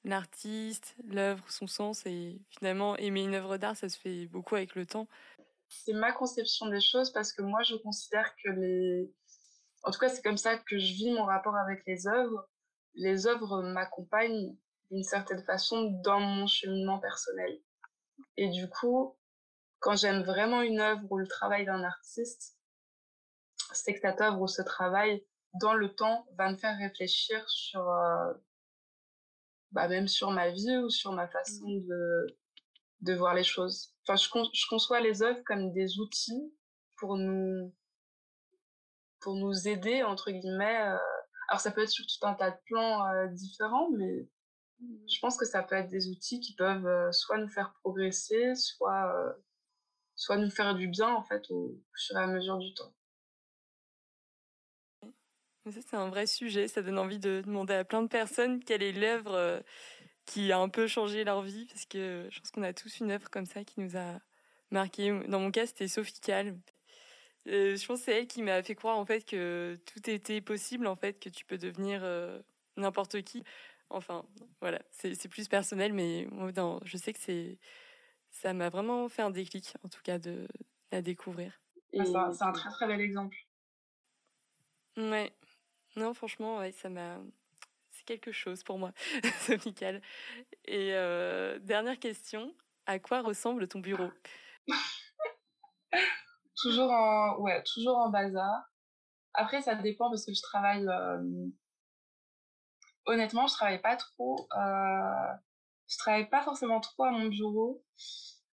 l'artiste, 0.02 0.96
l'œuvre, 1.04 1.44
son 1.50 1.66
sens. 1.66 2.06
Et 2.06 2.40
finalement, 2.48 2.96
aimer 2.96 3.24
une 3.24 3.34
œuvre 3.34 3.58
d'art, 3.58 3.76
ça 3.76 3.90
se 3.90 3.98
fait 3.98 4.26
beaucoup 4.28 4.56
avec 4.56 4.74
le 4.74 4.86
temps. 4.86 5.06
C'est 5.68 5.92
ma 5.92 6.12
conception 6.12 6.64
des 6.68 6.80
choses 6.80 7.12
parce 7.12 7.30
que 7.30 7.42
moi, 7.42 7.62
je 7.62 7.76
considère 7.76 8.34
que 8.42 8.48
les... 8.52 9.12
En 9.82 9.90
tout 9.90 9.98
cas, 9.98 10.08
c'est 10.08 10.22
comme 10.22 10.38
ça 10.38 10.56
que 10.56 10.78
je 10.78 10.94
vis 10.94 11.12
mon 11.12 11.24
rapport 11.24 11.56
avec 11.56 11.82
les 11.86 12.06
œuvres. 12.06 12.48
Les 12.94 13.26
œuvres 13.26 13.60
m'accompagnent 13.60 14.56
d'une 14.90 15.04
certaine 15.04 15.44
façon 15.44 15.90
dans 16.02 16.20
mon 16.20 16.46
cheminement 16.46 17.00
personnel. 17.00 17.60
Et 18.38 18.48
du 18.48 18.66
coup, 18.70 19.14
quand 19.80 19.96
j'aime 19.96 20.22
vraiment 20.22 20.62
une 20.62 20.80
œuvre 20.80 21.02
ou 21.10 21.18
le 21.18 21.26
travail 21.26 21.64
d'un 21.64 21.82
artiste, 21.82 22.56
c'est 23.72 23.94
que 23.94 24.00
cette 24.00 24.20
œuvre 24.20 24.40
ou 24.40 24.46
ce 24.46 24.62
travail, 24.62 25.26
dans 25.54 25.74
le 25.74 25.94
temps, 25.94 26.26
va 26.36 26.50
me 26.50 26.56
faire 26.56 26.76
réfléchir 26.78 27.48
sur, 27.48 27.88
euh, 27.88 28.32
bah 29.72 29.88
même 29.88 30.06
sur 30.06 30.30
ma 30.30 30.50
vie 30.50 30.76
ou 30.78 30.90
sur 30.90 31.12
ma 31.12 31.28
façon 31.28 31.66
mmh. 31.66 31.86
de, 31.86 32.38
de 33.00 33.14
voir 33.14 33.34
les 33.34 33.44
choses. 33.44 33.94
Enfin, 34.06 34.16
je, 34.16 34.28
je 34.52 34.66
conçois 34.68 35.00
les 35.00 35.22
œuvres 35.22 35.42
comme 35.44 35.72
des 35.72 35.98
outils 35.98 36.54
pour 36.98 37.16
nous, 37.16 37.74
pour 39.20 39.34
nous 39.34 39.66
aider, 39.66 40.02
entre 40.02 40.30
guillemets. 40.30 40.82
Euh, 40.82 40.98
alors, 41.48 41.60
ça 41.60 41.70
peut 41.70 41.82
être 41.82 41.88
sur 41.88 42.06
tout 42.06 42.26
un 42.26 42.34
tas 42.34 42.50
de 42.50 42.58
plans 42.66 43.06
euh, 43.06 43.26
différents, 43.28 43.90
mais 43.90 44.28
je 44.80 45.18
pense 45.20 45.36
que 45.36 45.44
ça 45.44 45.62
peut 45.62 45.74
être 45.74 45.90
des 45.90 46.08
outils 46.08 46.40
qui 46.40 46.54
peuvent 46.54 47.12
soit 47.12 47.38
nous 47.38 47.48
faire 47.48 47.74
progresser, 47.82 48.54
soit, 48.54 49.36
soit 50.20 50.36
nous 50.36 50.50
faire 50.50 50.74
du 50.74 50.86
bien, 50.86 51.08
en 51.08 51.22
fait, 51.22 51.50
au, 51.50 51.74
fur 51.94 52.16
et 52.18 52.20
à 52.20 52.26
mesure 52.26 52.58
du 52.58 52.74
temps. 52.74 52.92
Ça, 55.64 55.80
c'est 55.80 55.96
un 55.96 56.10
vrai 56.10 56.26
sujet. 56.26 56.68
Ça 56.68 56.82
donne 56.82 56.98
envie 56.98 57.18
de 57.18 57.42
demander 57.46 57.72
à 57.72 57.84
plein 57.84 58.02
de 58.02 58.08
personnes 58.08 58.62
quelle 58.62 58.82
est 58.82 58.92
l'œuvre 58.92 59.32
euh, 59.32 59.60
qui 60.26 60.52
a 60.52 60.58
un 60.58 60.68
peu 60.68 60.86
changé 60.86 61.24
leur 61.24 61.40
vie, 61.40 61.64
parce 61.66 61.86
que 61.86 62.28
je 62.30 62.38
pense 62.38 62.50
qu'on 62.50 62.62
a 62.62 62.74
tous 62.74 63.00
une 63.00 63.10
œuvre 63.10 63.30
comme 63.30 63.46
ça 63.46 63.64
qui 63.64 63.80
nous 63.80 63.96
a 63.96 64.20
marqué. 64.70 65.10
Dans 65.26 65.40
mon 65.40 65.50
cas, 65.50 65.64
c'était 65.64 65.88
Sophie 65.88 66.20
Calme. 66.20 66.60
je 67.46 67.86
pense 67.86 68.00
que 68.00 68.04
c'est 68.04 68.18
elle 68.18 68.26
qui 68.26 68.42
m'a 68.42 68.62
fait 68.62 68.74
croire 68.74 68.98
en 68.98 69.06
fait 69.06 69.24
que 69.24 69.78
tout 69.86 70.10
était 70.10 70.42
possible, 70.42 70.86
en 70.86 70.96
fait, 70.96 71.18
que 71.18 71.30
tu 71.30 71.46
peux 71.46 71.56
devenir 71.56 72.02
n'importe 72.76 73.22
qui. 73.22 73.42
Enfin, 73.88 74.26
voilà, 74.60 74.82
c'est 74.90 75.28
plus 75.28 75.48
personnel, 75.48 75.94
mais 75.94 76.28
je 76.84 76.96
sais 76.98 77.14
que 77.14 77.20
c'est 77.20 77.58
ça 78.40 78.54
m'a 78.54 78.70
vraiment 78.70 79.08
fait 79.10 79.22
un 79.22 79.30
déclic, 79.30 79.74
en 79.84 79.88
tout 79.88 80.00
cas, 80.02 80.18
de 80.18 80.48
la 80.92 81.02
découvrir. 81.02 81.60
Ah, 81.98 82.04
c'est 82.32 82.42
un, 82.42 82.52
très 82.52 82.70
très 82.70 82.86
bel 82.86 83.00
exemple. 83.00 83.36
Ouais. 84.96 85.36
Non, 85.96 86.14
franchement, 86.14 86.58
ouais, 86.58 86.72
ça 86.72 86.88
m'a. 86.88 87.18
C'est 87.90 88.04
quelque 88.04 88.32
chose 88.32 88.62
pour 88.62 88.78
moi, 88.78 88.92
Sophie 89.40 89.74
Et 90.64 90.94
euh, 90.94 91.58
dernière 91.58 91.98
question, 91.98 92.54
à 92.86 92.98
quoi 92.98 93.20
ressemble 93.20 93.68
ton 93.68 93.80
bureau? 93.80 94.10
Toujours 96.56 96.90
en, 96.90 97.36
ouais, 97.40 97.62
toujours 97.64 97.96
en 97.96 98.10
bazar. 98.10 98.70
Après, 99.34 99.62
ça 99.62 99.74
dépend 99.74 100.10
parce 100.10 100.26
que 100.26 100.34
je 100.34 100.42
travaille 100.42 100.86
euh, 100.86 101.48
honnêtement, 103.06 103.46
je 103.46 103.54
travaille 103.54 103.80
pas 103.80 103.96
trop. 103.96 104.46
Euh, 104.56 105.32
je 105.90 105.98
travaille 105.98 106.30
pas 106.30 106.42
forcément 106.42 106.80
trop 106.80 107.04
à 107.04 107.10
mon 107.10 107.26
bureau. 107.26 107.84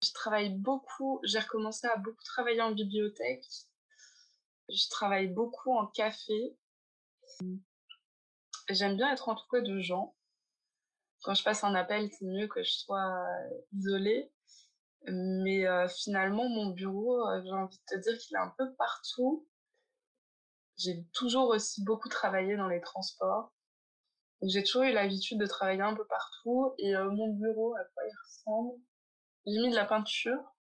Je 0.03 0.13
travaille 0.13 0.51
beaucoup. 0.51 1.19
J'ai 1.25 1.39
recommencé 1.39 1.87
à 1.87 1.97
beaucoup 1.97 2.23
travailler 2.25 2.61
en 2.61 2.73
bibliothèque. 2.73 3.47
Je 4.69 4.89
travaille 4.91 5.29
beaucoup 5.29 5.73
en 5.73 5.87
café. 5.87 6.57
J'aime 8.69 8.97
bien 8.97 9.13
être 9.13 9.31
entourée 9.31 9.63
de 9.63 9.81
gens. 9.81 10.15
Quand 11.23 11.35
je 11.35 11.43
passe 11.43 11.65
un 11.65 11.75
appel, 11.75 12.11
c'est 12.13 12.27
mieux 12.27 12.49
que 12.49 12.63
je 12.63 12.71
sois 12.71 13.25
isolée. 13.73 14.31
Mais 15.07 15.67
euh, 15.67 15.89
finalement, 15.89 16.49
mon 16.49 16.71
bureau, 16.71 17.27
euh, 17.27 17.43
j'ai 17.43 17.51
envie 17.51 17.79
de 17.79 17.97
te 17.97 18.01
dire 18.01 18.19
qu'il 18.19 18.37
est 18.37 18.41
un 18.41 18.55
peu 18.59 18.75
partout. 18.75 19.49
J'ai 20.77 21.05
toujours 21.15 21.49
aussi 21.49 21.83
beaucoup 21.83 22.09
travaillé 22.09 22.57
dans 22.57 22.69
les 22.69 22.81
transports 22.81 23.53
j'ai 24.43 24.63
toujours 24.63 24.83
eu 24.83 24.93
l'habitude 24.93 25.39
de 25.39 25.47
travailler 25.47 25.83
un 25.83 25.95
peu 25.95 26.05
partout. 26.07 26.75
Et 26.79 26.95
euh, 26.97 27.11
mon 27.11 27.33
bureau, 27.35 27.75
à 27.75 27.85
quoi 27.85 28.03
il 28.05 28.15
ressemble? 28.25 28.81
J'ai 29.47 29.61
mis 29.61 29.71
de 29.71 29.77
la 29.77 29.85
peinture. 29.85 30.55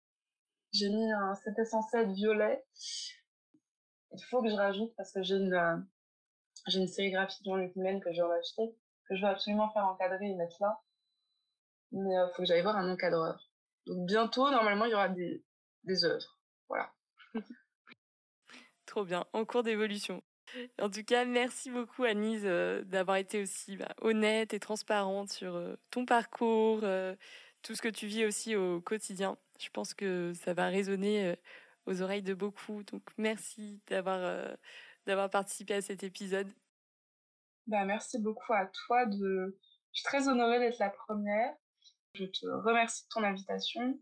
J'ai 0.72 0.90
mis 0.90 1.12
un, 1.12 1.36
c'était 1.36 1.66
censé 1.66 1.98
être 1.98 2.12
violet. 2.12 2.64
Il 4.12 4.24
faut 4.30 4.42
que 4.42 4.50
je 4.50 4.56
rajoute 4.56 4.94
parce 4.96 5.12
que 5.12 5.24
j'ai 5.24 5.36
une, 5.36 5.54
euh, 5.54 5.78
j'ai 6.68 6.80
une 6.80 6.88
sérigraphie 6.88 7.42
de 7.44 7.50
Jean-Luc 7.50 7.74
que 7.74 8.14
je 8.14 8.22
vais 8.22 8.38
acheter, 8.38 8.76
que 9.08 9.16
je 9.16 9.22
veux 9.22 9.32
absolument 9.32 9.70
faire 9.72 9.86
encadrer 9.86 10.30
et 10.30 10.36
mettre 10.36 10.58
là. 10.60 10.82
Mais 11.92 12.14
il 12.14 12.18
euh, 12.18 12.30
faut 12.30 12.44
que 12.44 12.46
j'aille 12.46 12.62
voir 12.62 12.78
un 12.78 12.92
encadreur. 12.92 13.50
Donc 13.88 14.06
bientôt, 14.06 14.50
normalement, 14.52 14.86
il 14.86 14.92
y 14.92 14.96
aura 14.96 15.10
des, 15.10 15.44
des 15.84 16.06
œuvres. 16.06 16.40
Voilà. 16.68 16.92
Trop 18.86 19.06
bien. 19.06 19.26
En 19.34 19.46
cours 19.46 19.64
d'évolution. 19.64 20.22
En 20.82 20.90
tout 20.90 21.04
cas, 21.04 21.26
merci 21.26 21.70
beaucoup 21.70 22.04
Anise 22.04 22.44
euh, 22.46 22.84
d'avoir 22.84 23.18
été 23.18 23.42
aussi 23.42 23.78
bah, 23.78 23.94
honnête 24.02 24.54
et 24.54 24.60
transparente 24.60 25.30
sur 25.30 25.56
euh, 25.56 25.76
ton 25.92 26.06
parcours, 26.06 26.82
euh, 26.84 27.16
tout 27.62 27.76
ce 27.76 27.82
que 27.82 27.90
tu 27.90 28.08
vis 28.08 28.26
aussi 28.26 28.56
au 28.56 28.82
quotidien. 28.82 29.38
Je 29.60 29.70
pense 29.70 29.94
que 29.94 30.34
ça 30.34 30.54
va 30.54 30.68
résonner 30.68 31.36
aux 31.86 32.02
oreilles 32.02 32.24
de 32.24 32.34
beaucoup. 32.34 32.84
Donc 32.84 33.04
merci 33.18 33.82
d'avoir 33.88 34.56
d'avoir 35.06 35.30
participé 35.30 35.74
à 35.74 35.82
cet 35.82 36.04
épisode. 36.04 36.48
Bah, 37.68 37.84
merci 37.84 38.20
beaucoup 38.20 38.54
à 38.54 38.68
toi 38.68 39.06
de 39.06 39.60
je 39.92 40.00
suis 40.00 40.06
très 40.06 40.30
honorée 40.30 40.60
d'être 40.60 40.80
la 40.80 40.90
première. 40.90 41.54
Je 42.14 42.24
te 42.24 42.46
remercie 42.46 43.04
de 43.04 43.10
ton 43.10 43.24
invitation 43.24 44.00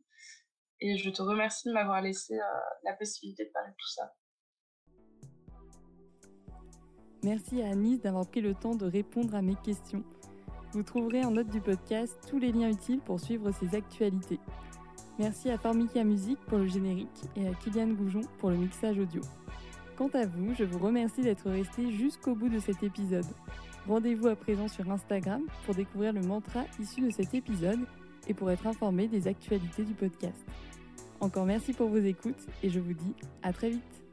et 0.80 0.98
je 0.98 1.10
te 1.10 1.24
remercie 1.24 1.68
de 1.70 1.74
m'avoir 1.74 2.02
laissé 2.02 2.38
la 2.84 2.94
possibilité 2.94 3.46
de 3.46 3.50
parler 3.50 3.72
de 3.72 3.76
tout 3.76 3.90
ça. 3.90 4.14
Merci 7.24 7.62
à 7.62 7.70
Anis 7.70 8.00
d'avoir 8.00 8.28
pris 8.28 8.42
le 8.42 8.54
temps 8.54 8.76
de 8.76 8.86
répondre 8.86 9.36
à 9.36 9.42
mes 9.42 9.56
questions. 9.56 10.04
Vous 10.74 10.84
trouverez 10.84 11.26
en 11.26 11.32
note 11.32 11.50
du 11.50 11.62
podcast 11.62 12.18
tous 12.30 12.40
les 12.40 12.52
liens 12.52 12.70
utiles 12.70 13.00
pour 13.00 13.20
suivre 13.20 13.52
ses 13.52 13.76
actualités. 13.76 14.40
Merci 15.18 15.50
à 15.50 15.58
Formica 15.58 16.04
Music 16.04 16.38
pour 16.48 16.60
le 16.60 16.68
générique 16.68 17.24
et 17.36 17.48
à 17.48 17.54
Kylian 17.54 17.94
Goujon 17.94 18.22
pour 18.38 18.52
le 18.52 18.58
mixage 18.58 19.00
audio. 19.00 19.22
Quant 19.98 20.10
à 20.14 20.28
vous, 20.28 20.54
je 20.54 20.64
vous 20.64 20.78
remercie 20.78 21.22
d'être 21.22 21.50
resté 21.50 21.92
jusqu'au 21.92 22.36
bout 22.36 22.50
de 22.50 22.60
cet 22.60 22.84
épisode. 22.84 23.26
Rendez-vous 23.88 24.28
à 24.28 24.36
présent 24.36 24.68
sur 24.68 24.90
Instagram 24.92 25.42
pour 25.66 25.74
découvrir 25.74 26.14
le 26.14 26.22
mantra 26.22 26.66
issu 26.80 27.02
de 27.02 27.10
cet 27.10 27.34
épisode 27.34 27.80
et 28.28 28.34
pour 28.36 28.52
être 28.52 28.68
informé 28.68 29.08
des 29.08 29.28
actualités 29.28 29.84
du 29.84 29.94
podcast. 29.94 30.46
Encore 31.20 31.46
merci 31.46 31.74
pour 31.74 31.90
vos 31.90 31.98
écoutes 31.98 32.46
et 32.62 32.70
je 32.70 32.80
vous 32.80 32.94
dis 32.94 33.16
à 33.42 33.54
très 33.54 33.72
vite. 33.72 34.07